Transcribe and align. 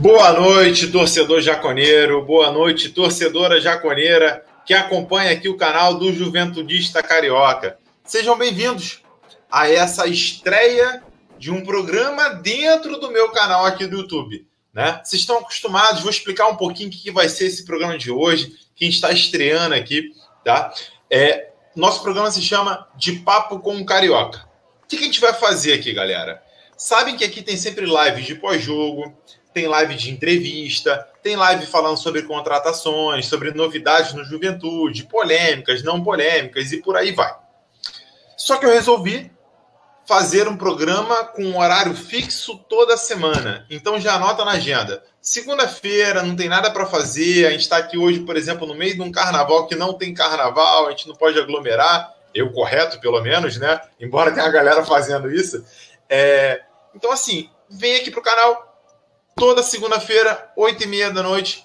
Boa 0.00 0.32
noite, 0.32 0.86
torcedor 0.86 1.42
jaconeiro. 1.42 2.24
Boa 2.24 2.50
noite, 2.50 2.88
torcedora 2.88 3.60
jaconeira 3.60 4.42
que 4.64 4.72
acompanha 4.72 5.30
aqui 5.30 5.46
o 5.46 5.58
canal 5.58 5.98
do 5.98 6.10
Juventudista 6.10 7.02
Carioca. 7.02 7.76
Sejam 8.02 8.34
bem-vindos 8.38 9.02
a 9.52 9.68
essa 9.68 10.06
estreia 10.06 11.02
de 11.38 11.50
um 11.50 11.62
programa 11.62 12.30
dentro 12.30 12.98
do 12.98 13.10
meu 13.10 13.28
canal 13.28 13.66
aqui 13.66 13.86
do 13.86 13.98
YouTube. 13.98 14.46
Né? 14.72 15.02
Vocês 15.04 15.20
estão 15.20 15.36
acostumados, 15.36 16.00
vou 16.00 16.10
explicar 16.10 16.48
um 16.48 16.56
pouquinho 16.56 16.88
o 16.88 16.92
que 16.92 17.10
vai 17.10 17.28
ser 17.28 17.48
esse 17.48 17.66
programa 17.66 17.98
de 17.98 18.10
hoje, 18.10 18.54
quem 18.74 18.88
está 18.88 19.12
estreando 19.12 19.74
aqui, 19.74 20.14
tá? 20.42 20.72
É, 21.10 21.50
nosso 21.76 22.00
programa 22.02 22.30
se 22.30 22.40
chama 22.40 22.88
De 22.96 23.16
Papo 23.16 23.60
com 23.60 23.76
o 23.76 23.84
Carioca. 23.84 24.48
O 24.82 24.86
que 24.86 24.96
a 24.96 25.02
gente 25.02 25.20
vai 25.20 25.34
fazer 25.34 25.74
aqui, 25.74 25.92
galera? 25.92 26.42
Sabem 26.74 27.18
que 27.18 27.24
aqui 27.24 27.42
tem 27.42 27.58
sempre 27.58 27.84
lives 27.84 28.24
de 28.24 28.34
pós-jogo, 28.36 29.14
tem 29.52 29.66
live 29.66 29.94
de 29.94 30.10
entrevista, 30.10 31.06
tem 31.22 31.36
live 31.36 31.66
falando 31.66 31.96
sobre 31.96 32.22
contratações, 32.22 33.26
sobre 33.26 33.52
novidades 33.52 34.12
no 34.12 34.24
Juventude, 34.24 35.04
polêmicas, 35.04 35.82
não 35.82 36.02
polêmicas 36.02 36.72
e 36.72 36.78
por 36.78 36.96
aí 36.96 37.12
vai. 37.12 37.34
Só 38.36 38.56
que 38.56 38.64
eu 38.64 38.70
resolvi 38.70 39.30
fazer 40.06 40.48
um 40.48 40.56
programa 40.56 41.24
com 41.24 41.44
um 41.44 41.58
horário 41.58 41.94
fixo 41.94 42.58
toda 42.68 42.96
semana. 42.96 43.64
Então 43.70 44.00
já 44.00 44.14
anota 44.14 44.44
na 44.44 44.52
agenda. 44.52 45.04
Segunda-feira 45.20 46.22
não 46.22 46.34
tem 46.34 46.48
nada 46.48 46.70
para 46.70 46.86
fazer. 46.86 47.46
A 47.46 47.50
gente 47.50 47.60
está 47.60 47.76
aqui 47.76 47.96
hoje, 47.96 48.20
por 48.20 48.36
exemplo, 48.36 48.66
no 48.66 48.74
meio 48.74 48.94
de 48.94 49.02
um 49.02 49.12
carnaval 49.12 49.66
que 49.66 49.76
não 49.76 49.92
tem 49.92 50.14
carnaval, 50.14 50.86
a 50.86 50.90
gente 50.90 51.06
não 51.06 51.14
pode 51.14 51.38
aglomerar. 51.38 52.12
Eu 52.34 52.50
correto, 52.52 53.00
pelo 53.00 53.20
menos, 53.20 53.56
né? 53.56 53.80
Embora 54.00 54.32
tenha 54.32 54.46
a 54.46 54.50
galera 54.50 54.84
fazendo 54.84 55.30
isso. 55.30 55.64
É... 56.08 56.62
Então, 56.94 57.12
assim, 57.12 57.48
vem 57.68 57.96
aqui 57.96 58.10
pro 58.10 58.22
canal, 58.22 58.69
toda 59.36 59.62
segunda-feira, 59.62 60.50
oito 60.56 60.84
e 60.84 60.86
meia 60.86 61.10
da 61.10 61.22
noite. 61.22 61.64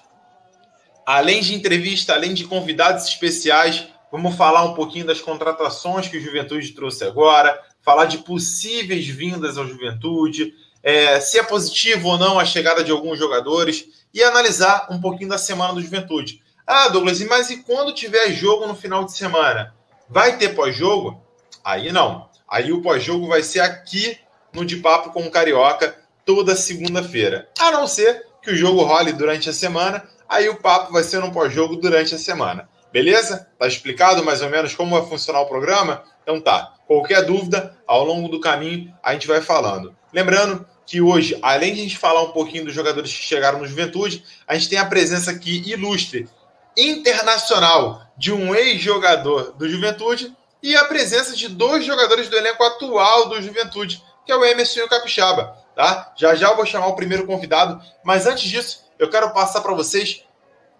Além 1.04 1.40
de 1.40 1.54
entrevista, 1.54 2.14
além 2.14 2.34
de 2.34 2.44
convidados 2.44 3.04
especiais, 3.04 3.86
vamos 4.10 4.34
falar 4.36 4.64
um 4.64 4.74
pouquinho 4.74 5.06
das 5.06 5.20
contratações 5.20 6.08
que 6.08 6.16
o 6.16 6.20
Juventude 6.20 6.72
trouxe 6.72 7.04
agora, 7.04 7.60
falar 7.82 8.06
de 8.06 8.18
possíveis 8.18 9.06
vindas 9.06 9.56
ao 9.56 9.66
Juventude, 9.66 10.52
é, 10.82 11.20
se 11.20 11.38
é 11.38 11.42
positivo 11.42 12.08
ou 12.08 12.18
não 12.18 12.38
a 12.38 12.44
chegada 12.44 12.82
de 12.82 12.90
alguns 12.90 13.18
jogadores 13.18 13.86
e 14.12 14.22
analisar 14.22 14.88
um 14.90 15.00
pouquinho 15.00 15.30
da 15.30 15.38
semana 15.38 15.74
do 15.74 15.82
Juventude. 15.82 16.40
Ah, 16.66 16.88
Douglas, 16.88 17.20
mas 17.22 17.50
e 17.50 17.58
quando 17.58 17.94
tiver 17.94 18.32
jogo 18.32 18.66
no 18.66 18.74
final 18.74 19.04
de 19.04 19.12
semana? 19.12 19.74
Vai 20.08 20.36
ter 20.38 20.54
pós-jogo? 20.54 21.22
Aí 21.64 21.92
não. 21.92 22.28
Aí 22.48 22.72
o 22.72 22.82
pós-jogo 22.82 23.26
vai 23.26 23.42
ser 23.42 23.60
aqui 23.60 24.18
no 24.52 24.64
De 24.64 24.76
Papo 24.76 25.10
com 25.10 25.26
o 25.26 25.30
Carioca, 25.30 25.96
toda 26.26 26.56
segunda-feira. 26.56 27.48
A 27.58 27.70
não 27.70 27.86
ser 27.86 28.26
que 28.42 28.50
o 28.50 28.56
jogo 28.56 28.82
role 28.82 29.12
durante 29.12 29.48
a 29.48 29.52
semana, 29.52 30.04
aí 30.28 30.48
o 30.48 30.56
papo 30.56 30.92
vai 30.92 31.04
ser 31.04 31.20
no 31.20 31.32
pós-jogo 31.32 31.76
durante 31.76 32.14
a 32.14 32.18
semana. 32.18 32.68
Beleza? 32.92 33.48
Tá 33.58 33.66
explicado 33.66 34.24
mais 34.24 34.42
ou 34.42 34.50
menos 34.50 34.74
como 34.74 34.98
vai 34.98 35.08
funcionar 35.08 35.40
o 35.40 35.46
programa? 35.46 36.02
Então 36.22 36.40
tá. 36.40 36.74
Qualquer 36.86 37.24
dúvida, 37.24 37.76
ao 37.86 38.04
longo 38.04 38.28
do 38.28 38.40
caminho 38.40 38.92
a 39.02 39.12
gente 39.12 39.28
vai 39.28 39.40
falando. 39.40 39.96
Lembrando 40.12 40.66
que 40.84 41.00
hoje, 41.00 41.38
além 41.42 41.74
de 41.74 41.80
a 41.80 41.82
gente 41.84 41.98
falar 41.98 42.22
um 42.22 42.32
pouquinho 42.32 42.64
dos 42.64 42.74
jogadores 42.74 43.12
que 43.12 43.22
chegaram 43.22 43.60
no 43.60 43.66
Juventude, 43.66 44.24
a 44.46 44.54
gente 44.54 44.68
tem 44.68 44.78
a 44.78 44.86
presença 44.86 45.30
aqui 45.30 45.62
ilustre, 45.66 46.28
internacional, 46.76 48.02
de 48.16 48.32
um 48.32 48.54
ex-jogador 48.54 49.52
do 49.52 49.68
Juventude 49.68 50.34
e 50.62 50.76
a 50.76 50.84
presença 50.84 51.36
de 51.36 51.48
dois 51.48 51.84
jogadores 51.84 52.28
do 52.28 52.36
elenco 52.36 52.62
atual 52.62 53.28
do 53.28 53.42
Juventude, 53.42 54.02
que 54.24 54.32
é 54.32 54.36
o 54.36 54.44
Emerson 54.44 54.80
e 54.80 54.82
o 54.82 54.88
Capixaba 54.88 55.65
tá? 55.76 56.14
Já 56.16 56.34
já 56.34 56.48
eu 56.48 56.56
vou 56.56 56.64
chamar 56.64 56.86
o 56.86 56.96
primeiro 56.96 57.26
convidado, 57.26 57.80
mas 58.02 58.26
antes 58.26 58.48
disso, 58.48 58.86
eu 58.98 59.10
quero 59.10 59.30
passar 59.32 59.60
para 59.60 59.74
vocês 59.74 60.24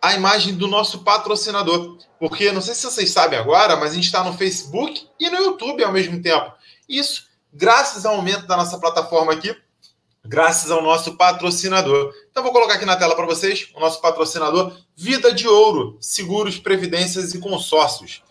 a 0.00 0.14
imagem 0.14 0.54
do 0.54 0.66
nosso 0.66 1.04
patrocinador, 1.04 1.98
porque 2.18 2.50
não 2.50 2.62
sei 2.62 2.74
se 2.74 2.84
vocês 2.84 3.10
sabem 3.10 3.38
agora, 3.38 3.76
mas 3.76 3.92
a 3.92 3.94
gente 3.94 4.04
está 4.04 4.24
no 4.24 4.32
Facebook 4.32 5.06
e 5.20 5.28
no 5.28 5.36
YouTube 5.36 5.84
ao 5.84 5.92
mesmo 5.92 6.20
tempo. 6.22 6.50
Isso 6.88 7.26
graças 7.52 8.06
ao 8.06 8.16
aumento 8.16 8.46
da 8.46 8.56
nossa 8.56 8.78
plataforma 8.78 9.32
aqui, 9.32 9.54
graças 10.24 10.70
ao 10.70 10.82
nosso 10.82 11.16
patrocinador. 11.16 12.12
Então 12.30 12.42
vou 12.42 12.52
colocar 12.52 12.74
aqui 12.74 12.86
na 12.86 12.96
tela 12.96 13.14
para 13.14 13.26
vocês 13.26 13.68
o 13.74 13.80
nosso 13.80 14.00
patrocinador 14.00 14.76
Vida 14.96 15.32
de 15.32 15.46
Ouro, 15.46 15.98
seguros, 16.00 16.58
previdências 16.58 17.34
e 17.34 17.38
consórcios. 17.38 18.22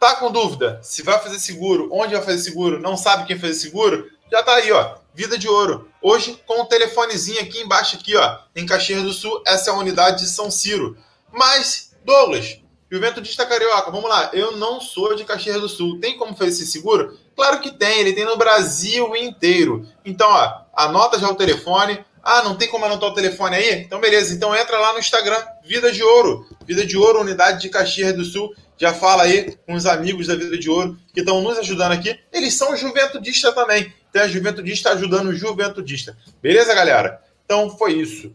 Tá 0.00 0.16
com 0.16 0.30
dúvida 0.30 0.80
se 0.82 1.02
vai 1.02 1.18
fazer 1.18 1.38
seguro, 1.38 1.88
onde 1.92 2.14
vai 2.14 2.22
fazer 2.22 2.38
seguro, 2.38 2.80
não 2.80 2.96
sabe 2.96 3.26
quem 3.26 3.38
fazer 3.38 3.54
seguro? 3.54 4.10
Já 4.34 4.42
tá 4.42 4.56
aí, 4.56 4.72
ó. 4.72 4.96
Vida 5.14 5.38
de 5.38 5.48
Ouro. 5.48 5.88
Hoje, 6.02 6.36
com 6.44 6.62
o 6.62 6.64
telefonezinho 6.64 7.40
aqui 7.40 7.60
embaixo, 7.60 7.94
aqui, 7.94 8.16
ó, 8.16 8.38
em 8.56 8.66
Caxias 8.66 9.00
do 9.04 9.12
Sul, 9.12 9.40
essa 9.46 9.70
é 9.70 9.72
a 9.72 9.76
unidade 9.76 10.24
de 10.24 10.28
São 10.28 10.50
Ciro. 10.50 10.98
Mas, 11.32 11.92
Douglas, 12.04 12.58
Juventudista 12.90 13.46
Carioca, 13.46 13.92
vamos 13.92 14.10
lá, 14.10 14.30
eu 14.32 14.56
não 14.56 14.80
sou 14.80 15.14
de 15.14 15.22
Caxias 15.22 15.60
do 15.60 15.68
Sul. 15.68 16.00
Tem 16.00 16.18
como 16.18 16.34
fazer 16.34 16.50
esse 16.50 16.66
seguro? 16.66 17.16
Claro 17.36 17.60
que 17.60 17.70
tem, 17.70 18.00
ele 18.00 18.12
tem 18.12 18.24
no 18.24 18.36
Brasil 18.36 19.14
inteiro. 19.14 19.86
Então, 20.04 20.28
ó, 20.28 20.62
anota 20.74 21.16
já 21.16 21.28
o 21.28 21.36
telefone. 21.36 22.04
Ah, 22.20 22.42
não 22.42 22.56
tem 22.56 22.66
como 22.68 22.84
anotar 22.84 23.10
o 23.10 23.14
telefone 23.14 23.54
aí? 23.54 23.82
Então, 23.82 24.00
beleza. 24.00 24.34
Então, 24.34 24.52
entra 24.52 24.80
lá 24.80 24.94
no 24.94 24.98
Instagram, 24.98 25.40
Vida 25.62 25.92
de 25.92 26.02
Ouro. 26.02 26.44
Vida 26.66 26.84
de 26.84 26.96
Ouro, 26.96 27.20
unidade 27.20 27.60
de 27.60 27.68
Caxias 27.68 28.16
do 28.16 28.24
Sul. 28.24 28.52
Já 28.76 28.92
fala 28.92 29.22
aí 29.22 29.56
com 29.64 29.74
os 29.74 29.86
amigos 29.86 30.26
da 30.26 30.34
Vida 30.34 30.58
de 30.58 30.68
Ouro 30.68 30.98
que 31.12 31.20
estão 31.20 31.40
nos 31.40 31.56
ajudando 31.56 31.92
aqui. 31.92 32.18
Eles 32.32 32.54
são 32.54 32.76
juventudista 32.76 33.52
também. 33.52 33.94
Então, 34.14 34.26
a 34.26 34.28
Juventudista 34.28 34.92
ajudando 34.92 35.30
o 35.30 35.34
Juventudista. 35.34 36.16
Beleza, 36.40 36.72
galera? 36.72 37.20
Então, 37.44 37.68
foi 37.76 37.94
isso. 37.94 38.32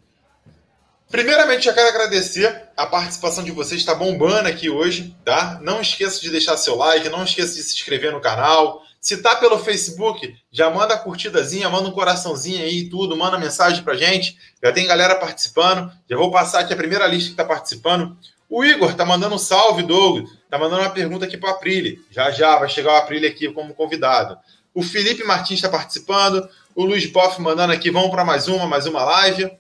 Primeiramente, 1.10 1.70
eu 1.70 1.74
quero 1.74 1.88
agradecer 1.88 2.64
a 2.76 2.86
participação 2.86 3.46
de 3.46 3.52
vocês, 3.52 3.80
está 3.80 3.96
bombando 3.96 4.50
aqui 4.50 4.70
hoje, 4.70 5.16
tá? 5.24 5.58
Não 5.64 5.80
esqueça 5.80 6.20
de 6.20 6.30
deixar 6.30 6.58
seu 6.58 6.76
like, 6.76 7.08
não 7.08 7.24
esqueça 7.24 7.56
de 7.56 7.64
se 7.64 7.76
inscrever 7.76 8.12
no 8.12 8.20
canal. 8.20 8.84
Se 9.00 9.22
tá 9.22 9.38
pelo 9.38 9.58
Facebook, 9.58 10.36
já 10.52 10.70
manda 10.70 10.96
a 10.96 10.98
curtidazinha, 10.98 11.70
manda 11.70 11.88
um 11.88 11.94
coraçãozinho 11.94 12.62
aí 12.62 12.80
e 12.80 12.90
tudo, 12.90 13.16
manda 13.16 13.40
mensagem 13.40 13.82
pra 13.82 13.96
gente. 13.96 14.38
Já 14.62 14.74
tem 14.74 14.86
galera 14.86 15.16
participando. 15.16 15.90
Já 16.10 16.18
vou 16.18 16.30
passar 16.30 16.60
aqui 16.60 16.74
a 16.74 16.78
primeira 16.78 17.08
lista 17.08 17.30
que 17.30 17.38
tá 17.38 17.46
participando. 17.46 18.18
O 18.50 18.66
Igor 18.66 18.96
tá 18.96 19.06
mandando 19.06 19.36
um 19.36 19.40
salve, 19.40 19.84
Doug. 19.84 20.28
Tá 20.50 20.58
mandando 20.58 20.82
uma 20.82 20.90
pergunta 20.90 21.24
aqui 21.24 21.38
para 21.38 21.52
o 21.52 21.54
Aprile. 21.54 22.04
Já 22.12 22.32
já 22.32 22.60
vai 22.60 22.68
chegar 22.68 22.92
o 22.92 22.98
Aprile 22.98 23.28
aqui 23.28 23.50
como 23.54 23.74
convidado. 23.74 24.38
O 24.74 24.84
Felipe 24.84 25.24
Martins 25.24 25.58
está 25.58 25.70
participando. 25.70 26.48
O 26.76 26.86
Luiz 26.86 27.06
Boff 27.08 27.42
mandando 27.42 27.74
aqui, 27.74 27.92
vamos 27.92 28.12
para 28.12 28.24
mais 28.24 28.48
uma, 28.48 28.68
mais 28.68 28.86
uma 28.86 29.04
live. 29.04 29.52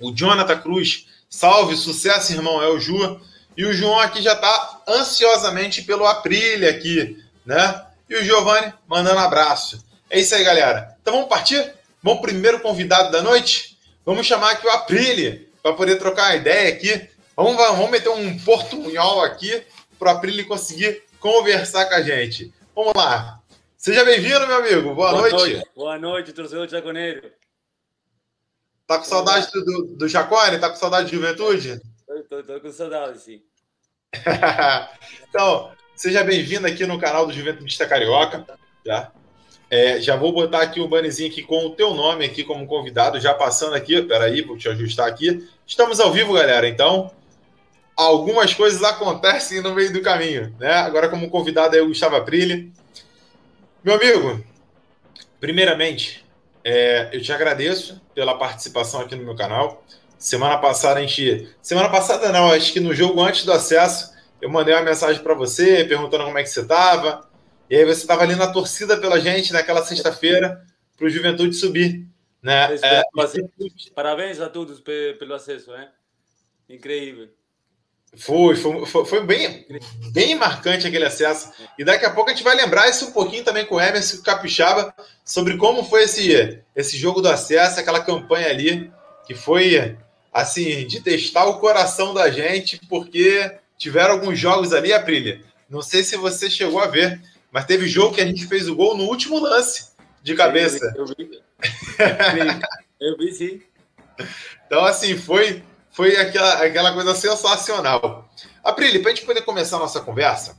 O 0.00 0.12
Jonathan 0.12 0.58
Cruz, 0.58 1.06
salve, 1.28 1.76
sucesso, 1.76 2.32
irmão, 2.32 2.62
é 2.62 2.68
o 2.68 2.80
Ju. 2.80 3.20
E 3.56 3.64
o 3.64 3.72
João 3.72 3.98
aqui 3.98 4.22
já 4.22 4.32
está 4.32 4.82
ansiosamente 4.88 5.82
pelo 5.82 6.06
Aprilia 6.06 6.70
aqui, 6.70 7.22
né? 7.44 7.84
E 8.08 8.16
o 8.16 8.24
Giovanni 8.24 8.72
mandando 8.88 9.18
abraço. 9.18 9.84
É 10.08 10.18
isso 10.18 10.34
aí, 10.34 10.42
galera. 10.42 10.96
Então 11.00 11.14
vamos 11.14 11.28
partir? 11.28 11.72
Vamos 12.02 12.22
primeiro 12.22 12.60
convidado 12.60 13.12
da 13.12 13.22
noite? 13.22 13.76
Vamos 14.04 14.26
chamar 14.26 14.52
aqui 14.52 14.66
o 14.66 14.70
Aprilia 14.70 15.46
para 15.62 15.74
poder 15.74 15.96
trocar 15.96 16.30
uma 16.30 16.36
ideia 16.36 16.70
aqui. 16.70 17.08
Vamos, 17.36 17.56
vamos 17.56 17.90
meter 17.90 18.08
um 18.08 18.38
portunhol 18.38 19.22
aqui 19.22 19.62
para 19.98 20.14
o 20.14 20.16
Aprilia 20.16 20.44
conseguir 20.44 21.02
conversar 21.18 21.84
com 21.86 21.94
a 21.94 22.02
gente. 22.02 22.52
Vamos 22.74 22.92
lá. 22.96 23.39
Seja 23.80 24.04
bem-vindo, 24.04 24.46
meu 24.46 24.56
amigo. 24.56 24.94
Boa, 24.94 25.10
Boa 25.10 25.20
noite. 25.22 25.36
noite. 25.36 25.70
Boa 25.74 25.98
noite, 25.98 26.32
torcedor 26.34 26.66
de 26.66 26.72
Jaconeiro. 26.72 27.32
Tá 28.86 28.98
com 28.98 29.04
saudade 29.04 29.50
do, 29.52 29.96
do 29.96 30.06
Jacone? 30.06 30.58
Tá 30.58 30.68
com 30.68 30.76
saudade 30.76 31.08
de 31.08 31.16
juventude? 31.16 31.80
Tô, 32.06 32.22
tô, 32.24 32.42
tô 32.42 32.60
com 32.60 32.70
saudade, 32.70 33.18
sim. 33.18 33.40
então, 35.26 35.72
seja 35.96 36.22
bem-vindo 36.22 36.66
aqui 36.66 36.84
no 36.84 37.00
canal 37.00 37.26
do 37.26 37.32
Juventudista 37.32 37.86
Carioca. 37.86 38.44
Tá? 38.84 39.12
É, 39.70 39.98
já 39.98 40.14
vou 40.14 40.30
botar 40.30 40.60
aqui 40.60 40.78
o 40.78 40.84
um 40.84 40.88
bannerzinho 40.88 41.30
aqui 41.30 41.42
com 41.42 41.64
o 41.64 41.74
teu 41.74 41.94
nome 41.94 42.26
aqui 42.26 42.44
como 42.44 42.66
convidado, 42.66 43.18
já 43.18 43.32
passando 43.32 43.76
aqui. 43.76 44.02
Peraí, 44.02 44.42
vou 44.42 44.58
te 44.58 44.68
ajustar 44.68 45.08
aqui. 45.08 45.48
Estamos 45.66 46.00
ao 46.00 46.12
vivo, 46.12 46.34
galera. 46.34 46.68
Então, 46.68 47.10
algumas 47.96 48.52
coisas 48.52 48.82
acontecem 48.82 49.62
no 49.62 49.74
meio 49.74 49.90
do 49.90 50.02
caminho, 50.02 50.54
né? 50.60 50.74
Agora, 50.74 51.08
como 51.08 51.30
convidado 51.30 51.74
é 51.74 51.80
o 51.80 51.88
Gustavo 51.88 52.16
Aprile. 52.16 52.70
Meu 53.82 53.94
amigo, 53.94 54.44
primeiramente, 55.40 56.22
é, 56.62 57.08
eu 57.14 57.22
te 57.22 57.32
agradeço 57.32 57.98
pela 58.14 58.36
participação 58.36 59.00
aqui 59.00 59.16
no 59.16 59.24
meu 59.24 59.34
canal. 59.34 59.82
Semana 60.18 60.58
passada 60.58 61.00
a 61.00 61.02
gente. 61.02 61.48
Semana 61.62 61.88
passada 61.88 62.30
não, 62.30 62.52
acho 62.52 62.74
que 62.74 62.80
no 62.80 62.94
jogo 62.94 63.22
antes 63.22 63.46
do 63.46 63.52
acesso, 63.52 64.12
eu 64.40 64.50
mandei 64.50 64.74
uma 64.74 64.82
mensagem 64.82 65.22
para 65.22 65.32
você 65.32 65.82
perguntando 65.84 66.24
como 66.24 66.36
é 66.36 66.42
que 66.42 66.50
você 66.50 66.60
estava. 66.60 67.26
E 67.70 67.76
aí 67.76 67.84
você 67.86 68.02
estava 68.02 68.22
ali 68.22 68.34
na 68.34 68.52
torcida 68.52 68.98
pela 68.98 69.18
gente 69.18 69.50
naquela 69.50 69.82
sexta-feira 69.82 70.62
para 70.94 71.06
o 71.06 71.10
Juventude 71.10 71.54
subir. 71.54 72.06
Né? 72.42 72.74
É, 72.82 73.02
Parabéns 73.94 74.40
a 74.40 74.48
todos 74.50 74.80
pelo 74.80 75.32
acesso, 75.32 75.70
né? 75.70 75.88
Incrível. 76.68 77.30
Foi, 78.16 78.56
foi, 78.56 79.04
foi, 79.06 79.24
bem, 79.24 79.66
bem 80.12 80.34
marcante 80.34 80.86
aquele 80.86 81.04
acesso. 81.04 81.52
E 81.78 81.84
daqui 81.84 82.04
a 82.04 82.10
pouco 82.10 82.30
a 82.30 82.34
gente 82.34 82.42
vai 82.42 82.56
lembrar 82.56 82.88
isso 82.88 83.06
um 83.06 83.12
pouquinho 83.12 83.44
também 83.44 83.64
com 83.64 83.76
o 83.76 83.80
Emerson 83.80 84.20
Capixaba 84.22 84.92
sobre 85.24 85.56
como 85.56 85.84
foi 85.84 86.02
esse, 86.02 86.60
esse 86.74 86.98
jogo 86.98 87.20
do 87.20 87.28
acesso, 87.28 87.78
aquela 87.78 88.02
campanha 88.02 88.48
ali, 88.48 88.90
que 89.26 89.34
foi 89.34 89.96
assim, 90.32 90.86
de 90.86 91.00
testar 91.00 91.46
o 91.46 91.58
coração 91.58 92.12
da 92.12 92.30
gente, 92.30 92.80
porque 92.88 93.52
tiveram 93.78 94.14
alguns 94.14 94.38
jogos 94.38 94.72
ali, 94.72 94.92
Aprilia. 94.92 95.42
Não 95.68 95.80
sei 95.80 96.02
se 96.02 96.16
você 96.16 96.50
chegou 96.50 96.80
a 96.80 96.88
ver, 96.88 97.20
mas 97.50 97.64
teve 97.64 97.88
jogo 97.88 98.14
que 98.14 98.20
a 98.20 98.26
gente 98.26 98.46
fez 98.46 98.68
o 98.68 98.74
gol 98.74 98.96
no 98.96 99.04
último 99.04 99.38
lance 99.38 99.90
de 100.22 100.34
cabeça. 100.34 100.92
Eu 100.96 101.06
vi, 101.06 101.30
eu 103.00 103.16
vi 103.16 103.32
sim. 103.32 103.62
Então, 104.66 104.84
assim, 104.84 105.16
foi, 105.16 105.64
foi 106.00 106.16
aquela, 106.16 106.64
aquela 106.64 106.94
coisa 106.94 107.14
sensacional. 107.14 108.26
Aprilia, 108.64 109.02
para 109.02 109.12
a 109.12 109.14
gente 109.14 109.26
poder 109.26 109.42
começar 109.42 109.76
a 109.76 109.80
nossa 109.80 110.00
conversa, 110.00 110.56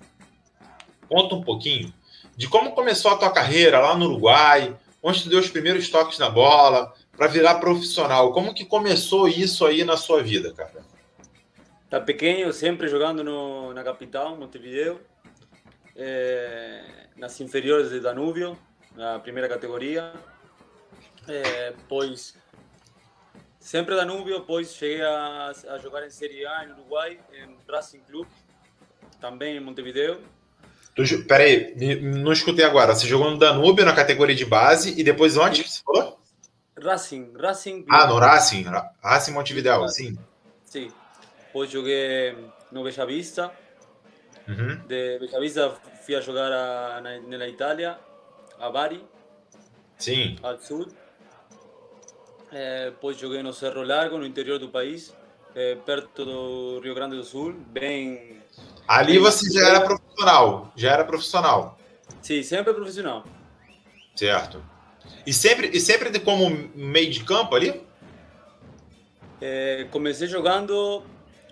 conta 1.09 1.33
um 1.33 1.41
pouquinho 1.41 1.91
de 2.37 2.47
como 2.47 2.73
começou 2.73 3.09
a 3.09 3.17
tua 3.17 3.31
carreira 3.31 3.79
lá 3.79 3.97
no 3.97 4.05
Uruguai, 4.05 4.77
onde 5.01 5.23
tu 5.23 5.29
deu 5.29 5.39
os 5.39 5.49
primeiros 5.49 5.89
toques 5.89 6.19
na 6.19 6.29
bola, 6.29 6.93
para 7.17 7.25
virar 7.25 7.55
profissional. 7.55 8.31
Como 8.33 8.53
que 8.53 8.63
começou 8.63 9.27
isso 9.27 9.65
aí 9.65 9.83
na 9.83 9.97
sua 9.97 10.21
vida, 10.21 10.53
cara? 10.53 10.85
Tá 11.89 11.99
pequeno, 11.99 12.53
sempre 12.53 12.87
jogando 12.87 13.23
no, 13.23 13.73
na 13.73 13.83
capital, 13.83 14.37
Montevideo, 14.37 15.01
é, 15.95 16.83
nas 17.17 17.41
inferiores 17.41 17.89
de 17.89 17.99
Danúbio, 17.99 18.55
na 18.95 19.17
primeira 19.17 19.49
categoria. 19.49 20.13
É, 21.27 21.73
pois 21.89 22.35
sempre 23.61 23.95
Danúbio, 23.95 24.39
depois 24.39 24.73
cheguei 24.73 25.01
a, 25.01 25.53
a, 25.69 25.77
jogar 25.77 26.05
em 26.05 26.09
Série 26.09 26.45
A 26.45 26.65
em 26.65 26.71
Uruguai, 26.71 27.19
em 27.31 27.55
Racing 27.71 28.01
Club, 28.01 28.27
também 29.21 29.55
em 29.55 29.59
Montevideo. 29.59 30.21
Tu, 30.93 31.23
peraí, 31.25 31.73
não 32.01 32.33
escutei 32.33 32.65
agora. 32.65 32.93
Você 32.93 33.07
jogou 33.07 33.31
no 33.31 33.37
Danúbio 33.37 33.85
na 33.85 33.93
categoria 33.93 34.35
de 34.35 34.43
base 34.43 34.99
e 34.99 35.03
depois 35.03 35.37
onde 35.37 35.63
você 35.63 35.81
falou? 35.81 36.19
Racing, 36.77 37.31
Racing. 37.37 37.85
Ah, 37.89 38.07
no 38.07 38.17
Racing, 38.17 38.65
Racing 39.01 39.31
Montevideo, 39.31 39.87
sim. 39.87 40.17
Sim. 40.65 40.91
Depois 41.45 41.69
joguei 41.69 42.35
no 42.71 42.83
Bella 42.83 43.05
Vista. 43.05 43.51
Uhum. 44.47 44.75
De 44.87 45.19
Bella 45.19 45.39
Vista 45.39 45.69
fui 46.03 46.15
a 46.15 46.21
jogar 46.21 46.51
a, 46.51 46.99
na, 47.01 47.19
na 47.19 47.47
Itália, 47.47 47.97
a 48.59 48.69
Bari. 48.69 49.05
Sim. 49.97 50.35
Ao 50.41 50.59
sul. 50.59 50.87
É, 52.51 52.85
depois 52.85 53.17
joguei 53.17 53.41
no 53.41 53.53
Cerro 53.53 53.83
Largo, 53.83 54.17
no 54.17 54.25
interior 54.25 54.59
do 54.59 54.69
país, 54.69 55.15
é, 55.55 55.75
perto 55.75 56.25
do 56.25 56.79
Rio 56.81 56.93
Grande 56.93 57.15
do 57.15 57.23
Sul, 57.23 57.53
bem. 57.67 58.41
Ali 58.87 59.17
você 59.17 59.49
já 59.51 59.67
era 59.67 59.81
profissional, 59.81 60.71
já 60.75 60.91
era 60.91 61.05
profissional. 61.05 61.77
Sim, 62.21 62.43
sempre 62.43 62.73
profissional. 62.73 63.23
Certo. 64.15 64.61
E 65.25 65.33
sempre, 65.33 65.69
e 65.73 65.79
sempre 65.79 66.19
como 66.19 66.49
meio 66.75 67.09
de 67.09 67.23
campo 67.23 67.55
ali? 67.55 67.81
É, 69.39 69.87
comecei 69.89 70.27
jogando 70.27 71.03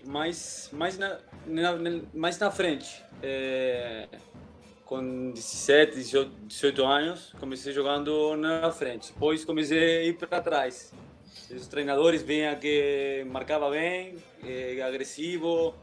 mais, 0.06 0.70
mais, 0.74 0.98
na, 0.98 1.18
na, 1.46 1.78
mais 2.14 2.38
na 2.38 2.52
frente. 2.52 3.04
É, 3.24 4.08
com 4.90 5.30
17, 5.34 5.98
18, 5.98 6.32
18 6.48 6.84
anos, 6.84 7.32
comecei 7.40 7.72
jogando 7.72 8.36
na 8.36 8.72
frente. 8.72 9.14
Depois 9.14 9.46
comecei 9.46 9.78
a 9.78 10.04
ir 10.06 10.14
para 10.14 10.42
trás. 10.42 10.92
Os 11.52 11.68
treinadores 11.68 12.24
vinham 12.24 12.56
que 12.56 13.24
marcava 13.30 13.70
bem, 13.70 14.16
é, 14.44 14.82
agressivo, 14.82 15.76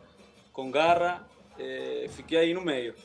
com 0.53 0.73
garra. 0.73 1.25
É, 1.57 2.07
fiquei 2.17 2.37
aí 2.37 2.53
no 2.53 2.61
meio. 2.61 2.97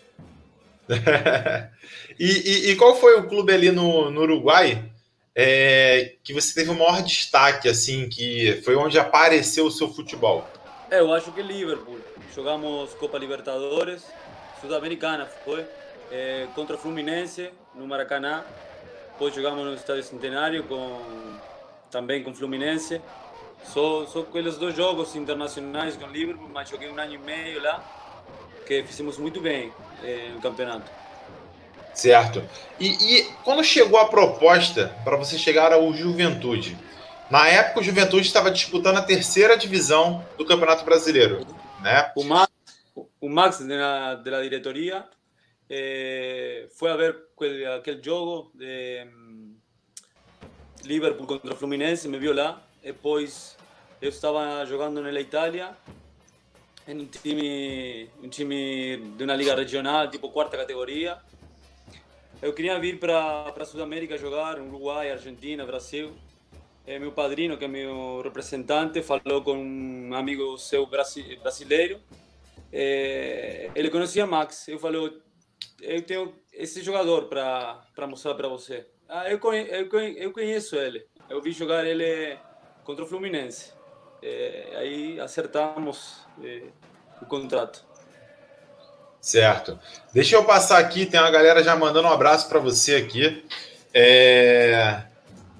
e, 2.19 2.25
e, 2.25 2.71
e, 2.71 2.75
qual 2.77 2.95
foi 2.95 3.19
o 3.19 3.27
clube 3.29 3.53
ali 3.53 3.69
no, 3.69 4.09
no 4.09 4.21
Uruguai 4.21 4.91
é, 5.35 6.15
que 6.23 6.33
você 6.33 6.51
teve 6.55 6.71
o 6.71 6.73
maior 6.73 7.03
destaque, 7.03 7.69
assim, 7.69 8.09
que 8.09 8.59
foi 8.65 8.75
onde 8.75 8.97
apareceu 8.97 9.67
o 9.67 9.71
seu 9.71 9.87
futebol? 9.87 10.49
É, 10.89 10.99
eu 10.99 11.13
acho 11.13 11.31
que 11.31 11.43
Liverpool. 11.43 11.99
Jogamos 12.33 12.91
Copa 12.95 13.19
Libertadores, 13.19 14.03
Sul-Americana 14.61 15.27
foi, 15.45 15.63
é, 16.11 16.47
contra 16.53 16.75
o 16.75 16.79
Fluminense, 16.79 17.51
no 17.73 17.87
Maracanã. 17.87 18.43
Depois 19.13 19.33
jogamos 19.33 19.65
no 19.65 19.73
Estádio 19.73 20.03
Centenário 20.03 20.63
com, 20.63 20.99
também 21.89 22.23
com 22.23 22.31
o 22.31 22.35
Fluminense. 22.35 23.01
Só, 23.63 24.05
só 24.07 24.21
aqueles 24.21 24.57
dois 24.57 24.75
jogos 24.75 25.15
internacionais 25.15 25.95
com 25.95 26.07
Liverpool, 26.07 26.49
mas 26.51 26.69
joguei 26.69 26.89
um 26.89 26.99
ano 26.99 27.13
e 27.13 27.17
meio 27.17 27.61
lá, 27.61 27.83
que 28.65 28.83
fizemos 28.83 29.17
muito 29.17 29.39
bem 29.39 29.71
é, 30.03 30.29
no 30.33 30.41
campeonato. 30.41 30.89
Certo. 31.93 32.43
E, 32.79 32.87
e 32.87 33.23
quando 33.43 33.63
chegou 33.63 33.99
a 33.99 34.07
proposta 34.07 34.95
para 35.03 35.15
você 35.15 35.37
chegar 35.37 35.71
ao 35.71 35.93
Juventude? 35.93 36.77
Na 37.29 37.47
época, 37.47 37.79
o 37.79 37.83
Juventude 37.83 38.25
estava 38.25 38.49
disputando 38.49 38.97
a 38.97 39.01
terceira 39.01 39.55
divisão 39.55 40.25
do 40.37 40.45
Campeonato 40.45 40.83
Brasileiro. 40.83 41.45
Né? 41.81 42.11
O 42.15 42.23
Max, 42.23 42.51
o 42.95 43.29
Max 43.29 43.59
da, 43.59 44.15
da 44.15 44.41
diretoria 44.41 45.05
eh, 45.73 46.67
foi 46.71 46.91
a 46.91 46.97
ver 46.97 47.17
aquele, 47.33 47.65
aquele 47.65 48.03
jogo 48.03 48.51
de 48.53 49.05
um, 49.05 49.55
Liverpool 50.83 51.25
contra 51.25 51.53
o 51.53 51.55
Fluminense, 51.55 52.09
me 52.09 52.19
viu 52.19 52.33
lá. 52.33 52.61
Depois 52.83 53.55
eu 54.01 54.09
estava 54.09 54.65
jogando 54.65 55.01
na 55.01 55.21
Itália 55.21 55.77
em 56.85 56.99
um 56.99 57.05
time, 57.05 58.09
um 58.21 58.27
time 58.27 58.97
de 59.15 59.23
uma 59.23 59.33
liga 59.33 59.55
regional, 59.55 60.09
tipo 60.09 60.29
quarta 60.29 60.57
categoria. 60.57 61.19
Eu 62.41 62.51
queria 62.51 62.77
vir 62.77 62.99
para 62.99 63.53
a 63.57 63.65
Sudamérica 63.65 64.17
jogar, 64.17 64.59
Uruguai, 64.59 65.09
Argentina, 65.09 65.65
Brasil. 65.65 66.11
É, 66.85 66.99
meu 66.99 67.13
padrinho, 67.13 67.57
que 67.57 67.63
é 67.63 67.67
meu 67.69 68.19
representante, 68.21 69.01
falou 69.01 69.41
com 69.41 69.55
um 69.55 70.13
amigo 70.15 70.57
seu 70.57 70.85
brasileiro. 70.85 72.01
Ele 72.73 73.89
conhecia 73.89 74.25
Max. 74.25 74.67
Eu 74.67 74.77
falei, 74.77 74.99
eu 75.81 76.01
tenho 76.01 76.33
esse 76.53 76.81
jogador 76.81 77.25
para 77.25 78.07
mostrar 78.07 78.35
para 78.35 78.47
você. 78.47 78.85
Ah, 79.07 79.29
eu, 79.29 79.39
eu, 79.53 79.99
eu 79.99 80.31
conheço 80.31 80.75
ele. 80.75 81.05
Eu 81.29 81.41
vi 81.41 81.51
jogar 81.51 81.85
ele 81.85 82.37
contra 82.83 83.03
o 83.03 83.07
Fluminense. 83.07 83.71
É, 84.21 84.73
aí 84.75 85.19
acertamos 85.19 86.21
é, 86.43 86.63
o 87.21 87.25
contrato. 87.25 87.83
Certo. 89.19 89.79
Deixa 90.13 90.35
eu 90.35 90.43
passar 90.43 90.79
aqui, 90.79 91.05
tem 91.05 91.19
uma 91.19 91.29
galera 91.29 91.63
já 91.63 91.75
mandando 91.75 92.07
um 92.07 92.11
abraço 92.11 92.49
para 92.49 92.59
você 92.59 92.95
aqui. 92.95 93.45
É... 93.93 95.03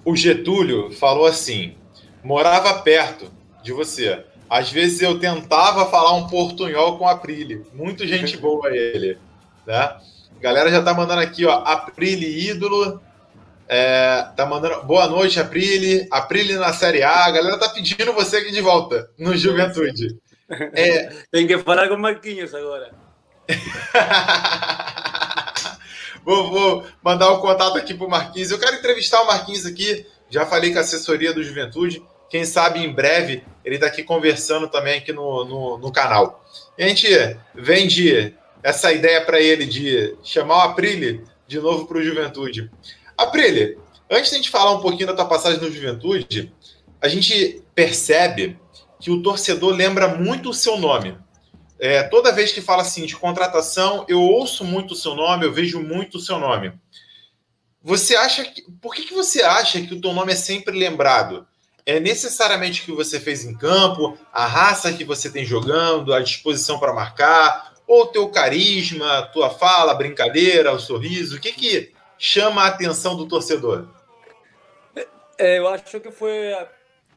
O 0.04 0.15
Getúlio 0.15 0.92
falou 0.92 1.27
assim: 1.27 1.77
morava 2.24 2.81
perto 2.81 3.31
de 3.61 3.71
você. 3.71 4.23
Às 4.49 4.71
vezes 4.71 5.02
eu 5.02 5.19
tentava 5.19 5.85
falar 5.90 6.14
um 6.14 6.28
portunhol 6.28 6.97
com 6.97 7.07
a 7.07 7.11
Aprile. 7.11 7.66
Muito 7.73 8.06
gente 8.07 8.35
boa 8.37 8.75
ele. 8.75 9.18
Né? 9.65 9.75
A 9.75 10.41
galera 10.41 10.69
já 10.69 10.81
tá 10.81 10.94
mandando 10.94 11.21
aqui, 11.21 11.45
ó. 11.45 11.63
Aprile 11.63 12.49
ídolo. 12.49 13.01
É, 13.68 14.27
tá 14.35 14.45
mandando. 14.45 14.83
Boa 14.83 15.07
noite, 15.07 15.39
Aprile. 15.39 16.07
Aprile 16.11 16.56
na 16.56 16.73
Série 16.73 17.03
A. 17.03 17.25
A 17.25 17.31
galera 17.31 17.57
tá 17.57 17.69
pedindo 17.69 18.13
você 18.13 18.37
aqui 18.37 18.51
de 18.51 18.61
volta 18.61 19.09
no 19.18 19.35
Juventude. 19.37 20.18
É... 20.73 21.09
Tem 21.31 21.47
que 21.47 21.57
falar 21.59 21.87
com 21.87 21.97
Marquinhos 21.97 22.53
agora. 22.53 22.91
vou, 26.23 26.49
vou, 26.49 26.85
mandar 27.01 27.31
o 27.31 27.37
um 27.37 27.41
contato 27.41 27.77
aqui 27.77 27.94
para 27.94 28.07
o 28.07 28.09
Marquinhos. 28.09 28.51
Eu 28.51 28.59
quero 28.59 28.75
entrevistar 28.75 29.21
o 29.21 29.27
Marquinhos 29.27 29.65
aqui. 29.65 30.06
Já 30.30 30.45
falei 30.45 30.71
com 30.71 30.80
a 30.80 30.81
assessoria 30.81 31.33
do 31.33 31.44
Juventude. 31.44 32.03
Quem 32.30 32.45
sabe 32.45 32.80
em 32.80 32.91
breve 32.91 33.44
ele 33.63 33.75
está 33.75 33.87
aqui 33.87 34.03
conversando 34.03 34.68
também 34.68 34.97
aqui 34.97 35.13
no, 35.13 35.45
no, 35.45 35.77
no, 35.77 35.91
canal. 35.91 36.44
A 36.80 36.83
gente 36.83 37.07
vende 37.53 38.33
essa 38.63 38.91
ideia 38.91 39.25
para 39.25 39.39
ele 39.39 39.65
de 39.65 40.15
chamar 40.23 40.57
o 40.57 40.61
Aprile 40.69 41.23
de 41.47 41.59
novo 41.59 41.85
para 41.85 41.97
o 41.97 42.03
Juventude. 42.03 42.71
Aprile, 43.18 43.77
antes 44.09 44.30
de 44.30 44.35
a 44.35 44.39
gente 44.39 44.49
falar 44.49 44.71
um 44.71 44.81
pouquinho 44.81 45.07
da 45.07 45.13
tua 45.13 45.25
passagem 45.25 45.59
no 45.59 45.71
Juventude, 45.71 46.51
a 47.01 47.07
gente 47.07 47.61
percebe 47.75 48.57
que 48.99 49.11
o 49.11 49.21
torcedor 49.21 49.73
lembra 49.73 50.07
muito 50.07 50.51
o 50.51 50.53
seu 50.53 50.77
nome. 50.77 51.18
É, 51.80 52.03
toda 52.03 52.31
vez 52.31 52.51
que 52.51 52.61
fala 52.61 52.83
assim 52.83 53.06
de 53.06 53.15
contratação, 53.15 54.06
eu 54.07 54.21
ouço 54.21 54.63
muito 54.63 54.91
o 54.91 54.95
seu 54.95 55.15
nome, 55.15 55.45
eu 55.45 55.51
vejo 55.51 55.81
muito 55.81 56.18
o 56.18 56.21
seu 56.21 56.39
nome. 56.39 56.71
Você 57.83 58.15
acha 58.15 58.45
que. 58.45 58.61
Por 58.80 58.94
que, 58.94 59.03
que 59.03 59.13
você 59.13 59.41
acha 59.41 59.81
que 59.81 59.95
o 59.95 59.99
teu 59.99 60.13
nome 60.13 60.31
é 60.31 60.35
sempre 60.35 60.77
lembrado? 60.77 61.47
É 61.83 61.99
necessariamente 61.99 62.81
o 62.81 62.85
que 62.85 62.91
você 62.91 63.19
fez 63.19 63.44
em 63.44 63.57
campo, 63.57 64.15
a 64.31 64.45
raça 64.45 64.94
que 64.94 65.03
você 65.03 65.31
tem 65.31 65.44
jogando, 65.44 66.13
a 66.13 66.21
disposição 66.21 66.77
para 66.80 66.94
marcar, 66.94 67.70
ou 67.92 68.04
o 68.04 68.07
teu 68.07 68.30
carisma, 68.30 69.18
a 69.18 69.28
tua 69.28 69.50
fala, 69.50 69.92
a 69.92 69.95
brincadeira, 69.95 70.71
o 70.71 70.80
sorriso? 70.80 71.36
O 71.36 71.42
que, 71.42 71.52
que 71.52 71.92
chama 72.18 72.64
a 72.64 72.68
atenção 72.68 73.18
do 73.18 73.28
torcedor? 73.28 73.86
É, 75.38 75.60
eu 75.60 75.68
acho 75.68 76.00
que 76.00 76.10
foi 76.10 76.56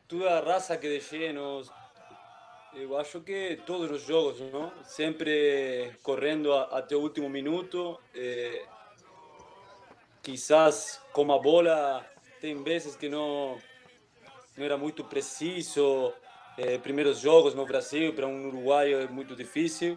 toda 0.08 0.36
a 0.36 0.40
raça 0.40 0.76
que 0.76 0.88
deixei 0.88 1.32
nos 1.32 1.70
eu 2.74 2.98
acho 2.98 3.20
que 3.20 3.60
todos 3.64 3.88
os 3.88 4.02
jogos, 4.02 4.40
não? 4.52 4.72
sempre 4.82 5.92
correndo 6.02 6.52
até 6.52 6.96
o 6.96 7.00
último 7.02 7.30
minuto. 7.30 7.96
É, 8.12 8.64
quizás 10.24 11.00
com 11.12 11.32
a 11.32 11.38
bola, 11.38 12.04
tem 12.40 12.60
vezes 12.64 12.96
que 12.96 13.08
não, 13.08 13.58
não 14.56 14.64
era 14.64 14.76
muito 14.76 15.04
preciso, 15.04 16.12
é, 16.58 16.78
primeiros 16.78 17.20
jogos 17.20 17.54
no 17.54 17.64
Brasil, 17.64 18.12
para 18.12 18.26
um 18.26 18.48
uruguaio 18.48 19.02
é 19.02 19.06
muito 19.06 19.36
difícil, 19.36 19.96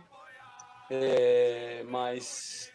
é, 0.89 1.83
mas 1.87 2.71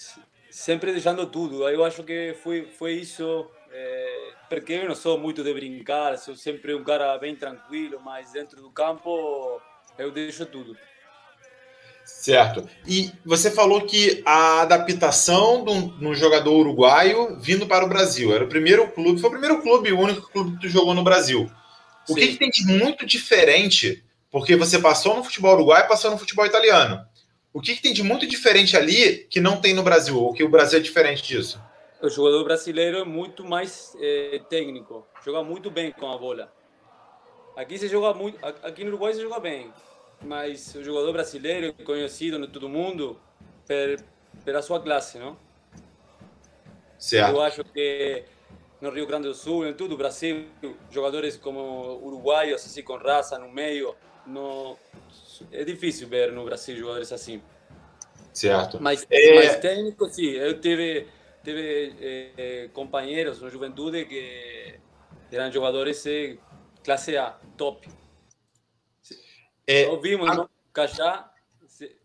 sempre 0.51 0.93
deixando 0.93 1.27
tudo. 1.27 1.69
Eu 1.69 1.85
acho 1.85 2.03
que 2.03 2.37
foi, 2.43 2.67
foi 2.67 2.95
isso, 2.95 3.51
é, 3.71 4.33
porque 4.49 4.75
eu 4.75 4.89
não 4.89 4.95
sou 4.95 5.19
muito 5.19 5.43
de 5.43 5.53
brincar, 5.53 6.19
sou 6.19 6.37
sempre 6.37 6.75
um 6.75 6.85
cara 6.85 7.17
bem 7.19 7.35
tranquilo, 7.35 8.01
mas 8.05 8.33
dentro 8.33 8.61
do 8.61 8.71
campo 8.71 9.61
eu 9.99 10.11
deixo 10.11 10.47
tudo. 10.47 10.77
Certo. 12.05 12.69
E 12.87 13.13
você 13.25 13.51
falou 13.51 13.83
que 13.83 14.23
a 14.27 14.63
adaptação 14.63 15.65
de 15.65 15.71
um, 15.71 16.11
um, 16.11 16.15
jogador 16.15 16.53
uruguaio 16.53 17.39
vindo 17.41 17.67
para 17.67 17.85
o 17.85 17.89
Brasil 17.89 18.35
era 18.35 18.45
o 18.45 18.49
primeiro 18.49 18.89
clube, 18.89 19.21
foi 19.21 19.29
o 19.29 19.33
primeiro 19.33 19.63
clube, 19.63 19.93
o 19.93 20.01
único 20.01 20.31
clube 20.31 20.53
que 20.53 20.63
tu 20.63 20.69
jogou 20.69 20.95
no 20.95 21.05
Brasil. 21.05 21.51
O 22.09 22.15
que, 22.15 22.29
que, 22.29 22.37
tem 22.37 22.51
de 22.51 22.67
muito 22.67 23.07
diferente? 23.07 24.05
Porque 24.31 24.57
você 24.57 24.79
passou 24.79 25.17
no 25.17 25.23
futebol 25.23 25.55
uruguaio 25.55 25.85
e 25.85 25.89
passou 25.89 26.11
no 26.11 26.19
futebol 26.19 26.45
italiano. 26.45 27.01
O 27.53 27.61
que, 27.61 27.75
que, 27.75 27.83
tem 27.83 27.93
de 27.93 28.03
muito 28.03 28.27
diferente 28.27 28.77
ali 28.77 29.27
que 29.31 29.41
não 29.41 29.61
tem 29.61 29.75
no 29.75 29.83
Brasil? 29.83 30.19
Ou 30.19 30.33
que 30.33 30.43
o 30.43 30.49
Brasil 30.49 30.79
é 30.79 30.83
diferente 30.83 31.23
disso? 31.23 31.61
O 32.01 32.09
jogador 32.09 32.43
brasileiro 32.45 32.99
é 32.99 33.05
muito 33.05 33.45
mais 33.45 33.95
é, 34.01 34.41
técnico, 34.49 35.07
joga 35.25 35.45
muito 35.45 35.71
bem 35.71 35.93
com 35.93 36.11
a 36.11 36.19
bola. 36.19 36.53
Aqui 37.55 37.79
se 37.79 37.87
joga 37.89 38.19
muito, 38.19 38.39
aqui 38.45 38.83
no 38.83 38.89
Uruguai 38.89 39.13
se 39.13 39.21
joga 39.21 39.39
bem, 39.39 39.71
mas 40.23 40.75
o 40.75 40.83
jogador 40.83 41.13
brasileiro 41.13 41.75
é 41.79 41.85
conhecido 41.85 42.39
no 42.39 42.49
todo 42.49 42.69
mundo 42.69 43.21
per, 43.67 44.03
pela 44.45 44.63
sua 44.63 44.81
classe, 44.81 45.19
não? 45.19 45.37
Certo. 46.99 47.31
Eu 47.31 47.43
acho 47.43 47.63
que 47.63 48.25
no 48.81 48.91
Rio 48.91 49.07
Grande 49.07 49.29
do 49.29 49.35
Sul, 49.35 49.67
em 49.69 49.75
todo 49.75 49.93
o 49.93 49.97
Brasil, 49.97 50.47
jogadores 50.91 51.37
como 51.37 52.01
uruguaios, 52.03 52.65
assim, 52.65 52.83
com 52.83 52.97
raça 52.97 53.39
no 53.39 53.49
meio, 53.49 53.95
no, 54.27 54.77
é 55.51 55.65
difícil 55.65 56.09
ver 56.09 56.33
no 56.33 56.45
Brasil 56.45 56.77
jogadores 56.77 57.13
assim. 57.13 57.43
Certo. 58.33 58.79
Mas, 58.81 59.07
é... 59.11 59.35
mas 59.35 59.57
técnico, 59.57 60.09
sim. 60.09 60.31
Eu 60.31 60.61
tive, 60.61 61.07
tive 61.45 61.95
eh, 62.01 62.71
companheiros 62.73 63.41
no 63.41 63.51
Juventude 63.51 64.05
que 64.07 64.79
eram 65.31 65.53
jogadores 65.53 66.03
de 66.03 66.39
classe 66.85 67.17
A, 67.17 67.37
top. 67.57 67.89
É, 69.67 69.87
Ouvimos, 69.89 70.31
a... 70.31 70.35
não? 70.35 70.49
Cajá. 70.73 71.31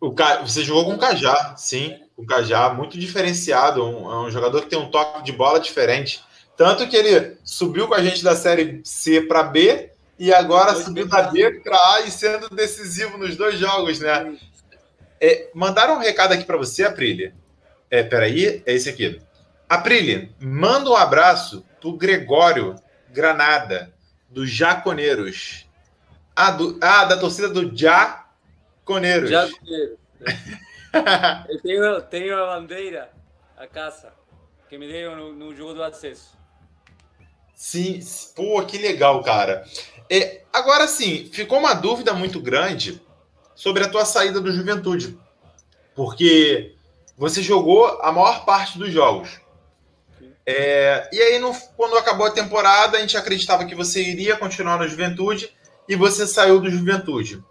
O 0.01 0.13
Ca... 0.13 0.41
Você 0.41 0.63
jogou 0.63 0.85
com 0.85 0.93
o 0.93 0.97
Cajá, 0.97 1.55
sim. 1.57 1.99
O 2.15 2.25
Cajá, 2.25 2.73
muito 2.73 2.97
diferenciado. 2.97 3.83
Um, 3.83 4.11
é 4.11 4.27
um 4.27 4.31
jogador 4.31 4.61
que 4.61 4.69
tem 4.69 4.79
um 4.79 4.89
toque 4.89 5.23
de 5.23 5.31
bola 5.31 5.59
diferente. 5.59 6.23
Tanto 6.55 6.87
que 6.87 6.95
ele 6.95 7.37
subiu 7.43 7.87
com 7.87 7.93
a 7.93 8.01
gente 8.01 8.23
da 8.23 8.35
Série 8.35 8.81
C 8.83 9.21
para 9.21 9.43
B 9.43 9.91
e 10.19 10.33
agora 10.33 10.75
subiu 10.75 11.07
da 11.07 11.23
B 11.23 11.61
para 11.61 11.77
A 11.93 12.01
e 12.01 12.11
sendo 12.11 12.49
decisivo 12.49 13.17
nos 13.17 13.35
dois 13.35 13.59
jogos, 13.59 13.99
né? 13.99 14.37
É, 15.19 15.49
mandaram 15.53 15.95
um 15.95 15.99
recado 15.99 16.33
aqui 16.33 16.43
para 16.43 16.57
você, 16.57 16.83
Aprília. 16.83 17.35
É, 17.89 18.03
peraí, 18.03 18.63
é 18.65 18.73
esse 18.73 18.89
aqui. 18.89 19.19
Aprília, 19.69 20.29
manda 20.39 20.89
um 20.89 20.95
abraço 20.95 21.65
pro 21.79 21.93
Gregório 21.93 22.75
Granada, 23.09 23.93
do 24.29 24.45
Jaconeiros. 24.45 25.67
Ah, 26.35 26.51
do, 26.51 26.77
ah 26.81 27.05
da 27.05 27.17
torcida 27.17 27.49
do 27.49 27.75
Jaconeiros. 27.75 29.29
Jaconeiros. 29.29 29.97
eu 31.49 31.61
tenho, 31.61 32.01
tenho 32.03 32.43
a 32.43 32.55
bandeira, 32.55 33.11
a 33.55 33.67
caça, 33.67 34.13
que 34.69 34.77
me 34.77 34.87
deu 34.87 35.15
no, 35.15 35.33
no 35.33 35.55
jogo 35.55 35.73
do 35.73 35.83
acesso. 35.83 36.37
Sim, 37.53 37.99
pô, 38.35 38.63
que 38.65 38.77
legal, 38.77 39.23
cara. 39.23 39.65
É, 40.09 40.43
agora 40.53 40.87
sim, 40.87 41.29
ficou 41.31 41.59
uma 41.59 41.73
dúvida 41.73 42.13
muito 42.13 42.39
grande 42.39 43.01
sobre 43.55 43.83
a 43.83 43.89
tua 43.89 44.05
saída 44.05 44.39
do 44.39 44.51
Juventude. 44.51 45.17
Porque 45.95 46.75
você 47.17 47.41
jogou 47.41 47.85
a 48.01 48.11
maior 48.11 48.45
parte 48.45 48.77
dos 48.77 48.91
jogos. 48.91 49.41
É, 50.45 51.09
e 51.11 51.21
aí, 51.21 51.39
no, 51.39 51.53
quando 51.75 51.97
acabou 51.97 52.25
a 52.25 52.31
temporada, 52.31 52.97
a 52.97 53.01
gente 53.01 53.17
acreditava 53.17 53.65
que 53.65 53.75
você 53.75 54.01
iria 54.01 54.37
continuar 54.37 54.77
no 54.77 54.87
Juventude 54.87 55.51
e 55.89 55.95
você 55.95 56.25
saiu 56.25 56.61
do 56.61 56.69
Juventude. 56.69 57.43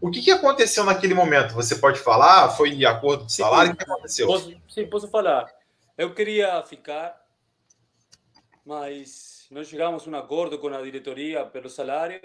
O 0.00 0.10
que, 0.10 0.22
que 0.22 0.30
aconteceu 0.30 0.84
naquele 0.84 1.12
momento? 1.12 1.54
Você 1.54 1.74
pode 1.76 1.98
falar? 1.98 2.50
Foi 2.50 2.84
acordo 2.86 3.26
de 3.26 3.34
salário? 3.34 3.72
Sim, 3.72 3.74
o 3.74 3.76
que 3.76 3.90
aconteceu? 3.90 4.26
Posso, 4.28 4.56
sim, 4.68 4.86
posso 4.86 5.08
falar. 5.08 5.46
Eu 5.96 6.14
queria 6.14 6.62
ficar, 6.62 7.20
mas 8.64 9.37
não 9.50 9.64
chegamos 9.64 10.06
a 10.06 10.10
um 10.10 10.16
acordo 10.16 10.58
com 10.58 10.68
a 10.68 10.82
diretoria 10.82 11.44
pelo 11.44 11.68
salário. 11.68 12.20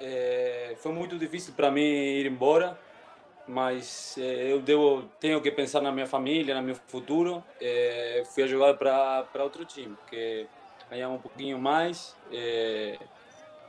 É, 0.00 0.74
foi 0.78 0.92
muito 0.92 1.18
difícil 1.18 1.54
para 1.54 1.70
mim 1.70 1.80
ir 1.80 2.26
embora 2.26 2.78
mas 3.46 4.16
eh, 4.18 4.52
eu 4.52 4.60
devo, 4.60 5.02
tenho 5.20 5.40
que 5.40 5.50
pensar 5.50 5.80
na 5.80 5.92
minha 5.92 6.06
família, 6.06 6.54
no 6.54 6.62
meu 6.62 6.74
futuro. 6.74 7.44
Eh, 7.60 8.24
fui 8.34 8.42
a 8.42 8.46
jogar 8.46 8.74
para 8.74 9.44
outro 9.44 9.64
time, 9.64 9.96
que 10.08 10.46
ganhava 10.90 11.14
um 11.14 11.18
pouquinho 11.18 11.58
mais. 11.58 12.16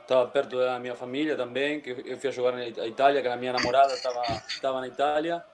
estava 0.02 0.24
eh, 0.24 0.32
perto 0.32 0.58
da 0.58 0.78
minha 0.80 0.96
família 0.96 1.36
também, 1.36 1.80
que 1.80 1.90
eu 1.90 2.18
fui 2.18 2.28
a 2.28 2.32
jogar 2.32 2.52
na 2.52 2.66
Itália, 2.66 3.22
que 3.22 3.28
a 3.28 3.36
minha 3.36 3.52
namorada 3.52 3.94
estava 3.94 4.22
estava 4.48 4.80
na 4.80 4.88
Itália. 4.88 5.44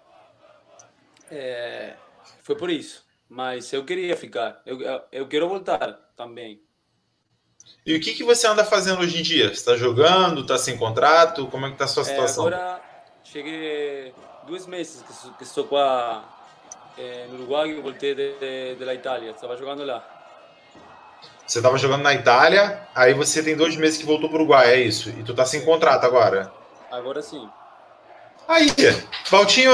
foi 2.42 2.56
por 2.56 2.70
isso. 2.70 3.04
Mas 3.28 3.72
eu 3.72 3.84
queria 3.84 4.16
ficar. 4.16 4.62
Eu, 4.64 4.78
eu 5.12 5.28
quero 5.28 5.48
voltar 5.48 5.92
também. 6.16 6.62
E 7.86 7.94
o 7.94 8.00
que, 8.00 8.14
que 8.14 8.24
você 8.24 8.46
anda 8.46 8.64
fazendo 8.64 9.00
hoje 9.00 9.18
em 9.18 9.22
dia? 9.22 9.52
Está 9.52 9.76
jogando? 9.76 10.40
Está 10.40 10.56
sem 10.56 10.76
contrato? 10.78 11.46
Como 11.48 11.66
é 11.66 11.68
que 11.68 11.74
está 11.74 11.84
a 11.84 11.88
sua 11.88 12.04
situação? 12.04 12.46
agora 12.46 12.80
cheguei 13.22 14.14
dois 14.46 14.66
meses 14.66 15.02
que, 15.02 15.30
que 15.36 15.42
estou 15.42 15.64
com 15.64 15.76
a, 15.76 16.24
eh, 16.96 17.26
no 17.28 17.34
Uruguai 17.34 17.70
e 17.70 17.80
voltei 17.82 18.14
de, 18.14 18.32
de, 18.38 18.74
de, 18.76 18.94
Itália. 18.94 19.32
Estava 19.32 19.54
jogando 19.56 19.84
lá. 19.84 20.02
Você 21.46 21.58
estava 21.58 21.76
jogando 21.76 22.00
na 22.00 22.14
Itália, 22.14 22.88
aí 22.94 23.12
você 23.12 23.42
tem 23.42 23.54
dois 23.54 23.76
meses 23.76 23.98
que 23.98 24.06
voltou 24.06 24.30
para 24.30 24.38
o 24.38 24.40
Uruguai, 24.40 24.72
é 24.72 24.80
isso? 24.80 25.10
E 25.10 25.22
tu 25.22 25.34
tá 25.34 25.44
sem 25.44 25.62
contrato 25.62 26.06
agora? 26.06 26.50
Agora 26.90 27.20
sim. 27.20 27.46
Aí, 28.48 28.66
Valtinho, 29.28 29.72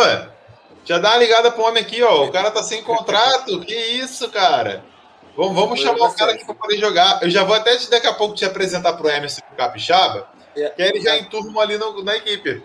já 0.85 0.99
dá 0.99 1.11
uma 1.11 1.19
ligada 1.19 1.52
pro 1.52 1.62
homem 1.62 1.85
aqui, 1.85 2.02
ó. 2.02 2.25
O 2.25 2.33
cara 2.33 2.50
tá 2.50 2.61
sem 2.61 2.83
contrato. 2.85 3.61
que 3.61 3.75
isso, 3.75 4.29
cara? 4.31 4.89
Vamos, 5.37 5.54
vamos 5.54 5.80
chamar 5.80 6.08
o 6.08 6.14
cara 6.14 6.32
aqui 6.32 6.44
para 6.44 6.54
poder 6.54 6.78
jogar. 6.78 7.22
Eu 7.22 7.30
já 7.30 7.44
vou 7.44 7.54
até 7.54 7.76
daqui 7.88 8.06
a 8.06 8.14
pouco 8.14 8.34
te 8.34 8.44
apresentar 8.44 8.94
pro 8.94 9.08
Emerson 9.08 9.40
Capixaba, 9.56 10.28
é, 10.56 10.68
que 10.70 10.82
ele 10.82 11.00
já 11.00 11.14
é. 11.14 11.20
enturma 11.20 11.62
ali 11.62 11.78
no, 11.78 12.02
na 12.02 12.16
equipe. 12.16 12.62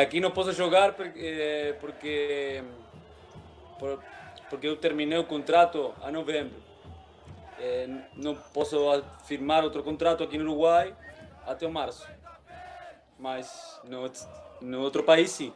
Aqui 0.00 0.20
não 0.20 0.30
posso 0.30 0.52
jogar 0.52 0.92
porque, 0.92 1.74
porque, 1.80 2.62
porque 4.48 4.68
eu 4.68 4.76
terminei 4.76 5.18
o 5.18 5.24
contrato 5.24 5.92
a 6.00 6.12
novembro. 6.12 6.62
Não 8.14 8.34
posso 8.34 8.78
firmar 9.24 9.64
outro 9.64 9.82
contrato 9.82 10.22
aqui 10.22 10.38
no 10.38 10.44
Uruguai 10.44 10.94
até 11.46 11.66
o 11.66 11.72
março. 11.72 12.06
Mas 13.18 13.80
no, 13.84 14.10
no 14.60 14.80
outro 14.80 15.02
país, 15.02 15.30
sim. 15.30 15.52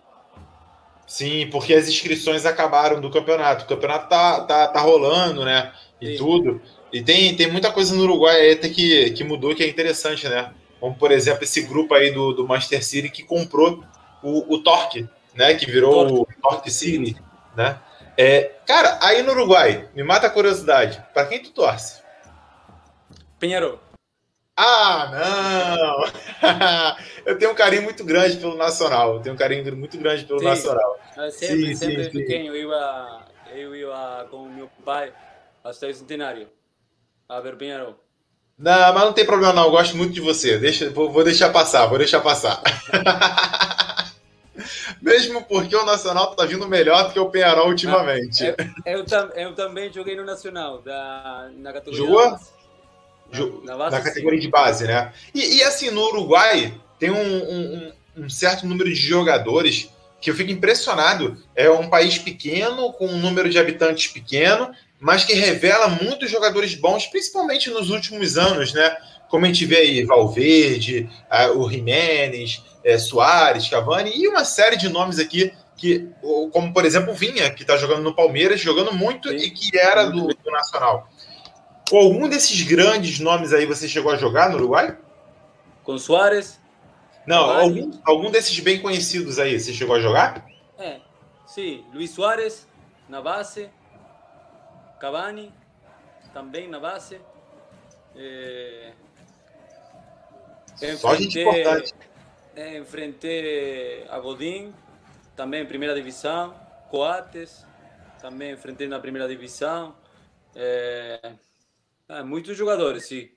Sim, 1.07 1.49
porque 1.51 1.75
as 1.75 1.89
inscrições 1.89 2.47
acabaram 2.47 3.01
do 3.01 3.11
campeonato. 3.11 3.65
O 3.65 3.69
campeonato 3.69 4.09
tá, 4.09 4.41
tá, 4.43 4.69
tá 4.69 4.81
rolando, 4.81 5.45
né? 5.45 5.73
E 6.01 6.13
sim. 6.13 6.17
tudo. 6.17 6.61
E 6.93 7.03
tem, 7.03 7.35
tem 7.37 7.51
muita 7.51 7.73
coisa 7.73 7.95
no 7.95 8.03
Uruguai 8.03 8.53
até 8.53 8.69
que, 8.69 9.11
que 9.11 9.25
mudou 9.25 9.55
que 9.55 9.63
é 9.63 9.69
interessante, 9.69 10.29
né? 10.29 10.53
como 10.85 10.95
por 10.97 11.11
exemplo 11.11 11.45
esse 11.45 11.63
grupo 11.63 11.95
aí 11.95 12.11
do, 12.11 12.35
do 12.35 12.47
Manchester 12.47 12.85
City 12.85 13.09
que 13.09 13.23
comprou 13.23 13.83
o, 14.23 14.55
o 14.55 14.63
Torque, 14.63 15.09
né? 15.35 15.55
Que 15.55 15.65
virou 15.65 16.07
Torque. 16.07 16.35
o 16.39 16.43
Torque 16.43 16.71
City, 16.71 17.17
né? 17.57 17.81
É, 18.19 18.53
cara, 18.67 18.99
aí 19.01 19.23
no 19.23 19.33
Uruguai, 19.33 19.89
me 19.95 20.03
mata 20.03 20.27
a 20.27 20.31
curiosidade, 20.31 21.03
para 21.15 21.25
quem 21.25 21.43
tu 21.43 21.53
torce? 21.53 22.03
Pinheiro. 23.39 23.81
Ah, 24.57 25.11
não! 25.13 26.05
eu 27.27 27.37
tenho 27.37 27.51
um 27.51 27.55
carinho 27.55 27.83
muito 27.83 28.05
grande 28.05 28.37
pelo 28.37 28.57
Nacional. 28.57 29.15
Eu 29.15 29.21
tenho 29.21 29.35
um 29.35 29.39
carinho 29.39 29.77
muito 29.77 29.99
grande 29.99 30.25
pelo 30.25 30.39
sim. 30.39 30.45
Nacional. 30.45 30.99
Eu 31.17 31.31
sempre, 31.31 31.67
sim, 31.67 31.75
sempre 31.75 32.05
sim, 32.05 32.11
pequeno, 32.11 32.55
eu 32.55 32.71
ia, 32.71 33.21
eu 33.53 33.75
ia 33.75 34.27
com 34.31 34.49
meu 34.49 34.71
pai 34.85 35.13
até 35.65 35.89
o 35.89 35.95
centenário 35.95 36.49
a 37.29 37.41
ver 37.41 37.57
Pinheiro. 37.57 37.97
Não, 38.57 38.95
mas 38.95 39.05
não 39.05 39.13
tem 39.13 39.27
problema 39.27 39.53
não, 39.53 39.65
eu 39.65 39.71
gosto 39.73 39.97
muito 39.97 40.13
de 40.13 40.21
você. 40.21 40.59
Deixa, 40.59 40.89
vou, 40.91 41.11
vou 41.11 41.25
deixar 41.25 41.51
passar, 41.51 41.87
vou 41.87 41.99
deixar 41.99 42.21
passar. 42.21 42.63
Mesmo 45.03 45.43
porque 45.43 45.75
o 45.75 45.85
Nacional 45.85 46.35
tá 46.35 46.47
vindo 46.47 46.69
melhor 46.69 47.09
do 47.09 47.13
que 47.13 47.19
o 47.19 47.29
Penharol 47.29 47.69
ultimamente. 47.69 48.45
Ah, 48.47 48.55
eu, 48.87 49.01
eu, 49.01 49.29
eu, 49.35 49.55
também 49.55 49.93
joguei 49.93 50.17
no 50.17 50.25
Nacional, 50.25 50.81
da, 50.81 51.51
na 51.57 51.73
categoria. 51.73 52.07
Jogou? 52.07 52.39
Na, 53.65 53.77
na, 53.77 53.91
na 53.91 54.01
categoria 54.01 54.39
de 54.39 54.49
base, 54.49 54.85
né? 54.85 55.13
E, 55.35 55.57
e, 55.57 55.63
assim, 55.65 55.91
no 55.91 56.03
Uruguai 56.09 56.73
tem 56.99 57.11
um, 57.11 57.17
um, 57.17 57.93
um, 58.19 58.31
certo 58.31 58.67
número 58.67 58.89
de 58.89 58.95
jogadores 58.95 59.91
que 60.21 60.31
eu 60.31 60.35
fico 60.35 60.51
impressionado. 60.51 61.37
É 61.55 61.69
um 61.71 61.89
país 61.89 62.19
pequeno, 62.19 62.93
com 62.93 63.07
um 63.07 63.19
número 63.19 63.51
de 63.51 63.59
habitantes 63.59 64.07
pequeno, 64.07 64.71
mas 65.01 65.25
que 65.25 65.35
revela 65.35 65.89
muitos 65.89 66.31
jogadores 66.31 66.75
bons, 66.75 67.07
principalmente 67.07 67.71
nos 67.71 67.91
últimos 67.91 68.39
anos, 68.39 68.73
né? 68.73 68.97
Como 69.29 69.45
a 69.45 69.49
gente 69.49 69.67
vê 69.67 69.79
aí, 69.79 70.05
Valverde, 70.05 71.11
o 71.57 71.69
Jiménez, 71.69 72.63
é, 72.85 72.97
Soares, 72.99 73.69
Cavani 73.69 74.13
e 74.15 74.29
uma 74.29 74.45
série 74.45 74.77
de 74.77 74.89
nomes 74.89 75.19
aqui 75.19 75.53
que, 75.77 76.09
como 76.53 76.73
por 76.73 76.85
exemplo, 76.85 77.13
o 77.13 77.17
Vinha, 77.17 77.51
que 77.51 77.63
está 77.63 77.77
jogando 77.77 78.03
no 78.03 78.15
Palmeiras, 78.15 78.61
jogando 78.61 78.93
muito 78.93 79.29
Sim. 79.29 79.37
e 79.37 79.51
que 79.51 79.77
era 79.77 80.05
do, 80.05 80.29
do 80.29 80.51
Nacional. 80.51 81.09
Com 81.89 81.99
algum 81.99 82.29
desses 82.29 82.63
grandes 82.63 83.21
nomes 83.21 83.53
aí 83.53 83.67
você 83.67 83.87
chegou 83.87 84.11
a 84.11 84.17
jogar 84.17 84.51
no 84.51 84.57
Uruguai? 84.57 84.97
Com 85.83 85.99
Soares? 85.99 86.61
Não, 87.27 87.51
algum, 87.51 87.91
algum 88.05 88.31
desses 88.31 88.59
bem 88.61 88.81
conhecidos 88.81 89.39
aí, 89.39 89.59
você 89.59 89.73
chegou 89.73 89.97
a 89.97 90.01
jogar? 90.01 90.47
É, 90.79 91.01
sim. 91.47 91.85
Luiz 91.93 92.11
Soares, 92.11 92.67
na 93.09 93.21
base. 93.21 93.71
Cavani, 94.99 95.53
também 96.33 96.69
na 96.69 96.81
base. 96.81 97.21
É... 98.17 98.93
Só 100.97 101.15
gente 101.15 101.39
importante. 101.39 101.95
É, 102.57 102.79
enfrentei 102.79 104.07
a 104.09 104.19
Godin, 104.19 104.73
também 105.37 105.63
em 105.63 105.67
primeira 105.67 105.95
divisão. 105.95 106.55
Coates, 106.91 107.67
também 108.21 108.53
enfrentei 108.53 108.89
na 108.89 108.99
primeira 108.99 109.29
divisão. 109.29 109.95
É... 110.55 111.33
Ah, 112.09 112.23
muitos 112.23 112.57
jogadores, 112.57 113.07
sim. 113.07 113.29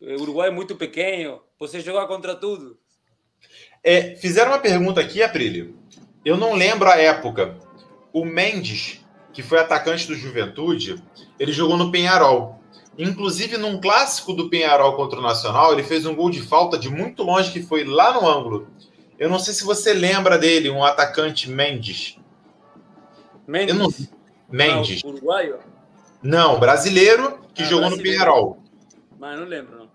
O 0.00 0.22
Uruguai 0.22 0.48
é 0.48 0.52
muito 0.52 0.76
pequeno, 0.76 1.42
você 1.58 1.80
joga 1.80 2.06
contra 2.06 2.34
tudo. 2.34 2.78
É, 3.82 4.16
fizeram 4.16 4.50
uma 4.50 4.58
pergunta 4.58 5.00
aqui, 5.00 5.22
Aprílio. 5.22 5.78
Eu 6.24 6.36
não 6.36 6.54
lembro 6.54 6.88
a 6.88 6.96
época. 6.96 7.56
O 8.12 8.24
Mendes, 8.24 9.04
que 9.32 9.42
foi 9.42 9.58
atacante 9.58 10.06
do 10.06 10.14
Juventude, 10.14 11.02
ele 11.38 11.52
jogou 11.52 11.76
no 11.76 11.92
Penharol. 11.92 12.60
Inclusive, 12.98 13.58
num 13.58 13.80
clássico 13.80 14.32
do 14.32 14.48
Penharol 14.48 14.96
contra 14.96 15.18
o 15.18 15.22
Nacional, 15.22 15.72
ele 15.72 15.82
fez 15.82 16.06
um 16.06 16.14
gol 16.14 16.30
de 16.30 16.40
falta 16.40 16.78
de 16.78 16.88
muito 16.88 17.22
longe, 17.22 17.52
que 17.52 17.62
foi 17.62 17.84
lá 17.84 18.14
no 18.14 18.26
ângulo. 18.26 18.68
Eu 19.18 19.28
não 19.28 19.38
sei 19.38 19.52
se 19.52 19.64
você 19.64 19.92
lembra 19.92 20.38
dele, 20.38 20.70
um 20.70 20.82
atacante 20.82 21.50
Mendes. 21.50 22.18
Mendes? 23.46 23.76
Não... 23.76 23.88
Mendes. 24.50 25.02
Não, 25.02 25.10
uruguaio? 25.10 25.58
Não, 26.26 26.58
brasileiro 26.58 27.38
que 27.54 27.62
ah, 27.62 27.66
jogou 27.66 27.88
brasileiro. 27.88 28.18
no 28.18 28.24
Penharol. 28.24 28.58
Mas 29.18 29.38
não 29.38 29.46
lembro, 29.46 29.78
não. 29.78 29.88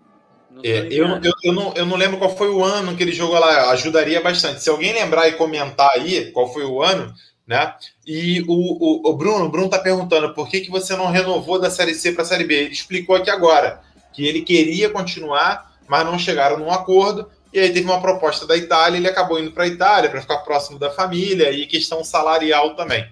não 0.50 0.62
é, 0.64 0.88
eu, 0.90 1.06
eu, 1.06 1.32
eu, 1.44 1.52
não, 1.52 1.74
eu 1.74 1.86
não 1.86 1.96
lembro 1.96 2.18
qual 2.18 2.34
foi 2.34 2.48
o 2.48 2.64
ano 2.64 2.96
que 2.96 3.02
ele 3.02 3.12
jogou 3.12 3.38
lá, 3.38 3.70
ajudaria 3.70 4.20
bastante. 4.20 4.62
Se 4.62 4.70
alguém 4.70 4.92
lembrar 4.94 5.28
e 5.28 5.32
comentar 5.32 5.90
aí 5.94 6.32
qual 6.32 6.52
foi 6.52 6.64
o 6.64 6.82
ano, 6.82 7.14
né? 7.46 7.74
E 8.06 8.40
o, 8.42 8.46
o, 8.48 9.10
o 9.10 9.14
Bruno, 9.14 9.44
o 9.44 9.48
Bruno 9.50 9.68
tá 9.68 9.78
perguntando 9.78 10.32
por 10.32 10.48
que, 10.48 10.60
que 10.60 10.70
você 10.70 10.96
não 10.96 11.10
renovou 11.10 11.60
da 11.60 11.70
Série 11.70 11.94
C 11.94 12.12
para 12.12 12.22
a 12.22 12.26
Série 12.26 12.44
B. 12.44 12.54
Ele 12.54 12.72
explicou 12.72 13.14
aqui 13.14 13.30
agora 13.30 13.80
que 14.12 14.26
ele 14.26 14.40
queria 14.40 14.88
continuar, 14.88 15.72
mas 15.86 16.06
não 16.06 16.18
chegaram 16.18 16.58
num 16.58 16.70
acordo. 16.70 17.28
E 17.52 17.60
aí 17.60 17.70
teve 17.70 17.84
uma 17.84 18.00
proposta 18.00 18.46
da 18.46 18.56
Itália, 18.56 18.96
ele 18.96 19.08
acabou 19.08 19.38
indo 19.38 19.52
para 19.52 19.64
a 19.64 19.68
Itália 19.68 20.08
para 20.08 20.22
ficar 20.22 20.38
próximo 20.38 20.78
da 20.78 20.90
família 20.90 21.50
e 21.50 21.66
questão 21.66 22.02
salarial 22.02 22.74
também. 22.74 23.06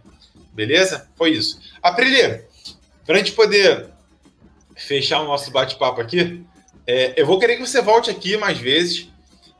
Beleza? 0.54 1.08
Foi 1.14 1.30
isso. 1.30 1.60
Aprilia, 1.82 2.48
para 3.04 3.16
a 3.16 3.18
gente 3.18 3.32
poder 3.32 3.88
fechar 4.76 5.20
o 5.20 5.26
nosso 5.26 5.50
bate-papo 5.50 6.00
aqui, 6.00 6.44
é, 6.86 7.20
eu 7.20 7.26
vou 7.26 7.38
querer 7.38 7.56
que 7.56 7.66
você 7.66 7.80
volte 7.80 8.10
aqui 8.10 8.36
mais 8.36 8.58
vezes. 8.58 9.08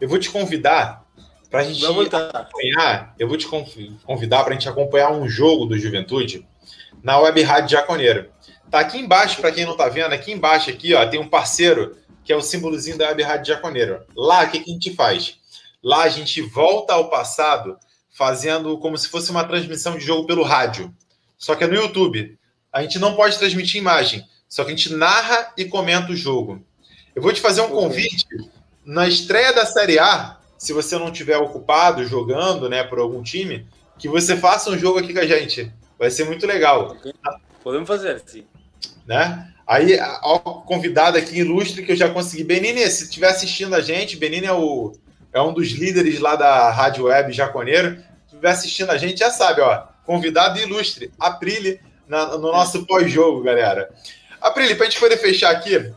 Eu 0.01 0.09
vou 0.09 0.19
te 0.19 0.31
convidar 0.31 1.05
para 1.51 1.61
a 1.61 1.65
gente 1.65 1.85
acompanhar. 1.85 3.15
Eu 3.19 3.29
vou 3.29 3.37
te 3.37 3.47
convidar 3.47 4.43
para 4.45 4.51
a 4.51 4.55
gente 4.55 4.69
acompanhar 4.69 5.13
um 5.13 5.29
jogo 5.29 5.67
do 5.67 5.79
Juventude 5.79 6.47
na 7.03 7.19
Web 7.19 7.43
Rádio 7.43 7.71
Jaconeiro. 7.71 8.31
Tá 8.71 8.81
aqui 8.81 8.99
embaixo, 8.99 9.41
para 9.41 9.53
quem 9.53 9.65
não 9.65 9.73
está 9.73 9.89
vendo, 9.89 10.13
aqui 10.13 10.33
embaixo 10.33 10.71
aqui, 10.71 10.95
ó, 10.95 11.05
tem 11.07 11.19
um 11.19 11.29
parceiro 11.29 11.97
que 12.25 12.33
é 12.33 12.37
o 12.37 12.41
símbolozinho 12.41 12.97
da 12.97 13.09
Web 13.09 13.23
Rádio 13.23 13.55
Jaconeiro. 13.55 14.03
Lá, 14.15 14.45
o 14.45 14.51
que, 14.51 14.61
que 14.61 14.71
a 14.71 14.75
gente 14.75 14.95
faz? 14.95 15.39
Lá 15.83 16.05
a 16.05 16.09
gente 16.09 16.41
volta 16.41 16.95
ao 16.95 17.11
passado, 17.11 17.77
fazendo 18.11 18.79
como 18.79 18.97
se 18.97 19.09
fosse 19.09 19.31
uma 19.31 19.45
transmissão 19.45 19.97
de 19.97 20.05
jogo 20.05 20.27
pelo 20.27 20.43
rádio. 20.43 20.95
Só 21.39 21.55
que 21.55 21.65
é 21.65 21.67
no 21.67 21.75
YouTube 21.75 22.39
a 22.73 22.83
gente 22.83 22.99
não 22.99 23.15
pode 23.15 23.39
transmitir 23.39 23.81
imagem, 23.81 24.27
só 24.49 24.65
que 24.65 24.73
a 24.73 24.77
gente 24.77 24.93
narra 24.95 25.53
e 25.57 25.65
comenta 25.65 26.13
o 26.13 26.17
jogo. 26.17 26.65
Eu 27.15 27.23
vou 27.23 27.33
te 27.33 27.41
fazer 27.41 27.61
um 27.63 27.71
convite 27.71 28.27
na 28.85 29.07
estreia 29.07 29.53
da 29.53 29.67
Série 29.67 29.99
A, 29.99 30.39
se 30.57 30.73
você 30.73 30.99
não 30.99 31.11
tiver 31.11 31.39
ocupado 31.39 32.05
jogando, 32.05 32.69
né, 32.69 32.85
por 32.85 32.99
algum 32.99 33.23
time, 33.23 33.67
que 33.99 34.09
você 34.09 34.37
faça 34.37 34.71
um 34.71 34.79
jogo 34.79 34.99
aqui 34.99 35.13
com 35.13 35.21
a 35.21 35.27
gente. 35.27 35.73
Vai 35.99 36.11
ser 36.11 36.25
muito 36.25 36.47
legal. 36.47 36.97
Podemos 37.63 37.87
fazer, 37.87 38.23
sim. 38.27 38.45
Né? 39.07 39.53
Aí, 39.67 39.99
ó, 40.23 40.39
convidado 40.39 41.19
aqui 41.19 41.39
ilustre 41.39 41.85
que 41.85 41.93
eu 41.93 41.97
já 41.97 42.09
consegui. 42.11 42.43
Benini, 42.43 42.89
se 42.91 43.05
estiver 43.05 43.29
assistindo 43.29 43.75
a 43.75 43.81
gente, 43.81 44.17
Benini 44.17 44.47
é, 44.47 44.53
o, 44.53 44.93
é 45.33 45.41
um 45.41 45.53
dos 45.53 45.69
líderes 45.69 46.19
lá 46.19 46.37
da 46.37 46.71
Rádio 46.71 47.05
Web 47.05 47.33
Jaconeiro. 47.33 47.97
Se 47.97 48.35
estiver 48.35 48.51
assistindo 48.51 48.91
a 48.91 48.97
gente, 48.97 49.19
já 49.19 49.31
sabe, 49.31 49.61
ó. 49.61 49.85
Convidado 50.05 50.59
ilustre, 50.59 51.13
Aprile, 51.19 51.81
na, 52.11 52.37
no 52.37 52.51
nosso 52.51 52.85
pós-jogo, 52.85 53.41
galera. 53.41 53.89
Aprile, 54.41 54.75
para 54.75 54.87
a 54.87 54.91
gente 54.91 54.99
poder 54.99 55.17
fechar 55.17 55.51
aqui, 55.51 55.93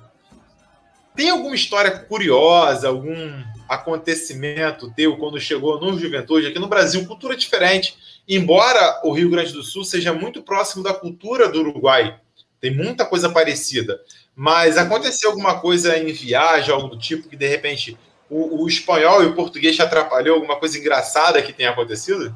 tem 1.16 1.32
alguma 1.32 1.56
história 1.56 1.90
curiosa, 1.90 2.88
algum 2.88 3.44
acontecimento 3.68 4.94
teu 4.96 5.18
quando 5.18 5.40
chegou 5.40 5.82
no 5.82 5.98
Juventude 5.98 6.48
aqui 6.48 6.60
no 6.60 6.68
Brasil, 6.68 7.08
cultura 7.08 7.36
diferente, 7.36 7.98
embora 8.30 9.02
o 9.04 9.12
Rio 9.12 9.30
Grande 9.30 9.54
do 9.54 9.64
Sul 9.64 9.84
seja 9.84 10.14
muito 10.14 10.44
próximo 10.44 10.84
da 10.84 10.94
cultura 10.94 11.50
do 11.50 11.62
Uruguai, 11.62 12.16
tem 12.62 12.72
muita 12.72 13.06
coisa 13.06 13.30
parecida, 13.30 14.00
mas 14.36 14.78
aconteceu 14.78 15.32
alguma 15.32 15.60
coisa 15.60 15.98
em 15.98 16.14
viagem, 16.14 16.72
algo 16.72 16.90
do 16.90 16.98
tipo 16.98 17.28
que 17.28 17.36
de 17.36 17.48
repente 17.48 17.98
o, 18.30 18.64
o 18.64 18.68
espanhol 18.68 19.24
e 19.24 19.26
o 19.26 19.36
português 19.36 19.76
te 19.76 19.82
atrapalhou, 19.82 20.36
alguma 20.36 20.58
coisa 20.58 20.78
engraçada 20.78 21.42
que 21.42 21.54
tenha 21.54 21.72
acontecido? 21.72 22.36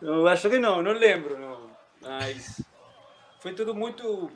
Eu 0.00 0.26
acho 0.28 0.48
que 0.48 0.58
não, 0.58 0.82
não 0.82 0.92
lembro, 0.92 1.38
não. 1.38 1.49
Mas 2.00 2.62
foi 3.40 3.54
tudo 3.54 3.74
muito 3.74 4.30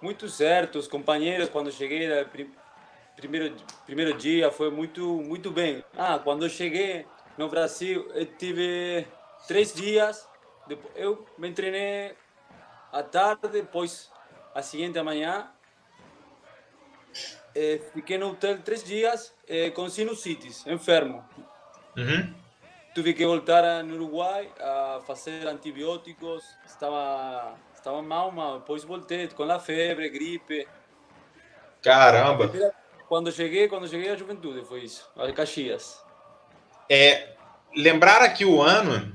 muito 0.00 0.28
certo. 0.28 0.78
Os 0.78 0.88
companheiros, 0.88 1.48
quando 1.48 1.72
cheguei, 1.72 2.08
primeiro 3.16 3.56
primeiro 3.84 4.16
dia 4.16 4.50
foi 4.50 4.70
muito 4.70 5.04
muito 5.22 5.50
bem. 5.50 5.84
Ah, 5.96 6.18
quando 6.18 6.44
eu 6.44 6.50
cheguei 6.50 7.06
no 7.36 7.48
Brasil, 7.48 8.08
eu 8.14 8.26
tive 8.26 9.06
três 9.46 9.72
dias. 9.72 10.28
Eu 10.94 11.26
me 11.38 11.52
treinei 11.52 12.14
à 12.92 13.02
tarde, 13.02 13.48
depois 13.48 14.10
a 14.54 14.62
seguinte 14.62 15.00
manhã. 15.02 15.50
Eh, 17.54 17.80
fiquei 17.94 18.18
no 18.18 18.30
hotel 18.32 18.60
três 18.62 18.84
dias 18.84 19.34
eh, 19.48 19.70
com 19.70 19.88
sinusites, 19.88 20.66
enfermo. 20.66 21.24
Uhum. 21.96 22.34
Tive 22.96 23.12
que 23.12 23.26
voltar 23.26 23.84
no 23.84 23.94
Uruguai 23.96 24.48
a 24.58 25.02
fazer 25.06 25.46
antibióticos. 25.46 26.42
Estava, 26.64 27.54
estava 27.74 28.00
mal, 28.00 28.32
mal. 28.32 28.60
Depois 28.60 28.84
voltei 28.84 29.28
com 29.28 29.42
a 29.42 29.58
febre, 29.58 30.08
gripe. 30.08 30.66
Caramba! 31.82 32.50
Quando 33.06 33.30
cheguei, 33.30 33.68
quando 33.68 33.86
cheguei 33.86 34.10
à 34.10 34.16
juventude, 34.16 34.64
foi 34.64 34.84
isso, 34.84 35.10
a 35.14 35.30
Caxias. 35.30 36.02
É, 36.88 37.34
lembrar 37.76 38.22
aqui 38.22 38.46
o 38.46 38.62
ano, 38.62 39.14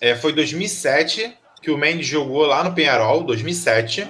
é, 0.00 0.14
foi 0.14 0.32
2007 0.32 1.36
que 1.60 1.70
o 1.70 1.76
Mendes 1.76 2.06
jogou 2.06 2.46
lá 2.46 2.64
no 2.64 2.74
Penharol, 2.74 3.24
2007, 3.24 4.08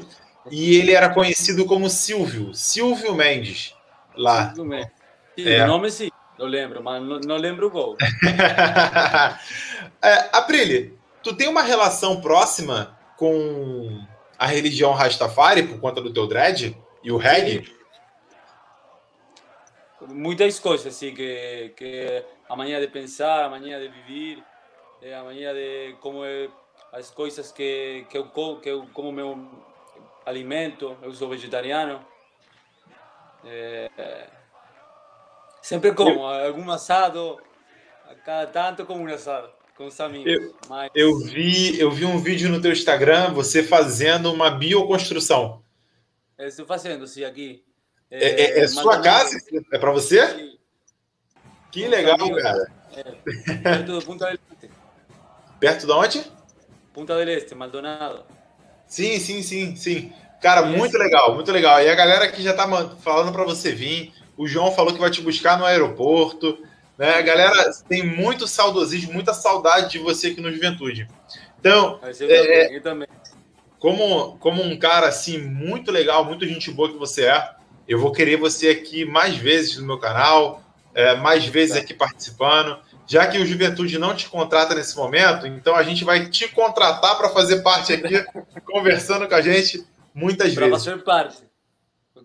e 0.48 0.76
ele 0.76 0.92
era 0.92 1.08
conhecido 1.08 1.66
como 1.66 1.90
Silvio, 1.90 2.54
Silvio 2.54 3.16
Mendes, 3.16 3.74
lá. 4.14 4.54
Silvio 4.54 4.64
Mendes. 4.64 4.92
Sim, 5.36 5.48
é. 5.48 5.64
o 5.64 5.66
nome 5.66 5.90
sim. 5.90 6.11
Eu 6.42 6.48
lembro, 6.48 6.82
mas 6.82 7.00
não, 7.00 7.20
não 7.20 7.36
lembro 7.36 7.68
o 7.68 7.70
gol. 7.70 7.96
é, 10.02 10.28
Aprile, 10.32 10.98
tu 11.22 11.36
tem 11.36 11.46
uma 11.46 11.62
relação 11.62 12.20
próxima 12.20 12.98
com 13.16 14.04
a 14.36 14.44
religião 14.44 14.92
Rastafari 14.92 15.62
por 15.62 15.78
conta 15.78 16.00
do 16.00 16.12
teu 16.12 16.26
dread 16.26 16.76
e 17.00 17.12
o 17.12 17.16
reggae? 17.16 17.72
Muitas 20.08 20.58
coisas, 20.58 20.88
assim, 20.88 21.14
que, 21.14 21.72
que 21.76 22.24
a 22.48 22.56
maneira 22.56 22.80
de 22.80 22.88
pensar, 22.88 23.44
a 23.44 23.48
maneira 23.48 23.78
de 23.78 23.94
viver, 24.02 24.42
é, 25.00 25.14
a 25.14 25.22
maneira 25.22 25.54
de 25.54 25.94
como 26.00 26.24
é, 26.24 26.48
as 26.92 27.08
coisas 27.08 27.52
que, 27.52 28.04
que, 28.10 28.18
eu, 28.18 28.26
que 28.60 28.68
eu 28.68 28.88
como 28.92 29.12
meu 29.12 29.48
alimento, 30.26 30.96
eu 31.02 31.14
sou 31.14 31.28
vegetariano. 31.28 32.04
É, 33.44 34.41
Sempre 35.62 35.94
como, 35.94 36.26
algum 36.26 36.68
assado, 36.72 37.40
cada 38.24 38.46
tanto 38.48 38.84
como 38.84 39.04
um 39.04 39.14
assado, 39.14 39.48
com 39.76 39.86
os 39.86 40.00
amigos. 40.00 40.32
Eu, 40.32 40.54
Mas... 40.68 40.90
eu, 40.92 41.18
vi, 41.20 41.78
eu 41.78 41.90
vi 41.90 42.04
um 42.04 42.18
vídeo 42.18 42.50
no 42.50 42.60
teu 42.60 42.72
Instagram, 42.72 43.32
você 43.32 43.62
fazendo 43.62 44.32
uma 44.32 44.50
bioconstrução. 44.50 45.62
Eu 46.36 46.48
estou 46.48 46.66
fazendo, 46.66 47.06
sim, 47.06 47.24
aqui. 47.24 47.64
É, 48.10 48.58
é, 48.58 48.60
é 48.60 48.68
sua 48.68 49.00
casa? 49.00 49.38
É 49.72 49.78
para 49.78 49.92
você? 49.92 50.26
Sim. 50.26 50.58
Que 51.70 51.86
legal, 51.86 52.16
amigos, 52.20 52.42
cara. 52.42 52.72
É, 52.94 53.02
perto 53.56 53.92
do 53.92 54.04
Punta 54.04 54.26
del 54.26 54.38
Este. 54.52 54.70
Perto 55.58 55.86
de 55.86 55.92
onde? 55.92 56.32
Punta 56.92 57.16
del 57.16 57.28
Este, 57.30 57.54
Maldonado. 57.54 58.26
Sim, 58.86 59.18
sim, 59.18 59.42
sim, 59.42 59.76
sim. 59.76 60.12
Cara, 60.42 60.62
muito 60.62 60.98
legal, 60.98 61.34
muito 61.34 61.50
legal. 61.52 61.80
E 61.80 61.88
a 61.88 61.94
galera 61.94 62.30
que 62.30 62.42
já 62.42 62.52
tá 62.52 62.66
falando 62.98 63.32
para 63.32 63.44
você 63.44 63.72
vir, 63.72 64.12
o 64.42 64.48
João 64.48 64.72
falou 64.72 64.92
que 64.92 65.00
vai 65.00 65.10
te 65.10 65.22
buscar 65.22 65.56
no 65.56 65.64
aeroporto, 65.64 66.58
né? 66.98 67.14
A 67.14 67.22
galera 67.22 67.70
tem 67.88 68.04
muito 68.04 68.48
saudosismo, 68.48 69.12
muita 69.12 69.32
saudade 69.32 69.92
de 69.92 69.98
você 69.98 70.28
aqui 70.28 70.40
no 70.40 70.52
Juventude. 70.52 71.06
Então, 71.60 72.00
é, 72.02 72.80
também. 72.80 73.06
Como, 73.78 74.36
como 74.38 74.62
um 74.62 74.76
cara 74.76 75.06
assim 75.06 75.38
muito 75.38 75.92
legal, 75.92 76.24
muito 76.24 76.46
gente 76.46 76.72
boa 76.72 76.90
que 76.90 76.98
você 76.98 77.26
é, 77.26 77.50
eu 77.86 78.00
vou 78.00 78.10
querer 78.10 78.36
você 78.36 78.70
aqui 78.70 79.04
mais 79.04 79.36
vezes 79.36 79.76
no 79.76 79.86
meu 79.86 79.98
canal, 79.98 80.60
é, 80.92 81.14
mais 81.16 81.46
vezes 81.46 81.76
tá. 81.76 81.82
aqui 81.82 81.94
participando. 81.94 82.78
Já 83.06 83.26
que 83.26 83.38
o 83.38 83.46
Juventude 83.46 83.98
não 83.98 84.14
te 84.14 84.28
contrata 84.28 84.74
nesse 84.74 84.96
momento, 84.96 85.46
então 85.46 85.76
a 85.76 85.82
gente 85.84 86.04
vai 86.04 86.28
te 86.28 86.48
contratar 86.48 87.16
para 87.16 87.28
fazer 87.28 87.62
parte 87.62 87.92
aqui, 87.92 88.24
conversando 88.66 89.28
com 89.28 89.34
a 89.34 89.40
gente 89.40 89.86
muitas 90.12 90.52
pra 90.52 90.66
vezes. 90.66 90.82
Para 90.82 90.92
fazer 90.92 91.04
parte. 91.04 91.51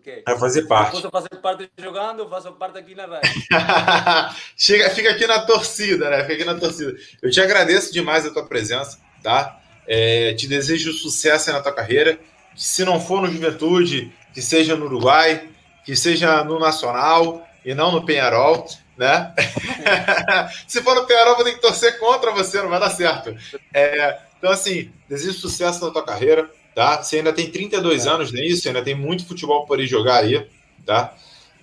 Okay. 0.07 0.23
Vai 0.25 0.39
fazer 0.39 0.61
parte. 0.67 0.95
Se 0.95 1.01
posso 1.01 1.11
fazer 1.11 1.41
parte 1.41 1.69
jogando, 1.77 2.19
eu 2.19 2.29
faço 2.29 2.49
parte 2.53 2.77
aqui 2.77 2.95
na 2.95 3.05
rádio. 3.05 3.29
Chega, 4.55 4.89
fica 4.91 5.09
aqui 5.09 5.27
na 5.27 5.41
torcida, 5.41 6.09
né? 6.09 6.21
Fica 6.21 6.33
aqui 6.33 6.45
na 6.45 6.55
torcida. 6.55 6.95
Eu 7.21 7.29
te 7.29 7.41
agradeço 7.41 7.91
demais 7.91 8.25
a 8.25 8.31
tua 8.31 8.45
presença, 8.45 8.99
tá? 9.21 9.59
É, 9.85 10.33
te 10.33 10.47
desejo 10.47 10.93
sucesso 10.93 11.51
na 11.51 11.61
tua 11.61 11.73
carreira. 11.73 12.17
Que 12.55 12.63
se 12.63 12.85
não 12.85 13.01
for 13.01 13.21
no 13.21 13.27
Juventude, 13.27 14.13
que 14.33 14.41
seja 14.41 14.77
no 14.77 14.85
Uruguai, 14.85 15.49
que 15.83 15.93
seja 15.93 16.41
no 16.45 16.57
Nacional 16.57 17.45
e 17.65 17.75
não 17.75 17.91
no 17.91 18.05
Penharol, 18.05 18.65
né? 18.97 19.35
se 20.65 20.81
for 20.81 20.95
no 20.95 21.05
Penharol, 21.05 21.35
vou 21.35 21.43
ter 21.43 21.55
que 21.55 21.61
torcer 21.61 21.99
contra 21.99 22.31
você, 22.31 22.61
não 22.61 22.69
vai 22.69 22.79
dar 22.79 22.91
certo. 22.91 23.35
É, 23.73 24.19
então, 24.37 24.51
assim, 24.51 24.89
desejo 25.09 25.37
sucesso 25.37 25.85
na 25.85 25.91
tua 25.91 26.05
carreira, 26.05 26.49
tá? 26.77 27.01
Você 27.01 27.17
ainda 27.17 27.33
tem 27.33 27.49
32 27.49 28.05
é. 28.05 28.09
anos, 28.11 28.31
não 28.31 28.39
é 28.39 28.45
isso? 28.45 28.67
Ainda 28.67 28.83
tem 28.83 28.93
muito 28.93 29.25
futebol 29.25 29.65
por 29.65 29.79
ir 29.79 29.87
jogar 29.87 30.17
aí, 30.17 30.47
tá? 30.85 31.17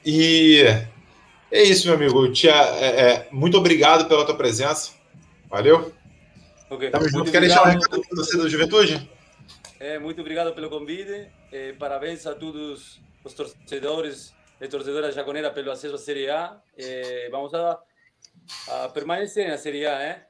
E 0.04 0.64
é 1.52 1.62
isso, 1.62 1.86
meu 1.86 1.94
amigo. 1.94 2.32
Tia, 2.32 2.52
é, 2.52 2.86
é, 2.86 3.28
muito 3.30 3.56
obrigado 3.56 4.08
pela 4.08 4.26
tua 4.26 4.36
presença. 4.36 4.90
Valeu. 5.48 5.94
Okay. 6.68 6.90
Tamo 6.90 7.08
junto. 7.08 7.30
Quer 7.30 7.42
deixar 7.42 7.62
um 7.62 7.70
recado 7.70 8.02
para 8.02 8.16
você 8.16 8.36
da 8.36 8.48
juventude? 8.48 9.08
É, 9.78 10.00
muito 10.00 10.20
obrigado 10.20 10.52
pelo 10.52 10.68
convite. 10.68 11.28
É, 11.52 11.72
parabéns 11.74 12.26
a 12.26 12.34
todos 12.34 13.00
os 13.22 13.34
torcedores 13.34 14.34
e 14.60 14.66
torcedoras 14.66 15.14
jaconeira 15.14 15.48
pelo 15.52 15.70
acesso 15.70 15.94
à 15.94 15.98
Série 15.98 16.28
A. 16.28 16.56
É, 16.76 17.28
vamos 17.30 17.54
a, 17.54 17.78
a 18.66 18.88
permanecer 18.88 19.48
na 19.48 19.58
Série 19.58 19.86
A, 19.86 19.96
né? 19.96 20.22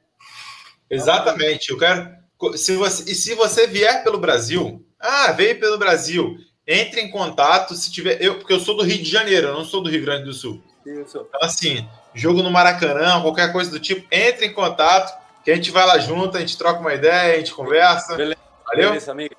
Exatamente. 0.91 1.71
Eu 1.71 1.79
quero. 1.79 2.24
Se 2.57 2.77
você, 2.77 3.11
e 3.11 3.15
se 3.15 3.35
você 3.35 3.67
vier 3.67 4.03
pelo 4.05 4.19
Brasil, 4.19 4.85
ah, 5.01 5.33
veio 5.33 5.59
pelo 5.59 5.79
Brasil, 5.79 6.37
entre 6.67 7.01
em 7.01 7.11
contato 7.11 7.75
se 7.75 7.91
tiver. 7.91 8.23
Eu, 8.23 8.39
porque 8.39 8.53
eu 8.53 8.61
sou 8.61 8.77
do 8.77 8.83
Rio 8.83 8.99
de 8.99 9.11
Janeiro, 9.11 9.49
eu 9.49 9.55
não 9.55 9.65
sou 9.65 9.83
do 9.83 9.91
Rio 9.91 10.03
Grande 10.03 10.25
do 10.25 10.33
Sul. 10.33 10.63
Isso. 10.85 11.27
Então, 11.29 11.41
assim, 11.43 11.89
jogo 12.15 12.43
no 12.43 12.51
Maracanã, 12.51 13.21
qualquer 13.23 13.53
coisa 13.53 13.71
do 13.71 13.81
tipo, 13.81 14.07
entre 14.11 14.47
em 14.47 14.53
contato 14.53 15.23
que 15.45 15.51
a 15.51 15.55
gente 15.55 15.71
vai 15.71 15.87
lá 15.87 15.99
junto, 15.99 16.37
a 16.37 16.41
gente 16.41 16.57
troca 16.57 16.81
uma 16.81 16.95
ideia, 16.95 17.35
a 17.35 17.39
gente 17.39 17.53
conversa. 17.53 18.17
Beleza, 18.17 18.41
Valeu? 18.67 18.89
Beleza, 18.89 19.13
amigo. 19.13 19.35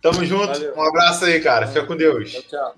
Tamo 0.00 0.24
junto. 0.24 0.52
Valeu. 0.52 0.76
Um 0.76 0.82
abraço 0.82 1.24
aí, 1.24 1.40
cara. 1.40 1.66
Fica 1.66 1.84
com 1.84 1.96
Deus. 1.96 2.30
Tchau, 2.30 2.42
tchau. 2.42 2.74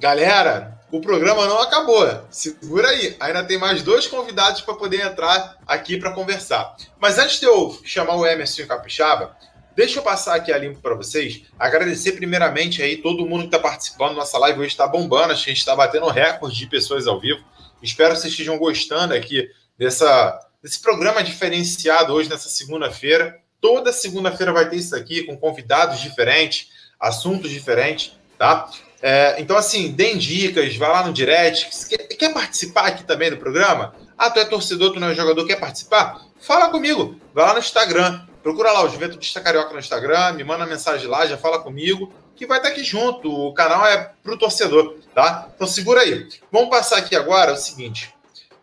Galera, 0.00 0.77
o 0.90 1.00
programa 1.00 1.46
não 1.46 1.60
acabou. 1.60 2.06
Segura 2.30 2.88
aí. 2.88 3.16
Ainda 3.20 3.44
tem 3.44 3.58
mais 3.58 3.82
dois 3.82 4.06
convidados 4.06 4.62
para 4.62 4.74
poder 4.74 5.00
entrar 5.00 5.56
aqui 5.66 5.98
para 5.98 6.12
conversar. 6.12 6.76
Mas 6.98 7.18
antes 7.18 7.40
de 7.40 7.46
eu 7.46 7.78
chamar 7.84 8.16
o 8.16 8.26
Emerson 8.26 8.66
Capixaba, 8.66 9.36
deixa 9.76 9.98
eu 9.98 10.02
passar 10.02 10.36
aqui 10.36 10.52
a 10.52 10.58
limpo 10.58 10.80
para 10.80 10.94
vocês. 10.94 11.42
Agradecer 11.58 12.12
primeiramente 12.12 12.82
aí 12.82 12.96
todo 12.96 13.26
mundo 13.26 13.42
que 13.42 13.48
está 13.48 13.58
participando. 13.58 14.16
Nossa 14.16 14.38
live 14.38 14.60
hoje 14.60 14.70
está 14.70 14.86
bombando. 14.86 15.32
A 15.32 15.36
gente 15.36 15.58
está 15.58 15.76
batendo 15.76 16.08
recorde 16.08 16.56
de 16.56 16.66
pessoas 16.66 17.06
ao 17.06 17.20
vivo. 17.20 17.44
Espero 17.82 18.14
que 18.14 18.20
vocês 18.20 18.32
estejam 18.32 18.58
gostando 18.58 19.14
aqui 19.14 19.48
dessa 19.78 20.40
esse 20.62 20.80
programa 20.80 21.22
diferenciado 21.22 22.12
hoje, 22.12 22.28
nessa 22.28 22.48
segunda-feira. 22.48 23.40
Toda 23.60 23.92
segunda-feira 23.92 24.52
vai 24.52 24.68
ter 24.68 24.76
isso 24.76 24.94
aqui, 24.94 25.22
com 25.22 25.36
convidados 25.36 26.00
diferentes, 26.00 26.68
assuntos 26.98 27.50
diferentes, 27.50 28.12
tá? 28.36 28.68
É, 29.00 29.36
então, 29.38 29.56
assim, 29.56 29.92
deem 29.92 30.18
dicas, 30.18 30.76
vai 30.76 30.88
lá 30.88 31.06
no 31.06 31.12
direct. 31.12 31.68
Quer, 31.88 31.98
quer, 32.08 32.32
participar 32.32 32.86
aqui 32.88 33.04
também 33.04 33.30
do 33.30 33.36
programa? 33.36 33.94
Ah, 34.16 34.30
tu 34.30 34.40
é 34.40 34.44
torcedor, 34.44 34.92
tu 34.92 35.00
não 35.00 35.10
é 35.10 35.14
jogador, 35.14 35.46
quer 35.46 35.60
participar? 35.60 36.20
Fala 36.40 36.68
comigo, 36.68 37.16
vai 37.32 37.44
lá 37.44 37.52
no 37.52 37.60
Instagram, 37.60 38.20
procura 38.42 38.72
lá 38.72 38.84
o 38.84 38.88
Juventude 38.88 39.32
Carioca 39.40 39.72
no 39.72 39.78
Instagram, 39.78 40.32
me 40.32 40.44
manda 40.44 40.66
mensagem 40.66 41.06
lá, 41.06 41.26
já 41.26 41.36
fala 41.36 41.60
comigo, 41.60 42.12
que 42.34 42.46
vai 42.46 42.58
estar 42.58 42.70
aqui 42.70 42.82
junto. 42.82 43.30
O 43.30 43.52
canal 43.52 43.86
é 43.86 44.12
pro 44.22 44.38
torcedor, 44.38 44.96
tá? 45.14 45.48
Então 45.54 45.66
segura 45.66 46.00
aí. 46.00 46.28
Vamos 46.50 46.70
passar 46.70 46.98
aqui 46.98 47.14
agora 47.14 47.52
o 47.52 47.56
seguinte: 47.56 48.14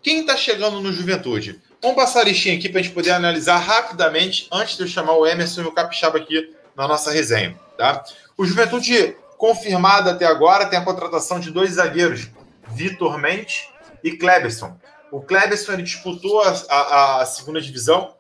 quem 0.01 0.21
está 0.21 0.35
chegando 0.35 0.81
no 0.81 0.91
Juventude? 0.91 1.61
Vamos 1.81 1.97
passar 1.97 2.21
a 2.21 2.23
listinha 2.23 2.57
aqui 2.57 2.67
para 2.69 2.79
a 2.79 2.83
gente 2.83 2.93
poder 2.93 3.11
analisar 3.11 3.57
rapidamente 3.57 4.47
antes 4.51 4.75
de 4.75 4.83
eu 4.83 4.87
chamar 4.87 5.13
o 5.13 5.27
Emerson 5.27 5.61
e 5.61 5.65
o 5.65 5.71
Capixaba 5.71 6.17
aqui 6.17 6.53
na 6.75 6.87
nossa 6.87 7.11
resenha. 7.11 7.59
Tá? 7.77 8.03
O 8.37 8.45
Juventude 8.45 9.15
confirmado 9.37 10.09
até 10.09 10.25
agora 10.25 10.65
tem 10.65 10.79
a 10.79 10.83
contratação 10.83 11.39
de 11.39 11.51
dois 11.51 11.71
zagueiros, 11.73 12.29
Vitor 12.69 13.17
Mendes 13.17 13.67
e 14.03 14.11
Kleberson. 14.11 14.77
O 15.11 15.21
Kleberson 15.21 15.73
ele 15.73 15.83
disputou 15.83 16.41
a, 16.41 16.49
a, 16.69 17.21
a 17.21 17.25
segunda 17.25 17.61
divisão 17.61 18.13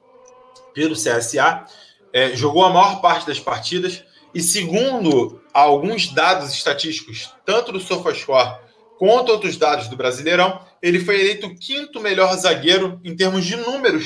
pelo 0.73 0.95
CSA, 0.95 1.65
é, 2.13 2.35
jogou 2.35 2.63
a 2.63 2.69
maior 2.69 3.01
parte 3.01 3.27
das 3.27 3.39
partidas 3.39 4.03
e 4.33 4.41
segundo 4.41 5.41
alguns 5.53 6.13
dados 6.13 6.53
estatísticos, 6.53 7.33
tanto 7.45 7.71
do 7.71 7.79
SofaScore 7.79 8.65
quanto 8.97 9.31
outros 9.31 9.57
dados 9.57 9.87
do 9.87 9.95
Brasileirão, 9.95 10.61
ele 10.81 10.99
foi 10.99 11.19
eleito 11.19 11.47
o 11.47 11.55
quinto 11.55 11.99
melhor 11.99 12.35
zagueiro 12.37 12.99
em 13.03 13.15
termos 13.15 13.45
de 13.45 13.55
números 13.55 14.05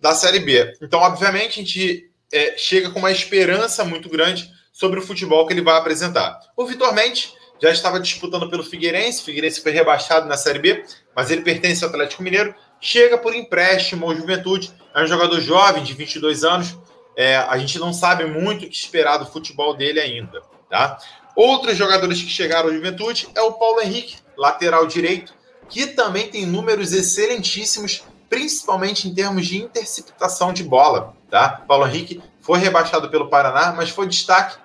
da 0.00 0.14
Série 0.14 0.40
B. 0.40 0.76
Então, 0.80 1.00
obviamente, 1.00 1.60
a 1.60 1.62
gente 1.62 2.10
é, 2.32 2.56
chega 2.56 2.90
com 2.90 2.98
uma 2.98 3.10
esperança 3.10 3.84
muito 3.84 4.08
grande 4.08 4.50
sobre 4.78 5.00
o 5.00 5.02
futebol 5.02 5.44
que 5.44 5.52
ele 5.52 5.60
vai 5.60 5.76
apresentar. 5.76 6.38
O 6.56 6.64
Vitor 6.64 6.94
Mendes 6.94 7.34
já 7.60 7.68
estava 7.68 7.98
disputando 7.98 8.48
pelo 8.48 8.62
Figueirense, 8.62 9.20
o 9.20 9.24
Figueirense 9.24 9.60
foi 9.60 9.72
rebaixado 9.72 10.28
na 10.28 10.36
Série 10.36 10.60
B, 10.60 10.84
mas 11.16 11.32
ele 11.32 11.42
pertence 11.42 11.82
ao 11.82 11.90
Atlético 11.90 12.22
Mineiro, 12.22 12.54
chega 12.80 13.18
por 13.18 13.34
empréstimo 13.34 14.06
ao 14.06 14.14
Juventude, 14.14 14.72
é 14.94 15.02
um 15.02 15.06
jogador 15.08 15.40
jovem, 15.40 15.82
de 15.82 15.92
22 15.94 16.44
anos, 16.44 16.78
é, 17.16 17.38
a 17.38 17.58
gente 17.58 17.76
não 17.80 17.92
sabe 17.92 18.24
muito 18.26 18.66
o 18.66 18.68
que 18.68 18.76
esperar 18.76 19.16
do 19.16 19.26
futebol 19.26 19.76
dele 19.76 19.98
ainda, 19.98 20.40
tá? 20.70 20.96
Outros 21.34 21.76
jogadores 21.76 22.22
que 22.22 22.28
chegaram 22.28 22.68
ao 22.68 22.74
Juventude 22.74 23.28
é 23.34 23.42
o 23.42 23.54
Paulo 23.54 23.80
Henrique, 23.80 24.18
lateral 24.36 24.86
direito, 24.86 25.34
que 25.68 25.88
também 25.88 26.28
tem 26.28 26.46
números 26.46 26.92
excelentíssimos, 26.92 28.04
principalmente 28.30 29.08
em 29.08 29.14
termos 29.14 29.44
de 29.44 29.58
interceptação 29.58 30.52
de 30.52 30.62
bola. 30.62 31.16
Tá? 31.28 31.62
Paulo 31.66 31.86
Henrique 31.86 32.22
foi 32.40 32.58
rebaixado 32.58 33.10
pelo 33.10 33.28
Paraná, 33.28 33.74
mas 33.76 33.90
foi 33.90 34.06
destaque 34.06 34.56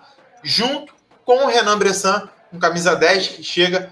junto 0.43 0.93
com 1.25 1.45
o 1.45 1.47
Renan 1.47 1.77
Bressan, 1.77 2.29
com 2.51 2.59
camisa 2.59 2.95
10, 2.95 3.27
que 3.29 3.43
chega 3.43 3.89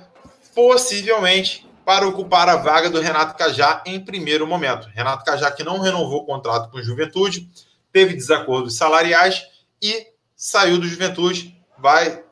possivelmente 0.54 1.66
para 1.86 2.08
ocupar 2.08 2.48
a 2.50 2.58
vaga 2.58 2.90
do 2.90 3.00
Renato 3.00 3.38
Cajá 3.38 3.82
em 3.86 4.00
primeiro 4.00 4.46
momento. 4.46 4.90
Renato 4.94 5.24
Cajá 5.24 5.50
que 5.52 5.64
não 5.64 5.80
renovou 5.80 6.22
o 6.22 6.26
contrato 6.26 6.70
com 6.70 6.78
o 6.78 6.84
Juventude, 6.84 7.50
teve 7.92 8.14
desacordos 8.14 8.78
salariais 8.78 9.44
e 9.82 10.08
saiu 10.36 10.78
do 10.78 10.88
Juventude, 10.88 11.58
vai 11.78 12.24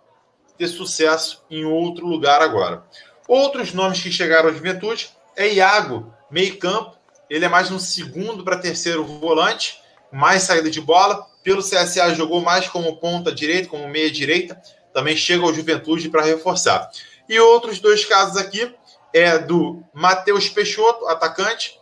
ter 0.58 0.67
sucesso 0.67 1.43
em 1.49 1.65
outro 1.65 2.05
lugar 2.05 2.41
agora. 2.41 2.84
Outros 3.27 3.73
nomes 3.73 4.01
que 4.01 4.12
chegaram 4.12 4.49
à 4.49 4.51
juventude 4.51 5.10
é 5.36 5.53
Iago, 5.53 6.13
meio 6.29 6.58
campo. 6.58 6.97
Ele 7.29 7.45
é 7.45 7.47
mais 7.47 7.71
um 7.71 7.79
segundo 7.79 8.43
para 8.43 8.58
terceiro 8.58 9.05
volante, 9.05 9.79
mais 10.12 10.43
saída 10.43 10.69
de 10.69 10.82
bola. 10.82 11.29
Pelo 11.43 11.62
CSA 11.62 12.13
jogou 12.13 12.41
mais 12.41 12.67
como 12.67 12.97
ponta 12.97 13.32
direita, 13.32 13.69
como 13.69 13.88
meia 13.88 14.12
direita. 14.12 14.62
Também 14.93 15.15
chega 15.15 15.43
ao 15.43 15.54
Juventude 15.54 16.10
para 16.10 16.23
reforçar. 16.23 16.89
E 17.28 17.39
outros 17.39 17.80
dois 17.80 18.06
casos 18.06 18.38
aqui 18.38 18.73
é 19.13 19.38
do 19.38 19.84
Matheus 19.93 20.49
Peixoto, 20.49 21.08
atacante. 21.08 21.80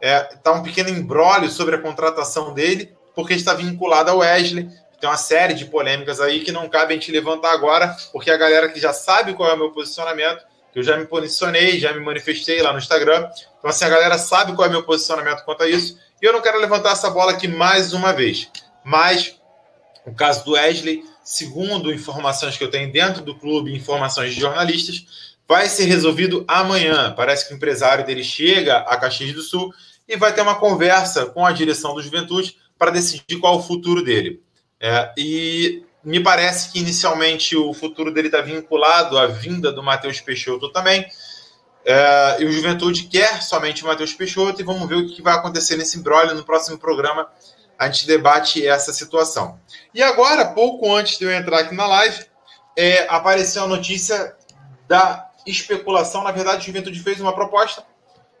É, 0.00 0.20
tá 0.20 0.52
um 0.52 0.62
pequeno 0.62 0.88
embrólio 0.88 1.50
sobre 1.50 1.76
a 1.76 1.80
contratação 1.80 2.52
dele, 2.52 2.94
porque 3.14 3.34
está 3.34 3.54
vinculado 3.54 4.10
ao 4.10 4.18
Wesley. 4.18 4.68
Tem 5.00 5.08
uma 5.08 5.16
série 5.16 5.54
de 5.54 5.66
polêmicas 5.66 6.20
aí 6.20 6.40
que 6.40 6.52
não 6.52 6.68
cabe 6.68 6.94
a 6.94 6.96
gente 6.96 7.12
levantar 7.12 7.52
agora, 7.52 7.94
porque 8.12 8.30
a 8.30 8.36
galera 8.36 8.68
que 8.68 8.80
já 8.80 8.92
sabe 8.92 9.34
qual 9.34 9.50
é 9.50 9.54
o 9.54 9.58
meu 9.58 9.70
posicionamento 9.70 10.44
eu 10.76 10.82
já 10.82 10.94
me 10.98 11.06
posicionei, 11.06 11.80
já 11.80 11.90
me 11.94 12.00
manifestei 12.00 12.60
lá 12.60 12.70
no 12.70 12.78
Instagram. 12.78 13.30
Então, 13.58 13.70
assim, 13.70 13.86
a 13.86 13.88
galera 13.88 14.18
sabe 14.18 14.54
qual 14.54 14.66
é 14.66 14.68
o 14.68 14.72
meu 14.72 14.82
posicionamento 14.82 15.42
quanto 15.42 15.62
a 15.62 15.68
isso. 15.68 15.98
E 16.20 16.26
eu 16.26 16.34
não 16.34 16.42
quero 16.42 16.60
levantar 16.60 16.92
essa 16.92 17.08
bola 17.08 17.32
aqui 17.32 17.48
mais 17.48 17.94
uma 17.94 18.12
vez. 18.12 18.50
Mas, 18.86 19.34
o 20.06 20.14
caso 20.14 20.44
do 20.44 20.52
Wesley, 20.52 21.02
segundo 21.24 21.92
informações 21.92 22.56
que 22.56 22.62
eu 22.62 22.70
tenho 22.70 22.92
dentro 22.92 23.20
do 23.20 23.34
clube, 23.34 23.74
informações 23.74 24.32
de 24.32 24.40
jornalistas, 24.40 25.04
vai 25.48 25.68
ser 25.68 25.86
resolvido 25.86 26.44
amanhã. 26.46 27.12
Parece 27.16 27.48
que 27.48 27.52
o 27.52 27.56
empresário 27.56 28.06
dele 28.06 28.22
chega 28.22 28.76
a 28.78 28.96
Caxias 28.96 29.32
do 29.32 29.42
Sul 29.42 29.74
e 30.06 30.16
vai 30.16 30.32
ter 30.32 30.42
uma 30.42 30.54
conversa 30.54 31.26
com 31.26 31.44
a 31.44 31.50
direção 31.50 31.96
do 31.96 32.02
Juventude 32.02 32.56
para 32.78 32.92
decidir 32.92 33.40
qual 33.40 33.56
o 33.56 33.62
futuro 33.62 34.04
dele. 34.04 34.40
É, 34.78 35.12
e 35.18 35.82
me 36.04 36.20
parece 36.20 36.70
que 36.70 36.78
inicialmente 36.78 37.56
o 37.56 37.74
futuro 37.74 38.14
dele 38.14 38.28
está 38.28 38.40
vinculado 38.40 39.18
à 39.18 39.26
vinda 39.26 39.72
do 39.72 39.82
Matheus 39.82 40.20
Peixoto 40.20 40.70
também. 40.70 41.04
É, 41.84 42.36
e 42.38 42.44
o 42.44 42.52
Juventude 42.52 43.08
quer 43.08 43.42
somente 43.42 43.82
o 43.82 43.88
Matheus 43.88 44.14
Peixoto, 44.14 44.60
e 44.60 44.64
vamos 44.64 44.88
ver 44.88 44.94
o 44.94 45.08
que 45.08 45.20
vai 45.22 45.34
acontecer 45.34 45.76
nesse 45.76 45.98
embrólio 45.98 46.36
no 46.36 46.44
próximo 46.44 46.78
programa. 46.78 47.28
A 47.78 47.86
gente 47.86 48.06
debate 48.06 48.66
essa 48.66 48.92
situação. 48.92 49.58
E 49.94 50.02
agora, 50.02 50.46
pouco 50.46 50.94
antes 50.94 51.18
de 51.18 51.24
eu 51.24 51.32
entrar 51.32 51.60
aqui 51.60 51.74
na 51.74 51.86
live, 51.86 52.24
é, 52.76 53.06
apareceu 53.08 53.64
a 53.64 53.68
notícia 53.68 54.34
da 54.88 55.30
especulação. 55.46 56.24
Na 56.24 56.32
verdade, 56.32 56.62
o 56.62 56.66
Juventude 56.66 57.00
fez 57.00 57.20
uma 57.20 57.34
proposta 57.34 57.84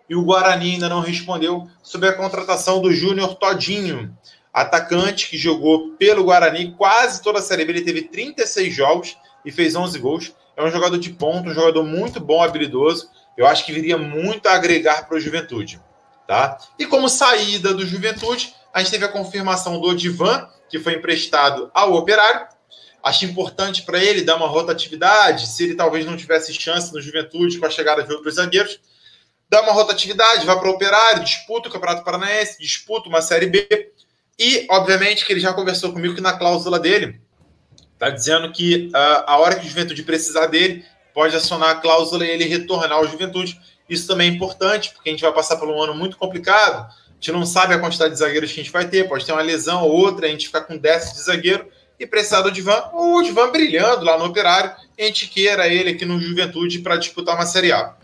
e 0.08 0.14
o 0.14 0.22
Guarani 0.22 0.72
ainda 0.72 0.88
não 0.88 1.00
respondeu 1.00 1.68
sobre 1.82 2.08
a 2.08 2.12
contratação 2.12 2.80
do 2.80 2.92
Júnior 2.92 3.34
Todinho, 3.34 4.16
atacante 4.52 5.28
que 5.28 5.36
jogou 5.36 5.90
pelo 5.98 6.24
Guarani 6.24 6.72
quase 6.72 7.22
toda 7.22 7.40
a 7.40 7.42
Série 7.42 7.64
B. 7.64 7.72
Ele 7.72 7.82
teve 7.82 8.02
36 8.02 8.74
jogos 8.74 9.16
e 9.44 9.52
fez 9.52 9.74
11 9.74 9.98
gols. 9.98 10.32
É 10.56 10.64
um 10.64 10.70
jogador 10.70 10.98
de 10.98 11.10
ponta, 11.10 11.50
um 11.50 11.54
jogador 11.54 11.82
muito 11.82 12.18
bom, 12.20 12.42
habilidoso. 12.42 13.10
Eu 13.36 13.46
acho 13.46 13.66
que 13.66 13.72
viria 13.72 13.98
muito 13.98 14.46
a 14.46 14.54
agregar 14.54 15.06
para 15.06 15.16
o 15.16 15.20
Juventude. 15.20 15.80
Tá? 16.26 16.58
E 16.78 16.86
como 16.86 17.08
saída 17.08 17.74
do 17.74 17.86
Juventude, 17.86 18.54
a 18.76 18.80
gente 18.80 18.90
teve 18.90 19.04
a 19.04 19.08
confirmação 19.08 19.80
do 19.80 19.88
Odivan, 19.88 20.48
que 20.68 20.78
foi 20.78 20.94
emprestado 20.94 21.70
ao 21.72 21.94
Operário. 21.94 22.46
Acho 23.02 23.24
importante 23.24 23.82
para 23.82 24.02
ele 24.02 24.22
dar 24.22 24.36
uma 24.36 24.46
rotatividade, 24.46 25.46
se 25.46 25.64
ele 25.64 25.74
talvez 25.74 26.04
não 26.04 26.16
tivesse 26.16 26.52
chance 26.52 26.92
no 26.92 27.00
Juventude 27.00 27.58
com 27.58 27.66
a 27.66 27.70
chegada 27.70 28.02
de 28.02 28.12
outros 28.12 28.34
zagueiros 28.34 28.78
dá 29.48 29.62
uma 29.62 29.72
rotatividade, 29.72 30.44
vai 30.44 30.58
para 30.58 30.68
o 30.68 30.72
Operário, 30.72 31.24
disputa 31.24 31.68
o 31.68 31.72
Campeonato 31.72 32.04
Paranaense, 32.04 32.60
disputa 32.60 33.08
uma 33.08 33.22
Série 33.22 33.46
B. 33.46 33.92
E, 34.38 34.66
obviamente, 34.68 35.24
que 35.24 35.32
ele 35.32 35.40
já 35.40 35.52
conversou 35.52 35.92
comigo 35.92 36.14
que 36.14 36.20
na 36.20 36.36
cláusula 36.36 36.78
dele 36.78 37.20
está 37.94 38.10
dizendo 38.10 38.52
que 38.52 38.88
uh, 38.88 39.24
a 39.26 39.38
hora 39.38 39.54
que 39.54 39.64
o 39.64 39.68
Juventude 39.68 40.02
precisar 40.02 40.46
dele, 40.46 40.84
pode 41.14 41.34
acionar 41.34 41.70
a 41.70 41.74
cláusula 41.76 42.26
e 42.26 42.30
ele 42.30 42.44
retornar 42.44 42.92
ao 42.92 43.08
Juventude. 43.08 43.58
Isso 43.88 44.06
também 44.06 44.28
é 44.28 44.34
importante, 44.34 44.90
porque 44.90 45.08
a 45.08 45.12
gente 45.12 45.22
vai 45.22 45.32
passar 45.32 45.56
por 45.56 45.68
um 45.68 45.80
ano 45.80 45.94
muito 45.94 46.18
complicado. 46.18 46.92
A 47.16 47.24
gente 47.26 47.32
não 47.32 47.46
sabe 47.46 47.74
a 47.74 47.78
quantidade 47.78 48.12
de 48.12 48.18
zagueiros 48.18 48.52
que 48.52 48.60
a 48.60 48.62
gente 48.62 48.72
vai 48.72 48.86
ter, 48.86 49.08
pode 49.08 49.24
ter 49.24 49.32
uma 49.32 49.42
lesão 49.42 49.84
ou 49.84 49.90
outra, 49.90 50.26
a 50.26 50.30
gente 50.30 50.46
ficar 50.46 50.60
com 50.62 50.76
déficit 50.76 51.16
de 51.16 51.22
zagueiro 51.22 51.66
e 51.98 52.06
precisar 52.06 52.42
do 52.42 52.50
Divan, 52.50 52.90
ou 52.92 53.16
o 53.16 53.22
Divan 53.22 53.50
brilhando 53.50 54.04
lá 54.04 54.18
no 54.18 54.26
Operário, 54.26 54.70
a 54.98 55.02
gente 55.02 55.28
queira 55.28 55.66
ele 55.66 55.90
aqui 55.90 56.04
no 56.04 56.20
Juventude 56.20 56.80
para 56.80 56.96
disputar 56.96 57.34
uma 57.34 57.46
Série 57.46 57.72
A. 57.72 57.94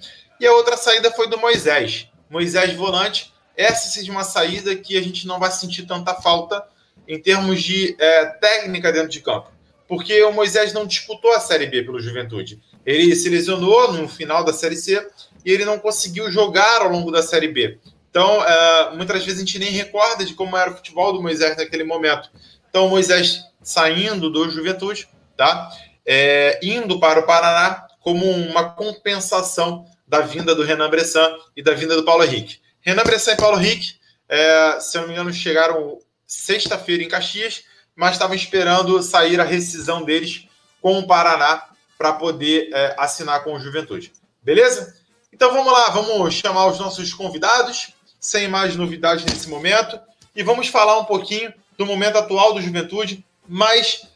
E 0.40 0.46
a 0.46 0.53
outra 0.53 0.77
saída 0.77 1.12
foi 1.12 1.29
do 1.29 1.38
Moisés. 1.38 2.09
Moisés 2.31 2.72
volante. 2.75 3.33
Essa 3.55 3.90
seja 3.90 4.11
uma 4.11 4.25
saída 4.25 4.75
que 4.75 4.96
a 4.96 5.03
gente 5.03 5.27
não 5.27 5.38
vai 5.38 5.51
sentir 5.51 5.87
tanta 5.87 6.14
falta 6.14 6.64
em 7.07 7.20
termos 7.20 7.62
de 7.62 7.94
é, 7.98 8.25
técnica 8.25 8.90
dentro 8.90 9.11
de 9.11 9.20
campo. 9.20 9.51
Porque 9.87 10.22
o 10.22 10.33
Moisés 10.33 10.72
não 10.72 10.87
disputou 10.87 11.33
a 11.33 11.40
Série 11.40 11.66
B 11.66 11.83
pelo 11.83 12.01
Juventude. 12.01 12.61
Ele 12.85 13.14
se 13.14 13.29
lesionou 13.29 13.92
no 13.92 14.09
final 14.09 14.42
da 14.42 14.53
Série 14.53 14.77
C 14.77 15.07
e 15.44 15.53
ele 15.53 15.66
não 15.66 15.79
conseguiu 15.79 16.31
jogar 16.31 16.81
ao 16.81 16.88
longo 16.88 17.11
da 17.11 17.22
Série 17.22 17.48
B. 17.48 17.79
Então, 18.12 18.44
é, 18.44 18.94
muitas 18.94 19.25
vezes 19.25 19.40
a 19.40 19.44
gente 19.44 19.59
nem 19.59 19.70
recorda 19.70 20.22
de 20.22 20.35
como 20.35 20.55
era 20.55 20.70
o 20.70 20.77
futebol 20.77 21.14
do 21.14 21.22
Moisés 21.22 21.57
naquele 21.57 21.83
momento. 21.83 22.31
Então, 22.68 22.87
Moisés 22.90 23.42
saindo 23.62 24.29
do 24.29 24.51
Juventude, 24.51 25.09
tá? 25.35 25.70
É, 26.05 26.61
indo 26.62 27.01
para 27.01 27.20
o 27.20 27.22
Paraná 27.22 27.87
como 28.01 28.31
uma 28.31 28.68
compensação 28.68 29.87
da 30.07 30.20
vinda 30.20 30.55
do 30.55 30.62
Renan 30.62 30.90
Bressan 30.90 31.35
e 31.57 31.62
da 31.62 31.72
vinda 31.72 31.96
do 31.96 32.05
Paulo 32.05 32.22
Henrique. 32.22 32.61
Renan 32.83 33.03
Bressan 33.03 33.33
e 33.33 33.37
Paulo 33.37 33.59
Henrique, 33.59 33.94
é, 34.29 34.79
se 34.79 34.98
eu 34.98 35.01
não 35.01 35.09
me 35.09 35.14
engano, 35.14 35.33
chegaram 35.33 35.98
sexta-feira 36.27 37.03
em 37.03 37.09
Caxias, 37.09 37.64
mas 37.96 38.12
estavam 38.12 38.37
esperando 38.37 39.03
sair 39.03 39.40
a 39.40 39.44
rescisão 39.44 40.05
deles 40.05 40.46
com 40.83 40.98
o 40.98 41.07
Paraná 41.07 41.64
para 41.96 42.12
poder 42.12 42.68
é, 42.75 42.94
assinar 42.98 43.42
com 43.42 43.55
o 43.55 43.61
Juventude. 43.61 44.12
Beleza? 44.42 44.94
Então 45.33 45.51
vamos 45.51 45.72
lá, 45.72 45.88
vamos 45.88 46.35
chamar 46.35 46.66
os 46.66 46.79
nossos 46.79 47.14
convidados, 47.14 47.94
sem 48.23 48.47
mais 48.47 48.77
novidades 48.77 49.25
nesse 49.25 49.49
momento, 49.49 49.99
e 50.35 50.45
vamos 50.45 50.69
falar 50.69 50.99
um 51.01 51.05
pouquinho 51.05 51.53
do 51.77 51.85
momento 51.85 52.17
atual 52.17 52.55
do 52.55 52.63
Juventude, 52.63 53.25
mas 53.49 54.07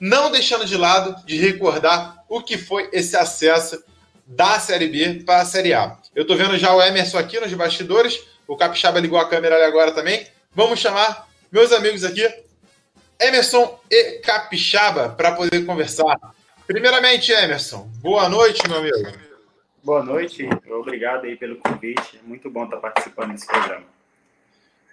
não 0.00 0.30
deixando 0.30 0.64
de 0.64 0.76
lado 0.76 1.14
de 1.26 1.36
recordar 1.36 2.24
o 2.26 2.40
que 2.40 2.56
foi 2.56 2.88
esse 2.90 3.14
acesso 3.14 3.84
da 4.26 4.58
Série 4.58 4.88
B 4.88 5.22
para 5.24 5.42
a 5.42 5.44
Série 5.44 5.74
A. 5.74 5.98
Eu 6.14 6.22
estou 6.22 6.36
vendo 6.36 6.56
já 6.56 6.74
o 6.74 6.82
Emerson 6.82 7.18
aqui 7.18 7.38
nos 7.38 7.52
bastidores, 7.52 8.18
o 8.48 8.56
Capixaba 8.56 8.98
ligou 8.98 9.18
a 9.18 9.28
câmera 9.28 9.56
ali 9.56 9.64
agora 9.64 9.92
também. 9.92 10.26
Vamos 10.54 10.80
chamar 10.80 11.28
meus 11.52 11.70
amigos 11.70 12.02
aqui, 12.02 12.26
Emerson 13.20 13.78
e 13.90 14.20
Capixaba, 14.20 15.10
para 15.10 15.32
poder 15.32 15.66
conversar. 15.66 16.16
Primeiramente, 16.66 17.30
Emerson, 17.30 17.90
boa 18.00 18.26
noite, 18.26 18.66
meu 18.66 18.78
amigo. 18.78 19.33
Boa 19.84 20.02
noite, 20.02 20.48
obrigado 20.70 21.26
aí 21.26 21.36
pelo 21.36 21.56
convite. 21.56 22.18
É 22.18 22.26
muito 22.26 22.48
bom 22.48 22.64
estar 22.64 22.78
participando 22.78 23.32
desse 23.32 23.46
programa. 23.46 23.84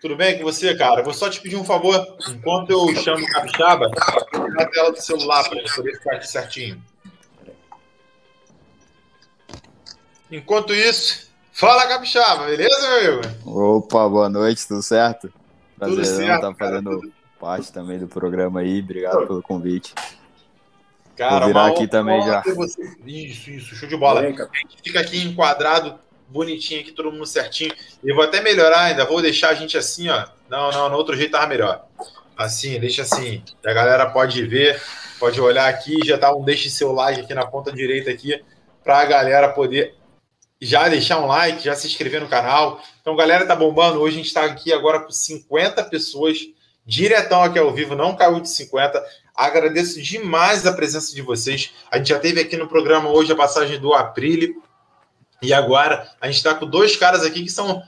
Tudo 0.02 0.18
bem 0.18 0.38
com 0.38 0.44
você, 0.44 0.76
cara? 0.76 1.02
Vou 1.02 1.14
só 1.14 1.30
te 1.30 1.40
pedir 1.40 1.56
um 1.56 1.64
favor. 1.64 2.18
Enquanto 2.28 2.72
eu 2.72 2.94
chamo 2.96 3.24
o 3.24 3.28
Capixaba, 3.28 3.90
na 4.50 4.66
tela 4.66 4.92
do 4.92 5.02
celular 5.02 5.48
para 5.48 5.64
poder 5.74 5.96
ficar 5.96 6.16
aqui 6.18 6.28
certinho. 6.28 6.84
Enquanto 10.30 10.74
isso, 10.74 11.32
fala 11.54 11.88
Capixaba, 11.88 12.48
beleza, 12.48 12.82
meu 12.82 13.14
amigo? 13.14 13.22
Opa, 13.46 14.10
boa 14.10 14.28
noite, 14.28 14.68
tudo 14.68 14.84
certo? 14.84 15.32
Prazer 15.78 15.96
tudo 15.96 16.06
certo, 16.06 16.48
estar 16.48 16.56
fazendo 16.56 17.00
tudo... 17.00 17.14
parte 17.40 17.72
também 17.72 17.98
do 17.98 18.10
programa 18.10 18.60
aí, 18.60 18.82
obrigado 18.82 19.26
pelo 19.26 19.42
convite. 19.42 19.94
Cara, 21.22 21.42
Vou 21.42 21.48
virar 21.50 21.68
aqui 21.68 21.88
também 21.88 22.20
já. 22.26 22.42
Você... 22.42 22.82
Isso, 23.06 23.52
isso, 23.52 23.76
show 23.76 23.88
de 23.88 23.96
bola. 23.96 24.22
Bem, 24.22 24.32
a 24.32 24.58
gente 24.58 24.78
fica 24.84 25.02
aqui 25.02 25.24
enquadrado, 25.24 26.00
bonitinho 26.28 26.82
aqui, 26.82 26.92
todo 26.92 27.12
mundo 27.12 27.28
certinho. 27.28 27.72
E 28.04 28.12
vou 28.12 28.24
até 28.24 28.42
melhorar 28.42 28.86
ainda, 28.86 29.06
vou 29.06 29.22
deixar 29.22 29.50
a 29.50 29.54
gente 29.54 29.78
assim, 29.78 30.10
ó. 30.10 30.26
Não, 30.50 30.72
não, 30.72 30.90
no 30.90 30.96
outro 30.96 31.16
jeito 31.16 31.34
tava 31.34 31.46
melhor. 31.46 31.86
Assim, 32.36 32.80
deixa 32.80 33.04
assim. 33.04 33.44
A 33.64 33.72
galera 33.72 34.10
pode 34.10 34.44
ver, 34.48 34.82
pode 35.20 35.40
olhar 35.40 35.70
aqui, 35.70 35.96
já 36.04 36.18
tá 36.18 36.36
um 36.36 36.44
deixe 36.44 36.72
seu 36.72 36.92
like 36.92 37.22
aqui 37.22 37.36
na 37.36 37.46
ponta 37.46 37.72
direita 37.72 38.10
aqui, 38.10 38.44
para 38.84 39.02
a 39.02 39.06
galera 39.06 39.50
poder 39.50 39.94
já 40.60 40.90
deixar 40.90 41.20
um 41.20 41.28
like, 41.28 41.64
já 41.64 41.76
se 41.76 41.86
inscrever 41.86 42.20
no 42.20 42.28
canal. 42.28 42.82
Então, 43.00 43.16
galera, 43.16 43.46
tá 43.46 43.56
bombando. 43.56 44.02
Hoje 44.02 44.16
a 44.16 44.18
gente 44.18 44.28
está 44.28 44.44
aqui 44.44 44.74
agora 44.74 45.02
com 45.02 45.12
50 45.12 45.84
pessoas, 45.84 46.40
diretão 46.92 47.42
aqui 47.42 47.58
ao 47.58 47.74
vivo, 47.74 47.96
não 47.96 48.18
caiu 48.18 48.42
de 48.42 48.50
50. 48.50 49.02
Agradeço 49.34 50.02
demais 50.02 50.68
a 50.68 50.74
presença 50.74 51.16
de 51.16 51.22
vocês. 51.22 51.72
A 51.90 51.98
gente 51.98 52.10
já 52.10 52.20
teve 52.20 52.42
aqui 52.42 52.58
no 52.58 52.68
programa 52.68 53.10
hoje 53.10 53.32
a 53.32 53.36
passagem 53.36 53.80
do 53.80 53.94
Aprile. 53.94 54.58
E 55.42 55.54
agora 55.54 56.12
a 56.20 56.28
gente 56.28 56.36
está 56.36 56.54
com 56.54 56.66
dois 56.66 56.98
caras 56.98 57.24
aqui 57.24 57.44
que 57.44 57.50
são 57.50 57.82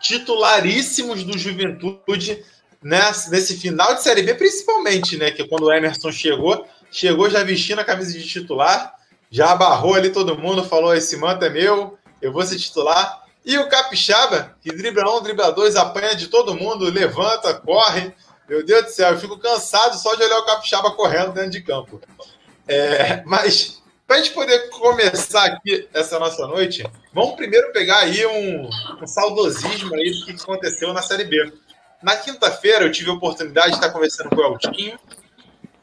titularíssimos 0.00 1.24
do 1.24 1.36
Juventude 1.36 2.44
nesse, 2.80 3.30
nesse 3.32 3.56
final 3.56 3.96
de 3.96 4.04
Série 4.04 4.22
B, 4.22 4.34
principalmente, 4.34 5.16
né? 5.16 5.32
Que 5.32 5.46
quando 5.48 5.64
o 5.64 5.72
Emerson 5.72 6.12
chegou, 6.12 6.68
chegou 6.88 7.28
já 7.28 7.42
vestindo 7.42 7.80
a 7.80 7.84
camisa 7.84 8.12
de 8.12 8.24
titular, 8.24 8.94
já 9.28 9.50
abarrou 9.50 9.94
ali 9.94 10.10
todo 10.10 10.38
mundo, 10.38 10.62
falou: 10.62 10.94
esse 10.94 11.16
manto 11.16 11.44
é 11.44 11.50
meu, 11.50 11.98
eu 12.22 12.32
vou 12.32 12.44
ser 12.44 12.60
titular. 12.60 13.24
E 13.44 13.58
o 13.58 13.68
Capixaba, 13.68 14.56
que 14.60 14.72
dribla 14.72 15.16
um, 15.16 15.20
dribla 15.20 15.52
dois, 15.52 15.74
apanha 15.74 16.14
de 16.14 16.28
todo 16.28 16.54
mundo, 16.54 16.84
levanta, 16.84 17.52
corre. 17.54 18.14
Meu 18.48 18.64
Deus 18.64 18.84
do 18.84 18.90
céu, 18.90 19.12
eu 19.12 19.18
fico 19.18 19.38
cansado 19.38 19.96
só 19.98 20.14
de 20.14 20.22
olhar 20.22 20.38
o 20.38 20.46
Capixaba 20.46 20.92
correndo 20.92 21.32
dentro 21.32 21.50
de 21.50 21.62
campo. 21.62 22.00
É, 22.68 23.22
mas, 23.24 23.82
para 24.06 24.16
a 24.16 24.18
gente 24.22 24.32
poder 24.32 24.70
começar 24.70 25.44
aqui 25.46 25.88
essa 25.92 26.18
nossa 26.18 26.46
noite, 26.46 26.84
vamos 27.12 27.34
primeiro 27.34 27.72
pegar 27.72 27.98
aí 27.98 28.24
um, 28.24 28.68
um 29.02 29.06
saudosismo 29.06 29.94
aí 29.94 30.10
do 30.10 30.26
que 30.26 30.42
aconteceu 30.42 30.92
na 30.92 31.02
Série 31.02 31.24
B. 31.24 31.52
Na 32.02 32.16
quinta-feira, 32.16 32.84
eu 32.84 32.92
tive 32.92 33.10
a 33.10 33.14
oportunidade 33.14 33.70
de 33.70 33.74
estar 33.74 33.90
conversando 33.90 34.30
com 34.30 34.36
o 34.36 34.52
Eltinho, 34.52 34.98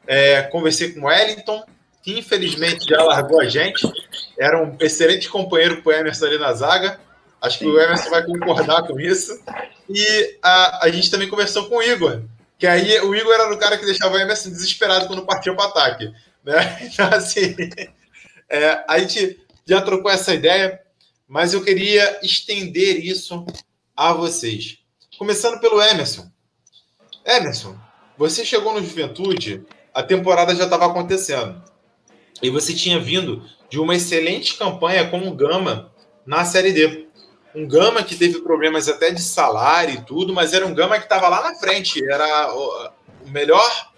é, 0.08 0.44
conversei 0.44 0.94
com 0.94 1.02
o 1.02 1.06
Wellington, 1.06 1.64
que 2.02 2.18
infelizmente 2.18 2.86
já 2.88 3.02
largou 3.04 3.42
a 3.42 3.46
gente. 3.46 3.86
Era 4.38 4.62
um 4.62 4.78
excelente 4.80 5.30
companheiro 5.30 5.82
para 5.82 5.90
o 5.90 5.96
Emerson 5.96 6.26
ali 6.26 6.38
na 6.38 6.54
zaga. 6.54 7.00
Acho 7.42 7.60
que 7.60 7.66
o 7.66 7.80
Emerson 7.80 8.10
vai 8.10 8.26
concordar 8.26 8.84
com 8.84 9.00
isso. 9.00 9.38
E 9.90 10.38
a, 10.42 10.86
a 10.86 10.90
gente 10.90 11.10
também 11.12 11.30
conversou 11.30 11.68
com 11.68 11.78
o 11.78 11.84
Igor, 11.84 12.22
que 12.64 12.68
aí 12.68 12.98
o 13.02 13.14
Igor 13.14 13.34
era 13.34 13.54
o 13.54 13.58
cara 13.58 13.78
que 13.78 13.86
deixava 13.86 14.16
o 14.16 14.18
Emerson 14.18 14.50
desesperado 14.50 15.08
quando 15.08 15.26
partia 15.26 15.54
para 15.54 15.66
ataque. 15.66 16.14
Né? 16.46 16.80
Então, 16.94 17.10
assim, 17.10 17.54
é, 18.50 18.86
a 18.88 19.00
gente 19.00 19.38
já 19.68 19.82
trocou 19.82 20.10
essa 20.10 20.34
ideia, 20.34 20.80
mas 21.28 21.54
eu 21.54 21.62
queria 21.62 22.22
estender 22.24 23.06
isso 23.06 23.46
a 23.94 24.14
vocês. 24.14 24.78
Começando 25.18 25.60
pelo 25.60 25.82
Emerson. 25.82 26.32
Emerson, 27.26 27.78
você 28.18 28.46
chegou 28.46 28.74
no 28.74 28.82
Juventude, 28.82 29.66
a 29.94 30.02
temporada 30.02 30.56
já 30.56 30.64
estava 30.64 30.86
acontecendo. 30.86 31.62
E 32.42 32.50
você 32.50 32.74
tinha 32.74 32.98
vindo 32.98 33.46
de 33.70 33.78
uma 33.78 33.94
excelente 33.94 34.54
campanha 34.54 35.10
com 35.10 35.28
o 35.28 35.36
Gama 35.36 35.92
na 36.26 36.46
Série 36.46 36.72
D. 36.72 37.10
Um 37.56 37.68
Gama 37.68 38.04
que 38.04 38.16
teve 38.16 38.42
problemas 38.42 38.88
até 38.90 39.12
de 39.12 39.22
salário 39.22 39.96
e 39.96 40.02
tudo, 40.02 40.34
mas 40.34 40.54
era 40.54 40.66
um 40.66 40.74
Gama 40.74 40.98
que 40.98 41.06
estava 41.06 41.28
lá 41.28 41.42
na 41.44 41.56
frente. 41.56 42.04
Era 42.10 42.54
o 42.54 42.90
melhor 43.28 43.94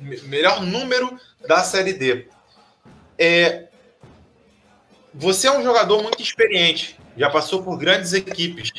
melhor 0.00 0.62
número 0.62 1.18
da 1.46 1.62
Série 1.62 1.92
D. 1.92 2.26
É, 3.18 3.68
você 5.12 5.46
é 5.46 5.52
um 5.56 5.62
jogador 5.62 6.02
muito 6.02 6.20
experiente, 6.20 6.98
já 7.16 7.30
passou 7.30 7.62
por 7.62 7.78
grandes 7.78 8.12
equipes. 8.12 8.70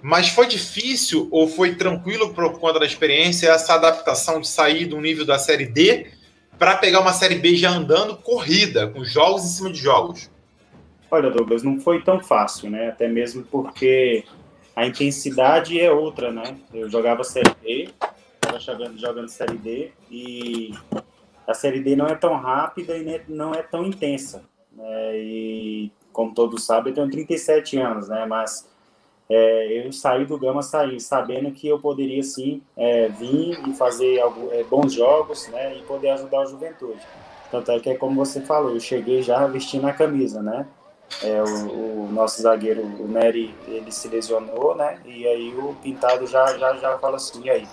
Mas 0.00 0.28
foi 0.28 0.46
difícil 0.46 1.28
ou 1.30 1.48
foi 1.48 1.74
tranquilo 1.74 2.32
por 2.32 2.58
conta 2.58 2.78
da 2.78 2.86
experiência 2.86 3.50
essa 3.50 3.74
adaptação 3.74 4.40
de 4.40 4.48
sair 4.48 4.86
do 4.86 5.00
nível 5.00 5.26
da 5.26 5.38
Série 5.38 5.66
D 5.66 6.12
para 6.56 6.76
pegar 6.76 7.00
uma 7.00 7.12
Série 7.12 7.34
B 7.36 7.56
já 7.56 7.70
andando 7.70 8.16
corrida, 8.16 8.88
com 8.88 9.04
jogos 9.04 9.44
em 9.44 9.48
cima 9.48 9.72
de 9.72 9.80
jogos? 9.80 10.30
Olha, 11.10 11.30
Douglas, 11.30 11.62
não 11.62 11.80
foi 11.80 12.02
tão 12.02 12.20
fácil, 12.20 12.70
né? 12.70 12.88
Até 12.88 13.08
mesmo 13.08 13.42
porque 13.44 14.24
a 14.76 14.86
intensidade 14.86 15.80
é 15.80 15.90
outra, 15.90 16.30
né? 16.30 16.56
Eu 16.72 16.88
jogava 16.88 17.24
Série 17.24 17.54
D, 17.62 17.88
estava 18.34 18.60
jogando, 18.60 18.98
jogando 18.98 19.28
Série 19.28 19.56
D 19.56 19.90
e 20.10 20.72
a 21.46 21.54
Série 21.54 21.80
D 21.80 21.96
não 21.96 22.06
é 22.06 22.14
tão 22.14 22.34
rápida 22.34 22.96
e 22.96 23.22
não 23.28 23.54
é 23.54 23.62
tão 23.62 23.84
intensa. 23.84 24.44
Né? 24.72 25.18
E 25.18 25.92
como 26.12 26.34
todos 26.34 26.64
sabem, 26.64 26.90
eu 26.90 26.94
tenho 26.94 27.10
37 27.10 27.78
anos, 27.78 28.08
né? 28.08 28.26
Mas 28.26 28.68
é, 29.30 29.86
eu 29.86 29.92
saí 29.92 30.24
do 30.24 30.38
Gama 30.38 30.62
saí, 30.62 30.98
sabendo 31.00 31.50
que 31.50 31.68
eu 31.68 31.78
poderia 31.78 32.22
sim 32.22 32.62
é, 32.76 33.08
vir 33.08 33.58
e 33.68 33.74
fazer 33.74 34.20
algum, 34.20 34.50
é, 34.52 34.64
bons 34.64 34.92
jogos 34.94 35.48
né, 35.48 35.76
e 35.76 35.82
poder 35.82 36.10
ajudar 36.10 36.40
a 36.40 36.46
juventude. 36.46 37.00
Tanto 37.50 37.70
é 37.70 37.80
que 37.80 37.90
é 37.90 37.94
como 37.94 38.24
você 38.24 38.40
falou, 38.40 38.72
eu 38.72 38.80
cheguei 38.80 39.22
já 39.22 39.46
vestindo 39.46 39.86
a 39.86 39.92
camisa, 39.92 40.42
né? 40.42 40.66
É, 41.22 41.42
o, 41.42 42.04
o, 42.04 42.08
nosso 42.12 42.40
zagueiro, 42.42 42.82
o 42.82 43.08
Nery, 43.08 43.54
ele 43.66 43.90
se 43.90 44.08
lesionou, 44.08 44.76
né? 44.76 45.00
E 45.04 45.26
aí 45.26 45.54
o 45.54 45.74
Pintado 45.82 46.26
já, 46.26 46.56
já, 46.56 46.74
já 46.76 46.98
fala 46.98 47.16
assim, 47.16 47.42
e 47.44 47.50
aí, 47.50 47.68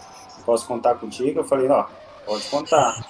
posso 0.46 0.66
contar 0.68 0.96
contigo? 0.96 1.40
Eu 1.40 1.44
falei, 1.44 1.70
ó, 1.70 1.86
pode 2.26 2.48
contar. 2.50 3.06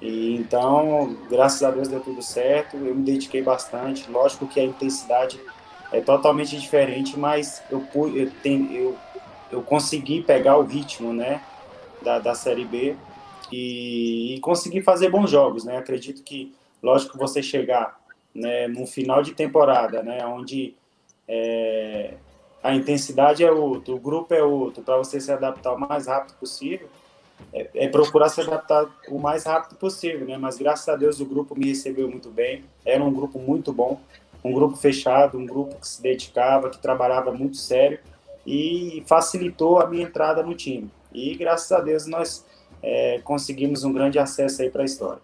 E 0.00 0.36
então, 0.36 1.16
graças 1.30 1.62
a 1.62 1.70
Deus 1.70 1.88
deu 1.88 2.00
tudo 2.00 2.22
certo, 2.22 2.76
eu 2.76 2.94
me 2.94 3.02
dediquei 3.02 3.42
bastante. 3.42 4.10
Lógico 4.10 4.46
que 4.46 4.60
a 4.60 4.64
intensidade 4.64 5.40
é 5.92 6.00
totalmente 6.00 6.58
diferente, 6.58 7.18
mas 7.18 7.62
eu, 7.70 7.86
eu, 8.14 8.30
tenho, 8.42 8.72
eu, 8.72 8.96
eu 9.50 9.62
consegui 9.62 10.22
pegar 10.22 10.56
o 10.58 10.64
ritmo 10.64 11.12
né, 11.12 11.42
da, 12.02 12.18
da 12.18 12.34
Série 12.34 12.64
B 12.64 12.96
e, 13.50 14.34
e 14.34 14.40
consegui 14.40 14.80
fazer 14.82 15.08
bons 15.10 15.30
jogos. 15.30 15.64
Né? 15.64 15.76
Acredito 15.76 16.22
que, 16.22 16.54
lógico, 16.82 17.16
você 17.16 17.42
chegar 17.42 18.01
né, 18.34 18.68
no 18.68 18.86
final 18.86 19.22
de 19.22 19.34
temporada, 19.34 20.02
né, 20.02 20.24
onde 20.26 20.74
é, 21.28 22.14
a 22.62 22.74
intensidade 22.74 23.44
é 23.44 23.50
outra, 23.50 23.94
o 23.94 23.98
grupo 23.98 24.32
é 24.34 24.42
outro, 24.42 24.82
para 24.82 24.96
você 24.96 25.20
se 25.20 25.30
adaptar 25.30 25.72
o 25.74 25.78
mais 25.78 26.06
rápido 26.06 26.34
possível, 26.36 26.88
é, 27.52 27.68
é, 27.74 27.88
procurar 27.88 28.28
se 28.28 28.40
adaptar 28.40 28.88
o 29.08 29.18
mais 29.18 29.44
rápido 29.44 29.76
possível, 29.76 30.26
né? 30.26 30.38
Mas 30.38 30.58
graças 30.58 30.88
a 30.88 30.94
Deus 30.94 31.18
o 31.18 31.26
grupo 31.26 31.58
me 31.58 31.66
recebeu 31.66 32.08
muito 32.08 32.30
bem, 32.30 32.64
era 32.84 33.02
um 33.02 33.12
grupo 33.12 33.38
muito 33.38 33.72
bom 33.72 34.00
um 34.44 34.52
grupo 34.52 34.76
fechado, 34.76 35.38
um 35.38 35.46
grupo 35.46 35.76
que 35.78 35.86
se 35.86 36.02
dedicava, 36.02 36.68
que 36.68 36.78
trabalhava 36.78 37.32
muito 37.32 37.56
sério 37.56 37.98
e 38.46 39.02
facilitou 39.06 39.78
a 39.78 39.86
minha 39.86 40.02
entrada 40.02 40.42
no 40.42 40.54
time. 40.54 40.90
E 41.12 41.34
graças 41.36 41.70
a 41.70 41.80
Deus 41.80 42.06
nós 42.06 42.44
é, 42.82 43.20
conseguimos 43.22 43.84
um 43.84 43.92
grande 43.92 44.18
acesso 44.18 44.62
aí 44.62 44.70
para 44.70 44.82
a 44.82 44.84
história. 44.84 45.22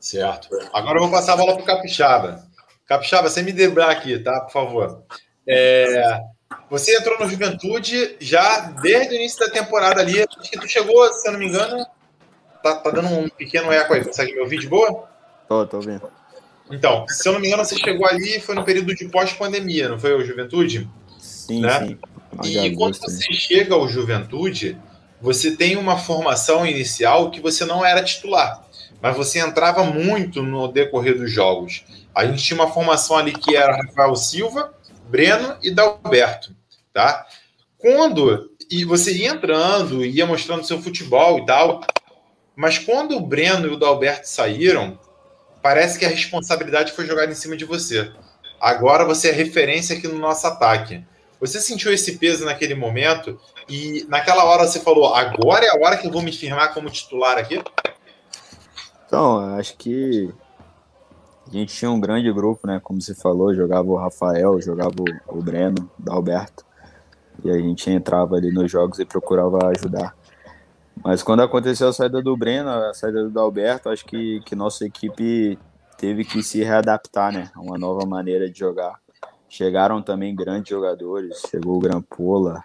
Certo. 0.00 0.48
Agora 0.72 0.98
eu 0.98 1.02
vou 1.02 1.10
passar 1.10 1.34
a 1.34 1.36
bola 1.36 1.54
para 1.54 1.62
o 1.62 1.66
Capixaba. 1.66 2.46
Capixaba, 2.86 3.28
você 3.28 3.42
me 3.42 3.52
debrar 3.52 3.90
aqui, 3.90 4.18
tá? 4.18 4.40
Por 4.40 4.52
favor. 4.52 5.02
É, 5.46 6.20
você 6.70 6.96
entrou 6.96 7.18
no 7.18 7.28
Juventude 7.28 8.16
já 8.20 8.60
desde 8.82 9.14
o 9.14 9.16
início 9.16 9.40
da 9.40 9.50
temporada 9.50 10.00
ali. 10.00 10.20
Acho 10.20 10.50
que 10.50 10.58
tu 10.58 10.68
chegou, 10.68 11.06
se 11.12 11.28
eu 11.28 11.32
não 11.32 11.38
me 11.38 11.48
engano, 11.48 11.86
tá, 12.62 12.76
tá 12.76 12.90
dando 12.90 13.08
um 13.08 13.28
pequeno 13.28 13.72
eco 13.72 13.94
aí. 13.94 14.04
Consegue 14.04 14.34
me 14.34 14.40
ouvir 14.40 14.58
de 14.58 14.68
boa? 14.68 15.08
Tô, 15.48 15.66
tô 15.66 15.80
vendo. 15.80 16.10
Então, 16.70 17.06
se 17.08 17.26
eu 17.26 17.32
não 17.32 17.40
me 17.40 17.48
engano, 17.48 17.64
você 17.64 17.76
chegou 17.76 18.06
ali 18.06 18.40
foi 18.40 18.54
no 18.54 18.64
período 18.64 18.94
de 18.94 19.08
pós-pandemia, 19.08 19.88
não 19.88 19.98
foi 19.98 20.14
o 20.14 20.24
Juventude? 20.24 20.88
Sim, 21.18 21.62
né? 21.62 21.86
sim. 21.86 21.98
E 22.44 22.76
quando 22.76 22.96
você 22.96 23.32
chega 23.32 23.74
ao 23.74 23.88
Juventude, 23.88 24.78
você 25.20 25.56
tem 25.56 25.76
uma 25.76 25.96
formação 25.96 26.66
inicial 26.66 27.30
que 27.30 27.40
você 27.40 27.64
não 27.64 27.84
era 27.84 28.04
titular, 28.04 28.62
mas 29.00 29.16
você 29.16 29.38
entrava 29.38 29.84
muito 29.84 30.42
no 30.42 30.68
decorrer 30.68 31.16
dos 31.16 31.30
jogos. 31.30 31.84
A 32.14 32.26
gente 32.26 32.42
tinha 32.42 32.60
uma 32.60 32.70
formação 32.70 33.16
ali 33.16 33.32
que 33.32 33.56
era 33.56 33.76
Rafael 33.76 34.14
Silva, 34.16 34.74
Breno 35.08 35.56
e 35.62 35.70
Dalberto, 35.70 36.54
tá? 36.92 37.26
Quando 37.78 38.50
e 38.70 38.84
você 38.84 39.16
ia 39.16 39.30
entrando, 39.30 40.04
ia 40.04 40.26
mostrando 40.26 40.66
seu 40.66 40.80
futebol 40.80 41.38
e 41.38 41.46
tal, 41.46 41.80
mas 42.54 42.78
quando 42.78 43.16
o 43.16 43.20
Breno 43.20 43.66
e 43.66 43.70
o 43.70 43.78
Dalberto 43.78 44.28
saíram, 44.28 44.98
parece 45.62 45.98
que 45.98 46.04
a 46.04 46.08
responsabilidade 46.08 46.92
foi 46.92 47.06
jogada 47.06 47.30
em 47.30 47.34
cima 47.34 47.56
de 47.56 47.64
você. 47.64 48.10
Agora 48.60 49.04
você 49.04 49.28
é 49.28 49.32
referência 49.32 49.96
aqui 49.96 50.08
no 50.08 50.18
nosso 50.18 50.46
ataque. 50.46 51.02
Você 51.40 51.60
sentiu 51.60 51.92
esse 51.92 52.18
peso 52.18 52.44
naquele 52.44 52.74
momento 52.74 53.40
e 53.68 54.04
naquela 54.08 54.44
hora 54.44 54.66
você 54.66 54.80
falou: 54.80 55.14
agora 55.14 55.64
é 55.64 55.68
a 55.68 55.76
hora 55.76 55.96
que 55.96 56.06
eu 56.06 56.10
vou 56.10 56.20
me 56.20 56.32
firmar 56.32 56.74
como 56.74 56.90
titular 56.90 57.38
aqui? 57.38 57.62
Então, 59.08 59.38
acho 59.56 59.74
que 59.78 60.30
a 61.46 61.50
gente 61.50 61.74
tinha 61.74 61.90
um 61.90 61.98
grande 61.98 62.30
grupo, 62.30 62.66
né? 62.66 62.78
Como 62.78 63.00
você 63.00 63.14
falou, 63.14 63.54
jogava 63.54 63.88
o 63.88 63.96
Rafael, 63.96 64.60
jogava 64.60 64.96
o 65.26 65.42
Breno, 65.42 65.90
o 66.06 66.12
Alberto. 66.12 66.62
E 67.42 67.50
a 67.50 67.56
gente 67.56 67.90
entrava 67.90 68.36
ali 68.36 68.52
nos 68.52 68.70
jogos 68.70 68.98
e 68.98 69.06
procurava 69.06 69.58
ajudar. 69.68 70.14
Mas 71.02 71.22
quando 71.22 71.40
aconteceu 71.40 71.88
a 71.88 71.92
saída 71.92 72.20
do 72.20 72.36
Breno, 72.36 72.68
a 72.68 72.92
saída 72.92 73.26
do 73.26 73.40
Alberto, 73.40 73.88
acho 73.88 74.04
que, 74.04 74.40
que 74.44 74.54
nossa 74.54 74.84
equipe 74.84 75.58
teve 75.96 76.22
que 76.22 76.42
se 76.42 76.62
readaptar, 76.62 77.32
né? 77.32 77.50
A 77.54 77.60
uma 77.62 77.78
nova 77.78 78.04
maneira 78.04 78.50
de 78.50 78.58
jogar. 78.58 79.00
Chegaram 79.48 80.02
também 80.02 80.36
grandes 80.36 80.68
jogadores, 80.68 81.40
chegou 81.50 81.76
o 81.76 81.80
Grampola, 81.80 82.62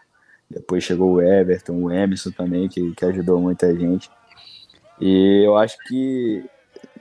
depois 0.50 0.84
chegou 0.84 1.14
o 1.14 1.22
Everton, 1.22 1.84
o 1.84 1.90
Emerson 1.90 2.32
também, 2.32 2.68
que, 2.68 2.92
que 2.92 3.06
ajudou 3.06 3.40
muita 3.40 3.74
gente. 3.74 4.12
E 5.00 5.44
eu 5.46 5.58
acho 5.58 5.78
que 5.88 6.44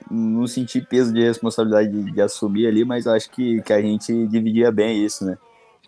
não 0.09 0.45
senti 0.47 0.81
peso 0.81 1.13
de 1.13 1.21
responsabilidade 1.21 1.89
de, 1.89 2.11
de, 2.11 2.21
assumir 2.21 2.67
ali, 2.67 2.85
mas 2.85 3.07
acho 3.07 3.29
que, 3.29 3.61
que 3.61 3.73
a 3.73 3.81
gente 3.81 4.27
dividia 4.27 4.71
bem 4.71 5.03
isso, 5.03 5.25
né? 5.25 5.37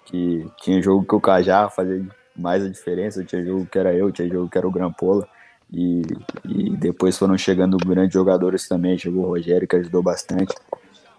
Que 0.05 0.45
tinha 0.61 0.81
jogo 0.81 1.05
que 1.05 1.15
o 1.15 1.21
Cajá 1.21 1.69
fazia 1.69 2.05
mais 2.35 2.63
a 2.63 2.69
diferença, 2.69 3.23
tinha 3.23 3.43
jogo 3.43 3.65
que 3.65 3.77
era 3.77 3.93
eu, 3.93 4.11
tinha 4.11 4.27
jogo 4.27 4.49
que 4.49 4.57
era 4.57 4.67
o 4.67 4.71
Grampola. 4.71 5.27
E, 5.71 6.03
e 6.45 6.69
depois 6.77 7.17
foram 7.17 7.37
chegando 7.37 7.77
grandes 7.77 8.13
jogadores 8.13 8.67
também, 8.67 8.97
chegou 8.97 9.25
o 9.25 9.29
Rogério 9.29 9.67
que 9.67 9.75
ajudou 9.75 10.01
bastante. 10.01 10.53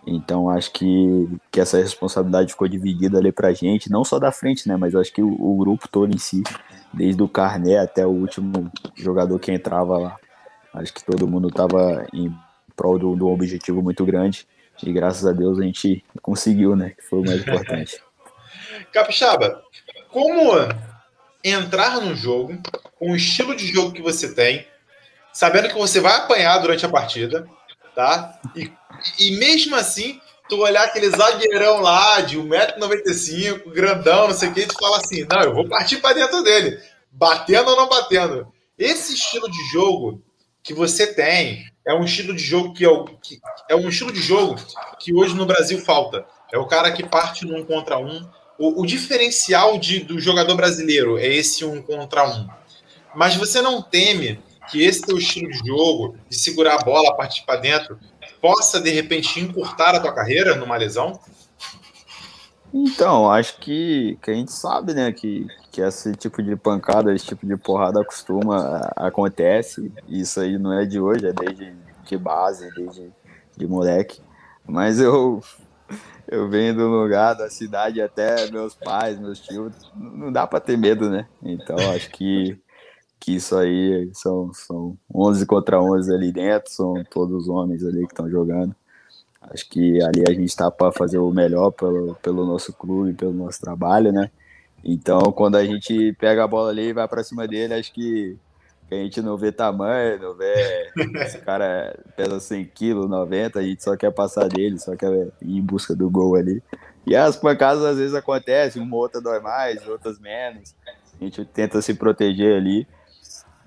Então 0.06 0.48
acho 0.48 0.72
que, 0.72 1.28
que 1.50 1.60
essa 1.60 1.78
responsabilidade 1.78 2.52
ficou 2.52 2.68
dividida 2.68 3.18
ali 3.18 3.32
pra 3.32 3.52
gente, 3.52 3.90
não 3.90 4.04
só 4.04 4.20
da 4.20 4.30
frente, 4.30 4.68
né? 4.68 4.76
Mas 4.76 4.94
acho 4.94 5.12
que 5.12 5.22
o, 5.22 5.28
o 5.28 5.56
grupo 5.56 5.88
todo 5.88 6.14
em 6.14 6.18
si, 6.18 6.44
desde 6.92 7.20
o 7.22 7.28
Carné 7.28 7.78
até 7.78 8.06
o 8.06 8.10
último 8.10 8.70
jogador 8.94 9.38
que 9.40 9.50
entrava 9.50 9.98
lá. 9.98 10.16
Acho 10.76 10.92
que 10.92 11.04
todo 11.04 11.26
mundo 11.26 11.48
estava 11.48 12.06
em 12.12 12.32
prol 12.76 12.98
de 12.98 13.04
um 13.06 13.32
objetivo 13.32 13.82
muito 13.82 14.04
grande. 14.04 14.46
E 14.82 14.92
graças 14.92 15.26
a 15.26 15.32
Deus 15.32 15.58
a 15.58 15.62
gente 15.62 16.04
conseguiu, 16.20 16.76
né? 16.76 16.90
Que 16.90 17.02
foi 17.02 17.20
o 17.20 17.24
mais 17.24 17.40
importante. 17.40 18.00
Capixaba, 18.92 19.62
como 20.10 20.52
entrar 21.42 22.00
no 22.00 22.14
jogo 22.14 22.60
com 22.98 23.12
o 23.12 23.16
estilo 23.16 23.56
de 23.56 23.66
jogo 23.66 23.92
que 23.92 24.02
você 24.02 24.34
tem, 24.34 24.66
sabendo 25.32 25.68
que 25.68 25.74
você 25.74 26.00
vai 26.00 26.16
apanhar 26.16 26.58
durante 26.58 26.84
a 26.84 26.90
partida, 26.90 27.48
tá? 27.94 28.38
E, 28.54 28.70
e 29.18 29.36
mesmo 29.38 29.76
assim, 29.76 30.20
tu 30.48 30.58
olhar 30.58 30.84
aquele 30.84 31.08
zagueirão 31.10 31.80
lá 31.80 32.20
de 32.20 32.38
1,95m, 32.38 33.72
grandão, 33.72 34.28
não 34.28 34.34
sei 34.34 34.50
o 34.50 34.54
que, 34.54 34.60
e 34.60 34.66
tu 34.66 34.74
fala 34.78 34.98
assim: 34.98 35.26
não, 35.30 35.40
eu 35.40 35.54
vou 35.54 35.68
partir 35.68 35.98
para 35.98 36.14
dentro 36.14 36.42
dele, 36.42 36.78
batendo 37.10 37.70
ou 37.70 37.76
não 37.76 37.88
batendo. 37.88 38.52
Esse 38.78 39.14
estilo 39.14 39.50
de 39.50 39.70
jogo 39.70 40.22
que 40.66 40.74
você 40.74 41.06
tem 41.06 41.64
é 41.86 41.94
um 41.94 42.02
estilo 42.02 42.34
de 42.34 42.42
jogo 42.42 42.74
que 42.74 42.84
é, 42.84 42.88
o, 42.88 43.04
que 43.04 43.40
é 43.68 43.76
um 43.76 43.88
estilo 43.88 44.12
de 44.12 44.20
jogo 44.20 44.56
que 44.98 45.14
hoje 45.14 45.32
no 45.32 45.46
Brasil 45.46 45.78
falta. 45.78 46.26
É 46.52 46.58
o 46.58 46.66
cara 46.66 46.90
que 46.90 47.06
parte 47.06 47.46
num 47.46 47.64
contra 47.64 47.96
um, 47.96 48.28
o, 48.58 48.82
o 48.82 48.84
diferencial 48.84 49.78
de, 49.78 50.00
do 50.00 50.18
jogador 50.18 50.56
brasileiro 50.56 51.18
é 51.18 51.28
esse 51.28 51.64
um 51.64 51.80
contra 51.80 52.28
um. 52.28 52.48
Mas 53.14 53.36
você 53.36 53.62
não 53.62 53.80
teme 53.80 54.40
que 54.68 54.82
esse 54.82 55.02
teu 55.02 55.16
estilo 55.16 55.48
de 55.48 55.58
jogo, 55.68 56.16
de 56.28 56.36
segurar 56.36 56.80
a 56.80 56.84
bola, 56.84 57.16
partir 57.16 57.44
para 57.44 57.60
dentro, 57.60 57.96
possa 58.40 58.80
de 58.80 58.90
repente 58.90 59.38
encurtar 59.38 59.94
a 59.94 60.00
tua 60.00 60.12
carreira 60.12 60.56
numa 60.56 60.76
lesão? 60.76 61.20
Então, 62.74 63.30
acho 63.30 63.56
que, 63.58 64.18
que 64.20 64.32
a 64.32 64.34
gente 64.34 64.50
sabe, 64.50 64.92
né, 64.92 65.12
que, 65.12 65.46
que 65.76 65.82
esse 65.82 66.16
tipo 66.16 66.42
de 66.42 66.56
pancada, 66.56 67.14
esse 67.14 67.26
tipo 67.26 67.46
de 67.46 67.54
porrada 67.54 68.02
costuma, 68.02 68.80
acontece. 68.96 69.92
Isso 70.08 70.40
aí 70.40 70.56
não 70.56 70.72
é 70.72 70.86
de 70.86 70.98
hoje, 70.98 71.26
é 71.26 71.34
desde 71.34 71.76
de 72.02 72.16
base, 72.16 72.74
desde 72.74 73.12
de 73.54 73.66
moleque. 73.66 74.22
Mas 74.66 74.98
eu, 74.98 75.42
eu 76.26 76.48
venho 76.48 76.74
do 76.74 76.88
lugar, 76.88 77.34
da 77.34 77.50
cidade, 77.50 78.00
até 78.00 78.50
meus 78.50 78.74
pais, 78.74 79.18
meus 79.18 79.38
tios, 79.38 79.74
não 79.94 80.32
dá 80.32 80.46
para 80.46 80.60
ter 80.60 80.78
medo, 80.78 81.10
né? 81.10 81.28
Então 81.42 81.76
acho 81.94 82.08
que, 82.10 82.58
que 83.20 83.36
isso 83.36 83.54
aí 83.54 84.08
são, 84.14 84.54
são 84.54 84.96
11 85.14 85.44
contra 85.44 85.78
11 85.78 86.10
ali 86.10 86.32
dentro, 86.32 86.70
são 86.70 87.04
todos 87.10 87.50
homens 87.50 87.84
ali 87.84 88.06
que 88.06 88.14
estão 88.14 88.30
jogando. 88.30 88.74
Acho 89.42 89.68
que 89.68 90.02
ali 90.02 90.24
a 90.26 90.32
gente 90.32 90.48
está 90.48 90.70
para 90.70 90.90
fazer 90.90 91.18
o 91.18 91.30
melhor 91.30 91.70
pelo, 91.70 92.14
pelo 92.22 92.46
nosso 92.46 92.72
clube, 92.72 93.12
pelo 93.12 93.34
nosso 93.34 93.60
trabalho, 93.60 94.10
né? 94.10 94.30
Então, 94.88 95.32
quando 95.32 95.56
a 95.56 95.64
gente 95.64 96.12
pega 96.12 96.44
a 96.44 96.46
bola 96.46 96.70
ali 96.70 96.90
e 96.90 96.92
vai 96.92 97.08
para 97.08 97.24
cima 97.24 97.48
dele, 97.48 97.74
acho 97.74 97.92
que, 97.92 98.38
que, 98.88 98.94
a 98.94 98.98
gente 98.98 99.20
não 99.20 99.36
vê 99.36 99.50
tamanho, 99.50 100.22
não 100.22 100.34
vê. 100.34 100.92
Esse 101.22 101.38
cara 101.38 101.98
pesa 102.16 102.38
100 102.38 102.66
quilos, 102.66 103.10
90, 103.10 103.58
a 103.58 103.62
gente 103.64 103.82
só 103.82 103.96
quer 103.96 104.12
passar 104.12 104.48
dele, 104.48 104.78
só 104.78 104.94
quer 104.94 105.10
ir 105.42 105.58
em 105.58 105.60
busca 105.60 105.92
do 105.92 106.08
gol 106.08 106.36
ali. 106.36 106.62
E 107.04 107.16
as 107.16 107.36
pancadas 107.36 107.82
às 107.82 107.96
vezes 107.96 108.14
acontecem, 108.14 108.80
uma 108.80 108.94
ou 108.94 109.02
outra 109.02 109.20
dói 109.20 109.40
mais, 109.40 109.84
outras 109.88 110.20
menos. 110.20 110.72
A 111.20 111.24
gente 111.24 111.44
tenta 111.44 111.82
se 111.82 111.92
proteger 111.92 112.56
ali. 112.56 112.86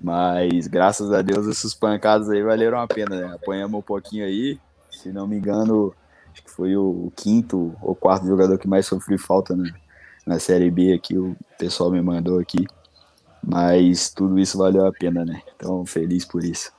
Mas 0.00 0.66
graças 0.66 1.12
a 1.12 1.20
Deus 1.20 1.46
essas 1.46 1.74
pancadas 1.74 2.30
aí 2.30 2.42
valeram 2.42 2.80
a 2.80 2.86
pena, 2.86 3.14
né? 3.14 3.34
Apanhamos 3.34 3.78
um 3.78 3.82
pouquinho 3.82 4.24
aí. 4.24 4.58
Se 4.90 5.12
não 5.12 5.26
me 5.26 5.36
engano, 5.36 5.94
acho 6.32 6.42
que 6.42 6.50
foi 6.50 6.74
o 6.74 7.12
quinto 7.14 7.76
ou 7.82 7.94
quarto 7.94 8.26
jogador 8.26 8.56
que 8.56 8.66
mais 8.66 8.86
sofreu 8.86 9.18
falta 9.18 9.54
né? 9.54 9.70
Na 10.26 10.38
Série 10.38 10.70
B 10.70 10.92
aqui, 10.92 11.16
o 11.16 11.36
pessoal 11.58 11.90
me 11.90 12.00
mandou 12.00 12.38
aqui. 12.38 12.66
Mas 13.42 14.10
tudo 14.10 14.38
isso 14.38 14.58
valeu 14.58 14.86
a 14.86 14.92
pena, 14.92 15.24
né? 15.24 15.42
Então, 15.56 15.84
feliz 15.86 16.24
por 16.24 16.44
isso. 16.44 16.72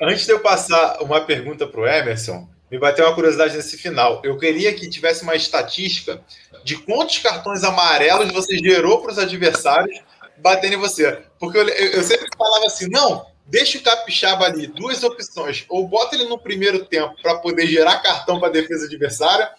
Antes 0.00 0.26
de 0.26 0.32
eu 0.32 0.40
passar 0.40 1.00
uma 1.02 1.20
pergunta 1.20 1.66
para 1.66 1.80
o 1.80 1.86
Emerson, 1.86 2.48
me 2.70 2.78
bateu 2.78 3.06
uma 3.06 3.14
curiosidade 3.14 3.56
nesse 3.56 3.76
final. 3.76 4.20
Eu 4.24 4.38
queria 4.38 4.72
que 4.72 4.88
tivesse 4.88 5.22
uma 5.22 5.34
estatística 5.34 6.22
de 6.64 6.76
quantos 6.78 7.18
cartões 7.18 7.64
amarelos 7.64 8.32
você 8.32 8.56
gerou 8.58 9.02
para 9.02 9.12
os 9.12 9.18
adversários 9.18 10.00
batendo 10.38 10.74
em 10.74 10.78
você. 10.78 11.22
Porque 11.38 11.58
eu, 11.58 11.68
eu, 11.68 12.02
sempre 12.02 12.28
falava 12.36 12.66
assim: 12.66 12.88
não, 12.88 13.26
deixa 13.46 13.78
o 13.78 13.82
capixaba 13.82 14.46
ali, 14.46 14.66
duas 14.66 15.02
opções. 15.02 15.64
Ou 15.68 15.86
bota 15.86 16.14
ele 16.14 16.24
no 16.24 16.38
primeiro 16.38 16.84
tempo 16.86 17.14
para 17.22 17.38
poder 17.38 17.66
gerar 17.66 18.00
cartão 18.00 18.38
para 18.38 18.48
a 18.48 18.52
defesa 18.52 18.86
adversária, 18.86 19.50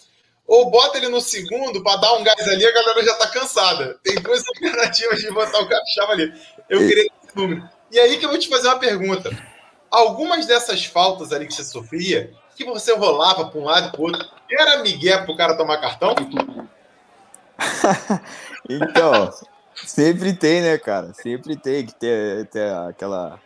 ou 0.48 0.70
bota 0.70 0.98
ele 0.98 1.08
no 1.08 1.22
segundo 1.22 1.84
para 1.84 1.98
dar 1.98 2.14
um 2.14 2.24
gás 2.24 2.48
ali, 2.48 2.66
a 2.66 2.74
galera 2.74 3.04
já 3.04 3.12
está 3.14 3.28
cansada. 3.28 4.00
Tem 4.04 4.16
duas 4.16 4.44
alternativas 4.50 5.20
de 5.20 5.32
botar 5.32 5.60
o 5.60 5.70
capixaba 5.70 6.14
ali. 6.14 6.34
Eu 6.70 6.80
queria 6.80 7.04
esse 7.04 7.36
número. 7.36 7.70
E 7.92 8.00
aí 8.00 8.18
que 8.18 8.26
eu 8.26 8.30
vou 8.30 8.40
te 8.40 8.50
fazer 8.50 8.68
uma 8.68 8.80
pergunta. 8.80 9.30
Algumas 9.90 10.46
dessas 10.46 10.86
faltas 10.86 11.34
ali 11.34 11.46
que 11.46 11.54
você 11.54 11.66
sofria, 11.66 12.34
que 12.56 12.64
você 12.64 12.94
rolava 12.96 13.50
para 13.50 13.60
um 13.60 13.66
lado 13.66 13.90
e 13.90 13.92
para 13.92 14.02
outro, 14.02 14.26
era 14.50 14.82
migué 14.82 15.18
para 15.18 15.32
o 15.32 15.38
cara 15.38 15.58
tomar 15.58 15.80
cartão? 15.80 16.16
então, 18.70 19.32
Sempre 19.86 20.34
tem, 20.34 20.62
né, 20.62 20.78
cara? 20.78 21.14
Sempre 21.14 21.56
tem 21.56 21.86
que 21.86 21.96
ter, 21.96 22.48
ter 22.48 22.74
aquela. 22.90 23.40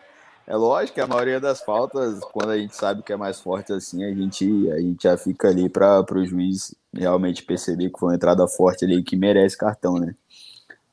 É 0.48 0.56
lógico 0.56 0.96
que 0.96 1.02
a 1.02 1.08
maioria 1.08 1.40
das 1.40 1.62
faltas, 1.62 2.20
quando 2.32 2.52
a 2.52 2.58
gente 2.58 2.76
sabe 2.76 3.02
que 3.02 3.12
é 3.12 3.18
mais 3.18 3.40
forte 3.40 3.74
assim, 3.74 4.04
a 4.04 4.14
gente, 4.14 4.72
a 4.72 4.80
gente 4.80 5.04
já 5.04 5.18
fica 5.18 5.48
ali 5.48 5.68
para 5.68 6.06
o 6.12 6.26
juiz 6.26 6.76
realmente 6.94 7.44
perceber 7.44 7.90
que 7.90 8.00
foi 8.00 8.10
uma 8.10 8.16
entrada 8.16 8.48
forte 8.48 8.86
ali 8.86 9.04
que 9.04 9.16
merece 9.16 9.58
cartão, 9.58 9.96
né? 9.96 10.14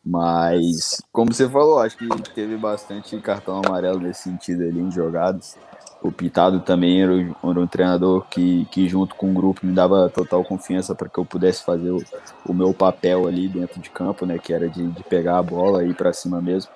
Mas, 0.04 1.00
como 1.12 1.32
você 1.32 1.48
falou, 1.48 1.78
acho 1.78 1.96
que 1.96 2.08
teve 2.34 2.56
bastante 2.56 3.16
cartão 3.20 3.60
amarelo 3.64 4.00
nesse 4.00 4.22
sentido 4.22 4.62
ali 4.62 4.80
em 4.80 4.90
jogadas 4.90 5.56
o 6.02 6.10
Pitado 6.10 6.60
também 6.60 7.00
era, 7.00 7.12
um 7.14 7.66
treinador 7.66 8.26
que, 8.28 8.66
que, 8.66 8.88
junto 8.88 9.14
com 9.14 9.30
o 9.30 9.34
grupo, 9.34 9.64
me 9.64 9.72
dava 9.72 10.10
total 10.10 10.44
confiança 10.44 10.94
para 10.94 11.08
que 11.08 11.16
eu 11.16 11.24
pudesse 11.24 11.64
fazer 11.64 11.90
o, 11.90 12.02
o, 12.44 12.52
meu 12.52 12.74
papel 12.74 13.28
ali 13.28 13.48
dentro 13.48 13.80
de 13.80 13.88
campo, 13.88 14.26
né? 14.26 14.36
Que 14.36 14.52
era 14.52 14.68
de, 14.68 14.84
de 14.88 15.04
pegar 15.04 15.38
a 15.38 15.42
bola 15.42 15.84
e 15.84 15.90
ir 15.90 15.94
para 15.94 16.12
cima 16.12 16.42
mesmo. 16.42 16.70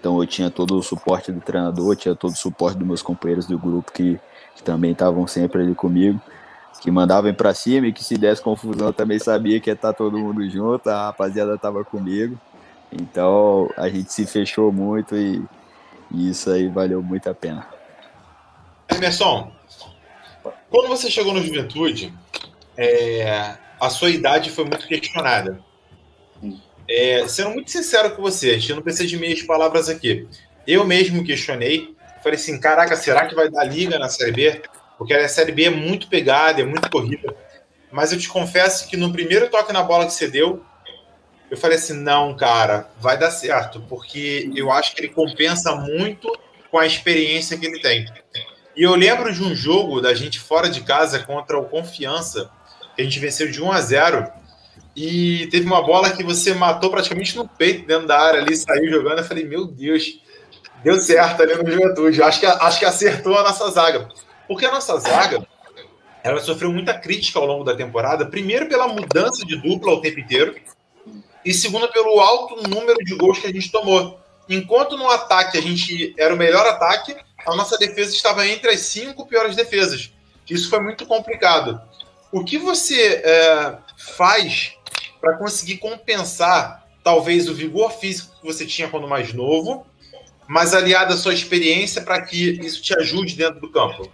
Então 0.00 0.18
eu 0.18 0.26
tinha 0.26 0.50
todo 0.50 0.78
o 0.78 0.82
suporte 0.82 1.30
do 1.30 1.42
treinador, 1.42 1.94
tinha 1.94 2.16
todo 2.16 2.32
o 2.32 2.36
suporte 2.36 2.78
dos 2.78 2.88
meus 2.88 3.02
companheiros 3.02 3.46
do 3.46 3.58
grupo 3.58 3.92
que, 3.92 4.18
que 4.56 4.62
também 4.62 4.92
estavam 4.92 5.26
sempre 5.26 5.62
ali 5.62 5.74
comigo, 5.74 6.18
que 6.80 6.90
mandavam 6.90 7.32
para 7.34 7.52
cima 7.52 7.86
e 7.86 7.92
que 7.92 8.02
se 8.02 8.16
desse 8.16 8.40
confusão 8.40 8.86
eu 8.86 8.92
também 8.94 9.18
sabia 9.18 9.60
que 9.60 9.68
ia 9.68 9.74
estar 9.74 9.88
tá 9.88 9.94
todo 9.94 10.18
mundo 10.18 10.48
junto, 10.48 10.88
a 10.88 11.08
rapaziada 11.08 11.54
estava 11.54 11.84
comigo. 11.84 12.40
Então 12.90 13.68
a 13.76 13.90
gente 13.90 14.10
se 14.10 14.24
fechou 14.24 14.72
muito 14.72 15.14
e, 15.14 15.44
e 16.10 16.30
isso 16.30 16.50
aí 16.50 16.66
valeu 16.66 17.02
muito 17.02 17.28
a 17.28 17.34
pena. 17.34 17.66
Emerson, 18.88 19.52
quando 20.70 20.88
você 20.88 21.10
chegou 21.10 21.34
no 21.34 21.42
Juventude, 21.42 22.14
é, 22.74 23.54
a 23.78 23.90
sua 23.90 24.08
idade 24.08 24.50
foi 24.50 24.64
muito 24.64 24.86
questionada. 24.88 25.62
É, 26.92 27.28
sendo 27.28 27.50
muito 27.50 27.70
sincero 27.70 28.10
com 28.16 28.22
você, 28.22 28.50
a 28.50 28.54
gente 28.54 28.74
não 28.74 28.82
precisa 28.82 29.06
de 29.06 29.16
meias 29.16 29.42
palavras 29.42 29.88
aqui. 29.88 30.26
Eu 30.66 30.84
mesmo 30.84 31.24
questionei, 31.24 31.94
falei 32.20 32.36
assim: 32.36 32.58
caraca, 32.58 32.96
será 32.96 33.26
que 33.26 33.34
vai 33.34 33.48
dar 33.48 33.62
liga 33.62 33.96
na 33.96 34.08
Série 34.08 34.32
B? 34.32 34.62
Porque 34.98 35.14
a 35.14 35.28
Série 35.28 35.52
B 35.52 35.64
é 35.66 35.70
muito 35.70 36.08
pegada, 36.08 36.60
é 36.60 36.64
muito 36.64 36.90
corrida. 36.90 37.32
Mas 37.92 38.12
eu 38.12 38.18
te 38.18 38.28
confesso 38.28 38.88
que 38.88 38.96
no 38.96 39.12
primeiro 39.12 39.48
toque 39.48 39.72
na 39.72 39.84
bola 39.84 40.04
que 40.04 40.12
você 40.12 40.26
deu, 40.26 40.64
eu 41.48 41.56
falei 41.56 41.78
assim: 41.78 41.94
não, 41.94 42.36
cara, 42.36 42.90
vai 42.98 43.16
dar 43.16 43.30
certo, 43.30 43.80
porque 43.88 44.50
eu 44.56 44.72
acho 44.72 44.92
que 44.92 45.00
ele 45.00 45.10
compensa 45.10 45.76
muito 45.76 46.28
com 46.72 46.78
a 46.78 46.86
experiência 46.86 47.56
que 47.56 47.66
ele 47.66 47.80
tem. 47.80 48.04
E 48.76 48.82
eu 48.82 48.96
lembro 48.96 49.32
de 49.32 49.44
um 49.44 49.54
jogo 49.54 50.00
da 50.00 50.12
gente 50.12 50.40
fora 50.40 50.68
de 50.68 50.80
casa 50.80 51.20
contra 51.20 51.56
o 51.56 51.66
Confiança, 51.66 52.50
que 52.96 53.02
a 53.02 53.04
gente 53.04 53.18
venceu 53.20 53.48
de 53.48 53.62
1 53.62 53.70
a 53.70 53.80
0 53.80 54.39
e 54.94 55.46
teve 55.50 55.66
uma 55.66 55.82
bola 55.82 56.10
que 56.10 56.22
você 56.22 56.52
matou 56.52 56.90
praticamente 56.90 57.36
no 57.36 57.46
peito 57.48 57.86
dentro 57.86 58.06
da 58.06 58.18
área 58.18 58.40
ali, 58.40 58.56
saiu 58.56 58.90
jogando. 58.90 59.18
Eu 59.18 59.24
falei, 59.24 59.44
meu 59.44 59.66
Deus, 59.66 60.20
deu 60.82 60.98
certo 61.00 61.42
ali 61.42 61.54
no 61.54 61.70
Juventude. 61.70 62.22
Acho 62.22 62.40
que, 62.40 62.46
acho 62.46 62.78
que 62.78 62.84
acertou 62.84 63.36
a 63.38 63.42
nossa 63.42 63.70
zaga. 63.70 64.08
Porque 64.48 64.66
a 64.66 64.72
nossa 64.72 64.98
zaga, 64.98 65.46
ela 66.24 66.40
sofreu 66.40 66.72
muita 66.72 66.92
crítica 66.94 67.38
ao 67.38 67.46
longo 67.46 67.64
da 67.64 67.76
temporada, 67.76 68.26
primeiro 68.26 68.68
pela 68.68 68.88
mudança 68.88 69.44
de 69.46 69.56
dupla 69.56 69.92
o 69.92 70.00
tempo 70.00 70.20
inteiro, 70.20 70.56
e 71.44 71.54
segundo 71.54 71.88
pelo 71.88 72.20
alto 72.20 72.68
número 72.68 72.98
de 72.98 73.14
gols 73.16 73.38
que 73.38 73.46
a 73.46 73.52
gente 73.52 73.70
tomou. 73.70 74.18
Enquanto 74.48 74.96
no 74.98 75.08
ataque 75.08 75.56
a 75.56 75.62
gente 75.62 76.12
era 76.18 76.34
o 76.34 76.36
melhor 76.36 76.66
ataque, 76.66 77.16
a 77.46 77.54
nossa 77.54 77.78
defesa 77.78 78.12
estava 78.14 78.46
entre 78.46 78.70
as 78.70 78.80
cinco 78.80 79.24
piores 79.24 79.54
defesas. 79.54 80.12
Isso 80.48 80.68
foi 80.68 80.80
muito 80.80 81.06
complicado. 81.06 81.80
O 82.32 82.44
que 82.44 82.58
você 82.58 83.22
é, 83.24 83.78
faz 83.96 84.72
para 85.20 85.36
conseguir 85.36 85.78
compensar 85.78 86.86
talvez 87.02 87.48
o 87.48 87.54
vigor 87.54 87.92
físico 87.92 88.36
que 88.40 88.46
você 88.46 88.66
tinha 88.66 88.88
quando 88.88 89.08
mais 89.08 89.32
novo, 89.32 89.86
mas 90.48 90.74
aliado 90.74 91.12
à 91.12 91.16
sua 91.16 91.32
experiência 91.32 92.02
para 92.02 92.20
que 92.22 92.50
isso 92.64 92.82
te 92.82 92.94
ajude 92.98 93.36
dentro 93.36 93.60
do 93.60 93.70
campo? 93.70 94.08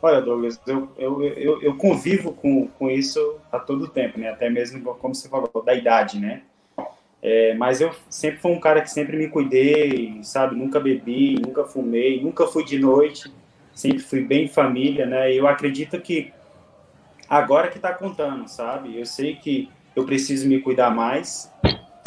Olha, 0.00 0.20
Douglas, 0.20 0.60
eu, 0.66 0.88
eu, 0.98 1.22
eu, 1.22 1.62
eu, 1.62 1.76
convivo 1.76 2.32
com, 2.32 2.66
com 2.66 2.90
isso 2.90 3.38
a 3.52 3.58
todo 3.58 3.86
tempo, 3.86 4.18
né? 4.18 4.30
Até 4.30 4.50
mesmo, 4.50 4.82
como 4.96 5.14
você 5.14 5.28
falou, 5.28 5.62
da 5.64 5.74
idade, 5.74 6.18
né? 6.18 6.42
É, 7.22 7.54
mas 7.54 7.80
eu 7.80 7.94
sempre 8.10 8.40
fui 8.40 8.50
um 8.50 8.58
cara 8.58 8.80
que 8.80 8.90
sempre 8.90 9.16
me 9.16 9.28
cuidei, 9.28 10.18
sabe? 10.24 10.56
Nunca 10.56 10.80
bebi, 10.80 11.40
nunca 11.40 11.64
fumei, 11.64 12.20
nunca 12.20 12.48
fui 12.48 12.64
de 12.64 12.80
noite, 12.80 13.32
sempre 13.72 14.00
fui 14.00 14.24
bem 14.24 14.48
família, 14.48 15.06
né? 15.06 15.32
E 15.32 15.36
eu 15.36 15.46
acredito 15.46 16.00
que 16.00 16.32
agora 17.28 17.68
que 17.68 17.78
tá 17.78 17.94
contando, 17.94 18.48
sabe? 18.48 18.98
Eu 18.98 19.06
sei 19.06 19.36
que 19.36 19.70
eu 19.94 20.04
preciso 20.04 20.48
me 20.48 20.60
cuidar 20.60 20.90
mais, 20.90 21.52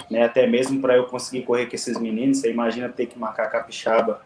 né? 0.10 0.24
Até 0.24 0.48
mesmo 0.48 0.82
para 0.82 0.96
eu 0.96 1.06
conseguir 1.06 1.44
correr 1.44 1.68
com 1.68 1.76
esses 1.76 2.00
meninos. 2.00 2.40
Você 2.40 2.52
imagina 2.52 2.90
ter 2.90 3.06
que 3.06 3.18
marcar 3.18 3.50
capixaba 3.50 4.22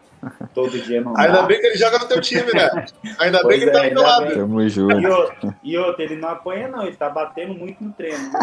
todo 0.54 0.78
dia 0.78 1.00
no 1.00 1.18
Ainda 1.18 1.42
bem 1.42 1.60
que 1.60 1.66
ele 1.66 1.76
joga 1.76 1.98
no 1.98 2.06
teu 2.06 2.20
time, 2.20 2.52
né? 2.52 2.86
Ainda 3.18 3.42
bem 3.44 3.58
que 3.58 3.64
ele 3.64 3.72
tá 3.72 3.86
é, 3.86 3.90
do 3.90 4.02
lado. 4.02 4.34
Tamo 4.34 4.68
junto. 4.68 5.00
E 5.00 5.06
outro, 5.06 5.54
e 5.62 5.78
outro, 5.78 6.02
ele 6.02 6.16
não 6.16 6.28
apanha, 6.28 6.68
não, 6.68 6.86
ele 6.86 6.96
tá 6.96 7.08
batendo 7.08 7.54
muito 7.54 7.82
no 7.82 7.92
treino. 7.92 8.30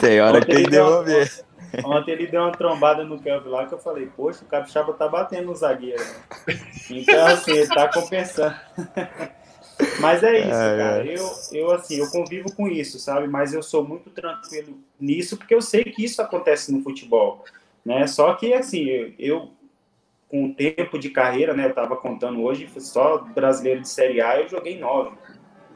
Tem 0.00 0.20
hora 0.20 0.38
ontem 0.38 0.56
que 0.56 0.64
que 0.64 0.70
devolver. 0.70 1.46
Ontem 1.84 2.12
ele 2.12 2.26
deu 2.26 2.42
uma 2.42 2.52
trombada 2.52 3.04
no 3.04 3.20
campo 3.20 3.48
lá 3.48 3.66
que 3.66 3.74
eu 3.74 3.78
falei, 3.78 4.08
poxa, 4.16 4.44
o 4.44 4.46
Capixaba 4.46 4.92
tá 4.94 5.08
batendo 5.08 5.46
no 5.46 5.54
zagueiro. 5.54 6.02
Né? 6.02 6.58
Então, 6.90 7.26
assim, 7.26 7.52
ele 7.52 7.68
tá 7.68 7.88
compensando. 7.88 8.56
Mas 10.00 10.22
é 10.22 10.40
isso, 10.40 10.50
cara. 10.50 11.06
Eu, 11.06 11.30
eu, 11.52 11.70
assim, 11.72 11.96
eu 11.96 12.10
convivo 12.10 12.54
com 12.54 12.68
isso, 12.68 12.98
sabe? 12.98 13.26
Mas 13.26 13.52
eu 13.52 13.62
sou 13.62 13.86
muito 13.86 14.10
tranquilo 14.10 14.78
nisso, 14.98 15.36
porque 15.36 15.54
eu 15.54 15.60
sei 15.60 15.84
que 15.84 16.04
isso 16.04 16.20
acontece 16.22 16.72
no 16.72 16.82
futebol, 16.82 17.44
né? 17.84 18.06
Só 18.06 18.34
que, 18.34 18.52
assim, 18.52 18.84
eu, 18.84 19.12
eu 19.18 19.50
com 20.28 20.46
o 20.46 20.54
tempo 20.54 20.98
de 20.98 21.10
carreira, 21.10 21.54
né? 21.54 21.66
Eu 21.66 21.74
tava 21.74 21.96
contando 21.96 22.42
hoje, 22.42 22.68
só 22.78 23.18
brasileiro 23.18 23.82
de 23.82 23.88
Série 23.88 24.20
A, 24.20 24.40
eu 24.40 24.48
joguei 24.48 24.78
nove, 24.78 25.16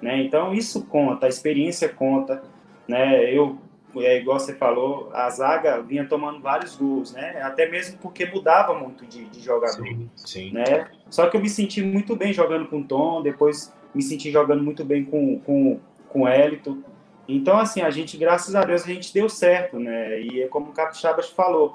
né? 0.00 0.22
Então, 0.22 0.52
isso 0.54 0.84
conta, 0.86 1.26
a 1.26 1.28
experiência 1.28 1.88
conta, 1.88 2.42
né? 2.88 3.32
Eu 3.32 3.58
é 3.96 4.18
igual 4.18 4.38
você 4.38 4.54
falou, 4.54 5.10
a 5.12 5.28
zaga 5.30 5.82
vinha 5.82 6.06
tomando 6.06 6.40
vários 6.40 6.76
gols, 6.76 7.12
né? 7.12 7.42
Até 7.42 7.68
mesmo 7.68 7.98
porque 7.98 8.24
mudava 8.24 8.72
muito 8.72 9.04
de, 9.04 9.24
de 9.24 9.40
jogador, 9.40 9.84
sim, 9.84 10.10
sim. 10.14 10.52
né? 10.52 10.88
Só 11.08 11.28
que 11.28 11.36
eu 11.36 11.40
me 11.40 11.48
senti 11.48 11.82
muito 11.82 12.14
bem 12.14 12.32
jogando 12.32 12.68
com 12.68 12.78
o 12.78 12.84
Tom, 12.84 13.20
depois 13.20 13.72
me 13.94 14.02
senti 14.02 14.30
jogando 14.30 14.62
muito 14.62 14.84
bem 14.84 15.04
com, 15.04 15.38
com, 15.40 15.80
com 16.08 16.22
o 16.22 16.28
Elito. 16.28 16.82
Então, 17.28 17.58
assim, 17.58 17.80
a 17.80 17.90
gente, 17.90 18.16
graças 18.16 18.54
a 18.54 18.62
Deus, 18.62 18.82
a 18.82 18.86
gente 18.86 19.12
deu 19.14 19.28
certo, 19.28 19.78
né? 19.78 20.20
E 20.20 20.42
é 20.42 20.48
como 20.48 20.70
o 20.70 20.72
Capixabas 20.72 21.30
falou, 21.30 21.74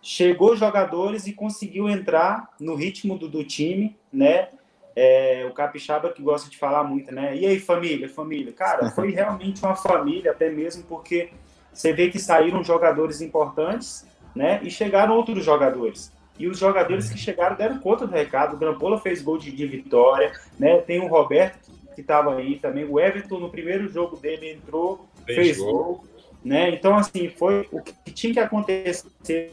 chegou 0.00 0.56
jogadores 0.56 1.26
e 1.26 1.32
conseguiu 1.32 1.88
entrar 1.88 2.50
no 2.60 2.74
ritmo 2.74 3.16
do, 3.16 3.28
do 3.28 3.44
time, 3.44 3.96
né? 4.12 4.48
É, 4.94 5.46
o 5.48 5.54
Capixaba 5.54 6.10
que 6.10 6.22
gosta 6.22 6.50
de 6.50 6.58
falar 6.58 6.84
muito, 6.84 7.14
né? 7.14 7.34
E 7.36 7.46
aí, 7.46 7.58
família, 7.58 8.08
família. 8.08 8.52
Cara, 8.52 8.90
foi 8.90 9.10
realmente 9.14 9.62
uma 9.64 9.74
família, 9.74 10.32
até 10.32 10.50
mesmo 10.50 10.84
porque 10.84 11.30
você 11.72 11.92
vê 11.92 12.10
que 12.10 12.18
saíram 12.18 12.62
jogadores 12.62 13.22
importantes, 13.22 14.06
né? 14.34 14.60
E 14.62 14.70
chegaram 14.70 15.16
outros 15.16 15.42
jogadores. 15.44 16.12
E 16.38 16.46
os 16.46 16.58
jogadores 16.58 17.10
que 17.10 17.18
chegaram 17.18 17.56
deram 17.56 17.78
conta 17.78 18.06
do 18.06 18.12
recado. 18.12 18.54
O 18.54 18.58
Grampola 18.58 18.98
fez 18.98 19.22
gol 19.22 19.38
de, 19.38 19.52
de 19.52 19.66
vitória, 19.66 20.32
né? 20.58 20.78
Tem 20.78 21.00
o 21.00 21.06
Roberto 21.06 21.70
que 21.94 22.00
estava 22.00 22.34
aí 22.34 22.58
também. 22.58 22.84
O 22.84 22.98
Everton, 22.98 23.38
no 23.38 23.50
primeiro 23.50 23.88
jogo 23.88 24.16
dele, 24.16 24.52
entrou, 24.52 25.06
fez, 25.26 25.36
fez 25.36 25.58
gol. 25.58 25.72
gol. 25.72 26.04
Né? 26.44 26.70
Então, 26.70 26.96
assim, 26.96 27.28
foi 27.28 27.68
o 27.70 27.80
que 27.80 28.10
tinha 28.12 28.32
que 28.32 28.40
acontecer 28.40 29.52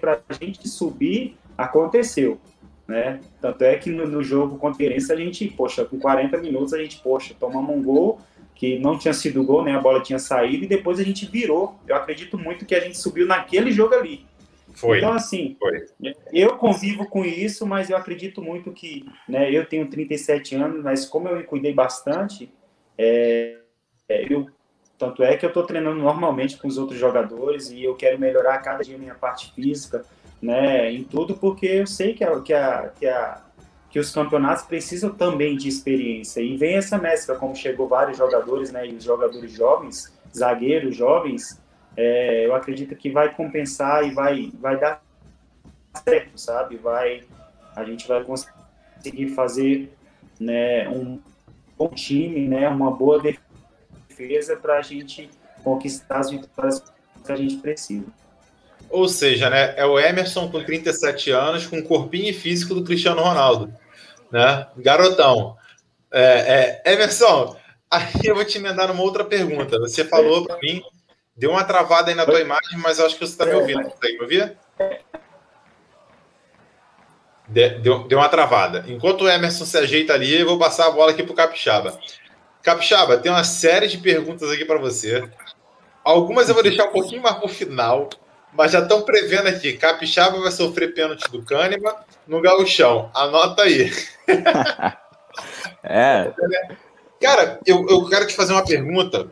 para 0.00 0.20
a 0.28 0.32
gente 0.34 0.68
subir, 0.68 1.36
aconteceu. 1.56 2.38
Né? 2.86 3.20
Tanto 3.40 3.62
é 3.64 3.76
que 3.76 3.90
no, 3.90 4.06
no 4.06 4.22
jogo 4.22 4.58
contra 4.58 4.84
o 4.84 4.86
a 4.86 5.16
gente, 5.16 5.48
poxa, 5.48 5.84
com 5.84 5.98
40 5.98 6.36
minutos 6.38 6.72
a 6.72 6.78
gente, 6.78 6.98
poxa, 6.98 7.34
tomamos 7.38 7.74
um 7.74 7.82
gol 7.82 8.20
que 8.54 8.78
não 8.78 8.98
tinha 8.98 9.12
sido 9.12 9.44
gol, 9.44 9.62
né? 9.62 9.74
A 9.74 9.80
bola 9.80 10.00
tinha 10.00 10.18
saído 10.18 10.64
e 10.64 10.66
depois 10.66 10.98
a 10.98 11.02
gente 11.02 11.26
virou. 11.26 11.78
Eu 11.86 11.94
acredito 11.94 12.38
muito 12.38 12.64
que 12.64 12.74
a 12.74 12.80
gente 12.80 12.96
subiu 12.96 13.26
naquele 13.26 13.70
jogo 13.70 13.94
ali. 13.94 14.24
Foi. 14.76 14.98
Então, 14.98 15.12
assim, 15.14 15.56
Foi. 15.58 15.86
eu 16.32 16.56
convivo 16.58 17.06
com 17.06 17.24
isso, 17.24 17.66
mas 17.66 17.88
eu 17.88 17.96
acredito 17.96 18.42
muito 18.42 18.70
que, 18.72 19.06
né, 19.26 19.50
eu 19.50 19.66
tenho 19.66 19.88
37 19.88 20.54
anos, 20.54 20.84
mas 20.84 21.06
como 21.06 21.28
eu 21.28 21.36
me 21.36 21.44
cuidei 21.44 21.72
bastante, 21.72 22.52
é, 22.98 23.56
é 24.06 24.32
eu, 24.32 24.46
tanto 24.98 25.22
é 25.22 25.34
que 25.36 25.46
eu 25.46 25.48
estou 25.48 25.64
treinando 25.64 25.98
normalmente 25.98 26.58
com 26.58 26.68
os 26.68 26.76
outros 26.76 26.98
jogadores 26.98 27.70
e 27.70 27.82
eu 27.82 27.94
quero 27.94 28.18
melhorar 28.18 28.58
cada 28.58 28.84
dia 28.84 28.96
a 28.96 28.98
minha 28.98 29.14
parte 29.14 29.50
física, 29.54 30.04
né, 30.42 30.92
em 30.92 31.02
tudo, 31.04 31.38
porque 31.38 31.66
eu 31.66 31.86
sei 31.86 32.12
que 32.12 32.22
a, 32.22 32.40
que 32.42 32.52
a, 32.52 32.92
que 32.98 33.06
a 33.06 33.42
que 33.88 34.00
os 34.00 34.12
campeonatos 34.12 34.64
precisam 34.64 35.08
também 35.08 35.56
de 35.56 35.68
experiência. 35.68 36.42
E 36.42 36.54
vem 36.58 36.76
essa 36.76 36.98
mescla, 36.98 37.36
como 37.36 37.56
chegou 37.56 37.88
vários 37.88 38.18
jogadores, 38.18 38.70
né, 38.70 38.86
e 38.86 38.94
os 38.94 39.02
jogadores 39.02 39.50
jovens, 39.52 40.14
zagueiros 40.36 40.94
jovens, 40.94 41.62
é, 41.96 42.46
eu 42.46 42.54
acredito 42.54 42.94
que 42.94 43.10
vai 43.10 43.34
compensar 43.34 44.06
e 44.06 44.10
vai, 44.10 44.50
vai 44.60 44.78
dar 44.78 45.02
certo, 46.04 46.38
sabe? 46.38 46.76
Vai, 46.76 47.22
a 47.74 47.84
gente 47.84 48.06
vai 48.06 48.22
conseguir 48.22 49.28
fazer 49.34 49.92
né, 50.38 50.88
um 50.88 51.18
bom 51.76 51.88
time, 51.88 52.48
né, 52.48 52.68
uma 52.68 52.90
boa 52.90 53.20
defesa 53.20 54.56
para 54.56 54.78
a 54.78 54.82
gente 54.82 55.30
conquistar 55.64 56.18
as 56.18 56.30
vitórias 56.30 56.82
que 57.24 57.32
a 57.32 57.36
gente 57.36 57.56
precisa. 57.56 58.06
Ou 58.88 59.08
seja, 59.08 59.50
né, 59.50 59.74
é 59.76 59.84
o 59.84 59.98
Emerson 59.98 60.48
com 60.50 60.62
37 60.62 61.30
anos, 61.30 61.66
com 61.66 61.82
corpinho 61.82 62.30
e 62.30 62.32
físico 62.32 62.74
do 62.74 62.84
Cristiano 62.84 63.22
Ronaldo 63.22 63.72
né? 64.30 64.66
Garotão. 64.76 65.56
É, 66.12 66.82
é, 66.84 66.92
Emerson, 66.92 67.56
aí 67.90 68.12
eu 68.24 68.34
vou 68.34 68.44
te 68.44 68.58
emendar 68.58 68.88
numa 68.88 69.02
outra 69.02 69.24
pergunta. 69.24 69.78
Você 69.80 70.04
falou 70.04 70.44
para 70.46 70.58
mim, 70.60 70.82
deu 71.36 71.50
uma 71.50 71.64
travada 71.64 72.10
aí 72.10 72.14
na 72.14 72.24
tua 72.24 72.40
imagem, 72.40 72.78
mas 72.78 72.98
acho 72.98 73.14
que 73.16 73.26
você 73.26 73.32
está 73.32 73.46
me 73.46 73.54
ouvindo. 73.54 73.82
Consegue 73.82 74.14
me 74.14 74.22
ouvir? 74.22 74.56
Deu, 77.48 78.04
deu 78.04 78.18
uma 78.18 78.28
travada. 78.28 78.84
Enquanto 78.88 79.22
o 79.22 79.28
Emerson 79.28 79.64
se 79.64 79.78
ajeita 79.78 80.14
ali, 80.14 80.40
eu 80.40 80.46
vou 80.46 80.58
passar 80.58 80.86
a 80.86 80.90
bola 80.90 81.12
aqui 81.12 81.22
para 81.22 81.32
o 81.32 81.36
Capixaba. 81.36 81.98
Capixaba, 82.62 83.18
tem 83.18 83.30
uma 83.30 83.44
série 83.44 83.86
de 83.86 83.98
perguntas 83.98 84.50
aqui 84.50 84.64
para 84.64 84.78
você. 84.78 85.28
Algumas 86.02 86.48
eu 86.48 86.54
vou 86.54 86.62
deixar 86.62 86.86
um 86.86 86.92
pouquinho 86.92 87.22
mais 87.22 87.36
para 87.36 87.46
o 87.46 87.48
final, 87.48 88.08
mas 88.52 88.72
já 88.72 88.80
estão 88.80 89.02
prevendo 89.02 89.48
aqui. 89.48 89.74
Capixaba 89.74 90.40
vai 90.40 90.50
sofrer 90.50 90.94
pênalti 90.94 91.30
do 91.30 91.42
Kahneman 91.42 91.94
no 92.26 92.40
gauchão. 92.40 93.10
Anota 93.14 93.62
aí. 93.62 93.92
é. 95.84 96.32
Cara, 97.20 97.60
eu, 97.66 97.86
eu 97.88 98.08
quero 98.08 98.26
te 98.26 98.34
fazer 98.34 98.52
uma 98.52 98.64
pergunta, 98.64 99.30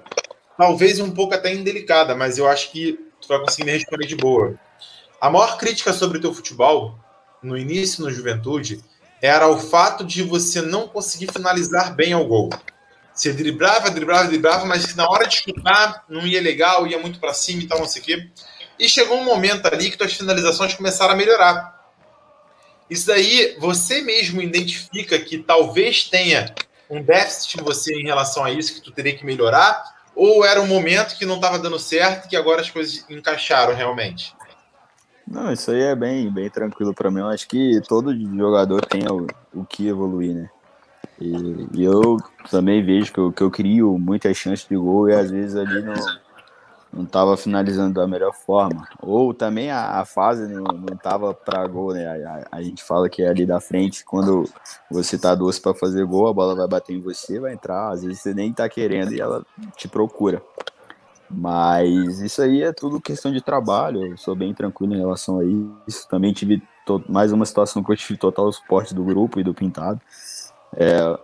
talvez 0.56 1.00
um 1.00 1.10
pouco 1.10 1.34
até 1.34 1.52
indelicada, 1.52 2.14
mas 2.14 2.38
eu 2.38 2.48
acho 2.48 2.70
que 2.70 2.98
tu 3.20 3.28
vai 3.28 3.38
conseguir 3.40 3.64
me 3.64 3.72
responder 3.72 4.06
de 4.06 4.16
boa. 4.16 4.54
A 5.20 5.30
maior 5.30 5.56
crítica 5.56 5.92
sobre 5.92 6.18
o 6.18 6.20
teu 6.20 6.34
futebol, 6.34 6.98
no 7.42 7.56
início, 7.56 8.02
no 8.02 8.10
juventude, 8.10 8.82
era 9.20 9.48
o 9.48 9.58
fato 9.58 10.04
de 10.04 10.22
você 10.22 10.60
não 10.60 10.86
conseguir 10.88 11.32
finalizar 11.32 11.94
bem 11.94 12.12
ao 12.12 12.26
gol. 12.26 12.50
Você 13.14 13.32
driblava, 13.32 13.90
driblava, 13.90 14.28
driblava, 14.28 14.66
mas 14.66 14.94
na 14.94 15.08
hora 15.08 15.26
de 15.26 15.36
chutar 15.36 16.04
não 16.08 16.26
ia 16.26 16.42
legal, 16.42 16.86
ia 16.86 16.98
muito 16.98 17.20
para 17.20 17.32
cima 17.32 17.62
e 17.62 17.66
tal, 17.66 17.78
não 17.78 17.86
sei 17.86 18.02
o 18.02 18.04
quê. 18.04 18.28
E 18.78 18.88
chegou 18.88 19.18
um 19.18 19.24
momento 19.24 19.66
ali 19.66 19.90
que 19.90 19.96
tuas 19.96 20.12
finalizações 20.12 20.74
começaram 20.74 21.14
a 21.14 21.16
melhorar. 21.16 21.74
Isso 22.90 23.06
daí, 23.06 23.56
você 23.58 24.02
mesmo 24.02 24.42
identifica 24.42 25.18
que 25.18 25.38
talvez 25.38 26.04
tenha 26.04 26.54
um 26.90 27.02
déficit 27.02 27.60
em 27.60 27.62
você 27.62 27.94
em 27.94 28.04
relação 28.04 28.44
a 28.44 28.50
isso, 28.50 28.74
que 28.74 28.80
tu 28.80 28.90
teria 28.90 29.16
que 29.16 29.24
melhorar? 29.24 29.93
Ou 30.14 30.44
era 30.44 30.60
um 30.60 30.66
momento 30.66 31.16
que 31.16 31.26
não 31.26 31.36
estava 31.36 31.58
dando 31.58 31.78
certo 31.78 32.28
que 32.28 32.36
agora 32.36 32.60
as 32.60 32.70
coisas 32.70 33.04
encaixaram 33.10 33.74
realmente? 33.74 34.34
Não, 35.26 35.52
isso 35.52 35.70
aí 35.70 35.82
é 35.82 35.96
bem, 35.96 36.30
bem 36.30 36.50
tranquilo 36.50 36.94
para 36.94 37.10
mim. 37.10 37.20
Eu 37.20 37.28
acho 37.28 37.48
que 37.48 37.80
todo 37.88 38.14
jogador 38.36 38.84
tem 38.84 39.02
o, 39.08 39.26
o 39.52 39.64
que 39.64 39.88
evoluir, 39.88 40.34
né? 40.34 40.50
E, 41.20 41.32
e, 41.74 41.84
eu 41.84 42.18
também 42.50 42.84
vejo 42.84 43.12
que 43.12 43.18
eu, 43.18 43.32
que 43.32 43.42
eu 43.42 43.50
crio 43.50 43.96
muitas 43.98 44.36
chances 44.36 44.66
de 44.68 44.76
gol 44.76 45.08
e 45.08 45.14
às 45.14 45.30
vezes 45.30 45.54
ali 45.54 45.80
não, 45.80 45.94
não 46.94 47.04
estava 47.04 47.36
finalizando 47.36 47.94
da 47.94 48.06
melhor 48.06 48.32
forma. 48.32 48.86
Ou 49.02 49.34
também 49.34 49.70
a, 49.70 50.00
a 50.00 50.04
fase 50.04 50.46
não 50.46 50.64
estava 50.92 51.34
para 51.34 51.66
gol, 51.66 51.92
né? 51.92 52.06
A, 52.06 52.30
a, 52.52 52.58
a, 52.58 52.62
gente 52.62 52.82
fala 52.82 53.08
que 53.08 53.22
é 53.22 53.28
ali 53.28 53.44
da 53.44 53.60
frente, 53.60 54.04
quando 54.04 54.48
você 54.90 55.18
tá 55.18 55.34
doce 55.34 55.60
para 55.60 55.74
fazer 55.74 56.04
gol, 56.06 56.28
a 56.28 56.32
bola 56.32 56.54
vai 56.54 56.68
bater 56.68 56.94
em 56.94 57.00
você, 57.00 57.40
vai 57.40 57.52
entrar, 57.52 57.90
às 57.90 58.04
vezes 58.04 58.20
você 58.20 58.32
nem 58.32 58.52
tá 58.52 58.68
querendo 58.68 59.12
e 59.12 59.20
ela 59.20 59.44
te 59.76 59.88
procura. 59.88 60.42
Mas 61.28 62.20
isso 62.20 62.40
aí 62.42 62.62
é 62.62 62.72
tudo 62.72 63.00
questão 63.00 63.32
de 63.32 63.40
trabalho, 63.40 64.06
eu 64.06 64.16
sou 64.16 64.36
bem 64.36 64.54
tranquilo 64.54 64.94
em 64.94 64.98
relação 64.98 65.40
a 65.40 65.44
isso. 65.88 66.06
Também 66.08 66.32
tive 66.32 66.62
mais 67.08 67.32
uma 67.32 67.46
situação 67.46 67.82
que 67.82 67.90
eu 67.90 67.96
tive 67.96 68.18
total 68.18 68.52
suporte 68.52 68.94
do 68.94 69.02
grupo 69.02 69.40
e 69.40 69.44
do 69.44 69.54
Pintado. 69.54 70.00
É, 70.76 71.18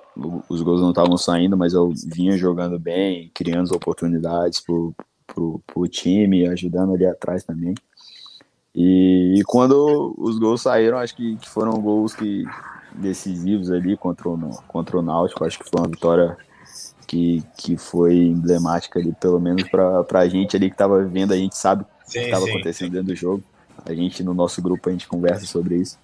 os 0.49 0.63
gols 0.63 0.81
não 0.81 0.91
estavam 0.91 1.17
saindo, 1.17 1.57
mas 1.57 1.75
eu 1.75 1.93
vinha 2.07 2.37
jogando 2.37 2.79
bem, 2.79 3.31
criando 3.35 3.75
oportunidades 3.75 4.61
pro, 5.33 5.61
pro 5.67 5.89
time, 5.89 6.47
ajudando 6.47 6.95
ali 6.95 7.07
atrás 7.07 7.45
também. 7.45 7.75
E, 8.75 9.35
e 9.39 9.45
quando 9.45 10.15
os 10.17 10.39
gols 10.39 10.63
saíram, 10.63 10.99
acho 10.99 11.17
que, 11.17 11.37
que, 11.37 11.49
foram 11.49 11.81
gols 11.81 12.15
que 12.15 12.45
decisivos 12.95 13.71
ali 13.71 13.97
contra 13.97 14.29
o, 14.29 14.63
contra 14.69 14.99
o 14.99 15.03
Náutico. 15.03 15.45
Acho 15.45 15.59
que 15.59 15.69
foi 15.69 15.81
uma 15.81 15.89
vitória 15.89 16.37
que, 17.07 17.43
que 17.57 17.77
foi 17.77 18.17
emblemática 18.17 19.01
ali, 19.01 19.13
pelo 19.21 19.41
menos 19.41 19.65
para 19.69 20.21
a 20.21 20.29
gente 20.29 20.57
ali 20.57 20.69
que 20.69 20.75
estava 20.75 21.03
vendo, 21.05 21.33
a 21.33 21.37
gente 21.37 21.57
sabe 21.57 21.83
o 21.83 22.11
que 22.11 22.19
estava 22.19 22.45
acontecendo 22.45 22.93
dentro 22.93 23.09
do 23.09 23.17
jogo. 23.17 23.43
A 23.85 23.95
gente, 23.95 24.23
no 24.23 24.35
nosso 24.35 24.63
grupo, 24.63 24.89
a 24.89 24.93
gente 24.93 25.09
conversa 25.09 25.47
sobre 25.47 25.77
isso. 25.77 25.99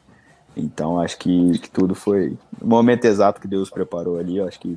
Então, 0.56 0.98
acho 0.98 1.18
que, 1.18 1.58
que 1.58 1.70
tudo 1.70 1.94
foi 1.94 2.36
o 2.60 2.66
momento 2.66 3.04
exato 3.04 3.40
que 3.40 3.46
Deus 3.46 3.68
preparou 3.70 4.18
ali. 4.18 4.40
Acho 4.40 4.58
que, 4.58 4.76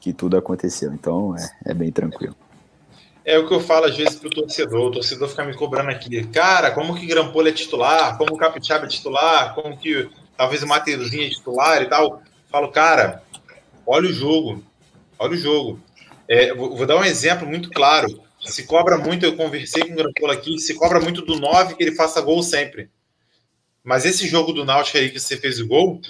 que 0.00 0.12
tudo 0.12 0.36
aconteceu. 0.36 0.92
Então, 0.92 1.36
é, 1.36 1.70
é 1.70 1.74
bem 1.74 1.92
tranquilo. 1.92 2.34
É 3.24 3.38
o 3.38 3.46
que 3.46 3.54
eu 3.54 3.60
falo 3.60 3.86
às 3.86 3.96
vezes 3.96 4.16
pro 4.16 4.30
torcedor. 4.30 4.88
O 4.88 4.90
torcedor 4.90 5.28
fica 5.28 5.44
me 5.44 5.54
cobrando 5.54 5.90
aqui. 5.90 6.24
Cara, 6.26 6.72
como 6.72 6.94
que 6.94 7.06
Grampola 7.06 7.48
é 7.48 7.52
titular? 7.52 8.18
Como 8.18 8.34
o 8.34 8.36
Capixaba 8.36 8.86
é 8.86 8.88
titular? 8.88 9.54
Como 9.54 9.76
que 9.76 10.10
talvez 10.36 10.62
o 10.62 10.66
Mateuzinho 10.66 11.26
é 11.26 11.30
titular 11.30 11.82
e 11.82 11.86
tal? 11.86 12.22
Falo, 12.50 12.68
cara, 12.68 13.22
olha 13.86 14.08
o 14.08 14.12
jogo. 14.12 14.64
Olha 15.18 15.32
o 15.32 15.36
jogo. 15.36 15.80
É, 16.28 16.52
vou, 16.52 16.76
vou, 16.76 16.86
dar 16.86 16.96
um 16.96 17.04
exemplo 17.04 17.46
muito 17.46 17.70
claro. 17.70 18.08
Se 18.40 18.64
cobra 18.64 18.98
muito, 18.98 19.24
eu 19.24 19.36
conversei 19.36 19.84
com 19.84 19.92
o 19.92 19.96
Grampola 19.96 20.32
aqui, 20.32 20.58
se 20.58 20.74
cobra 20.74 21.00
muito 21.00 21.22
do 21.22 21.38
9 21.38 21.76
que 21.76 21.82
ele 21.82 21.94
faça 21.94 22.20
gol 22.20 22.42
sempre. 22.42 22.90
Mas 23.84 24.04
esse 24.04 24.26
jogo 24.26 24.52
do 24.52 24.64
Náutico 24.64 24.98
aí 24.98 25.10
que 25.10 25.20
você 25.20 25.36
fez 25.36 25.60
o 25.60 25.66
gol, 25.66 26.00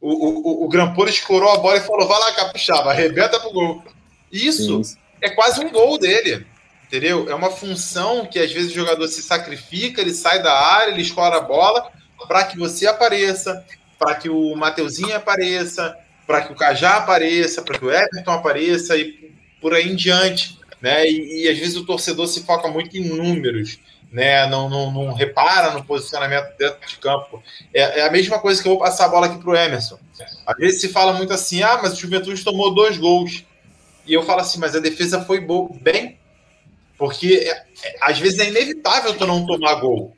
o, 0.00 0.08
o, 0.08 0.64
o, 0.64 0.68
Grampola 0.68 1.10
escorou 1.10 1.50
a 1.50 1.58
bola 1.58 1.76
e 1.76 1.80
falou: 1.80 2.08
vai 2.08 2.18
lá, 2.18 2.32
Capixaba, 2.32 2.90
arrebenta 2.90 3.38
pro 3.38 3.52
gol. 3.52 3.84
Isso 4.32 4.82
Sim. 4.82 4.98
é 5.20 5.30
quase 5.30 5.64
um 5.64 5.70
gol 5.70 5.98
dele. 5.98 6.46
Entendeu? 6.90 7.30
É 7.30 7.34
uma 7.36 7.52
função 7.52 8.26
que 8.26 8.36
às 8.36 8.50
vezes 8.50 8.72
o 8.72 8.74
jogador 8.74 9.06
se 9.06 9.22
sacrifica, 9.22 10.00
ele 10.00 10.12
sai 10.12 10.42
da 10.42 10.52
área, 10.52 10.90
ele 10.90 11.02
escora 11.02 11.36
a 11.36 11.40
bola 11.40 11.88
para 12.26 12.42
que 12.42 12.58
você 12.58 12.84
apareça, 12.84 13.64
para 13.96 14.16
que 14.16 14.28
o 14.28 14.56
Mateuzinho 14.56 15.14
apareça, 15.14 15.96
para 16.26 16.42
que 16.42 16.52
o 16.52 16.56
Cajá 16.56 16.96
apareça, 16.96 17.62
para 17.62 17.78
que 17.78 17.84
o 17.84 17.92
Everton 17.92 18.32
apareça 18.32 18.96
e 18.96 19.32
por 19.60 19.72
aí 19.72 19.88
em 19.88 19.94
diante. 19.94 20.58
Né? 20.82 21.06
E, 21.06 21.44
e, 21.44 21.48
às 21.48 21.56
vezes 21.58 21.76
o 21.76 21.86
torcedor 21.86 22.26
se 22.26 22.42
foca 22.42 22.66
muito 22.66 22.96
em 22.96 23.08
números, 23.08 23.78
né? 24.10 24.48
não, 24.48 24.68
não, 24.68 24.90
não 24.90 25.12
repara 25.12 25.70
no 25.70 25.84
posicionamento 25.84 26.56
dentro 26.58 26.88
de 26.88 26.96
campo. 26.96 27.40
É, 27.72 28.00
é, 28.00 28.02
a 28.08 28.10
mesma 28.10 28.40
coisa 28.40 28.60
que 28.60 28.66
eu 28.66 28.72
vou 28.72 28.80
passar 28.80 29.04
a 29.04 29.10
bola 29.10 29.26
aqui 29.26 29.38
para 29.38 29.50
o 29.50 29.54
Emerson. 29.54 29.96
Às 30.44 30.56
vezes 30.56 30.80
se 30.80 30.88
fala 30.88 31.12
muito 31.12 31.32
assim: 31.32 31.62
ah, 31.62 31.78
mas 31.80 31.92
o 31.92 32.00
Juventude 32.00 32.42
tomou 32.42 32.74
dois 32.74 32.98
gols. 32.98 33.44
E 34.04 34.12
eu 34.12 34.24
falo 34.24 34.40
assim, 34.40 34.58
mas 34.58 34.74
a 34.74 34.80
defesa 34.80 35.20
foi 35.20 35.46
bem 35.80 36.18
porque 37.00 37.48
é, 37.48 37.50
é, 37.82 37.96
às 38.02 38.18
vezes 38.18 38.38
é 38.38 38.48
inevitável 38.50 39.16
tu 39.16 39.26
não 39.26 39.46
tomar 39.46 39.76
gol. 39.76 40.14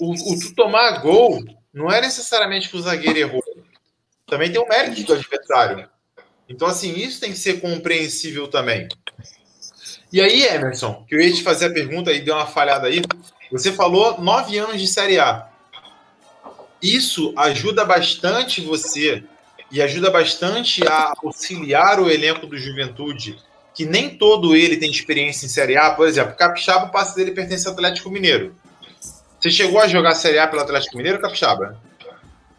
o, 0.00 0.12
o 0.12 0.40
tu 0.40 0.54
tomar 0.54 1.02
gol 1.02 1.44
não 1.74 1.92
é 1.92 2.00
necessariamente 2.00 2.70
que 2.70 2.76
o 2.78 2.80
zagueiro 2.80 3.18
errou. 3.18 3.44
Também 4.26 4.50
tem 4.50 4.58
o 4.58 4.66
mérito 4.66 5.04
do 5.04 5.12
adversário. 5.12 5.86
Então, 6.48 6.66
assim, 6.66 6.94
isso 6.94 7.20
tem 7.20 7.32
que 7.32 7.38
ser 7.38 7.60
compreensível 7.60 8.48
também. 8.48 8.88
E 10.10 10.22
aí, 10.22 10.44
Emerson, 10.44 11.04
que 11.06 11.14
eu 11.14 11.20
ia 11.20 11.34
te 11.34 11.42
fazer 11.42 11.66
a 11.66 11.72
pergunta 11.72 12.10
e 12.10 12.22
deu 12.22 12.34
uma 12.34 12.46
falhada 12.46 12.86
aí. 12.86 13.02
Você 13.50 13.70
falou 13.70 14.18
nove 14.18 14.56
anos 14.56 14.80
de 14.80 14.88
Série 14.88 15.18
A. 15.18 15.50
Isso 16.82 17.34
ajuda 17.36 17.84
bastante 17.84 18.62
você 18.62 19.22
e 19.70 19.82
ajuda 19.82 20.10
bastante 20.10 20.82
a 20.88 21.12
auxiliar 21.22 22.00
o 22.00 22.10
elenco 22.10 22.46
do 22.46 22.56
Juventude, 22.56 23.38
que 23.74 23.84
nem 23.84 24.10
todo 24.10 24.54
ele 24.54 24.76
tem 24.76 24.90
experiência 24.90 25.46
em 25.46 25.48
Série 25.48 25.76
A. 25.76 25.90
Por 25.90 26.06
exemplo, 26.06 26.36
Capixaba, 26.36 26.86
o 26.86 26.90
passe 26.90 27.16
dele 27.16 27.30
pertence 27.30 27.66
ao 27.66 27.72
Atlético 27.72 28.10
Mineiro. 28.10 28.54
Você 29.40 29.50
chegou 29.50 29.80
a 29.80 29.88
jogar 29.88 30.14
Série 30.14 30.38
A 30.38 30.46
pelo 30.46 30.62
Atlético 30.62 30.96
Mineiro, 30.96 31.20
Capixaba? 31.20 31.76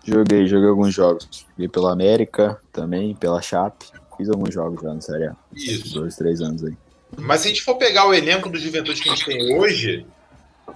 Joguei, 0.04 0.46
joguei 0.48 0.68
alguns 0.68 0.94
jogos. 0.94 1.46
Joguei 1.52 1.70
pela 1.70 1.94
América 1.94 2.60
também, 2.72 3.16
pela 3.16 3.42
Chape. 3.42 3.86
Fiz 4.18 4.30
alguns 4.30 4.54
jogos 4.54 4.82
já 4.82 4.94
no 4.94 5.02
Série 5.02 5.28
A. 5.28 5.36
Isso. 5.54 5.94
Dois, 5.94 6.16
três 6.16 6.42
anos 6.42 6.64
aí. 6.64 6.74
Mas 7.18 7.42
se 7.42 7.48
a 7.48 7.50
gente 7.52 7.64
for 7.64 7.76
pegar 7.76 8.08
o 8.08 8.14
elenco 8.14 8.50
do 8.50 8.58
Juventude 8.58 9.02
que 9.02 9.10
a 9.10 9.16
gente 9.16 9.26
tem 9.26 9.58
hoje, 9.58 10.06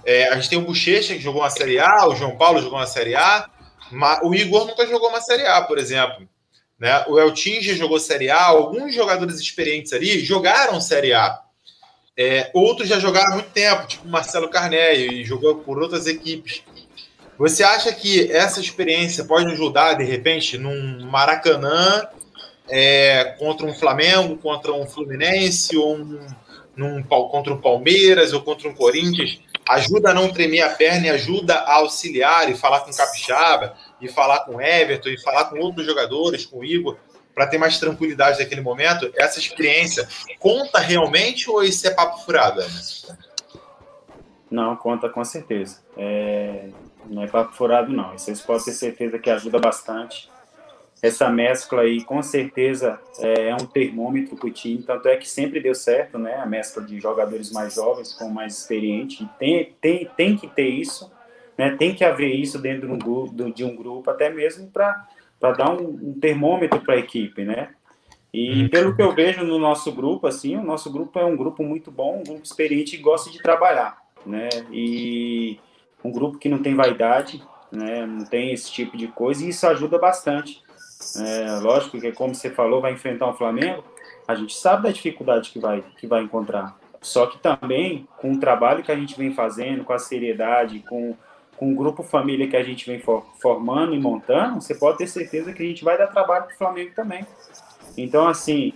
é, 0.04 0.28
a 0.28 0.36
gente 0.36 0.48
tem 0.48 0.58
o 0.58 0.62
Bochecha, 0.62 1.14
que 1.14 1.20
jogou 1.20 1.42
uma 1.42 1.50
Série 1.50 1.78
A, 1.78 2.06
o 2.08 2.14
João 2.14 2.36
Paulo 2.36 2.60
jogou 2.60 2.78
uma 2.78 2.86
Série 2.86 3.14
A, 3.14 3.48
o 4.22 4.34
Igor 4.34 4.66
nunca 4.66 4.86
jogou 4.86 5.08
uma 5.08 5.20
Série 5.20 5.46
A, 5.46 5.62
por 5.62 5.78
exemplo. 5.78 6.28
Né? 6.78 7.04
O 7.08 7.18
Eltinge 7.18 7.74
jogou 7.74 7.98
Série 7.98 8.30
A, 8.30 8.44
alguns 8.44 8.94
jogadores 8.94 9.40
experientes 9.40 9.92
ali 9.92 10.20
jogaram 10.20 10.80
Série 10.80 11.12
A. 11.12 11.40
É, 12.16 12.50
outros 12.52 12.88
já 12.88 12.98
jogaram 12.98 13.32
há 13.32 13.34
muito 13.34 13.50
tempo, 13.50 13.86
tipo 13.86 14.08
Marcelo 14.08 14.48
Carneiro, 14.48 15.12
e 15.12 15.24
jogou 15.24 15.56
por 15.56 15.80
outras 15.80 16.06
equipes. 16.06 16.62
Você 17.38 17.62
acha 17.62 17.92
que 17.92 18.30
essa 18.32 18.60
experiência 18.60 19.24
pode 19.24 19.46
ajudar, 19.52 19.94
de 19.94 20.02
repente, 20.02 20.58
num 20.58 21.06
Maracanã 21.06 22.08
é, 22.68 23.36
contra 23.38 23.64
um 23.64 23.72
Flamengo, 23.72 24.36
contra 24.38 24.72
um 24.72 24.86
Fluminense, 24.86 25.76
ou 25.76 25.94
um, 25.96 26.26
num, 26.76 27.02
contra 27.02 27.52
um 27.52 27.60
Palmeiras, 27.60 28.32
ou 28.32 28.42
contra 28.42 28.68
um 28.68 28.74
Corinthians, 28.74 29.38
ajuda 29.68 30.10
a 30.10 30.14
não 30.14 30.32
tremer 30.32 30.62
a 30.62 30.70
perna 30.70 31.06
e 31.06 31.10
ajuda 31.10 31.54
a 31.54 31.74
auxiliar 31.74 32.50
e 32.50 32.56
falar 32.56 32.80
com 32.80 32.90
o 32.90 32.96
Capixaba, 32.96 33.76
e 34.00 34.08
falar 34.08 34.40
com 34.40 34.56
o 34.56 34.60
Everton, 34.60 35.08
e 35.08 35.20
falar 35.20 35.44
com 35.46 35.58
outros 35.58 35.86
jogadores, 35.86 36.46
com 36.46 36.58
o 36.58 36.64
Igor, 36.64 36.96
para 37.34 37.46
ter 37.46 37.58
mais 37.58 37.78
tranquilidade 37.78 38.38
naquele 38.38 38.60
momento. 38.60 39.10
Essa 39.16 39.38
experiência 39.38 40.08
conta 40.38 40.78
realmente 40.78 41.50
ou 41.50 41.62
isso 41.62 41.86
é 41.86 41.90
papo 41.90 42.18
furado? 42.24 42.62
Não, 44.50 44.76
conta 44.76 45.08
com 45.08 45.24
certeza. 45.24 45.80
É... 45.96 46.68
Não 47.06 47.22
é 47.22 47.26
papo 47.26 47.54
furado, 47.54 47.92
não. 47.92 48.12
Vocês 48.12 48.40
podem 48.40 48.64
ter 48.64 48.72
certeza 48.72 49.18
que 49.18 49.30
ajuda 49.30 49.58
bastante 49.58 50.28
essa 51.02 51.28
mescla 51.30 51.82
aí 51.82 52.02
com 52.02 52.22
certeza 52.22 53.00
é, 53.18 53.50
é 53.50 53.54
um 53.54 53.66
termômetro 53.66 54.36
para 54.36 54.48
o 54.48 54.50
time, 54.50 54.82
tanto 54.82 55.08
é 55.08 55.16
que 55.16 55.28
sempre 55.28 55.60
deu 55.60 55.74
certo, 55.74 56.18
né? 56.18 56.36
A 56.36 56.46
mescla 56.46 56.82
de 56.82 56.98
jogadores 57.00 57.52
mais 57.52 57.74
jovens 57.74 58.12
com 58.12 58.28
mais 58.28 58.58
experientes. 58.58 59.26
Tem, 59.38 59.76
tem, 59.80 60.10
tem 60.16 60.36
que 60.36 60.48
ter 60.48 60.68
isso, 60.68 61.10
né? 61.58 61.76
Tem 61.76 61.94
que 61.94 62.04
haver 62.04 62.34
isso 62.34 62.58
dentro 62.58 62.86
de 62.86 62.92
um 62.94 62.98
grupo, 62.98 63.52
de 63.52 63.64
um 63.64 63.76
grupo 63.76 64.10
até 64.10 64.30
mesmo 64.30 64.70
para 64.70 65.06
dar 65.40 65.70
um, 65.70 65.88
um 65.88 66.18
termômetro 66.20 66.80
para 66.80 66.94
a 66.94 66.98
equipe, 66.98 67.44
né? 67.44 67.70
E 68.32 68.62
uhum. 68.62 68.68
pelo 68.68 68.94
que 68.94 69.02
eu 69.02 69.12
vejo 69.14 69.44
no 69.44 69.58
nosso 69.58 69.90
grupo, 69.92 70.26
assim, 70.26 70.56
o 70.56 70.62
nosso 70.62 70.90
grupo 70.92 71.18
é 71.18 71.24
um 71.24 71.36
grupo 71.36 71.62
muito 71.62 71.90
bom, 71.90 72.20
um 72.20 72.24
grupo 72.24 72.44
experiente 72.44 72.94
e 72.94 72.98
gosta 72.98 73.30
de 73.30 73.42
trabalhar, 73.42 73.98
né? 74.24 74.48
E 74.70 75.58
um 76.04 76.12
grupo 76.12 76.38
que 76.38 76.48
não 76.48 76.58
tem 76.58 76.74
vaidade, 76.74 77.42
né? 77.72 78.06
Não 78.06 78.24
tem 78.24 78.52
esse 78.52 78.70
tipo 78.70 78.96
de 78.96 79.08
coisa 79.08 79.44
e 79.44 79.48
isso 79.48 79.66
ajuda 79.66 79.98
bastante 79.98 80.62
é, 81.16 81.60
lógico 81.60 82.00
que, 82.00 82.12
como 82.12 82.34
você 82.34 82.50
falou, 82.50 82.80
vai 82.80 82.92
enfrentar 82.92 83.28
o 83.28 83.34
Flamengo. 83.34 83.84
A 84.26 84.34
gente 84.34 84.54
sabe 84.54 84.84
da 84.84 84.90
dificuldade 84.90 85.50
que 85.50 85.58
vai, 85.58 85.82
que 85.96 86.06
vai 86.06 86.22
encontrar. 86.22 86.76
Só 87.00 87.26
que 87.26 87.38
também, 87.38 88.06
com 88.18 88.32
o 88.32 88.40
trabalho 88.40 88.82
que 88.82 88.90
a 88.90 88.96
gente 88.96 89.16
vem 89.16 89.32
fazendo, 89.32 89.84
com 89.84 89.92
a 89.92 89.98
seriedade, 89.98 90.80
com, 90.88 91.16
com 91.58 91.72
o 91.72 91.74
grupo 91.74 92.02
família 92.02 92.48
que 92.48 92.56
a 92.56 92.62
gente 92.62 92.86
vem 92.86 93.00
for, 93.00 93.26
formando 93.40 93.94
e 93.94 93.98
montando, 93.98 94.60
você 94.60 94.74
pode 94.74 94.98
ter 94.98 95.08
certeza 95.08 95.52
que 95.52 95.62
a 95.62 95.66
gente 95.66 95.84
vai 95.84 95.98
dar 95.98 96.06
trabalho 96.06 96.44
para 96.44 96.54
o 96.54 96.58
Flamengo 96.58 96.92
também. 96.94 97.26
Então, 97.96 98.28
assim, 98.28 98.72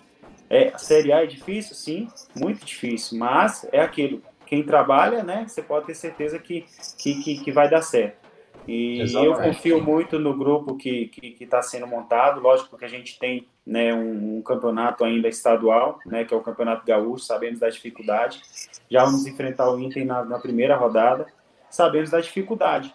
é, 0.51 0.69
a 0.69 0.79
Série 0.79 1.13
A 1.13 1.23
é 1.23 1.27
difícil? 1.27 1.75
Sim, 1.75 2.09
muito 2.35 2.65
difícil. 2.65 3.19
Mas 3.19 3.67
é 3.73 3.81
aquilo. 3.81 4.21
Quem 4.45 4.63
trabalha, 4.63 5.23
né, 5.23 5.47
você 5.49 5.63
pode 5.63 5.87
ter 5.87 5.95
certeza 5.95 6.39
que, 6.39 6.67
que, 6.99 7.23
que, 7.23 7.39
que 7.39 7.53
vai 7.53 7.71
dar 7.71 7.83
certo. 7.83 8.21
E 8.67 9.01
Exatamente. 9.01 9.39
eu 9.39 9.43
confio 9.43 9.83
muito 9.83 10.19
no 10.19 10.37
grupo 10.37 10.77
que 10.77 11.11
está 11.41 11.63
sendo 11.63 11.87
montado. 11.87 12.41
Lógico 12.41 12.77
que 12.77 12.85
a 12.85 12.89
gente 12.89 13.19
tem 13.19 13.47
né, 13.67 13.95
um, 13.95 14.39
um, 14.39 14.43
campeonato 14.43 15.05
ainda 15.05 15.29
estadual, 15.29 15.99
né, 16.05 16.25
que 16.25 16.35
é 16.35 16.37
o 16.37 16.43
Campeonato 16.43 16.85
Gaúcho, 16.85 17.25
sabemos 17.25 17.61
da 17.61 17.69
dificuldade. 17.69 18.43
Já 18.91 19.05
vamos 19.05 19.27
enfrentar 19.27 19.71
o 19.71 19.81
Inter 19.81 20.05
na, 20.05 20.25
na 20.25 20.39
primeira 20.39 20.77
rodada, 20.77 21.27
sabemos 21.73 22.11
da 22.11 22.21
dificuldade. 22.21 22.93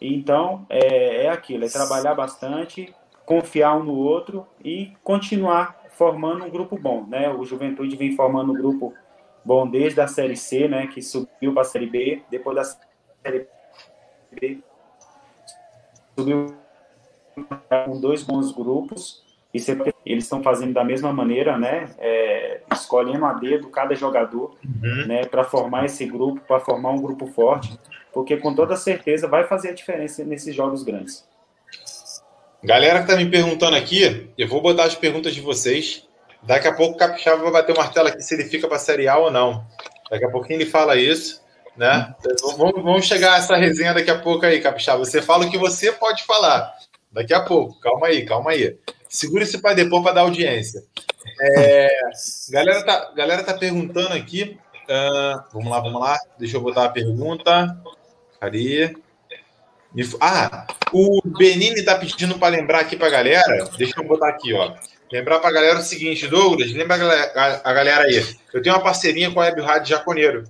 Então, 0.00 0.66
é, 0.68 1.26
é 1.26 1.28
aquilo, 1.30 1.64
é 1.64 1.68
trabalhar 1.68 2.14
bastante, 2.14 2.92
confiar 3.24 3.76
um 3.76 3.84
no 3.84 3.94
outro 3.94 4.46
e 4.64 4.92
continuar 5.04 5.80
formando 5.90 6.44
um 6.44 6.50
grupo 6.50 6.76
bom. 6.76 7.06
Né? 7.06 7.30
O 7.30 7.44
Juventude 7.44 7.94
vem 7.94 8.16
formando 8.16 8.52
um 8.52 8.56
grupo 8.56 8.92
bom 9.44 9.68
desde 9.68 10.00
a 10.00 10.08
Série 10.08 10.36
C, 10.36 10.66
né, 10.66 10.86
que 10.86 11.02
subiu 11.02 11.52
para 11.52 11.62
a 11.62 11.66
Série 11.66 11.86
B, 11.86 12.22
depois 12.30 12.56
da 12.56 12.64
Série 12.64 13.46
B 14.32 14.58
subiu 16.16 16.56
com 17.86 18.00
dois 18.00 18.22
bons 18.22 18.52
grupos 18.52 19.23
e 19.54 19.60
eles 20.04 20.24
estão 20.24 20.42
fazendo 20.42 20.72
da 20.72 20.84
mesma 20.84 21.12
maneira, 21.12 21.56
né? 21.56 21.88
É, 21.98 22.60
escolhendo 22.72 23.24
a 23.24 23.32
dedo 23.34 23.68
cada 23.68 23.94
jogador, 23.94 24.56
uhum. 24.64 25.06
né? 25.06 25.24
Para 25.24 25.44
formar 25.44 25.84
esse 25.84 26.04
grupo, 26.04 26.40
para 26.40 26.60
formar 26.60 26.90
um 26.90 27.00
grupo 27.00 27.26
forte, 27.28 27.78
porque 28.12 28.36
com 28.36 28.54
toda 28.54 28.76
certeza 28.76 29.28
vai 29.28 29.44
fazer 29.44 29.70
a 29.70 29.74
diferença 29.74 30.24
nesses 30.24 30.54
jogos 30.54 30.82
grandes. 30.82 31.24
Galera 32.62 33.02
que 33.02 33.08
tá 33.08 33.16
me 33.16 33.30
perguntando 33.30 33.76
aqui, 33.76 34.30
eu 34.36 34.48
vou 34.48 34.60
botar 34.60 34.84
as 34.84 34.94
perguntas 34.94 35.34
de 35.34 35.40
vocês. 35.40 36.08
Daqui 36.42 36.66
a 36.66 36.74
pouco 36.74 36.94
o 36.94 36.98
Capixaba 36.98 37.42
vai 37.42 37.52
bater 37.52 37.72
o 37.72 37.76
martelo 37.76 38.08
aqui 38.08 38.20
se 38.20 38.34
ele 38.34 38.44
fica 38.44 38.66
para 38.66 38.78
Série 38.78 39.08
A 39.08 39.16
ou 39.16 39.30
não. 39.30 39.64
Daqui 40.10 40.24
a 40.24 40.30
pouquinho 40.30 40.58
ele 40.58 40.70
fala 40.70 40.96
isso 40.96 41.44
né? 41.76 42.14
Vamos, 42.56 42.82
vamos 42.82 43.06
chegar 43.06 43.34
a 43.34 43.38
essa 43.38 43.56
resenha 43.56 43.94
daqui 43.94 44.10
a 44.10 44.18
pouco 44.18 44.46
aí, 44.46 44.60
Capixaba. 44.60 45.04
Você 45.04 45.20
fala 45.20 45.46
o 45.46 45.50
que 45.50 45.58
você 45.58 45.92
pode 45.92 46.24
falar. 46.24 46.72
Daqui 47.10 47.34
a 47.34 47.40
pouco. 47.40 47.78
Calma 47.80 48.06
aí, 48.08 48.24
calma 48.24 48.50
aí. 48.52 48.76
Segura 49.14 49.44
esse 49.44 49.58
pai 49.58 49.76
depois 49.76 50.02
para 50.02 50.14
dar 50.14 50.20
audiência. 50.22 50.82
É, 51.40 51.88
galera, 52.50 52.82
tá, 52.84 53.12
galera 53.14 53.44
tá 53.44 53.54
perguntando 53.54 54.12
aqui. 54.12 54.58
Uh, 54.88 55.40
vamos 55.52 55.70
lá, 55.70 55.78
vamos 55.78 56.00
lá. 56.00 56.18
Deixa 56.36 56.56
eu 56.56 56.60
botar 56.60 56.86
a 56.86 56.88
pergunta. 56.88 57.78
Cadê? 58.40 58.96
Ah, 60.20 60.66
o 60.92 61.20
Benini 61.24 61.84
tá 61.84 61.94
pedindo 61.94 62.40
para 62.40 62.56
lembrar 62.56 62.80
aqui 62.80 62.96
para 62.96 63.08
galera. 63.08 63.70
Deixa 63.78 64.00
eu 64.00 64.04
botar 64.04 64.30
aqui, 64.30 64.52
ó. 64.52 64.74
Lembrar 65.12 65.38
para 65.38 65.52
galera 65.52 65.78
o 65.78 65.82
seguinte, 65.82 66.26
Douglas, 66.26 66.72
lembra 66.72 66.96
a 67.62 67.72
galera 67.72 68.02
aí. 68.02 68.36
Eu 68.52 68.60
tenho 68.62 68.74
uma 68.74 68.82
parceria 68.82 69.30
com 69.30 69.38
a 69.40 69.44
Web 69.44 69.60
Rádio 69.60 69.90
Jaconeiro. 69.90 70.42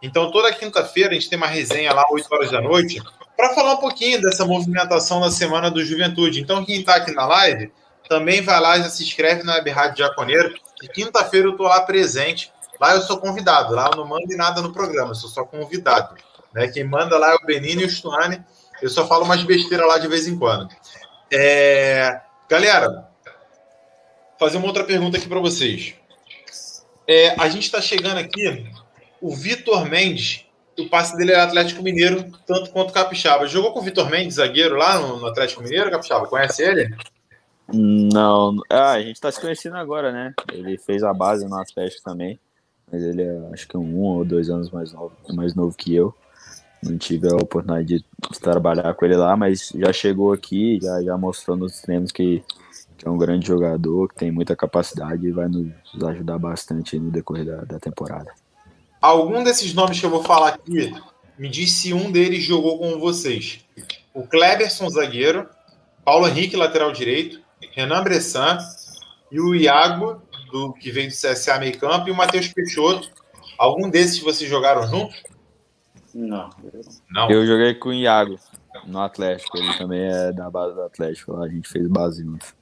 Então, 0.00 0.30
toda 0.30 0.54
quinta-feira 0.54 1.10
a 1.10 1.14
gente 1.14 1.28
tem 1.28 1.36
uma 1.36 1.46
resenha 1.46 1.92
lá, 1.92 2.06
8 2.10 2.26
horas 2.32 2.50
da 2.50 2.62
noite, 2.62 2.98
para 3.36 3.54
falar 3.54 3.74
um 3.74 3.80
pouquinho 3.80 4.22
dessa 4.22 4.46
movimentação 4.46 5.20
da 5.20 5.30
Semana 5.30 5.70
do 5.70 5.84
Juventude. 5.84 6.40
Então, 6.40 6.64
quem 6.64 6.80
está 6.80 6.96
aqui 6.96 7.12
na 7.12 7.26
live, 7.26 7.70
também 8.08 8.42
vai 8.42 8.60
lá 8.60 8.78
e 8.78 8.90
se 8.90 9.02
inscreve 9.02 9.42
na 9.42 9.54
Web 9.54 9.70
Rádio 9.70 9.98
Jaconeiro. 9.98 10.54
E 10.82 10.88
quinta-feira 10.88 11.46
eu 11.46 11.52
estou 11.52 11.66
lá 11.66 11.80
presente. 11.80 12.52
Lá 12.80 12.94
eu 12.94 13.00
sou 13.00 13.18
convidado, 13.18 13.74
lá 13.74 13.90
eu 13.92 13.96
não 13.96 14.06
mando 14.06 14.36
nada 14.36 14.60
no 14.60 14.72
programa, 14.72 15.12
eu 15.12 15.14
sou 15.14 15.30
só 15.30 15.44
convidado. 15.44 16.14
Né? 16.52 16.68
Quem 16.68 16.84
manda 16.84 17.16
lá 17.16 17.32
é 17.32 17.34
o 17.34 17.46
Benini 17.46 17.82
e 17.82 17.86
o 17.86 17.90
Stuane. 17.90 18.44
Eu 18.82 18.90
só 18.90 19.06
falo 19.06 19.24
umas 19.24 19.42
besteiras 19.42 19.86
lá 19.86 19.98
de 19.98 20.08
vez 20.08 20.28
em 20.28 20.38
quando. 20.38 20.68
É... 21.32 22.20
Galera, 22.48 23.08
fazer 24.38 24.58
uma 24.58 24.66
outra 24.66 24.84
pergunta 24.84 25.16
aqui 25.16 25.28
para 25.28 25.40
vocês. 25.40 25.94
É, 27.08 27.34
a 27.40 27.48
gente 27.48 27.64
está 27.64 27.80
chegando 27.80 28.18
aqui 28.18 28.70
o 29.20 29.34
Vitor 29.34 29.88
Mendes, 29.88 30.44
o 30.78 30.88
passe 30.88 31.16
dele 31.16 31.32
era 31.32 31.44
Atlético 31.44 31.82
Mineiro, 31.82 32.30
tanto 32.46 32.70
quanto 32.70 32.92
Capixaba. 32.92 33.46
Jogou 33.46 33.72
com 33.72 33.80
o 33.80 33.82
Vitor 33.82 34.10
Mendes, 34.10 34.36
zagueiro, 34.36 34.76
lá 34.76 34.98
no, 34.98 35.18
no 35.18 35.26
Atlético 35.26 35.62
Mineiro, 35.62 35.90
Capixaba? 35.90 36.26
Conhece 36.26 36.62
ele? 36.62 36.94
Não. 37.72 38.56
Ah, 38.70 38.92
a 38.92 39.02
gente 39.02 39.20
tá 39.20 39.30
se 39.30 39.40
conhecendo 39.40 39.76
agora, 39.76 40.12
né? 40.12 40.34
Ele 40.52 40.78
fez 40.78 41.02
a 41.02 41.12
base 41.12 41.46
no 41.46 41.56
Atlético 41.56 42.02
também. 42.02 42.38
Mas 42.90 43.02
ele 43.02 43.22
é, 43.22 43.48
acho 43.52 43.66
que 43.66 43.76
um 43.76 44.02
ou 44.02 44.24
dois 44.24 44.48
anos 44.48 44.70
mais 44.70 44.92
novo, 44.92 45.12
mais 45.34 45.54
novo 45.54 45.76
que 45.76 45.94
eu. 45.94 46.14
Não 46.82 46.96
tive 46.96 47.28
a 47.28 47.34
oportunidade 47.34 47.86
de 47.86 48.04
trabalhar 48.40 48.94
com 48.94 49.04
ele 49.04 49.16
lá, 49.16 49.36
mas 49.36 49.72
já 49.74 49.92
chegou 49.92 50.32
aqui, 50.32 50.78
já, 50.80 51.02
já 51.02 51.16
mostrou 51.16 51.56
nos 51.56 51.80
treinos 51.80 52.12
que, 52.12 52.44
que 52.96 53.08
é 53.08 53.10
um 53.10 53.18
grande 53.18 53.46
jogador, 53.46 54.08
que 54.08 54.14
tem 54.14 54.30
muita 54.30 54.54
capacidade 54.54 55.26
e 55.26 55.32
vai 55.32 55.48
nos 55.48 55.72
ajudar 56.04 56.38
bastante 56.38 56.98
no 56.98 57.10
decorrer 57.10 57.44
da, 57.44 57.64
da 57.64 57.80
temporada 57.80 58.30
algum 59.06 59.42
desses 59.42 59.72
nomes 59.72 60.00
que 60.00 60.06
eu 60.06 60.10
vou 60.10 60.22
falar 60.22 60.48
aqui 60.48 60.92
me 61.38 61.48
diz 61.48 61.72
se 61.72 61.92
um 61.92 62.10
deles 62.10 62.42
jogou 62.42 62.78
com 62.78 62.98
vocês. 62.98 63.60
O 64.14 64.26
Kleberson, 64.26 64.88
zagueiro, 64.88 65.46
Paulo 66.04 66.26
Henrique, 66.26 66.56
lateral 66.56 66.92
direito, 66.92 67.40
Renan 67.72 68.02
Bressan 68.02 68.58
e 69.30 69.40
o 69.40 69.54
Iago, 69.54 70.22
do, 70.50 70.72
que 70.74 70.90
vem 70.90 71.08
do 71.08 71.14
CSA 71.14 71.58
meio 71.58 71.78
campo, 71.78 72.08
e 72.08 72.10
o 72.10 72.14
Matheus 72.14 72.48
Peixoto. 72.48 73.10
Algum 73.58 73.88
desses 73.88 74.20
vocês 74.20 74.48
jogaram 74.48 74.86
junto? 74.88 75.14
Não. 76.14 76.50
Não. 77.10 77.30
Eu 77.30 77.46
joguei 77.46 77.74
com 77.74 77.90
o 77.90 77.94
Iago 77.94 78.38
no 78.86 79.00
Atlético. 79.00 79.58
Ele 79.58 79.76
também 79.76 80.02
é 80.02 80.32
da 80.32 80.50
base 80.50 80.74
do 80.74 80.82
Atlético. 80.82 81.32
Lá 81.32 81.46
a 81.46 81.48
gente 81.48 81.68
fez 81.68 81.86
base 81.88 82.22
junto. 82.22 82.54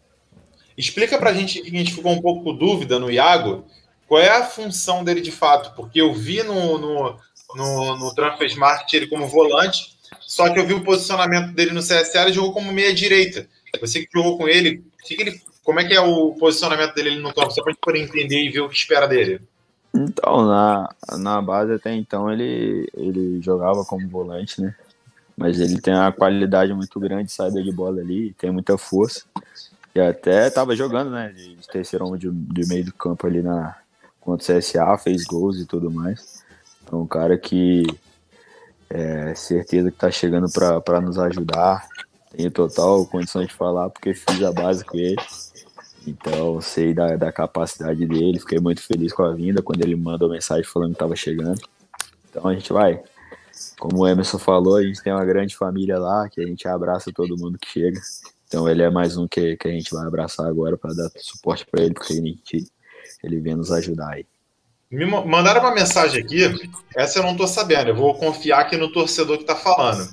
Explica 0.76 1.18
pra 1.18 1.32
gente, 1.32 1.60
que 1.62 1.68
a 1.68 1.78
gente 1.78 1.94
ficou 1.94 2.12
um 2.12 2.20
pouco 2.20 2.42
com 2.42 2.56
dúvida 2.56 2.98
no 2.98 3.10
Iago, 3.10 3.64
qual 4.08 4.20
é 4.20 4.28
a 4.28 4.44
função 4.44 5.04
dele 5.04 5.20
de 5.20 5.30
fato? 5.30 5.74
Porque 5.76 6.00
eu 6.00 6.12
vi 6.12 6.42
no, 6.42 6.78
no, 6.78 7.16
no, 7.54 7.96
no 7.96 8.14
Transfer 8.14 8.58
Market 8.58 8.92
ele 8.94 9.06
como 9.06 9.28
volante, 9.28 9.96
só 10.20 10.52
que 10.52 10.58
eu 10.58 10.66
vi 10.66 10.74
o 10.74 10.82
posicionamento 10.82 11.52
dele 11.52 11.70
no 11.70 11.80
CSA, 11.80 12.22
ele 12.22 12.32
jogou 12.32 12.52
como 12.52 12.72
meia 12.72 12.92
direita. 12.92 13.48
Você 13.80 14.00
que 14.00 14.08
jogou 14.12 14.38
com 14.38 14.48
ele, 14.48 14.84
que 15.04 15.16
que 15.16 15.22
ele 15.22 15.40
como 15.64 15.80
é 15.80 15.84
que 15.84 15.94
é 15.94 16.00
o 16.00 16.34
posicionamento 16.34 16.94
dele 16.94 17.18
no 17.20 17.32
campo? 17.32 17.50
Só 17.50 17.62
pra 17.62 17.72
gente 17.72 17.80
poder 17.80 18.00
entender 18.00 18.44
e 18.44 18.50
ver 18.50 18.60
o 18.60 18.68
que 18.68 18.76
espera 18.76 19.06
dele. 19.06 19.40
Então, 19.94 20.44
na, 20.44 20.94
na 21.18 21.40
base 21.40 21.72
até 21.72 21.94
então 21.94 22.30
ele, 22.30 22.88
ele 22.94 23.40
jogava 23.40 23.84
como 23.84 24.08
volante, 24.08 24.60
né? 24.60 24.74
Mas 25.36 25.58
ele 25.58 25.80
tem 25.80 25.94
uma 25.94 26.12
qualidade 26.12 26.74
muito 26.74 27.00
grande 27.00 27.24
de 27.24 27.32
saída 27.32 27.62
de 27.62 27.72
bola 27.72 28.00
ali, 28.00 28.34
tem 28.34 28.50
muita 28.50 28.76
força. 28.76 29.24
E 29.94 30.00
até 30.00 30.50
tava 30.50 30.76
jogando, 30.76 31.10
né? 31.10 31.32
De, 31.32 31.56
terceiro 31.68 32.06
homem 32.06 32.20
de, 32.20 32.30
de, 32.30 32.68
meio 32.68 32.84
do 32.84 32.92
campo 32.92 33.26
ali 33.26 33.40
na, 33.40 33.76
contra 34.20 34.54
o 34.54 34.58
CSA, 34.58 34.98
fez 34.98 35.24
gols 35.24 35.58
e 35.60 35.66
tudo 35.66 35.90
mais. 35.90 36.44
Então, 36.82 37.02
um 37.02 37.06
cara 37.06 37.38
que 37.38 37.86
é 38.90 39.34
certeza 39.34 39.90
que 39.90 39.96
tá 39.96 40.10
chegando 40.10 40.46
para 40.50 41.00
nos 41.00 41.18
ajudar. 41.18 41.86
Tenho 42.36 42.50
total 42.50 43.06
condição 43.06 43.44
de 43.44 43.52
falar 43.52 43.90
porque 43.90 44.14
fiz 44.14 44.42
a 44.42 44.52
base 44.52 44.84
com 44.84 44.98
ele. 44.98 45.16
Então, 46.06 46.60
sei 46.60 46.92
da, 46.92 47.16
da 47.16 47.32
capacidade 47.32 48.04
dele. 48.06 48.40
Fiquei 48.40 48.58
muito 48.58 48.82
feliz 48.82 49.12
com 49.12 49.22
a 49.22 49.32
vinda 49.32 49.62
quando 49.62 49.82
ele 49.82 49.96
mandou 49.96 50.28
mensagem 50.28 50.64
falando 50.64 50.90
que 50.90 50.96
estava 50.96 51.16
chegando. 51.16 51.60
Então, 52.30 52.46
a 52.46 52.54
gente 52.54 52.72
vai. 52.72 53.00
Como 53.78 54.02
o 54.02 54.08
Emerson 54.08 54.38
falou, 54.38 54.76
a 54.76 54.82
gente 54.82 55.02
tem 55.02 55.12
uma 55.12 55.24
grande 55.24 55.56
família 55.56 55.98
lá, 55.98 56.28
que 56.28 56.40
a 56.40 56.46
gente 56.46 56.66
abraça 56.66 57.12
todo 57.12 57.38
mundo 57.38 57.58
que 57.58 57.68
chega. 57.68 58.00
Então, 58.48 58.68
ele 58.68 58.82
é 58.82 58.90
mais 58.90 59.16
um 59.16 59.26
que, 59.26 59.56
que 59.56 59.68
a 59.68 59.70
gente 59.70 59.94
vai 59.94 60.06
abraçar 60.06 60.46
agora 60.46 60.76
para 60.76 60.92
dar 60.92 61.10
suporte 61.16 61.64
para 61.66 61.82
ele, 61.82 61.94
porque 61.94 62.12
a 62.12 62.16
gente, 62.16 62.70
ele 63.22 63.40
vem 63.40 63.54
nos 63.54 63.70
ajudar 63.70 64.10
aí. 64.10 64.26
Me 64.90 65.06
mandaram 65.06 65.60
uma 65.60 65.74
mensagem 65.74 66.22
aqui, 66.22 66.70
essa 66.94 67.18
eu 67.18 67.22
não 67.24 67.32
estou 67.32 67.48
sabendo, 67.48 67.88
eu 67.88 67.96
vou 67.96 68.14
confiar 68.14 68.60
aqui 68.60 68.76
no 68.76 68.92
torcedor 68.92 69.38
que 69.38 69.42
está 69.42 69.56
falando. 69.56 70.08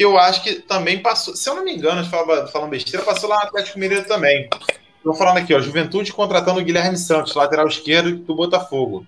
Que 0.00 0.04
eu 0.06 0.16
acho 0.16 0.42
que 0.42 0.54
também 0.54 0.98
passou, 0.98 1.36
se 1.36 1.46
eu 1.46 1.54
não 1.54 1.62
me 1.62 1.76
engano, 1.76 2.02
falando 2.06 2.70
besteira, 2.70 3.04
passou 3.04 3.28
lá 3.28 3.36
no 3.36 3.48
Atlético 3.48 3.78
Mineiro 3.78 4.08
também. 4.08 4.48
Estou 4.96 5.12
falando 5.12 5.36
aqui, 5.36 5.54
ó, 5.54 5.60
Juventude 5.60 6.10
contratando 6.10 6.58
o 6.58 6.64
Guilherme 6.64 6.96
Santos, 6.96 7.34
lateral 7.34 7.68
esquerdo 7.68 8.16
do 8.16 8.34
Botafogo. 8.34 9.06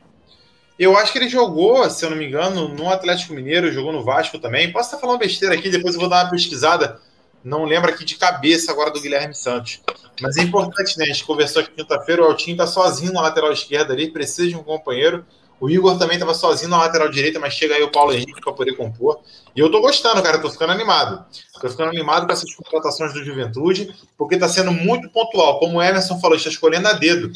Eu 0.79 0.95
acho 0.95 1.11
que 1.11 1.17
ele 1.17 1.31
jogou, 1.31 1.89
se 1.89 2.05
eu 2.05 2.11
não 2.11 2.17
me 2.19 2.27
engano, 2.27 2.69
no 2.69 2.91
Atlético 2.91 3.33
Mineiro, 3.33 3.73
jogou 3.73 3.91
no 3.91 4.05
Vasco 4.05 4.39
também. 4.39 4.71
Posso 4.71 4.89
estar 4.89 4.99
falando 4.99 5.19
besteira 5.19 5.55
aqui, 5.55 5.71
depois 5.71 5.95
eu 5.95 6.01
vou 6.03 6.11
dar 6.11 6.25
uma 6.25 6.31
pesquisada. 6.31 7.01
Não 7.43 7.65
lembro 7.65 7.91
aqui 7.91 8.05
de 8.05 8.17
cabeça 8.17 8.71
agora 8.71 8.91
do 8.91 9.01
Guilherme 9.01 9.35
Santos. 9.35 9.81
Mas 10.21 10.37
é 10.37 10.43
importante, 10.43 10.99
né? 10.99 11.07
A 11.07 11.09
gente 11.09 11.25
conversou 11.25 11.63
aqui 11.63 11.71
quinta-feira, 11.71 12.21
o 12.21 12.27
Altinho 12.27 12.59
tá 12.59 12.67
sozinho 12.67 13.15
na 13.15 13.23
lateral 13.23 13.51
esquerda 13.51 13.95
ali, 13.95 14.11
precisa 14.11 14.47
de 14.47 14.57
um 14.57 14.63
companheiro. 14.63 15.25
O 15.63 15.71
Igor 15.71 15.97
também 15.97 16.17
estava 16.17 16.35
sozinho 16.35 16.71
na 16.71 16.79
lateral 16.79 17.09
direita, 17.09 17.39
mas 17.39 17.55
chega 17.55 17.77
aí 17.77 17.85
o 17.85 17.93
Paulo 17.93 18.13
Henrique 18.13 18.41
para 18.41 18.53
poder 18.53 18.75
compor. 18.75 19.23
E 19.55 19.61
eu 19.61 19.71
tô 19.71 19.81
gostando, 19.81 20.21
cara, 20.21 20.41
tô 20.41 20.51
ficando 20.51 20.73
animado. 20.73 21.25
Tô 21.61 21.71
ficando 21.71 21.91
animado 21.91 22.27
com 22.27 22.33
essas 22.33 22.53
contratações 22.53 23.15
do 23.15 23.25
Juventude, 23.25 23.95
porque 24.19 24.37
tá 24.37 24.49
sendo 24.49 24.73
muito 24.73 25.09
pontual. 25.11 25.61
Como 25.61 25.79
o 25.79 25.83
Emerson 25.83 26.19
falou, 26.19 26.37
está 26.37 26.51
escolhendo 26.51 26.89
a 26.89 26.95
dedo. 26.95 27.33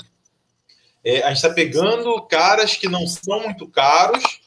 É, 1.05 1.23
a 1.23 1.29
gente 1.29 1.37
está 1.37 1.51
pegando 1.51 2.21
caras 2.23 2.75
que 2.75 2.89
não 2.89 3.07
são 3.07 3.45
muito 3.45 3.69
caros, 3.69 4.41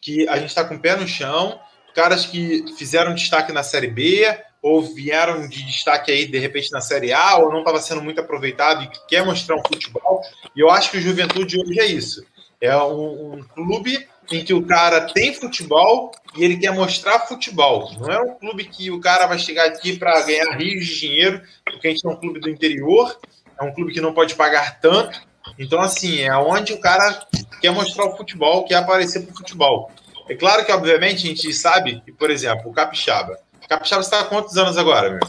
que 0.00 0.26
a 0.30 0.38
gente 0.38 0.48
está 0.48 0.64
com 0.64 0.76
o 0.76 0.80
pé 0.80 0.96
no 0.96 1.06
chão, 1.06 1.60
caras 1.94 2.24
que 2.24 2.64
fizeram 2.78 3.14
destaque 3.14 3.52
na 3.52 3.62
Série 3.62 3.88
B, 3.88 4.34
ou 4.62 4.80
vieram 4.80 5.46
de 5.46 5.62
destaque 5.62 6.10
aí, 6.10 6.24
de 6.24 6.38
repente, 6.38 6.72
na 6.72 6.80
Série 6.80 7.12
A, 7.12 7.36
ou 7.36 7.52
não 7.52 7.58
estava 7.58 7.82
sendo 7.82 8.00
muito 8.00 8.18
aproveitado 8.18 8.82
e 8.82 8.90
quer 9.06 9.26
mostrar 9.26 9.56
um 9.56 9.62
futebol. 9.68 10.22
E 10.56 10.60
eu 10.60 10.70
acho 10.70 10.90
que 10.90 10.96
o 10.96 11.02
Juventude 11.02 11.60
hoje 11.60 11.78
é 11.78 11.84
isso 11.84 12.24
é 12.60 12.76
um, 12.76 13.34
um, 13.34 13.42
clube 13.42 14.06
em 14.30 14.44
que 14.44 14.54
o 14.54 14.66
cara 14.66 15.02
tem 15.12 15.34
futebol 15.34 16.10
e 16.36 16.44
ele 16.44 16.56
quer 16.56 16.72
mostrar 16.72 17.20
futebol. 17.20 17.92
Não 17.98 18.10
é 18.10 18.20
um 18.20 18.34
clube 18.34 18.64
que 18.64 18.90
o 18.90 19.00
cara 19.00 19.26
vai 19.26 19.38
chegar 19.38 19.66
aqui 19.66 19.96
para 19.96 20.20
ganhar 20.22 20.56
rios 20.56 20.86
de 20.86 21.00
dinheiro, 21.00 21.42
porque 21.64 21.88
a 21.88 21.90
gente 21.90 22.06
é 22.06 22.10
um 22.10 22.16
clube 22.16 22.40
do 22.40 22.50
interior, 22.50 23.18
é 23.60 23.64
um 23.64 23.72
clube 23.72 23.92
que 23.92 24.00
não 24.00 24.12
pode 24.12 24.34
pagar 24.34 24.80
tanto. 24.80 25.20
Então, 25.58 25.80
assim, 25.80 26.22
é 26.22 26.36
onde 26.36 26.72
o 26.72 26.80
cara 26.80 27.26
quer 27.60 27.70
mostrar 27.70 28.06
o 28.06 28.16
futebol, 28.16 28.64
quer 28.64 28.76
aparecer 28.76 29.20
para 29.20 29.32
o 29.32 29.36
futebol. 29.36 29.90
É 30.28 30.34
claro 30.34 30.64
que, 30.64 30.72
obviamente, 30.72 31.24
a 31.24 31.28
gente 31.28 31.52
sabe 31.52 32.00
que, 32.00 32.12
por 32.12 32.30
exemplo, 32.30 32.70
o 32.70 32.72
Capixaba. 32.72 33.38
O 33.64 33.68
Capixaba 33.68 34.02
está 34.02 34.20
há 34.20 34.24
quantos 34.24 34.56
anos 34.56 34.76
agora, 34.76 35.10
meu? 35.10 35.20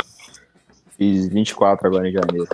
Fiz 0.98 1.28
24 1.30 1.88
agora 1.88 2.10
em 2.10 2.12
janeiro. 2.12 2.48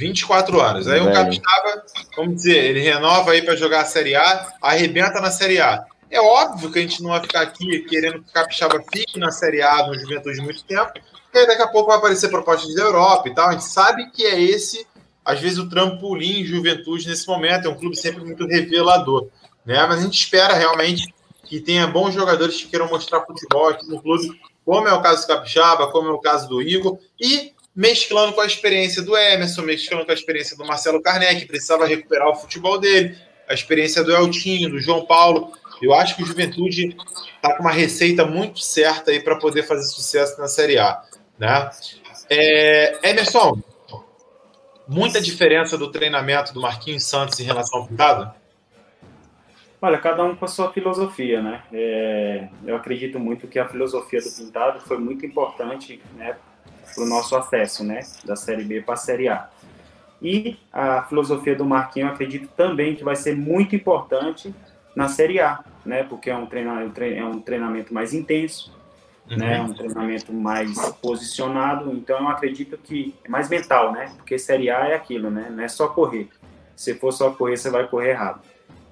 24 0.00 0.60
anos. 0.60 0.88
Aí 0.88 0.98
o 0.98 1.12
Capixaba, 1.12 1.84
vamos 2.16 2.36
dizer, 2.36 2.64
ele 2.64 2.80
renova 2.80 3.32
aí 3.32 3.42
para 3.42 3.54
jogar 3.54 3.82
a 3.82 3.84
Série 3.84 4.16
A, 4.16 4.52
arrebenta 4.62 5.20
na 5.20 5.30
Série 5.30 5.60
A. 5.60 5.84
É 6.10 6.20
óbvio 6.20 6.72
que 6.72 6.78
a 6.78 6.82
gente 6.82 7.02
não 7.02 7.10
vai 7.10 7.20
ficar 7.20 7.42
aqui 7.42 7.80
querendo 7.80 8.14
que 8.14 8.30
o 8.30 8.32
Capixaba 8.32 8.82
fique 8.92 9.18
na 9.18 9.30
Série 9.30 9.62
A 9.62 9.86
no 9.86 9.96
Juventude 9.98 10.40
muito 10.40 10.64
tempo, 10.64 10.90
porque 10.92 11.38
aí 11.38 11.46
daqui 11.46 11.62
a 11.62 11.68
pouco 11.68 11.90
vai 11.90 11.98
aparecer 11.98 12.30
propostas 12.30 12.74
da 12.74 12.82
Europa 12.82 13.28
e 13.28 13.34
tal. 13.34 13.50
A 13.50 13.52
gente 13.52 13.64
sabe 13.64 14.10
que 14.10 14.24
é 14.24 14.40
esse, 14.40 14.86
às 15.22 15.38
vezes, 15.38 15.58
o 15.58 15.68
trampolim 15.68 16.44
Juventude 16.44 17.06
nesse 17.06 17.28
momento. 17.28 17.68
É 17.68 17.70
um 17.70 17.76
clube 17.76 17.94
sempre 17.94 18.24
muito 18.24 18.46
revelador. 18.46 19.28
Né? 19.64 19.86
Mas 19.86 20.00
a 20.00 20.02
gente 20.02 20.18
espera 20.18 20.54
realmente 20.54 21.14
que 21.44 21.60
tenha 21.60 21.86
bons 21.86 22.14
jogadores 22.14 22.56
que 22.60 22.68
queiram 22.68 22.88
mostrar 22.88 23.20
futebol 23.20 23.68
aqui 23.68 23.86
no 23.86 24.00
clube, 24.00 24.30
como 24.64 24.88
é 24.88 24.94
o 24.94 25.02
caso 25.02 25.22
do 25.22 25.28
Capixaba, 25.28 25.88
como 25.88 26.08
é 26.08 26.12
o 26.12 26.18
caso 26.18 26.48
do 26.48 26.62
Igor, 26.62 26.98
e 27.20 27.52
mesclando 27.80 28.34
com 28.34 28.42
a 28.42 28.46
experiência 28.46 29.00
do 29.00 29.16
Emerson, 29.16 29.62
mesclando 29.62 30.04
com 30.04 30.10
a 30.10 30.14
experiência 30.14 30.54
do 30.54 30.66
Marcelo 30.66 31.00
Carné, 31.00 31.34
que 31.34 31.46
precisava 31.46 31.86
recuperar 31.86 32.28
o 32.28 32.34
futebol 32.34 32.78
dele, 32.78 33.16
a 33.48 33.54
experiência 33.54 34.04
do 34.04 34.12
Eltinho, 34.12 34.68
do 34.68 34.78
João 34.78 35.06
Paulo. 35.06 35.50
Eu 35.80 35.94
acho 35.94 36.14
que 36.14 36.22
o 36.22 36.26
Juventude 36.26 36.94
está 37.36 37.56
com 37.56 37.62
uma 37.62 37.72
receita 37.72 38.26
muito 38.26 38.60
certa 38.60 39.10
aí 39.10 39.20
para 39.20 39.36
poder 39.36 39.62
fazer 39.62 39.84
sucesso 39.84 40.38
na 40.38 40.46
Série 40.46 40.78
A. 40.78 41.02
Né? 41.38 41.70
É, 42.28 43.08
Emerson, 43.12 43.58
muita 44.86 45.18
diferença 45.18 45.78
do 45.78 45.90
treinamento 45.90 46.52
do 46.52 46.60
Marquinhos 46.60 47.04
Santos 47.04 47.40
em 47.40 47.44
relação 47.44 47.80
ao 47.80 47.86
Pintado? 47.86 48.30
Olha, 49.80 49.96
cada 49.96 50.22
um 50.22 50.36
com 50.36 50.44
a 50.44 50.48
sua 50.48 50.70
filosofia, 50.70 51.40
né? 51.42 51.62
É, 51.72 52.46
eu 52.66 52.76
acredito 52.76 53.18
muito 53.18 53.48
que 53.48 53.58
a 53.58 53.66
filosofia 53.66 54.20
do 54.20 54.30
Pintado 54.30 54.80
foi 54.80 54.98
muito 54.98 55.24
importante, 55.24 56.02
né? 56.14 56.36
Para 56.94 57.04
o 57.04 57.06
nosso 57.06 57.36
acesso, 57.36 57.84
né, 57.84 58.00
da 58.24 58.36
Série 58.36 58.64
B 58.64 58.80
para 58.82 58.94
a 58.94 58.96
Série 58.96 59.28
A. 59.28 59.48
E 60.22 60.58
a 60.72 61.02
filosofia 61.02 61.56
do 61.56 61.64
Marquinho, 61.64 62.06
eu 62.06 62.12
acredito 62.12 62.48
também 62.56 62.94
que 62.94 63.02
vai 63.02 63.16
ser 63.16 63.36
muito 63.36 63.74
importante 63.74 64.54
na 64.94 65.08
Série 65.08 65.40
A, 65.40 65.64
né, 65.84 66.02
porque 66.02 66.30
é 66.30 66.36
um 66.36 66.46
treinamento, 66.46 67.02
é 67.02 67.24
um 67.24 67.40
treinamento 67.40 67.94
mais 67.94 68.12
intenso, 68.12 68.76
uhum. 69.30 69.36
né, 69.38 69.60
um 69.60 69.72
treinamento 69.72 70.32
mais 70.32 70.74
posicionado, 71.00 71.92
então 71.92 72.20
eu 72.20 72.28
acredito 72.28 72.76
que 72.76 73.14
é 73.24 73.28
mais 73.28 73.48
mental, 73.48 73.92
né, 73.92 74.12
porque 74.16 74.38
Série 74.38 74.70
A 74.70 74.88
é 74.88 74.94
aquilo, 74.94 75.30
né, 75.30 75.48
não 75.50 75.62
é 75.62 75.68
só 75.68 75.88
correr. 75.88 76.28
Se 76.76 76.94
for 76.94 77.12
só 77.12 77.30
correr, 77.30 77.56
você 77.56 77.70
vai 77.70 77.86
correr 77.86 78.10
errado. 78.10 78.40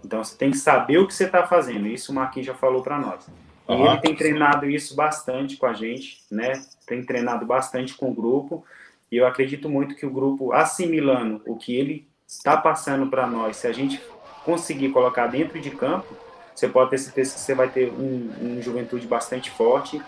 Então 0.05 0.23
você 0.23 0.37
tem 0.37 0.51
que 0.51 0.59
saber 0.59 0.99
o 0.99 1.07
que 1.07 1.15
você 1.15 1.25
está 1.25 1.47
fazendo. 1.47 1.87
Isso 1.87 2.13
o 2.13 2.15
Marquinhos 2.15 2.47
já 2.47 2.55
falou 2.55 2.83
para 2.83 2.99
nós. 2.99 3.27
E 3.69 3.73
uhum. 3.73 3.87
ele 3.87 4.01
tem 4.01 4.15
treinado 4.15 4.69
isso 4.69 4.97
bastante 4.97 5.57
com 5.57 5.67
a 5.67 5.75
gente, 5.75 6.23
né? 6.31 6.63
Tem 6.87 7.05
treinado 7.05 7.45
bastante 7.45 7.95
com 7.95 8.11
o 8.11 8.15
grupo. 8.15 8.65
E 9.13 9.17
eu 9.17 9.27
acredito 9.27 9.69
muito 9.69 9.95
que 9.95 10.07
o 10.07 10.11
grupo, 10.11 10.53
assimilando 10.53 11.43
o 11.47 11.57
que 11.57 11.77
ele 11.77 12.09
está 12.27 12.57
passando 12.57 13.09
para 13.09 13.27
nós, 13.27 13.57
se 13.57 13.67
a 13.67 13.73
gente 13.73 14.01
conseguir 14.45 14.91
colocar 14.91 15.27
dentro 15.27 15.61
de 15.61 15.71
campo, 15.71 16.17
você 16.55 16.69
pode 16.69 16.91
ter 16.91 16.99
certeza 16.99 17.35
que 17.35 17.41
você 17.41 17.55
vai 17.55 17.69
ter 17.69 17.91
um, 17.91 18.31
um 18.43 18.63
juventude 18.63 19.07
bastante 19.07 19.51
forte, 19.51 20.01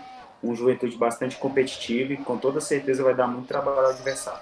um 0.43 0.55
juventude 0.55 0.97
bastante 0.97 1.37
competitivo 1.37 2.13
e 2.13 2.17
com 2.17 2.37
toda 2.37 2.59
certeza 2.59 3.03
vai 3.03 3.13
dar 3.13 3.27
muito 3.27 3.47
trabalho 3.47 3.79
ao 3.79 3.89
adversário. 3.91 4.41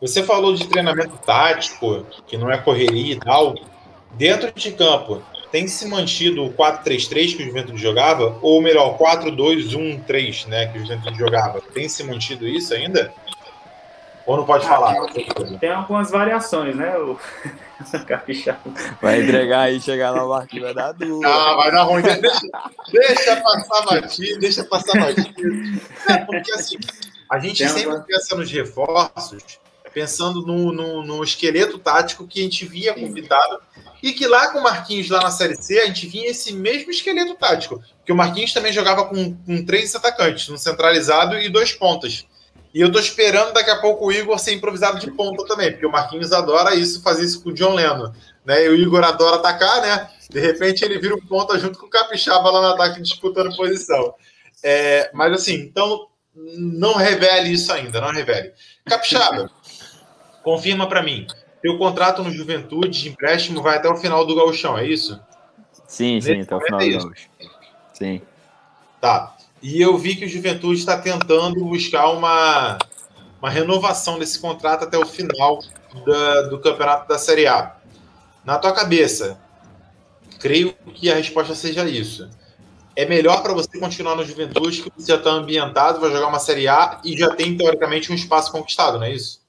Você 0.00 0.22
falou 0.22 0.54
de 0.54 0.66
treinamento 0.66 1.18
tático, 1.18 2.06
que 2.26 2.36
não 2.36 2.50
é 2.50 2.56
correria 2.56 3.14
e 3.14 3.18
tal. 3.18 3.54
Dentro 4.12 4.52
de 4.52 4.72
campo, 4.72 5.22
tem 5.50 5.66
se 5.68 5.86
mantido 5.86 6.44
o 6.44 6.52
4-3-3 6.52 7.36
que 7.36 7.42
o 7.42 7.46
Juventude 7.46 7.80
jogava, 7.80 8.38
ou 8.42 8.60
melhor, 8.60 8.98
4-2-1-3, 8.98 10.46
né, 10.46 10.66
que 10.66 10.78
o 10.78 10.80
Juventude 10.82 11.18
jogava. 11.18 11.60
Tem 11.72 11.88
se 11.88 12.02
mantido 12.04 12.46
isso 12.46 12.74
ainda? 12.74 13.12
Ou 14.26 14.36
não 14.36 14.44
pode 14.44 14.66
falar? 14.66 14.94
Tem 15.58 15.70
algumas 15.70 16.10
variações, 16.10 16.76
né? 16.76 16.96
O. 16.98 17.18
Vai 19.00 19.22
entregar 19.22 19.60
aí, 19.60 19.80
chegar 19.80 20.10
lá, 20.10 20.24
o 20.24 20.28
Marquinhos 20.30 20.64
vai 20.66 20.74
dar 20.74 20.92
dúvida. 20.92 21.28
Ah, 21.28 21.54
vai 21.54 21.70
dar 21.70 21.82
ruim. 21.84 22.02
Deixa, 22.02 22.40
deixa 22.92 23.36
passar 23.36 23.86
batido, 23.86 24.38
deixa 24.40 24.64
passar 24.64 24.98
batido. 25.00 25.80
É, 26.08 26.18
porque 26.18 26.52
assim, 26.52 26.76
a 27.30 27.38
gente 27.38 27.58
Tem 27.58 27.68
sempre 27.68 27.86
uma- 27.88 28.00
pensa 28.00 28.34
nos 28.36 28.50
reforços, 28.50 29.42
pensando 29.94 30.42
no, 30.44 30.72
no, 30.72 31.02
no 31.04 31.24
esqueleto 31.24 31.78
tático 31.78 32.26
que 32.26 32.40
a 32.40 32.42
gente 32.42 32.66
via 32.66 32.92
convidado. 32.94 33.60
E 34.02 34.12
que 34.12 34.26
lá 34.26 34.48
com 34.52 34.58
o 34.58 34.62
Marquinhos, 34.62 35.10
lá 35.10 35.20
na 35.20 35.30
Série 35.30 35.60
C, 35.60 35.78
a 35.80 35.86
gente 35.86 36.06
vinha 36.06 36.30
esse 36.30 36.52
mesmo 36.52 36.90
esqueleto 36.90 37.34
tático. 37.34 37.82
Porque 37.98 38.12
o 38.12 38.16
Marquinhos 38.16 38.52
também 38.52 38.72
jogava 38.72 39.06
com, 39.06 39.34
com 39.34 39.64
três 39.64 39.94
atacantes, 39.94 40.48
um 40.48 40.56
centralizado 40.56 41.36
e 41.38 41.48
dois 41.48 41.72
pontas. 41.72 42.26
E 42.72 42.80
eu 42.80 42.92
tô 42.92 42.98
esperando 42.98 43.52
daqui 43.52 43.70
a 43.70 43.80
pouco 43.80 44.06
o 44.06 44.12
Igor 44.12 44.38
ser 44.38 44.52
improvisado 44.52 45.00
de 45.00 45.10
ponta 45.10 45.44
também, 45.46 45.72
porque 45.72 45.86
o 45.86 45.90
Marquinhos 45.90 46.32
adora 46.32 46.74
isso, 46.74 47.02
fazer 47.02 47.24
isso 47.24 47.42
com 47.42 47.50
o 47.50 47.54
John 47.54 47.74
Lennon. 47.74 48.12
Né? 48.44 48.66
E 48.66 48.68
o 48.68 48.74
Igor 48.74 49.02
adora 49.02 49.36
atacar, 49.36 49.80
né? 49.80 50.08
De 50.30 50.38
repente 50.38 50.84
ele 50.84 50.98
vira 50.98 51.14
um 51.14 51.20
ponta 51.20 51.58
junto 51.58 51.78
com 51.78 51.86
o 51.86 51.90
Capixaba 51.90 52.50
lá 52.50 52.60
no 52.60 52.74
ataque 52.74 53.00
disputando 53.00 53.56
posição. 53.56 54.14
É, 54.62 55.10
mas 55.14 55.32
assim, 55.32 55.54
então 55.54 56.08
não 56.34 56.94
revele 56.94 57.50
isso 57.50 57.72
ainda, 57.72 58.00
não 58.00 58.12
revele. 58.12 58.52
Capixaba, 58.86 59.50
confirma 60.42 60.88
para 60.88 61.02
mim. 61.02 61.26
Teu 61.62 61.76
contrato 61.78 62.22
no 62.22 62.30
Juventude 62.30 63.02
de 63.02 63.08
empréstimo 63.08 63.60
vai 63.62 63.76
até 63.76 63.88
o 63.88 63.96
final 63.96 64.24
do 64.24 64.34
gauchão, 64.34 64.78
é 64.78 64.86
isso? 64.86 65.20
Sim, 65.86 66.20
sim, 66.20 66.36
Nesse 66.36 66.42
até 66.42 66.56
o 66.56 66.60
final 66.60 66.80
é 66.80 66.90
do 66.90 66.98
gaúcho. 66.98 67.28
Sim. 67.94 68.22
Tá. 69.00 69.34
E 69.62 69.80
eu 69.80 69.96
vi 69.98 70.14
que 70.14 70.24
o 70.24 70.28
Juventude 70.28 70.78
está 70.78 70.96
tentando 70.98 71.64
buscar 71.64 72.10
uma, 72.10 72.78
uma 73.40 73.50
renovação 73.50 74.18
desse 74.18 74.38
contrato 74.38 74.84
até 74.84 74.96
o 74.96 75.06
final 75.06 75.58
da- 76.06 76.42
do 76.42 76.60
campeonato 76.60 77.08
da 77.08 77.18
Série 77.18 77.46
A. 77.46 77.74
Na 78.44 78.56
tua 78.58 78.72
cabeça, 78.72 79.38
creio 80.38 80.72
que 80.94 81.10
a 81.10 81.14
resposta 81.16 81.54
seja 81.54 81.84
isso. 81.88 82.28
É 82.94 83.04
melhor 83.04 83.42
para 83.42 83.52
você 83.52 83.78
continuar 83.78 84.14
no 84.16 84.24
Juventude 84.24 84.82
que 84.82 84.92
você 84.96 85.12
já 85.12 85.18
está 85.18 85.30
ambientado, 85.30 86.00
vai 86.00 86.10
jogar 86.10 86.28
uma 86.28 86.38
Série 86.38 86.68
A 86.68 87.00
e 87.04 87.16
já 87.16 87.34
tem, 87.34 87.56
teoricamente, 87.56 88.10
um 88.12 88.14
espaço 88.14 88.50
conquistado, 88.52 88.98
não 88.98 89.04
é 89.04 89.12
isso? 89.12 89.40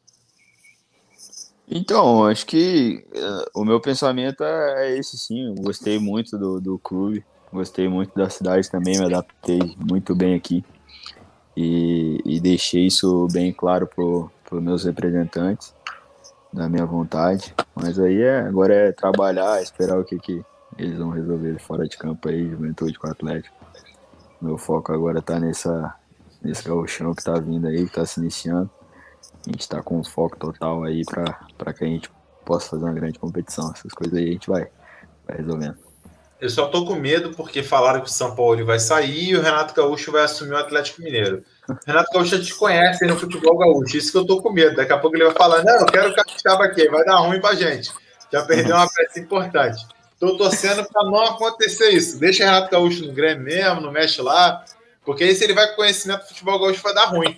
Então, 1.71 2.25
acho 2.25 2.47
que 2.47 3.05
eh, 3.13 3.45
o 3.53 3.63
meu 3.63 3.79
pensamento 3.79 4.43
é, 4.43 4.87
é 4.87 4.97
esse 4.97 5.17
sim. 5.17 5.45
Eu 5.47 5.55
gostei 5.55 5.99
muito 5.99 6.35
do, 6.35 6.59
do 6.59 6.79
clube, 6.79 7.23
gostei 7.53 7.87
muito 7.87 8.11
da 8.15 8.27
cidade 8.27 8.69
também, 8.71 8.97
me 8.97 9.05
adaptei 9.05 9.59
muito 9.77 10.15
bem 10.15 10.33
aqui. 10.33 10.65
E, 11.55 12.19
e 12.25 12.39
deixei 12.39 12.87
isso 12.87 13.27
bem 13.31 13.53
claro 13.53 13.87
para 13.87 14.57
os 14.57 14.63
meus 14.63 14.83
representantes, 14.83 15.75
da 16.51 16.67
minha 16.67 16.85
vontade. 16.87 17.53
Mas 17.75 17.99
aí 17.99 18.19
é, 18.19 18.39
agora 18.39 18.73
é 18.73 18.91
trabalhar, 18.91 19.61
esperar 19.61 19.99
o 19.99 20.03
que, 20.03 20.17
que 20.17 20.43
eles 20.75 20.97
vão 20.97 21.11
resolver 21.11 21.59
fora 21.59 21.87
de 21.87 21.97
campo 21.97 22.29
aí, 22.29 22.49
juventude 22.49 22.97
com 22.97 23.07
o 23.07 23.11
Atlético. 23.11 23.55
Meu 24.41 24.57
foco 24.57 24.91
agora 24.91 25.21
tá 25.21 25.39
nessa, 25.39 25.93
nesse 26.41 26.67
gauchão 26.67 27.13
que 27.13 27.23
tá 27.23 27.33
vindo 27.33 27.67
aí, 27.67 27.85
que 27.85 27.93
tá 27.93 28.05
se 28.05 28.19
iniciando. 28.19 28.71
A 29.49 29.51
gente 29.51 29.67
tá 29.67 29.81
com 29.81 29.99
um 29.99 30.03
foco 30.03 30.37
total 30.37 30.83
aí 30.83 31.01
para 31.03 31.73
que 31.73 31.83
a 31.83 31.87
gente 31.87 32.07
possa 32.45 32.69
fazer 32.69 32.83
uma 32.83 32.93
grande 32.93 33.17
competição. 33.17 33.71
Essas 33.75 33.91
coisas 33.91 34.15
aí 34.15 34.29
a 34.29 34.31
gente 34.33 34.47
vai, 34.47 34.67
vai 35.27 35.37
resolvendo. 35.37 35.75
Eu 36.39 36.49
só 36.51 36.67
tô 36.67 36.85
com 36.85 36.93
medo 36.95 37.31
porque 37.31 37.63
falaram 37.63 37.99
que 37.99 38.07
o 38.07 38.13
São 38.13 38.35
Paulo 38.35 38.63
vai 38.63 38.79
sair 38.79 39.31
e 39.31 39.35
o 39.35 39.41
Renato 39.41 39.73
Gaúcho 39.73 40.11
vai 40.11 40.21
assumir 40.21 40.53
o 40.53 40.57
Atlético 40.57 41.01
Mineiro. 41.01 41.43
O 41.67 41.75
Renato 41.85 42.11
Gaúcho 42.13 42.37
já 42.37 42.43
te 42.43 42.53
conhece 42.53 43.05
no 43.05 43.17
futebol 43.17 43.57
gaúcho, 43.57 43.97
isso 43.97 44.11
que 44.11 44.17
eu 44.19 44.25
tô 44.25 44.39
com 44.39 44.51
medo. 44.51 44.75
Daqui 44.75 44.93
a 44.93 44.99
pouco 44.99 45.17
ele 45.17 45.25
vai 45.25 45.33
falar: 45.33 45.63
Não, 45.63 45.79
eu 45.79 45.85
quero 45.87 46.11
o 46.11 46.15
Capixaba 46.15 46.65
aqui, 46.65 46.87
vai 46.87 47.03
dar 47.03 47.17
ruim 47.17 47.41
pra 47.41 47.55
gente. 47.55 47.91
Já 48.31 48.45
perdeu 48.45 48.75
uma 48.75 48.87
peça 48.87 49.19
importante. 49.19 49.85
Tô 50.19 50.37
torcendo 50.37 50.85
para 50.85 51.03
não 51.05 51.23
acontecer 51.23 51.89
isso. 51.89 52.19
Deixa 52.19 52.43
o 52.43 52.45
Renato 52.45 52.71
Gaúcho 52.71 53.05
no 53.05 53.13
Grêmio 53.13 53.43
mesmo, 53.43 53.81
não 53.81 53.91
mexe 53.91 54.21
lá, 54.21 54.63
porque 55.03 55.23
aí 55.23 55.33
se 55.33 55.43
ele 55.43 55.53
vai 55.53 55.67
com 55.69 55.77
conhecimento 55.77 56.21
do 56.21 56.27
futebol 56.27 56.59
gaúcho 56.59 56.83
vai 56.83 56.93
dar 56.93 57.05
ruim. 57.05 57.35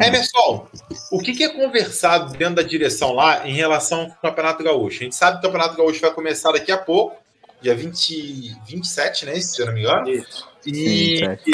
Emerson, 0.00 0.66
o 1.10 1.18
que, 1.18 1.32
que 1.32 1.44
é 1.44 1.48
conversado 1.48 2.32
dentro 2.32 2.56
da 2.56 2.62
direção 2.62 3.12
lá 3.12 3.46
em 3.46 3.54
relação 3.54 4.02
ao 4.02 4.30
Campeonato 4.30 4.64
Gaúcho? 4.64 5.00
A 5.00 5.04
gente 5.04 5.16
sabe 5.16 5.40
que 5.40 5.46
o 5.46 5.50
Campeonato 5.50 5.76
Gaúcho 5.76 6.00
vai 6.00 6.12
começar 6.12 6.52
daqui 6.52 6.72
a 6.72 6.78
pouco, 6.78 7.16
dia 7.60 7.74
20, 7.74 8.56
27, 8.66 9.26
né? 9.26 9.38
Se 9.40 9.60
eu 9.60 9.66
não 9.66 9.74
me 9.74 9.80
engano. 9.80 10.08
Isso. 10.10 10.48
E, 10.66 11.18
Sim, 11.18 11.50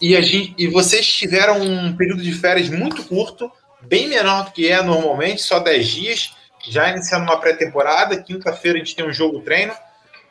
e, 0.00 0.08
e 0.08 0.16
a 0.16 0.20
gente, 0.20 0.54
e 0.56 0.68
vocês 0.68 1.06
tiveram 1.06 1.60
um 1.60 1.96
período 1.96 2.22
de 2.22 2.32
férias 2.32 2.68
muito 2.68 3.04
curto, 3.04 3.50
bem 3.82 4.08
menor 4.08 4.46
do 4.46 4.52
que 4.52 4.68
é 4.68 4.82
normalmente, 4.82 5.42
só 5.42 5.58
10 5.58 5.86
dias, 5.86 6.32
já 6.68 6.90
iniciando 6.90 7.24
uma 7.24 7.38
pré-temporada. 7.38 8.22
Quinta-feira 8.22 8.78
a 8.78 8.78
gente 8.78 8.96
tem 8.96 9.06
um 9.06 9.12
jogo 9.12 9.40
treino. 9.40 9.74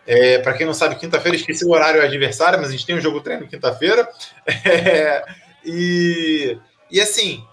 É, 0.07 0.39
Para 0.39 0.53
quem 0.53 0.65
não 0.65 0.73
sabe, 0.73 0.95
quinta-feira, 0.95 1.35
esqueci 1.35 1.65
o 1.65 1.71
horário 1.71 2.01
adversário, 2.01 2.59
mas 2.59 2.69
a 2.69 2.71
gente 2.71 2.85
tem 2.85 2.95
um 2.95 3.01
jogo 3.01 3.21
treino 3.21 3.47
quinta-feira. 3.47 4.07
É, 4.65 5.23
e, 5.63 6.57
e 6.89 7.01
assim, 7.01 7.45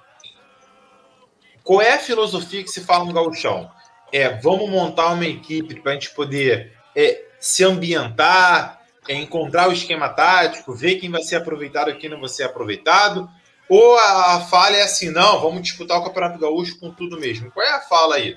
qual 1.62 1.80
é 1.80 1.94
a 1.94 1.98
filosofia 1.98 2.62
que 2.62 2.70
se 2.70 2.82
fala 2.82 3.04
no 3.04 3.12
gauchão? 3.12 3.70
É, 4.12 4.28
vamos 4.40 4.68
montar 4.68 5.12
uma 5.12 5.26
equipe 5.26 5.80
para 5.80 5.92
a 5.92 5.94
gente 5.94 6.10
poder 6.10 6.76
é, 6.94 7.24
se 7.40 7.64
ambientar, 7.64 8.82
é, 9.08 9.14
encontrar 9.14 9.68
o 9.68 9.72
esquema 9.72 10.08
tático, 10.08 10.74
ver 10.74 10.96
quem 10.96 11.10
vai 11.10 11.22
ser 11.22 11.36
aproveitado 11.36 11.90
e 11.90 11.96
quem 11.96 12.10
não 12.10 12.20
vai 12.20 12.28
ser 12.28 12.44
aproveitado, 12.44 13.28
ou 13.68 13.96
a, 13.98 14.36
a 14.36 14.40
falha 14.40 14.76
é 14.76 14.82
assim, 14.82 15.10
não, 15.10 15.40
vamos 15.40 15.62
disputar 15.62 15.98
o 15.98 16.04
Campeonato 16.04 16.38
Gaúcho 16.38 16.78
com 16.78 16.92
tudo 16.92 17.18
mesmo. 17.18 17.50
Qual 17.50 17.64
é 17.64 17.70
a 17.70 17.80
fala 17.80 18.16
aí? 18.16 18.36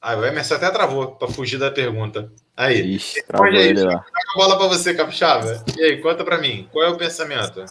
Ah, 0.00 0.16
o 0.16 0.24
Emerson 0.24 0.54
até 0.54 0.70
travou 0.70 1.16
para 1.16 1.28
fugir 1.28 1.58
da 1.58 1.70
pergunta. 1.70 2.32
Aí, 2.60 2.96
Ixi, 2.96 3.24
Olha 3.32 3.58
aí, 3.58 3.68
ele 3.68 3.82
lá. 3.82 3.92
joga 3.92 4.04
a 4.04 4.36
bola 4.36 4.58
para 4.58 4.68
você, 4.68 4.92
Capixaba. 4.92 5.64
E 5.78 5.82
aí, 5.82 6.02
conta 6.02 6.22
para 6.22 6.36
mim, 6.36 6.68
qual 6.70 6.84
é 6.84 6.90
o 6.90 6.96
pensamento? 6.98 7.64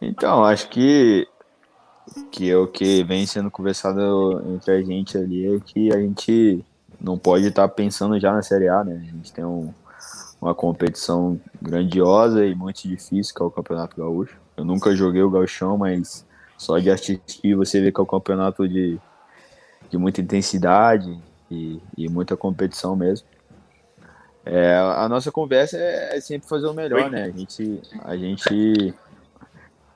Então, 0.00 0.44
acho 0.44 0.68
que, 0.68 1.26
que 2.30 2.48
é 2.48 2.56
o 2.56 2.68
que 2.68 3.02
vem 3.02 3.26
sendo 3.26 3.50
conversado 3.50 4.40
entre 4.54 4.70
a 4.70 4.80
gente 4.80 5.18
ali 5.18 5.52
é 5.52 5.58
que 5.58 5.92
a 5.92 5.98
gente 5.98 6.64
não 7.00 7.18
pode 7.18 7.48
estar 7.48 7.66
pensando 7.70 8.20
já 8.20 8.32
na 8.32 8.40
Série 8.40 8.68
A, 8.68 8.84
né? 8.84 9.02
A 9.02 9.16
gente 9.16 9.32
tem 9.32 9.44
um, 9.44 9.74
uma 10.40 10.54
competição 10.54 11.40
grandiosa 11.60 12.46
e 12.46 12.54
muito 12.54 12.86
difícil, 12.86 13.34
que 13.34 13.42
é 13.42 13.46
o 13.46 13.50
Campeonato 13.50 13.96
Gaúcho. 13.96 14.36
Eu 14.56 14.64
nunca 14.64 14.94
joguei 14.94 15.22
o 15.22 15.30
Gauchão, 15.30 15.76
mas 15.76 16.24
só 16.56 16.78
de 16.78 16.88
assistir 16.88 17.56
você 17.56 17.80
vê 17.80 17.90
que 17.90 18.00
é 18.00 18.02
um 18.04 18.06
campeonato 18.06 18.68
de, 18.68 18.96
de 19.90 19.98
muita 19.98 20.20
intensidade 20.20 21.20
e, 21.50 21.80
e 21.96 22.08
muita 22.08 22.36
competição 22.36 22.94
mesmo. 22.94 23.26
É, 24.50 24.76
a 24.78 25.06
nossa 25.10 25.30
conversa 25.30 25.76
é, 25.76 26.16
é 26.16 26.20
sempre 26.22 26.48
fazer 26.48 26.66
o 26.66 26.72
melhor, 26.72 27.10
né? 27.10 27.24
A 27.24 27.30
gente, 27.30 27.82
a 28.02 28.16
gente 28.16 28.94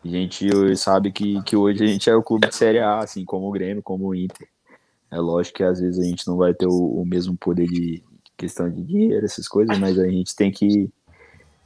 a 0.05 0.09
gente 0.09 0.77
sabe 0.77 1.11
que, 1.11 1.41
que 1.43 1.57
hoje 1.57 1.83
a 1.83 1.87
gente 1.87 2.11
é 2.11 2.15
o 2.15 2.23
clube 2.23 2.49
de 2.49 2.55
Série 2.55 2.79
A, 2.79 2.99
assim 2.99 3.25
como 3.25 3.49
o 3.49 3.51
Grêmio, 3.51 3.83
como 3.83 4.09
o 4.09 4.15
Inter. 4.15 4.47
É 5.11 5.19
lógico 5.19 5.57
que 5.57 5.65
às 5.65 5.81
vezes 5.81 5.99
a 5.99 6.07
gente 6.07 6.29
não 6.29 6.37
vai 6.37 6.53
ter 6.53 6.67
o, 6.67 7.01
o 7.01 7.07
mesmo 7.07 7.35
poder 7.35 7.67
de 7.67 8.03
questão 8.37 8.69
de 8.69 8.83
dinheiro, 8.83 9.25
essas 9.25 9.49
coisas, 9.49 9.79
mas 9.79 9.99
a 9.99 10.07
gente 10.07 10.37
tem 10.37 10.51
que 10.51 10.91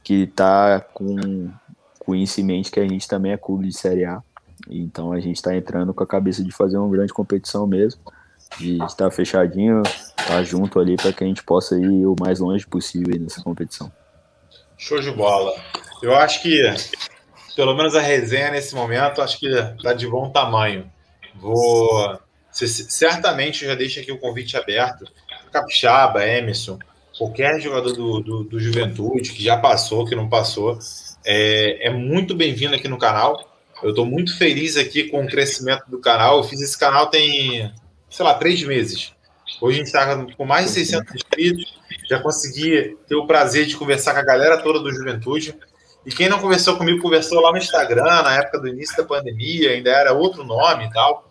que 0.01 0.25
tá 0.27 0.79
com, 0.79 1.51
com 1.99 2.15
isso 2.15 2.39
em 2.39 2.45
mente 2.45 2.71
que 2.71 2.79
a 2.79 2.87
gente 2.87 3.05
também 3.05 3.33
é 3.33 3.37
clube 3.37 3.67
de 3.67 3.75
Série 3.75 4.05
A. 4.05 4.23
Então 4.69 5.11
a 5.11 5.19
gente 5.19 5.35
está 5.35 5.53
entrando 5.53 5.93
com 5.93 6.03
a 6.03 6.07
cabeça 6.07 6.41
de 6.41 6.51
fazer 6.53 6.77
uma 6.77 6.89
grande 6.89 7.11
competição 7.11 7.67
mesmo, 7.67 7.99
de 8.57 8.81
estar 8.85 9.11
fechadinho, 9.11 9.83
estar 10.27 10.43
junto 10.43 10.79
ali 10.79 10.97
para 10.97 11.13
que 11.13 11.23
a 11.23 11.27
gente 11.27 11.43
possa 11.43 11.75
ir 11.79 12.05
o 12.05 12.15
mais 12.19 12.39
longe 12.39 12.67
possível 12.67 13.17
nessa 13.19 13.41
competição. 13.41 13.91
Show 14.77 14.99
de 14.99 15.11
bola. 15.11 15.53
Eu 16.03 16.15
acho 16.15 16.41
que, 16.41 16.61
pelo 17.55 17.75
menos 17.75 17.95
a 17.95 18.01
resenha 18.01 18.51
nesse 18.51 18.75
momento, 18.75 19.21
acho 19.21 19.39
que 19.39 19.49
tá 19.81 19.93
de 19.93 20.07
bom 20.07 20.29
tamanho. 20.29 20.91
Vou. 21.35 22.19
Certamente 22.51 23.63
eu 23.63 23.69
já 23.69 23.75
deixo 23.75 23.99
aqui 23.99 24.11
o 24.11 24.19
convite 24.19 24.57
aberto. 24.57 25.05
Capixaba, 25.51 26.27
Emerson, 26.27 26.77
qualquer 27.17 27.59
jogador 27.59 27.93
do, 27.93 28.19
do, 28.19 28.43
do 28.43 28.59
Juventude 28.59 29.31
que 29.31 29.43
já 29.43 29.57
passou, 29.57 30.05
que 30.05 30.15
não 30.15 30.27
passou, 30.27 30.77
é, 31.25 31.87
é 31.87 31.89
muito 31.89 32.35
bem-vindo 32.35 32.75
aqui 32.75 32.87
no 32.87 32.97
canal. 32.97 33.55
Eu 33.81 33.91
estou 33.91 34.05
muito 34.05 34.37
feliz 34.37 34.75
aqui 34.75 35.05
com 35.05 35.23
o 35.23 35.27
crescimento 35.27 35.83
do 35.87 35.99
canal. 35.99 36.37
Eu 36.37 36.43
fiz 36.43 36.59
esse 36.61 36.77
canal 36.77 37.07
tem, 37.07 37.71
sei 38.09 38.25
lá, 38.25 38.33
três 38.33 38.61
meses. 38.63 39.13
Hoje 39.61 39.75
a 39.75 39.77
gente 39.77 39.87
está 39.87 40.25
com 40.35 40.45
mais 40.45 40.67
de 40.67 40.71
600 40.71 41.15
inscritos. 41.15 41.77
Já 42.09 42.19
consegui 42.19 42.97
ter 43.07 43.15
o 43.15 43.25
prazer 43.25 43.65
de 43.65 43.75
conversar 43.75 44.13
com 44.13 44.19
a 44.19 44.23
galera 44.23 44.57
toda 44.61 44.79
do 44.79 44.91
Juventude. 44.91 45.57
E 46.05 46.11
quem 46.11 46.29
não 46.29 46.39
conversou 46.39 46.77
comigo, 46.77 47.01
conversou 47.01 47.41
lá 47.41 47.51
no 47.51 47.57
Instagram, 47.57 48.21
na 48.23 48.35
época 48.35 48.59
do 48.59 48.67
início 48.67 48.95
da 48.95 49.03
pandemia, 49.03 49.71
ainda 49.71 49.89
era 49.89 50.13
outro 50.13 50.43
nome 50.43 50.85
e 50.85 50.93
tal. 50.93 51.29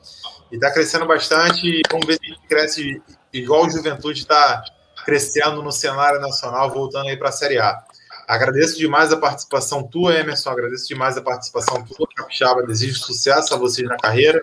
E 0.53 0.57
está 0.57 0.71
crescendo 0.71 1.07
bastante. 1.07 1.81
Vamos 1.91 2.07
ver 2.07 2.15
se 2.15 2.21
a 2.25 2.29
gente 2.29 2.47
cresce 2.47 3.03
igual 3.33 3.65
o 3.65 3.71
Juventude 3.71 4.21
está 4.21 4.63
crescendo 5.05 5.63
no 5.63 5.73
cenário 5.73 6.21
nacional, 6.21 6.71
voltando 6.71 7.09
aí 7.09 7.17
para 7.17 7.31
a 7.31 7.33
Série 7.33 7.59
A. 7.59 7.79
Agradeço 8.27 8.77
demais 8.77 9.13
a 9.13 9.17
participação 9.17 9.83
tua, 9.83 10.15
Emerson. 10.15 10.51
Agradeço 10.51 10.89
demais 10.89 11.17
a 11.17 11.23
participação 11.23 11.85
tua, 11.85 12.09
Capixaba. 12.15 12.67
Desejo 12.67 12.99
sucesso 12.99 13.55
a 13.55 13.57
vocês 13.57 13.89
na 13.89 13.97
carreira. 13.97 14.43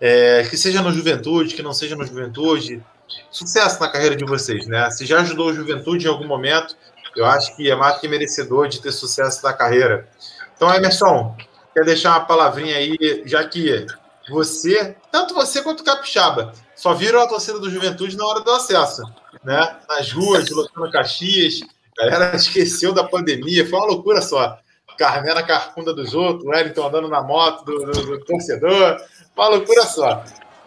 É, 0.00 0.44
que 0.48 0.56
seja 0.56 0.82
no 0.82 0.92
Juventude, 0.92 1.54
que 1.54 1.62
não 1.62 1.72
seja 1.72 1.94
no 1.94 2.04
Juventude. 2.04 2.82
Sucesso 3.30 3.80
na 3.80 3.88
carreira 3.88 4.16
de 4.16 4.24
vocês, 4.24 4.66
né? 4.66 4.90
Se 4.90 5.06
já 5.06 5.20
ajudou 5.20 5.48
o 5.48 5.54
Juventude 5.54 6.06
em 6.06 6.10
algum 6.10 6.26
momento, 6.26 6.76
eu 7.16 7.24
acho 7.26 7.54
que 7.56 7.70
é 7.70 7.74
mais 7.74 7.98
que 7.98 8.08
merecedor 8.08 8.68
de 8.68 8.80
ter 8.80 8.92
sucesso 8.92 9.42
na 9.42 9.52
carreira. 9.52 10.08
Então, 10.54 10.72
Emerson, 10.72 11.36
quer 11.74 11.84
deixar 11.84 12.10
uma 12.10 12.24
palavrinha 12.24 12.76
aí, 12.76 13.22
já 13.24 13.44
que 13.44 13.86
você, 14.30 14.96
tanto 15.10 15.34
você 15.34 15.62
quanto 15.62 15.80
o 15.80 15.84
Capixaba, 15.84 16.52
só 16.74 16.94
viram 16.94 17.20
a 17.20 17.26
torcida 17.26 17.58
do 17.58 17.70
Juventude 17.70 18.16
na 18.16 18.26
hora 18.26 18.40
do 18.40 18.50
acesso, 18.50 19.02
né? 19.44 19.76
Nas 19.88 20.12
ruas, 20.12 20.48
lotando 20.50 20.90
Caxias, 20.90 21.60
a 21.98 22.06
galera 22.06 22.34
esqueceu 22.36 22.92
da 22.92 23.04
pandemia, 23.04 23.68
foi 23.68 23.78
uma 23.78 23.88
loucura 23.88 24.22
só. 24.22 24.58
Carmé 24.98 25.34
na 25.34 25.42
carcunda 25.42 25.92
dos 25.92 26.14
outros, 26.14 26.44
Wellington 26.44 26.86
andando 26.86 27.08
na 27.08 27.22
moto 27.22 27.64
do, 27.64 27.86
do, 27.86 28.06
do 28.06 28.24
torcedor, 28.24 29.00
uma 29.34 29.48
loucura 29.48 29.82
só. 29.84 30.22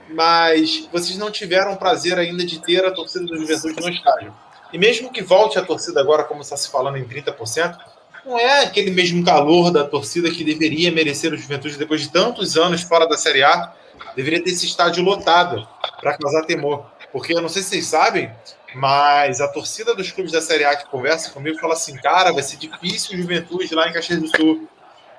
Mas 0.09 0.87
vocês 0.91 1.17
não 1.17 1.31
tiveram 1.31 1.75
prazer 1.75 2.17
ainda 2.17 2.45
de 2.45 2.59
ter 2.59 2.85
a 2.85 2.91
torcida 2.91 3.25
do 3.25 3.37
Juventude 3.37 3.81
no 3.81 3.89
estádio. 3.89 4.33
E 4.71 4.77
mesmo 4.77 5.11
que 5.11 5.21
volte 5.21 5.57
a 5.57 5.63
torcida 5.63 5.99
agora, 5.99 6.23
como 6.23 6.41
está 6.41 6.55
se 6.57 6.69
falando 6.69 6.97
em 6.97 7.05
30%, 7.05 7.77
não 8.25 8.39
é 8.39 8.63
aquele 8.63 8.91
mesmo 8.91 9.23
calor 9.23 9.71
da 9.71 9.83
torcida 9.83 10.31
que 10.31 10.43
deveria 10.43 10.91
merecer 10.91 11.31
o 11.31 11.37
Juventude 11.37 11.77
depois 11.77 12.01
de 12.01 12.09
tantos 12.09 12.57
anos 12.57 12.81
fora 12.81 13.07
da 13.07 13.17
Série 13.17 13.43
A. 13.43 13.73
Deveria 14.15 14.43
ter 14.43 14.49
esse 14.49 14.65
estádio 14.65 15.03
lotado 15.03 15.67
para 16.01 16.17
causar 16.17 16.43
temor. 16.45 16.85
Porque 17.11 17.33
eu 17.33 17.41
não 17.41 17.49
sei 17.49 17.61
se 17.61 17.69
vocês 17.69 17.85
sabem, 17.85 18.31
mas 18.73 19.39
a 19.39 19.47
torcida 19.47 19.95
dos 19.95 20.11
clubes 20.11 20.31
da 20.31 20.41
Série 20.41 20.65
A 20.65 20.75
que 20.75 20.89
conversa 20.89 21.29
comigo 21.29 21.59
fala 21.59 21.73
assim: 21.73 21.95
cara, 21.97 22.33
vai 22.33 22.43
ser 22.43 22.57
difícil 22.57 23.15
o 23.17 23.21
Juventude 23.21 23.73
lá 23.75 23.87
em 23.87 23.93
Caxias 23.93 24.19
do 24.19 24.27
Sul. 24.27 24.67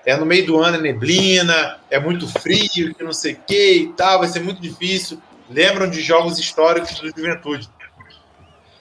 É 0.07 0.17
no 0.17 0.25
meio 0.25 0.47
do 0.47 0.63
ano, 0.63 0.77
é 0.77 0.81
neblina, 0.81 1.81
é 1.91 1.99
muito 1.99 2.29
frio, 2.29 2.95
que 2.95 3.03
não 3.03 3.13
sei 3.13 3.33
o 3.33 3.41
que 3.45 3.73
e 3.73 3.93
tal, 3.95 4.21
vai 4.21 4.29
ser 4.29 4.39
muito 4.39 4.63
difícil. 4.63 5.21
Lembram 5.51 5.91
de 5.91 6.01
jogos 6.01 6.39
históricos 6.39 7.01
do 7.01 7.09
Juventude. 7.09 7.69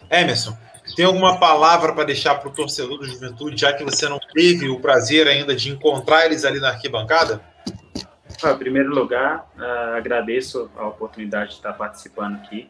Emerson, 0.10 0.56
tem 0.96 1.04
alguma 1.04 1.40
palavra 1.40 1.94
para 1.94 2.04
deixar 2.04 2.36
para 2.36 2.50
o 2.50 2.54
torcedor 2.54 3.00
do 3.00 3.06
Juventude, 3.06 3.60
já 3.60 3.74
que 3.74 3.84
você 3.84 4.08
não 4.08 4.20
teve 4.34 4.70
o 4.70 4.80
prazer 4.80 5.28
ainda 5.28 5.56
de 5.56 5.72
encontrar 5.72 6.28
eles 6.28 6.46
ali 6.46 6.60
na 6.60 6.70
arquibancada? 6.70 7.42
Ah, 8.44 8.52
em 8.52 8.58
primeiro 8.58 8.94
lugar, 8.94 9.50
uh, 9.58 9.96
agradeço 9.96 10.70
a 10.78 10.88
oportunidade 10.88 11.50
de 11.52 11.56
estar 11.56 11.74
participando 11.74 12.36
aqui. 12.36 12.70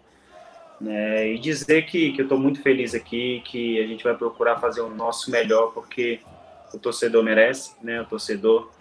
Né, 0.80 1.30
e 1.34 1.40
dizer 1.40 1.86
que, 1.86 2.12
que 2.12 2.22
eu 2.22 2.26
estou 2.26 2.38
muito 2.38 2.62
feliz 2.62 2.94
aqui, 2.94 3.42
que 3.46 3.82
a 3.82 3.88
gente 3.88 4.04
vai 4.04 4.14
procurar 4.14 4.60
fazer 4.60 4.82
o 4.82 4.90
nosso 4.90 5.32
melhor, 5.32 5.72
porque 5.74 6.20
o 6.74 6.80
torcedor 6.80 7.24
merece, 7.24 7.74
né? 7.82 8.02
O 8.02 8.06
torcedor 8.06 8.72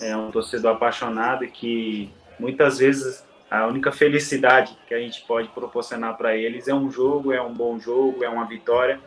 é 0.00 0.16
um 0.16 0.30
torcedor 0.30 0.72
apaixonado 0.72 1.46
que 1.46 2.12
muitas 2.38 2.78
vezes 2.78 3.24
a 3.50 3.66
única 3.66 3.92
felicidade 3.92 4.76
que 4.86 4.94
a 4.94 4.98
gente 4.98 5.22
pode 5.22 5.48
proporcionar 5.48 6.16
para 6.16 6.36
eles 6.36 6.68
é 6.68 6.74
um 6.74 6.90
jogo, 6.90 7.32
é 7.32 7.40
um 7.40 7.52
bom 7.52 7.78
jogo, 7.78 8.24
é 8.24 8.28
uma 8.28 8.44
vitória, 8.46 9.00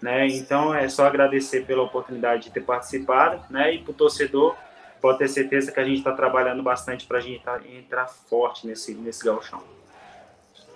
né? 0.00 0.26
Então 0.26 0.74
é 0.74 0.88
só 0.88 1.06
agradecer 1.06 1.66
pela 1.66 1.82
oportunidade 1.82 2.44
de 2.44 2.50
ter 2.50 2.62
participado, 2.62 3.42
né? 3.50 3.74
E 3.74 3.78
para 3.78 3.90
o 3.90 3.94
torcedor 3.94 4.56
pode 5.00 5.18
ter 5.18 5.28
certeza 5.28 5.70
que 5.70 5.80
a 5.80 5.84
gente 5.84 5.98
está 5.98 6.12
trabalhando 6.12 6.62
bastante 6.62 7.06
para 7.06 7.18
a 7.18 7.20
gente 7.20 7.42
tá, 7.42 7.60
entrar 7.68 8.06
forte 8.06 8.66
nesse 8.66 8.94
nesse 8.94 9.24
galchão. 9.24 9.62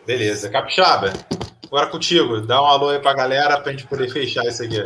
Beleza. 0.06 0.48
Capixaba, 0.50 1.12
agora 1.66 1.86
contigo. 1.86 2.40
Dá 2.40 2.62
um 2.62 2.66
alô 2.66 2.90
aí 2.90 2.98
pra 2.98 3.14
galera 3.14 3.60
pra 3.60 3.72
gente 3.72 3.86
poder 3.86 4.10
fechar 4.10 4.44
isso 4.44 4.62
aqui. 4.62 4.82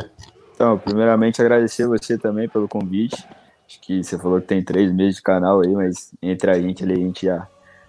Então, 0.53 0.77
primeiramente 0.77 1.41
agradecer 1.41 1.87
você 1.87 2.17
também 2.17 2.47
pelo 2.47 2.67
convite. 2.67 3.25
Acho 3.67 3.79
que 3.81 4.03
você 4.03 4.17
falou 4.17 4.39
que 4.39 4.47
tem 4.47 4.63
três 4.63 4.91
meses 4.91 5.15
de 5.15 5.21
canal 5.21 5.61
aí, 5.61 5.73
mas 5.73 6.11
entre 6.21 6.51
a 6.51 6.61
gente 6.61 6.83
ali, 6.83 6.93
a 6.93 6.97
gente 6.97 7.25
já. 7.25 7.47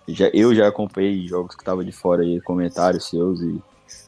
já 0.08 0.30
eu 0.32 0.54
já 0.54 0.68
acompanhei 0.68 1.26
jogos 1.26 1.54
que 1.54 1.64
tava 1.64 1.84
de 1.84 1.92
fora 1.92 2.22
aí, 2.22 2.40
comentários 2.40 3.08
seus, 3.08 3.40
e, 3.40 3.60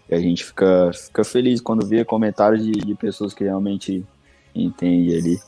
e 0.09 0.15
a 0.15 0.19
gente 0.19 0.45
fica, 0.45 0.91
fica 0.93 1.25
feliz 1.25 1.61
quando 1.61 1.87
vê 1.87 2.05
comentários 2.05 2.65
de, 2.65 2.73
de 2.73 2.95
pessoas 2.95 3.35
que 3.35 3.45
realmente 3.45 4.05
entendem 4.55 5.17
ali. 5.17 5.41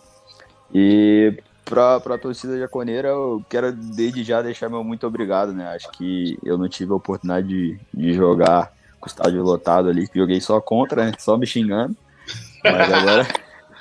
E 0.74 1.42
para 1.64 1.96
a 1.96 2.18
torcida 2.18 2.58
jaconeira, 2.58 3.08
eu 3.08 3.42
quero 3.48 3.72
desde 3.72 4.22
já 4.22 4.42
deixar 4.42 4.68
meu 4.68 4.82
muito 4.82 5.06
obrigado, 5.06 5.52
né? 5.52 5.68
Acho 5.68 5.90
que 5.92 6.38
eu 6.44 6.58
não 6.58 6.68
tive 6.68 6.92
a 6.92 6.96
oportunidade 6.96 7.46
de, 7.46 7.80
de 7.92 8.12
jogar 8.12 8.72
com 9.00 9.06
o 9.06 9.08
estádio 9.08 9.42
lotado 9.42 9.88
ali, 9.88 10.08
joguei 10.14 10.40
só 10.40 10.60
contra, 10.60 11.06
né? 11.06 11.12
Só 11.18 11.36
me 11.36 11.46
xingando. 11.46 11.96
Mas 12.64 12.92
agora. 12.92 13.28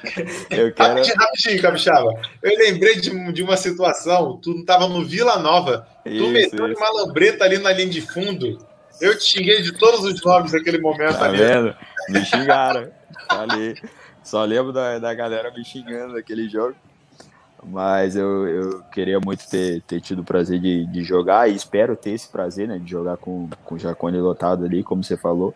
eu 0.51 0.73
quero. 0.73 0.89
Rapidinho, 0.89 1.15
rapidinho, 1.17 1.61
Capixaba. 1.61 2.21
Eu 2.41 2.57
lembrei 2.57 2.95
de, 2.99 3.31
de 3.31 3.43
uma 3.43 3.57
situação, 3.57 4.37
tu 4.37 4.51
estava 4.59 4.87
no 4.87 5.03
Vila 5.03 5.39
Nova, 5.39 5.87
isso, 6.05 6.23
tu 6.23 6.29
meteu 6.29 6.67
isso. 6.67 6.79
uma 6.79 7.03
lambreta 7.03 7.43
ali 7.43 7.57
na 7.57 7.71
linha 7.71 7.89
de 7.89 8.01
fundo. 8.01 8.57
Eu 8.99 9.17
te 9.17 9.25
xinguei 9.25 9.61
de 9.61 9.73
todos 9.73 10.03
os 10.03 10.23
nomes 10.23 10.51
naquele 10.51 10.79
momento 10.79 11.17
tá 11.17 11.25
ali. 11.25 11.37
Vendo? 11.37 11.75
Me 12.09 12.25
xingaram. 12.25 12.89
Falei. 13.29 13.75
Só 14.23 14.43
lembro 14.43 14.73
da, 14.73 14.97
da 14.99 15.13
galera 15.13 15.51
me 15.51 15.63
xingando 15.63 16.13
naquele 16.13 16.49
jogo. 16.49 16.75
Mas 17.63 18.15
eu, 18.15 18.47
eu 18.47 18.83
queria 18.91 19.19
muito 19.19 19.47
ter, 19.49 19.81
ter 19.81 19.99
tido 19.99 20.21
o 20.21 20.23
prazer 20.23 20.59
de, 20.59 20.85
de 20.85 21.03
jogar 21.03 21.49
e 21.49 21.55
espero 21.55 21.95
ter 21.95 22.11
esse 22.11 22.27
prazer, 22.27 22.67
né? 22.67 22.77
De 22.77 22.89
jogar 22.89 23.17
com, 23.17 23.49
com 23.63 23.75
o 23.75 23.79
Jacone 23.79 24.19
lotado 24.19 24.63
ali, 24.65 24.83
como 24.83 25.03
você 25.03 25.17
falou. 25.17 25.53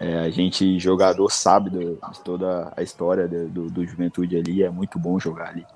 É, 0.00 0.18
a 0.18 0.30
gente, 0.30 0.78
jogador, 0.78 1.28
sabe 1.30 1.70
de 1.70 1.98
toda 2.24 2.72
a 2.76 2.82
história 2.82 3.26
do, 3.26 3.48
do, 3.48 3.70
do, 3.70 3.86
Juventude 3.86 4.36
ali, 4.36 4.62
é 4.62 4.70
muito 4.70 4.98
bom 4.98 5.18
jogar 5.18 5.48
ali. 5.48 5.66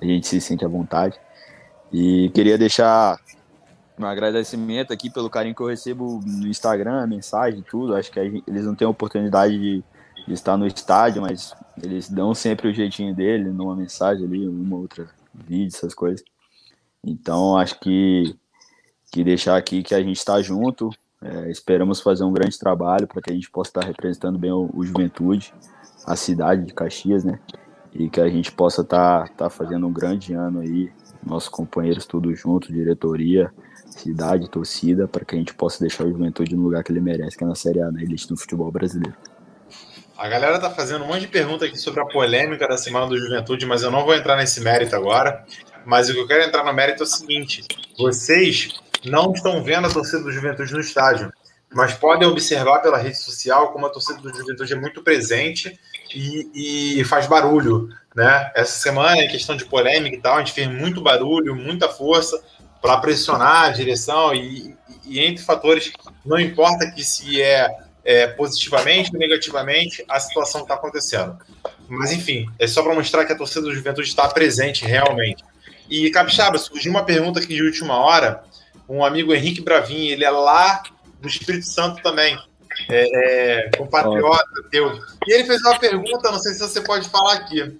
A 0.00 0.04
gente 0.04 0.26
se 0.26 0.40
sente 0.40 0.64
à 0.64 0.68
vontade. 0.68 1.18
E 1.92 2.30
queria 2.30 2.56
deixar 2.56 3.18
um 3.98 4.06
agradecimento 4.06 4.92
aqui 4.92 5.10
pelo 5.10 5.28
carinho 5.28 5.54
que 5.54 5.62
eu 5.62 5.66
recebo 5.66 6.20
no 6.24 6.46
Instagram, 6.46 7.06
mensagem, 7.06 7.62
tudo. 7.62 7.96
Acho 7.96 8.10
que 8.10 8.22
gente, 8.22 8.44
eles 8.46 8.64
não 8.64 8.74
têm 8.74 8.86
oportunidade 8.86 9.58
de, 9.58 9.84
de 10.26 10.32
estar 10.32 10.56
no 10.56 10.66
estádio, 10.66 11.20
mas 11.20 11.54
eles 11.82 12.08
dão 12.08 12.34
sempre 12.34 12.68
o 12.68 12.74
jeitinho 12.74 13.14
dele, 13.14 13.50
numa 13.50 13.74
mensagem 13.74 14.24
ali, 14.24 14.48
uma 14.48 14.76
outra 14.76 15.08
vídeo, 15.34 15.74
essas 15.74 15.94
coisas. 15.94 16.22
Então, 17.04 17.56
acho 17.56 17.78
que, 17.80 18.34
que 19.10 19.24
deixar 19.24 19.56
aqui 19.56 19.82
que 19.82 19.94
a 19.94 20.02
gente 20.02 20.16
está 20.16 20.40
junto. 20.40 20.90
É, 21.22 21.50
esperamos 21.50 22.00
fazer 22.00 22.24
um 22.24 22.32
grande 22.32 22.58
trabalho 22.58 23.06
para 23.06 23.22
que 23.22 23.30
a 23.30 23.34
gente 23.34 23.48
possa 23.48 23.70
estar 23.70 23.84
representando 23.84 24.38
bem 24.38 24.50
o, 24.50 24.68
o, 24.74 24.84
Juventude, 24.84 25.54
a 26.04 26.16
cidade 26.16 26.66
de 26.66 26.74
Caxias, 26.74 27.24
né? 27.24 27.38
E 27.94 28.10
que 28.10 28.20
a 28.20 28.28
gente 28.28 28.50
possa 28.50 28.82
estar, 28.82 29.26
estar 29.26 29.48
fazendo 29.48 29.86
um 29.86 29.92
grande 29.92 30.34
ano 30.34 30.60
aí, 30.60 30.90
nossos 31.24 31.48
companheiros 31.48 32.06
tudo 32.06 32.34
junto, 32.34 32.72
diretoria, 32.72 33.52
cidade, 33.86 34.50
torcida, 34.50 35.06
para 35.06 35.24
que 35.24 35.36
a 35.36 35.38
gente 35.38 35.54
possa 35.54 35.78
deixar 35.80 36.04
o 36.04 36.10
Juventude 36.10 36.56
no 36.56 36.62
lugar 36.62 36.82
que 36.82 36.90
ele 36.90 37.00
merece, 37.00 37.36
que 37.36 37.44
é 37.44 37.46
na 37.46 37.54
Série 37.54 37.80
A, 37.80 37.92
na 37.92 38.02
elite 38.02 38.26
do 38.26 38.36
futebol 38.36 38.70
brasileiro. 38.72 39.16
A 40.18 40.28
galera 40.28 40.58
tá 40.58 40.70
fazendo 40.70 41.04
um 41.04 41.08
monte 41.08 41.20
de 41.20 41.28
pergunta 41.28 41.64
aqui 41.64 41.76
sobre 41.76 42.00
a 42.00 42.06
polêmica 42.06 42.66
da 42.66 42.76
Semana 42.76 43.06
do 43.06 43.16
Juventude, 43.16 43.64
mas 43.66 43.82
eu 43.82 43.90
não 43.90 44.04
vou 44.04 44.14
entrar 44.14 44.36
nesse 44.36 44.60
mérito 44.60 44.96
agora. 44.96 45.44
Mas 45.84 46.08
o 46.08 46.14
que 46.14 46.20
eu 46.20 46.26
quero 46.26 46.44
entrar 46.44 46.64
no 46.64 46.72
mérito 46.72 47.02
é 47.02 47.06
o 47.06 47.08
seguinte: 47.08 47.64
vocês 47.98 48.80
não 49.04 49.32
estão 49.32 49.62
vendo 49.62 49.86
a 49.86 49.90
torcida 49.90 50.22
do 50.22 50.32
Juventude 50.32 50.72
no 50.72 50.80
estádio, 50.80 51.32
mas 51.72 51.94
podem 51.94 52.28
observar 52.28 52.80
pela 52.80 52.98
rede 52.98 53.16
social 53.16 53.72
como 53.72 53.86
a 53.86 53.90
torcida 53.90 54.20
do 54.20 54.34
Juventude 54.34 54.72
é 54.72 54.76
muito 54.76 55.02
presente 55.02 55.78
e, 56.14 56.98
e 57.00 57.04
faz 57.04 57.26
barulho. 57.26 57.88
Né? 58.14 58.50
Essa 58.54 58.78
semana, 58.80 59.22
em 59.22 59.28
questão 59.28 59.56
de 59.56 59.64
polêmica 59.64 60.16
e 60.16 60.20
tal, 60.20 60.36
a 60.36 60.38
gente 60.38 60.52
fez 60.52 60.68
muito 60.68 61.00
barulho, 61.00 61.56
muita 61.56 61.88
força 61.88 62.42
para 62.80 62.98
pressionar 62.98 63.64
a 63.64 63.70
direção 63.70 64.34
e, 64.34 64.76
e 65.04 65.20
entre 65.20 65.44
fatores, 65.44 65.92
não 66.24 66.38
importa 66.38 66.90
que 66.90 67.02
se 67.02 67.40
é 67.40 67.70
é, 68.04 68.26
positivamente 68.26 69.10
ou 69.12 69.18
negativamente 69.18 70.04
a 70.08 70.18
situação 70.18 70.62
está 70.62 70.74
acontecendo. 70.74 71.38
Mas, 71.88 72.12
enfim, 72.12 72.48
é 72.58 72.66
só 72.66 72.82
para 72.82 72.94
mostrar 72.94 73.24
que 73.24 73.32
a 73.32 73.36
torcida 73.36 73.62
do 73.62 73.74
Juventude 73.74 74.08
está 74.08 74.28
presente 74.28 74.84
realmente. 74.84 75.44
E, 75.88 76.10
Capixaba, 76.10 76.58
surgiu 76.58 76.90
uma 76.90 77.04
pergunta 77.04 77.38
aqui 77.38 77.54
de 77.54 77.62
última 77.62 77.96
hora. 77.96 78.42
Um 78.92 79.02
amigo 79.02 79.32
Henrique 79.32 79.62
Bravin, 79.62 80.08
ele 80.08 80.22
é 80.22 80.30
lá 80.30 80.82
do 81.18 81.26
Espírito 81.26 81.66
Santo 81.66 82.02
também, 82.02 82.38
é, 82.90 83.64
é, 83.64 83.70
compatriota 83.74 84.44
teu. 84.70 84.92
E 85.26 85.32
ele 85.32 85.44
fez 85.44 85.62
uma 85.62 85.78
pergunta, 85.78 86.30
não 86.30 86.38
sei 86.38 86.52
se 86.52 86.60
você 86.60 86.82
pode 86.82 87.08
falar 87.08 87.32
aqui. 87.32 87.78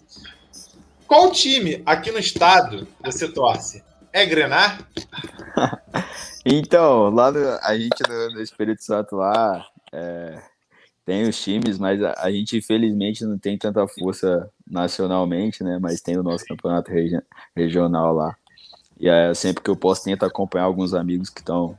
Qual 1.06 1.30
time 1.30 1.82
aqui 1.84 2.10
no 2.10 2.18
estado 2.18 2.88
você 3.04 3.28
torce? 3.28 3.84
É 4.10 4.24
Grenar? 4.24 4.88
então, 6.46 7.10
lá 7.10 7.30
no, 7.30 7.46
a 7.60 7.76
gente 7.76 8.02
no, 8.08 8.30
no 8.30 8.40
Espírito 8.40 8.82
Santo 8.82 9.16
lá, 9.16 9.66
é, 9.92 10.42
tem 11.04 11.28
os 11.28 11.38
times, 11.42 11.78
mas 11.78 12.02
a, 12.02 12.14
a, 12.16 12.32
gente 12.32 12.56
infelizmente 12.56 13.22
não 13.26 13.38
tem 13.38 13.58
tanta 13.58 13.86
força 13.86 14.50
nacionalmente, 14.66 15.62
né? 15.62 15.78
Mas 15.78 16.00
tem 16.00 16.16
o 16.16 16.22
nosso 16.22 16.46
campeonato 16.46 16.90
regi 16.90 17.20
regional 17.54 18.14
lá. 18.14 18.34
E 19.02 19.08
é, 19.08 19.34
sempre 19.34 19.64
que 19.64 19.68
eu 19.68 19.74
posso 19.74 20.04
tento 20.04 20.24
acompanhar 20.24 20.64
alguns 20.64 20.94
amigos 20.94 21.28
que 21.28 21.40
estão 21.40 21.76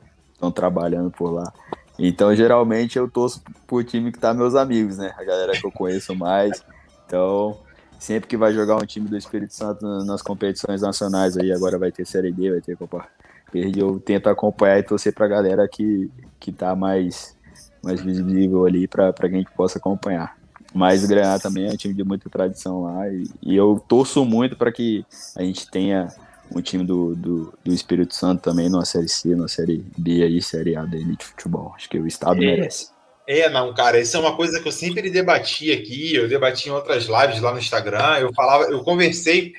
trabalhando 0.54 1.10
por 1.10 1.30
lá. 1.30 1.50
Então, 1.98 2.34
geralmente 2.36 2.98
eu 2.98 3.10
torço 3.10 3.42
por 3.66 3.82
time 3.82 4.12
que 4.12 4.18
tá 4.18 4.34
meus 4.34 4.54
amigos, 4.54 4.98
né? 4.98 5.14
A 5.16 5.24
galera 5.24 5.52
que 5.52 5.66
eu 5.66 5.72
conheço 5.72 6.14
mais. 6.14 6.62
Então, 7.06 7.56
sempre 7.98 8.28
que 8.28 8.36
vai 8.36 8.52
jogar 8.52 8.76
um 8.76 8.84
time 8.84 9.08
do 9.08 9.16
Espírito 9.16 9.54
Santo 9.54 9.86
nas 10.04 10.20
competições 10.20 10.82
nacionais 10.82 11.38
aí, 11.38 11.50
agora 11.50 11.78
vai 11.78 11.90
ter 11.90 12.06
Série 12.06 12.30
D, 12.30 12.50
vai 12.50 12.60
ter 12.60 12.76
Copa 12.76 13.06
Verde, 13.50 13.80
eu 13.80 13.98
tento 13.98 14.28
acompanhar 14.28 14.78
e 14.80 14.82
torcer 14.82 15.14
pra 15.14 15.26
galera 15.26 15.66
que, 15.66 16.10
que 16.38 16.52
tá 16.52 16.76
mais, 16.76 17.34
mais 17.82 18.02
visível 18.02 18.66
ali 18.66 18.86
para 18.86 19.12
que 19.14 19.26
a 19.26 19.28
gente 19.28 19.50
possa 19.52 19.78
acompanhar. 19.78 20.36
Mas 20.74 21.04
o 21.04 21.08
Granada 21.08 21.40
também 21.40 21.68
é 21.68 21.72
um 21.72 21.76
time 21.76 21.94
de 21.94 22.04
muita 22.04 22.28
tradição 22.28 22.82
lá 22.82 23.08
e, 23.08 23.24
e 23.40 23.56
eu 23.56 23.82
torço 23.88 24.24
muito 24.24 24.56
para 24.56 24.72
que 24.72 25.06
a 25.36 25.42
gente 25.42 25.70
tenha 25.70 26.08
um 26.50 26.60
time 26.60 26.84
do, 26.84 27.14
do, 27.14 27.54
do, 27.64 27.74
Espírito 27.74 28.14
Santo 28.14 28.42
também 28.42 28.68
numa 28.68 28.84
Série 28.84 29.08
C, 29.08 29.28
numa 29.34 29.48
Série 29.48 29.84
B 29.96 30.22
aí, 30.22 30.40
Série 30.42 30.76
A 30.76 30.84
da 30.84 30.96
Elite 30.96 31.24
Futebol. 31.24 31.72
Acho 31.74 31.88
que 31.88 31.98
o 31.98 32.06
Estado 32.06 32.42
é, 32.42 32.46
merece. 32.46 32.88
É, 33.26 33.48
não, 33.48 33.72
cara, 33.72 33.98
isso 33.98 34.16
é 34.16 34.20
uma 34.20 34.36
coisa 34.36 34.60
que 34.60 34.68
eu 34.68 34.72
sempre 34.72 35.10
debati 35.10 35.72
aqui, 35.72 36.14
eu 36.14 36.28
debati 36.28 36.68
em 36.68 36.72
outras 36.72 37.04
lives 37.04 37.40
lá 37.40 37.52
no 37.52 37.58
Instagram, 37.58 38.18
eu 38.18 38.32
falava, 38.34 38.64
eu 38.64 38.82
conversei 38.84 39.54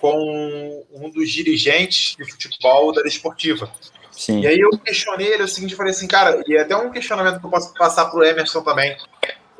com 0.00 0.84
um 0.92 1.10
dos 1.10 1.30
dirigentes 1.30 2.16
de 2.16 2.30
futebol 2.30 2.92
da 2.92 3.02
Desportiva. 3.02 3.70
Sim. 4.10 4.40
E 4.40 4.46
aí 4.46 4.58
eu 4.58 4.70
questionei 4.78 5.28
ele 5.28 5.42
o 5.42 5.48
seguinte, 5.48 5.72
eu 5.72 5.76
falei 5.76 5.92
assim, 5.92 6.08
cara, 6.08 6.42
e 6.46 6.56
é 6.56 6.62
até 6.62 6.76
um 6.76 6.90
questionamento 6.90 7.38
que 7.38 7.46
eu 7.46 7.50
posso 7.50 7.72
passar 7.74 8.06
para 8.06 8.18
o 8.18 8.24
Emerson 8.24 8.62
também. 8.62 8.96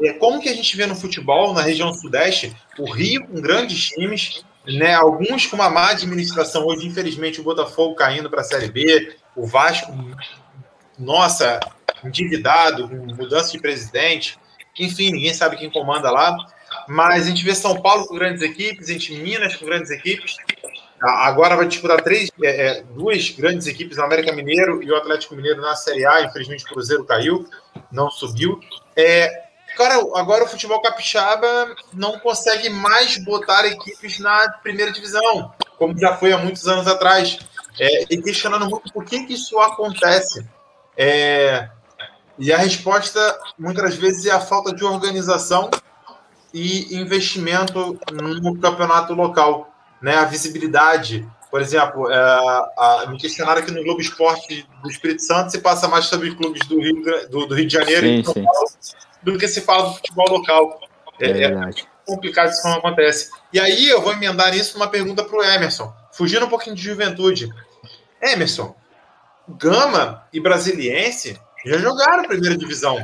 É, 0.03 0.15
como 0.15 0.41
que 0.41 0.49
a 0.49 0.55
gente 0.55 0.77
vê 0.77 0.87
no 0.87 0.97
futebol, 0.97 1.53
na 1.53 1.61
região 1.61 1.93
sudeste, 1.93 2.57
o 2.79 2.91
Rio 2.91 3.27
com 3.27 3.41
grandes 3.41 3.89
times, 3.89 4.43
né, 4.79 4.95
alguns 4.95 5.47
com 5.47 5.57
uma 5.57 5.71
má 5.71 5.91
administração, 5.91 6.67
hoje 6.67 6.87
infelizmente 6.87 7.41
o 7.41 7.45
Botafogo 7.45 7.95
caindo 7.95 8.31
para 8.31 8.41
a 8.41 8.45
Série 8.45 8.71
B, 8.71 9.17
o 9.37 9.47
Vasco, 9.47 9.93
nossa, 10.99 11.61
endividado, 12.05 12.89
com 12.89 12.97
mudança 13.15 13.53
de 13.53 13.59
presidente, 13.59 14.39
enfim, 14.79 15.13
ninguém 15.13 15.35
sabe 15.35 15.57
quem 15.57 15.71
comanda 15.71 16.11
lá. 16.11 16.37
Mas 16.89 17.25
a 17.25 17.29
gente 17.29 17.45
vê 17.45 17.55
São 17.55 17.81
Paulo 17.81 18.07
com 18.07 18.15
grandes 18.15 18.43
equipes, 18.43 18.89
a 18.89 18.93
gente 18.93 19.15
Minas 19.15 19.57
com 19.57 19.67
grandes 19.67 19.91
equipes. 19.91 20.37
Agora 21.01 21.57
vai 21.57 21.67
disputar 21.67 22.01
três, 22.03 22.31
é, 22.43 22.67
é, 22.67 22.83
duas 22.83 23.31
grandes 23.31 23.67
equipes, 23.67 23.97
o 23.97 24.03
América 24.03 24.33
Mineiro 24.33 24.83
e 24.83 24.91
o 24.91 24.97
Atlético 24.97 25.35
Mineiro 25.35 25.61
na 25.61 25.75
Série 25.75 26.07
A. 26.07 26.23
Infelizmente 26.23 26.65
o 26.65 26.69
Cruzeiro 26.69 27.05
caiu, 27.05 27.49
não 27.91 28.11
subiu. 28.11 28.61
É, 28.97 29.50
cara, 29.77 29.95
agora 30.15 30.45
o 30.45 30.49
futebol 30.49 30.81
capixaba 30.81 31.75
não 31.93 32.19
consegue 32.19 32.69
mais 32.69 33.17
botar 33.25 33.67
equipes 33.67 34.19
na 34.19 34.49
primeira 34.63 34.93
divisão, 34.93 35.53
como 35.79 35.99
já 35.99 36.17
foi 36.17 36.33
há 36.33 36.39
muitos 36.39 36.67
anos 36.67 36.87
atrás. 36.87 37.39
É, 37.79 38.05
e 38.11 38.21
questionando 38.21 38.69
muito 38.69 38.93
por 38.93 39.05
que, 39.05 39.25
que 39.25 39.35
isso 39.35 39.59
acontece. 39.59 40.47
É, 40.97 41.71
e 42.39 42.53
a 42.53 42.57
resposta, 42.57 43.39
muitas 43.59 43.97
vezes, 43.97 44.27
é 44.27 44.31
a 44.31 44.41
falta 44.41 44.75
de 44.75 44.85
organização 44.85 45.71
e 46.53 46.97
investimento 46.97 47.99
no 48.13 48.59
campeonato 48.59 49.15
local. 49.15 49.73
Né? 50.01 50.17
A 50.17 50.25
visibilidade, 50.25 51.29
por 51.51 51.61
exemplo, 51.61 52.11
é, 52.11 52.17
a, 52.17 53.07
me 53.09 53.19
questionaram 53.19 53.61
aqui 53.61 53.71
no 53.71 53.85
Globo 53.85 54.01
Esporte 54.01 54.67
do 54.83 54.91
Espírito 54.91 55.23
Santo 55.23 55.51
se 55.51 55.61
passa 55.61 55.87
mais 55.87 56.07
sobre 56.07 56.35
clubes 56.35 56.67
do 56.67 56.81
Rio, 56.81 57.29
do, 57.29 57.47
do 57.47 57.55
Rio 57.55 57.67
de 57.67 57.75
Janeiro 57.75 58.07
sim, 58.07 58.45
Paulo, 58.45 58.71
do 59.23 59.39
que 59.39 59.49
se 59.49 59.61
fala 59.61 59.89
do 59.89 59.95
futebol 59.95 60.29
local. 60.31 60.81
É, 61.21 61.31
é, 61.31 61.45
é 61.45 61.71
complicado 62.07 62.51
isso 62.51 62.67
não 62.67 62.79
acontece. 62.79 63.31
E 63.53 63.61
aí 63.61 63.89
eu 63.89 64.01
vou 64.01 64.13
emendar 64.13 64.51
nisso 64.53 64.77
uma 64.77 64.89
pergunta 64.89 65.25
para 65.25 65.37
o 65.37 65.43
Emerson, 65.43 65.93
fugindo 66.13 66.47
um 66.47 66.49
pouquinho 66.49 66.75
de 66.75 66.83
juventude. 66.83 67.49
Emerson, 68.21 68.75
Gama 69.49 70.27
e 70.33 70.41
Brasiliense 70.41 71.39
já 71.65 71.79
jogaram 71.79 72.25
primeira 72.25 72.57
divisão. 72.57 72.99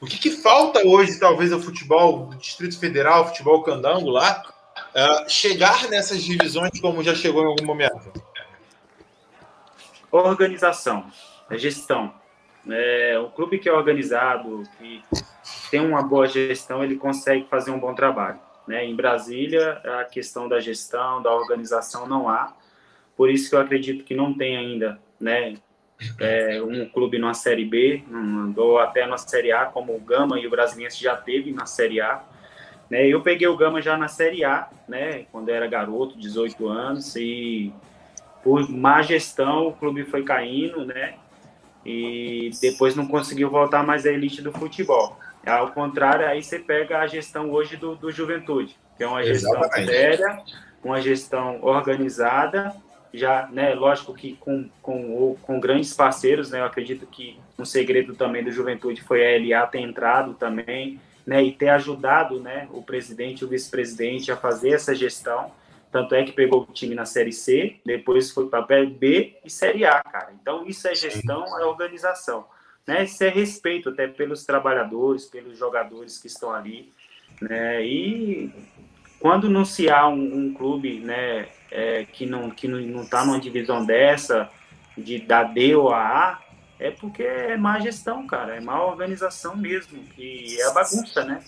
O 0.00 0.06
que, 0.06 0.18
que 0.18 0.30
falta 0.30 0.86
hoje, 0.86 1.18
talvez, 1.18 1.52
ao 1.52 1.60
futebol 1.60 2.26
do 2.26 2.36
Distrito 2.36 2.78
Federal, 2.78 3.28
futebol 3.28 3.62
candango 3.62 4.10
lá, 4.10 4.42
uh, 4.94 5.30
chegar 5.30 5.88
nessas 5.88 6.22
divisões 6.22 6.80
como 6.80 7.04
já 7.04 7.14
chegou 7.14 7.42
em 7.42 7.46
algum 7.46 7.64
momento? 7.64 8.12
Organização, 10.10 11.10
gestão. 11.52 12.12
É, 12.68 13.18
o 13.18 13.28
clube 13.30 13.58
que 13.58 13.68
é 13.68 13.72
organizado, 13.72 14.62
que 14.78 15.02
tem 15.70 15.80
uma 15.80 16.02
boa 16.02 16.26
gestão, 16.26 16.82
ele 16.84 16.96
consegue 16.96 17.46
fazer 17.48 17.70
um 17.70 17.78
bom 17.78 17.94
trabalho. 17.94 18.38
Né? 18.66 18.84
Em 18.84 18.94
Brasília, 18.94 19.80
a 20.00 20.04
questão 20.04 20.48
da 20.48 20.60
gestão, 20.60 21.22
da 21.22 21.34
organização 21.34 22.06
não 22.06 22.28
há. 22.28 22.54
Por 23.16 23.30
isso 23.30 23.50
que 23.50 23.56
eu 23.56 23.60
acredito 23.60 24.04
que 24.04 24.14
não 24.14 24.32
tem 24.32 24.56
ainda 24.56 25.00
né, 25.20 25.54
é, 26.20 26.62
um 26.62 26.86
clube 26.88 27.18
numa 27.18 27.34
Série 27.34 27.64
B, 27.64 28.04
ou 28.56 28.78
até 28.78 29.06
na 29.06 29.18
Série 29.18 29.52
A, 29.52 29.66
como 29.66 29.94
o 29.94 30.00
Gama 30.00 30.38
e 30.38 30.46
o 30.46 30.50
Brasiliense 30.50 31.02
já 31.02 31.16
teve 31.16 31.52
na 31.52 31.66
Série 31.66 32.00
A. 32.00 32.22
Né? 32.88 33.06
Eu 33.06 33.22
peguei 33.22 33.48
o 33.48 33.56
Gama 33.56 33.82
já 33.82 33.96
na 33.96 34.08
Série 34.08 34.44
A, 34.44 34.68
né, 34.88 35.26
quando 35.32 35.48
era 35.48 35.66
garoto, 35.66 36.18
18 36.18 36.68
anos, 36.68 37.16
e 37.16 37.72
por 38.42 38.68
má 38.68 39.02
gestão 39.02 39.68
o 39.68 39.72
clube 39.72 40.04
foi 40.04 40.22
caindo, 40.22 40.84
né, 40.84 41.14
e 41.84 42.50
depois 42.60 42.94
não 42.94 43.06
conseguiu 43.06 43.50
voltar 43.50 43.84
mais 43.84 44.06
à 44.06 44.10
elite 44.10 44.40
do 44.40 44.52
futebol. 44.52 45.18
Ao 45.44 45.72
contrário, 45.72 46.26
aí 46.26 46.42
você 46.42 46.58
pega 46.58 46.98
a 46.98 47.06
gestão 47.06 47.50
hoje 47.50 47.76
do, 47.76 47.96
do 47.96 48.12
Juventude, 48.12 48.76
que 48.96 49.02
é 49.02 49.06
uma 49.06 49.22
gestão 49.24 49.58
Exatamente. 49.58 49.90
séria, 49.90 50.42
uma 50.84 51.00
gestão 51.00 51.58
organizada, 51.62 52.74
já, 53.12 53.48
né, 53.52 53.74
lógico 53.74 54.14
que 54.14 54.34
com, 54.36 54.68
com, 54.80 55.36
com 55.42 55.60
grandes 55.60 55.92
parceiros, 55.92 56.50
né, 56.50 56.60
eu 56.60 56.64
acredito 56.64 57.06
que 57.06 57.38
um 57.58 57.64
segredo 57.64 58.14
também 58.14 58.42
do 58.42 58.50
Juventude 58.50 59.02
foi 59.02 59.22
a 59.22 59.38
LA 59.38 59.66
ter 59.66 59.80
entrado 59.80 60.34
também, 60.34 60.98
né, 61.26 61.42
e 61.42 61.52
ter 61.52 61.68
ajudado, 61.68 62.40
né, 62.40 62.68
o 62.72 62.82
presidente 62.82 63.40
e 63.40 63.44
o 63.44 63.48
vice-presidente 63.48 64.32
a 64.32 64.36
fazer 64.36 64.70
essa 64.70 64.94
gestão, 64.94 65.50
tanto 65.92 66.14
é 66.14 66.24
que 66.24 66.32
pegou 66.32 66.62
o 66.62 66.72
time 66.72 66.94
na 66.94 67.04
Série 67.04 67.34
C, 67.34 67.76
depois 67.84 68.30
foi 68.30 68.48
para 68.48 68.60
a 68.60 68.86
B 68.86 69.36
e 69.44 69.50
Série 69.50 69.84
A, 69.84 70.02
cara. 70.02 70.32
Então, 70.40 70.66
isso 70.66 70.88
é 70.88 70.94
gestão, 70.94 71.44
é 71.60 71.66
organização. 71.66 72.46
Né? 72.86 73.04
Isso 73.04 73.22
é 73.22 73.28
respeito 73.28 73.90
até 73.90 74.08
pelos 74.08 74.44
trabalhadores, 74.46 75.26
pelos 75.26 75.58
jogadores 75.58 76.18
que 76.18 76.28
estão 76.28 76.50
ali. 76.50 76.90
Né? 77.42 77.84
E 77.84 78.50
quando 79.20 79.50
não 79.50 79.66
se 79.66 79.90
há 79.90 80.08
um, 80.08 80.46
um 80.46 80.54
clube 80.54 80.98
né, 81.00 81.48
é, 81.70 82.06
que 82.10 82.24
não 82.24 82.50
que 82.50 82.66
não 82.66 83.02
está 83.02 83.24
numa 83.24 83.38
divisão 83.38 83.84
dessa, 83.84 84.50
de 84.96 85.18
da 85.18 85.44
D 85.44 85.76
ou 85.76 85.92
a 85.92 86.00
A, 86.00 86.42
é 86.80 86.90
porque 86.90 87.22
é 87.22 87.56
má 87.56 87.78
gestão, 87.78 88.26
cara, 88.26 88.56
é 88.56 88.60
má 88.60 88.82
organização 88.82 89.56
mesmo, 89.56 90.02
que 90.16 90.58
é 90.58 90.64
a 90.64 90.72
bagunça, 90.72 91.22
né? 91.24 91.42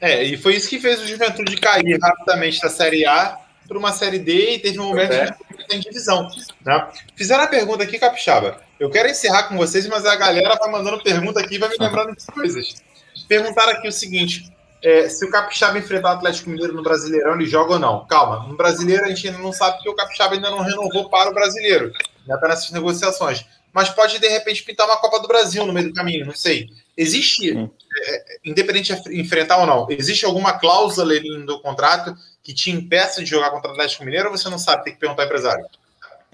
É, 0.00 0.22
e 0.22 0.36
foi 0.36 0.54
isso 0.54 0.68
que 0.68 0.78
fez 0.78 1.00
o 1.00 1.06
Juventude 1.06 1.56
cair 1.56 1.98
rapidamente 1.98 2.60
da 2.60 2.68
Série 2.68 3.06
A 3.06 3.43
para 3.66 3.78
uma 3.78 3.92
Série 3.92 4.18
D 4.18 4.54
e 4.54 4.58
teve 4.58 4.78
um 4.78 4.88
momento 4.88 5.12
é. 5.12 5.26
de 5.26 5.54
tem 5.66 5.80
divisão. 5.80 6.28
Né? 6.64 6.88
Fizeram 7.16 7.44
a 7.44 7.48
pergunta 7.48 7.82
aqui, 7.82 7.98
Capixaba. 7.98 8.60
Eu 8.78 8.90
quero 8.90 9.08
encerrar 9.08 9.44
com 9.44 9.56
vocês, 9.56 9.86
mas 9.86 10.04
a 10.04 10.16
galera 10.16 10.56
vai 10.56 10.70
mandando 10.70 11.02
pergunta 11.02 11.40
aqui 11.40 11.56
e 11.56 11.58
vai 11.58 11.68
me 11.68 11.76
lembrando 11.78 12.14
de 12.14 12.26
coisas. 12.26 12.82
Perguntaram 13.28 13.72
aqui 13.72 13.88
o 13.88 13.92
seguinte: 13.92 14.52
é, 14.82 15.08
se 15.08 15.24
o 15.24 15.30
Capixaba 15.30 15.78
enfrentar 15.78 16.10
o 16.10 16.16
Atlético 16.16 16.50
Mineiro 16.50 16.74
no 16.74 16.82
Brasileirão, 16.82 17.34
ele 17.34 17.46
joga 17.46 17.74
ou 17.74 17.78
não. 17.78 18.06
Calma, 18.06 18.46
no 18.46 18.56
Brasileiro 18.56 19.04
a 19.04 19.08
gente 19.08 19.28
ainda 19.28 19.38
não 19.38 19.52
sabe 19.52 19.76
porque 19.76 19.88
o 19.88 19.94
Capixaba 19.94 20.34
ainda 20.34 20.50
não 20.50 20.60
renovou 20.60 21.08
para 21.08 21.30
o 21.30 21.34
Brasileiro. 21.34 21.92
Ainda 22.22 22.34
está 22.34 22.48
nessas 22.48 22.70
negociações. 22.70 23.44
Mas 23.72 23.88
pode, 23.88 24.20
de 24.20 24.28
repente, 24.28 24.62
pintar 24.62 24.86
uma 24.86 24.98
Copa 24.98 25.18
do 25.20 25.26
Brasil 25.26 25.66
no 25.66 25.72
meio 25.72 25.88
do 25.88 25.94
caminho, 25.94 26.26
não 26.26 26.34
sei. 26.34 26.68
Existe, 26.96 27.50
é, 27.50 28.24
independente 28.44 28.94
de 28.94 29.20
enfrentar 29.20 29.56
ou 29.58 29.66
não, 29.66 29.88
existe 29.90 30.24
alguma 30.24 30.52
cláusula 30.52 31.12
no 31.44 31.60
contrato 31.60 32.14
que 32.44 32.54
te 32.54 32.70
impeça 32.70 33.24
de 33.24 33.30
jogar 33.30 33.50
contra 33.50 33.70
o 33.70 33.72
Atlético 33.72 34.04
Mineiro 34.04 34.30
ou 34.30 34.36
você 34.36 34.48
não 34.48 34.58
sabe? 34.58 34.84
Tem 34.84 34.92
que 34.92 35.00
perguntar 35.00 35.22
ao 35.22 35.26
empresário. 35.26 35.66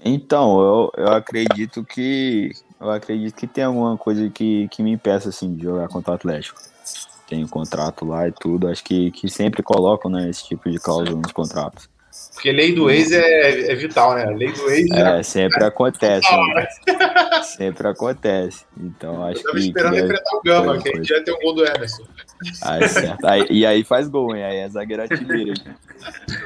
Então, 0.03 0.59
eu, 0.59 0.93
eu 0.97 1.13
acredito 1.13 1.83
que 1.83 2.51
eu 2.79 2.91
acredito 2.91 3.35
que 3.35 3.47
tem 3.47 3.63
alguma 3.63 3.97
coisa 3.97 4.29
que, 4.29 4.67
que 4.67 4.83
me 4.83 4.91
impeça 4.91 5.29
assim, 5.29 5.55
de 5.55 5.63
jogar 5.63 5.87
contra 5.87 6.11
o 6.11 6.15
Atlético 6.15 6.59
tem 7.31 7.45
o 7.45 7.47
contrato 7.47 8.03
lá 8.03 8.27
e 8.27 8.31
tudo. 8.33 8.67
Acho 8.67 8.83
que, 8.83 9.09
que 9.11 9.29
sempre 9.29 9.63
colocam 9.63 10.11
né, 10.11 10.29
esse 10.29 10.43
tipo 10.43 10.69
de 10.69 10.77
cláusula 10.77 11.21
nos 11.21 11.31
contratos. 11.31 11.89
Porque 12.33 12.51
lei 12.51 12.73
do 12.73 12.89
ex 12.89 13.11
é, 13.11 13.71
é 13.71 13.75
vital, 13.75 14.15
né? 14.15 14.25
Lei 14.25 14.51
do 14.51 14.69
ex 14.69 14.89
é, 14.91 15.19
é 15.19 15.23
sempre 15.23 15.65
acontece. 15.65 16.27
né? 16.31 16.67
sempre 17.43 17.87
acontece. 17.87 18.65
Então 18.79 19.23
acho 19.25 19.45
eu 19.45 19.51
que. 19.51 19.59
esperando 19.59 19.93
que 19.93 20.01
enfrentar 20.01 20.35
o 20.35 20.41
Gama, 20.41 20.81
que 20.81 20.89
a 20.89 20.95
gente 20.95 21.09
já 21.09 21.21
tem 21.23 21.33
um 21.33 21.39
gol 21.39 21.55
do 21.55 21.65
Emerson. 21.65 22.03
Aí, 22.63 22.87
certo. 22.87 23.25
Aí, 23.25 23.45
e 23.49 23.65
aí 23.65 23.83
faz 23.83 24.07
gol, 24.07 24.35
hein? 24.35 24.43
Aí 24.43 24.57
é 24.57 24.69
zagueiro 24.69 25.03
artilheiro. 25.03 25.61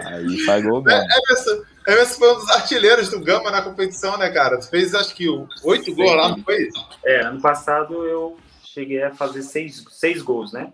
Aí 0.06 0.40
faz 0.40 0.64
gol 0.64 0.82
mesmo. 0.82 1.00
É, 1.00 1.08
Emerson, 1.20 1.64
Emerson 1.88 2.20
foi 2.20 2.32
um 2.34 2.36
dos 2.36 2.50
artilheiros 2.50 3.10
do 3.10 3.20
Gama 3.20 3.52
na 3.52 3.62
competição, 3.62 4.18
né, 4.18 4.30
cara? 4.32 4.58
Tu 4.60 4.68
fez 4.70 4.96
acho 4.96 5.14
que 5.14 5.28
oito 5.64 5.94
gols 5.94 6.16
lá, 6.16 6.30
não 6.30 6.44
foi? 6.44 6.68
É, 7.06 7.22
ano 7.22 7.40
passado 7.40 7.94
eu 8.06 8.38
cheguei 8.64 9.04
a 9.04 9.14
fazer 9.14 9.44
seis, 9.44 9.84
seis 9.92 10.22
gols, 10.22 10.52
né? 10.52 10.74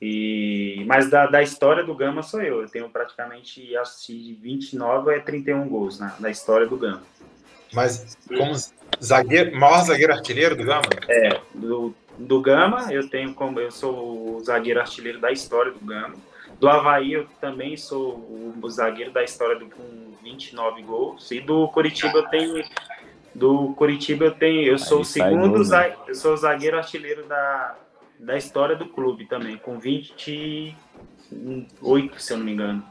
E, 0.00 0.84
mas 0.86 1.10
da, 1.10 1.26
da 1.26 1.42
história 1.42 1.82
do 1.82 1.94
Gama 1.94 2.22
sou 2.22 2.40
eu. 2.40 2.62
Eu 2.62 2.68
tenho 2.68 2.88
praticamente, 2.88 3.76
acho 3.76 4.06
que 4.06 4.38
29 4.40 5.14
é 5.14 5.18
31 5.18 5.68
gols 5.68 5.98
na, 5.98 6.14
na 6.20 6.30
história 6.30 6.66
do 6.66 6.76
Gama. 6.76 7.02
Mas 7.72 8.16
como 8.26 8.54
zagueiro, 9.02 9.56
maior 9.56 9.84
zagueiro 9.84 10.12
artilheiro 10.12 10.56
do 10.56 10.64
Gama? 10.64 10.82
É, 11.08 11.40
do, 11.52 11.94
do 12.16 12.40
Gama 12.40 12.92
eu 12.92 13.08
tenho 13.08 13.34
como 13.34 13.60
eu 13.60 13.70
sou 13.70 14.36
o 14.36 14.40
zagueiro 14.40 14.80
artilheiro 14.80 15.20
da 15.20 15.32
história 15.32 15.72
do 15.72 15.84
Gama. 15.84 16.14
Do 16.60 16.68
Havaí, 16.68 17.12
eu 17.12 17.26
também 17.40 17.76
sou 17.76 18.54
o 18.60 18.70
zagueiro 18.70 19.12
da 19.12 19.22
história 19.22 19.58
do, 19.58 19.66
com 19.66 20.12
29 20.22 20.82
gols. 20.82 21.30
E 21.30 21.40
do 21.40 21.68
Curitiba 21.68 22.18
eu 22.18 22.26
tenho. 22.28 22.64
Do 23.34 23.74
Curitiba 23.74 24.24
eu 24.24 24.32
tenho. 24.32 24.62
Eu 24.62 24.78
sou 24.78 24.98
Aí 24.98 25.02
o 25.02 25.04
segundo 25.04 25.62
zagueiro, 25.62 25.98
eu 26.08 26.14
sou 26.14 26.32
o 26.32 26.36
zagueiro 26.36 26.76
artilheiro 26.76 27.26
da, 27.26 27.76
da 28.18 28.36
história 28.36 28.76
do 28.76 28.88
clube 28.88 29.26
também, 29.26 29.56
com 29.56 29.78
28, 29.78 30.76
se 32.20 32.32
eu 32.32 32.38
não 32.38 32.44
me 32.44 32.52
engano. 32.52 32.84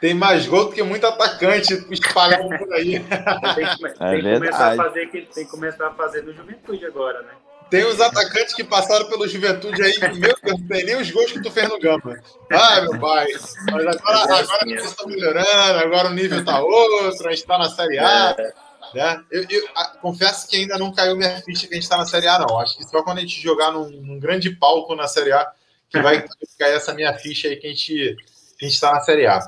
Tem 0.00 0.12
mais 0.12 0.46
gol 0.46 0.66
do 0.66 0.72
que 0.72 0.82
muito 0.82 1.06
atacante 1.06 1.72
espalhado 1.90 2.48
por 2.58 2.72
aí. 2.74 3.00
tem, 3.00 3.66
que, 3.76 3.86
é 3.86 4.20
tem, 4.20 4.34
começar 4.34 4.72
a 4.72 4.76
fazer, 4.76 5.10
tem 5.10 5.26
que 5.26 5.44
começar 5.46 5.86
a 5.88 5.94
fazer 5.94 6.22
no 6.22 6.34
Juventude 6.34 6.84
agora, 6.84 7.22
né? 7.22 7.32
Tem 7.70 7.84
os 7.84 8.00
atacantes 8.00 8.54
que 8.54 8.62
passaram 8.62 9.08
pelo 9.08 9.26
Juventude 9.26 9.82
aí, 9.82 9.98
meu 9.98 10.14
Deus, 10.14 10.40
não 10.44 10.68
tem 10.68 10.84
nem 10.84 10.96
os 10.96 11.10
gols 11.10 11.32
que 11.32 11.40
tu 11.40 11.50
fez 11.50 11.68
no 11.68 11.78
Gama. 11.80 12.20
Ai, 12.52 12.82
meu 12.82 13.00
pai. 13.00 13.26
Mas 13.72 13.86
agora, 13.96 14.18
é 14.18 14.42
agora 14.42 14.64
vocês 14.64 14.84
estão 14.84 15.06
melhorando, 15.06 15.78
agora 15.78 16.08
o 16.08 16.14
nível 16.14 16.38
está 16.40 16.60
outro, 16.60 17.26
a 17.26 17.30
gente 17.30 17.40
está 17.40 17.58
na 17.58 17.70
Série 17.70 17.98
A. 17.98 18.36
É. 18.38 18.52
Né? 18.94 19.24
Eu, 19.30 19.44
eu 19.48 19.68
a, 19.74 19.86
confesso 19.98 20.48
que 20.48 20.56
ainda 20.56 20.78
não 20.78 20.92
caiu 20.92 21.16
minha 21.16 21.40
ficha 21.42 21.66
que 21.66 21.74
a 21.74 21.76
gente 21.76 21.84
está 21.84 21.96
na 21.96 22.06
Série 22.06 22.28
A, 22.28 22.38
não. 22.38 22.58
Acho 22.60 22.76
que 22.76 22.84
só 22.84 23.02
quando 23.02 23.18
a 23.18 23.20
gente 23.20 23.40
jogar 23.40 23.72
num, 23.72 23.90
num 23.90 24.18
grande 24.18 24.50
palco 24.50 24.94
na 24.94 25.08
Série 25.08 25.32
A 25.32 25.50
que 25.88 26.00
vai 26.00 26.24
cair 26.58 26.74
essa 26.74 26.94
minha 26.94 27.12
ficha 27.14 27.48
aí 27.48 27.56
que 27.56 27.66
a 27.66 27.70
gente 27.70 28.16
está 28.60 28.92
na 28.92 29.00
Série 29.00 29.26
A. 29.26 29.40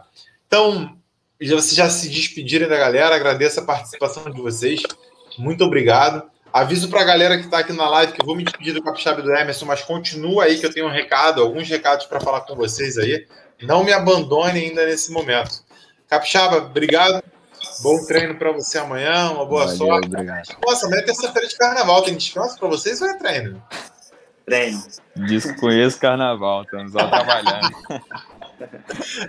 Então, 0.46 0.96
vocês 1.38 1.74
já 1.74 1.88
se 1.90 2.08
despediram 2.08 2.68
da 2.68 2.76
galera, 2.76 3.14
agradeço 3.14 3.60
a 3.60 3.64
participação 3.64 4.30
de 4.30 4.40
vocês. 4.40 4.82
Muito 5.38 5.64
obrigado. 5.64 6.30
Aviso 6.52 6.88
para 6.88 7.02
a 7.02 7.04
galera 7.04 7.36
que 7.36 7.44
está 7.44 7.58
aqui 7.58 7.72
na 7.72 7.88
live 7.88 8.12
que 8.12 8.22
eu 8.22 8.26
vou 8.26 8.34
me 8.34 8.42
despedir 8.42 8.72
do 8.72 8.82
Capixaba 8.82 9.20
do 9.20 9.30
Emerson, 9.30 9.66
mas 9.66 9.82
continua 9.82 10.44
aí 10.44 10.58
que 10.58 10.64
eu 10.64 10.72
tenho 10.72 10.86
um 10.86 10.90
recado, 10.90 11.42
alguns 11.42 11.68
recados 11.68 12.06
para 12.06 12.20
falar 12.20 12.40
com 12.42 12.54
vocês 12.54 12.96
aí. 12.96 13.26
Não 13.60 13.84
me 13.84 13.92
abandone 13.92 14.60
ainda 14.60 14.86
nesse 14.86 15.12
momento. 15.12 15.62
Capixaba, 16.08 16.56
obrigado. 16.58 17.22
Bom 17.82 18.04
treino 18.04 18.36
para 18.36 18.52
você 18.52 18.78
amanhã, 18.78 19.30
uma 19.30 19.44
boa 19.44 19.64
Valeu, 19.64 19.76
sorte. 19.76 20.06
Obrigado. 20.08 20.56
Nossa, 20.64 20.86
amanhã 20.86 21.02
é 21.02 21.04
terça-feira 21.04 21.48
de 21.48 21.56
carnaval, 21.56 22.02
tem 22.02 22.16
descanso 22.16 22.58
para 22.58 22.68
vocês 22.68 23.00
ou 23.00 23.08
é 23.08 23.18
treino? 23.18 23.62
Treino. 24.44 24.82
Desconheço 25.14 25.98
carnaval, 25.98 26.62
estamos 26.62 26.92
lá 26.92 27.08
trabalhando. 27.08 27.68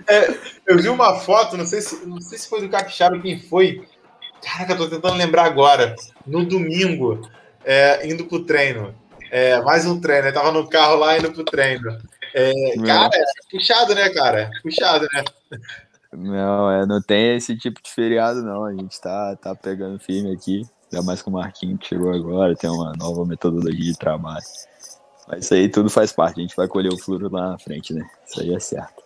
É, 0.06 0.34
eu 0.66 0.78
vi 0.78 0.88
uma 0.88 1.20
foto, 1.20 1.54
não 1.58 1.66
sei 1.66 1.82
se, 1.82 2.06
não 2.06 2.18
sei 2.18 2.38
se 2.38 2.48
foi 2.48 2.62
do 2.62 2.68
Capixaba 2.70 3.20
quem 3.20 3.38
foi. 3.38 3.86
Caraca, 4.42 4.72
eu 4.72 4.78
tô 4.78 4.88
tentando 4.88 5.18
lembrar 5.18 5.44
agora. 5.44 5.94
No 6.26 6.46
domingo, 6.46 7.28
é, 7.62 8.08
indo 8.08 8.24
pro 8.24 8.44
treino. 8.44 8.94
É, 9.30 9.60
mais 9.60 9.84
um 9.84 10.00
treino, 10.00 10.28
eu 10.28 10.32
tava 10.32 10.50
no 10.50 10.66
carro 10.66 10.96
lá 10.96 11.18
indo 11.18 11.30
pro 11.30 11.44
treino. 11.44 11.98
É, 12.34 12.52
cara, 12.86 13.10
é 13.12 13.24
puxado, 13.50 13.94
né, 13.94 14.08
cara? 14.10 14.50
Puxado, 14.62 15.06
né? 15.12 15.24
Não, 16.12 16.70
é, 16.70 16.86
não 16.86 17.02
tem 17.02 17.36
esse 17.36 17.56
tipo 17.56 17.82
de 17.82 17.90
feriado, 17.90 18.42
não. 18.42 18.64
A 18.64 18.72
gente 18.72 19.00
tá, 19.00 19.36
tá 19.36 19.54
pegando 19.54 19.98
firme 19.98 20.32
aqui. 20.32 20.62
Ainda 20.90 21.04
mais 21.04 21.20
com 21.20 21.30
o 21.30 21.34
Marquinhos 21.34 21.86
chegou 21.86 22.10
agora, 22.10 22.56
tem 22.56 22.70
uma 22.70 22.94
nova 22.94 23.24
metodologia 23.26 23.92
de 23.92 23.98
trabalho. 23.98 24.44
Mas 25.28 25.44
isso 25.44 25.54
aí 25.54 25.68
tudo 25.68 25.90
faz 25.90 26.12
parte. 26.12 26.38
A 26.38 26.42
gente 26.42 26.56
vai 26.56 26.66
colher 26.66 26.90
o 26.90 26.98
fluro 26.98 27.30
lá 27.30 27.50
na 27.50 27.58
frente, 27.58 27.92
né? 27.92 28.08
Isso 28.26 28.40
aí 28.40 28.54
é 28.54 28.58
certo. 28.58 29.02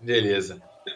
Beleza. 0.00 0.60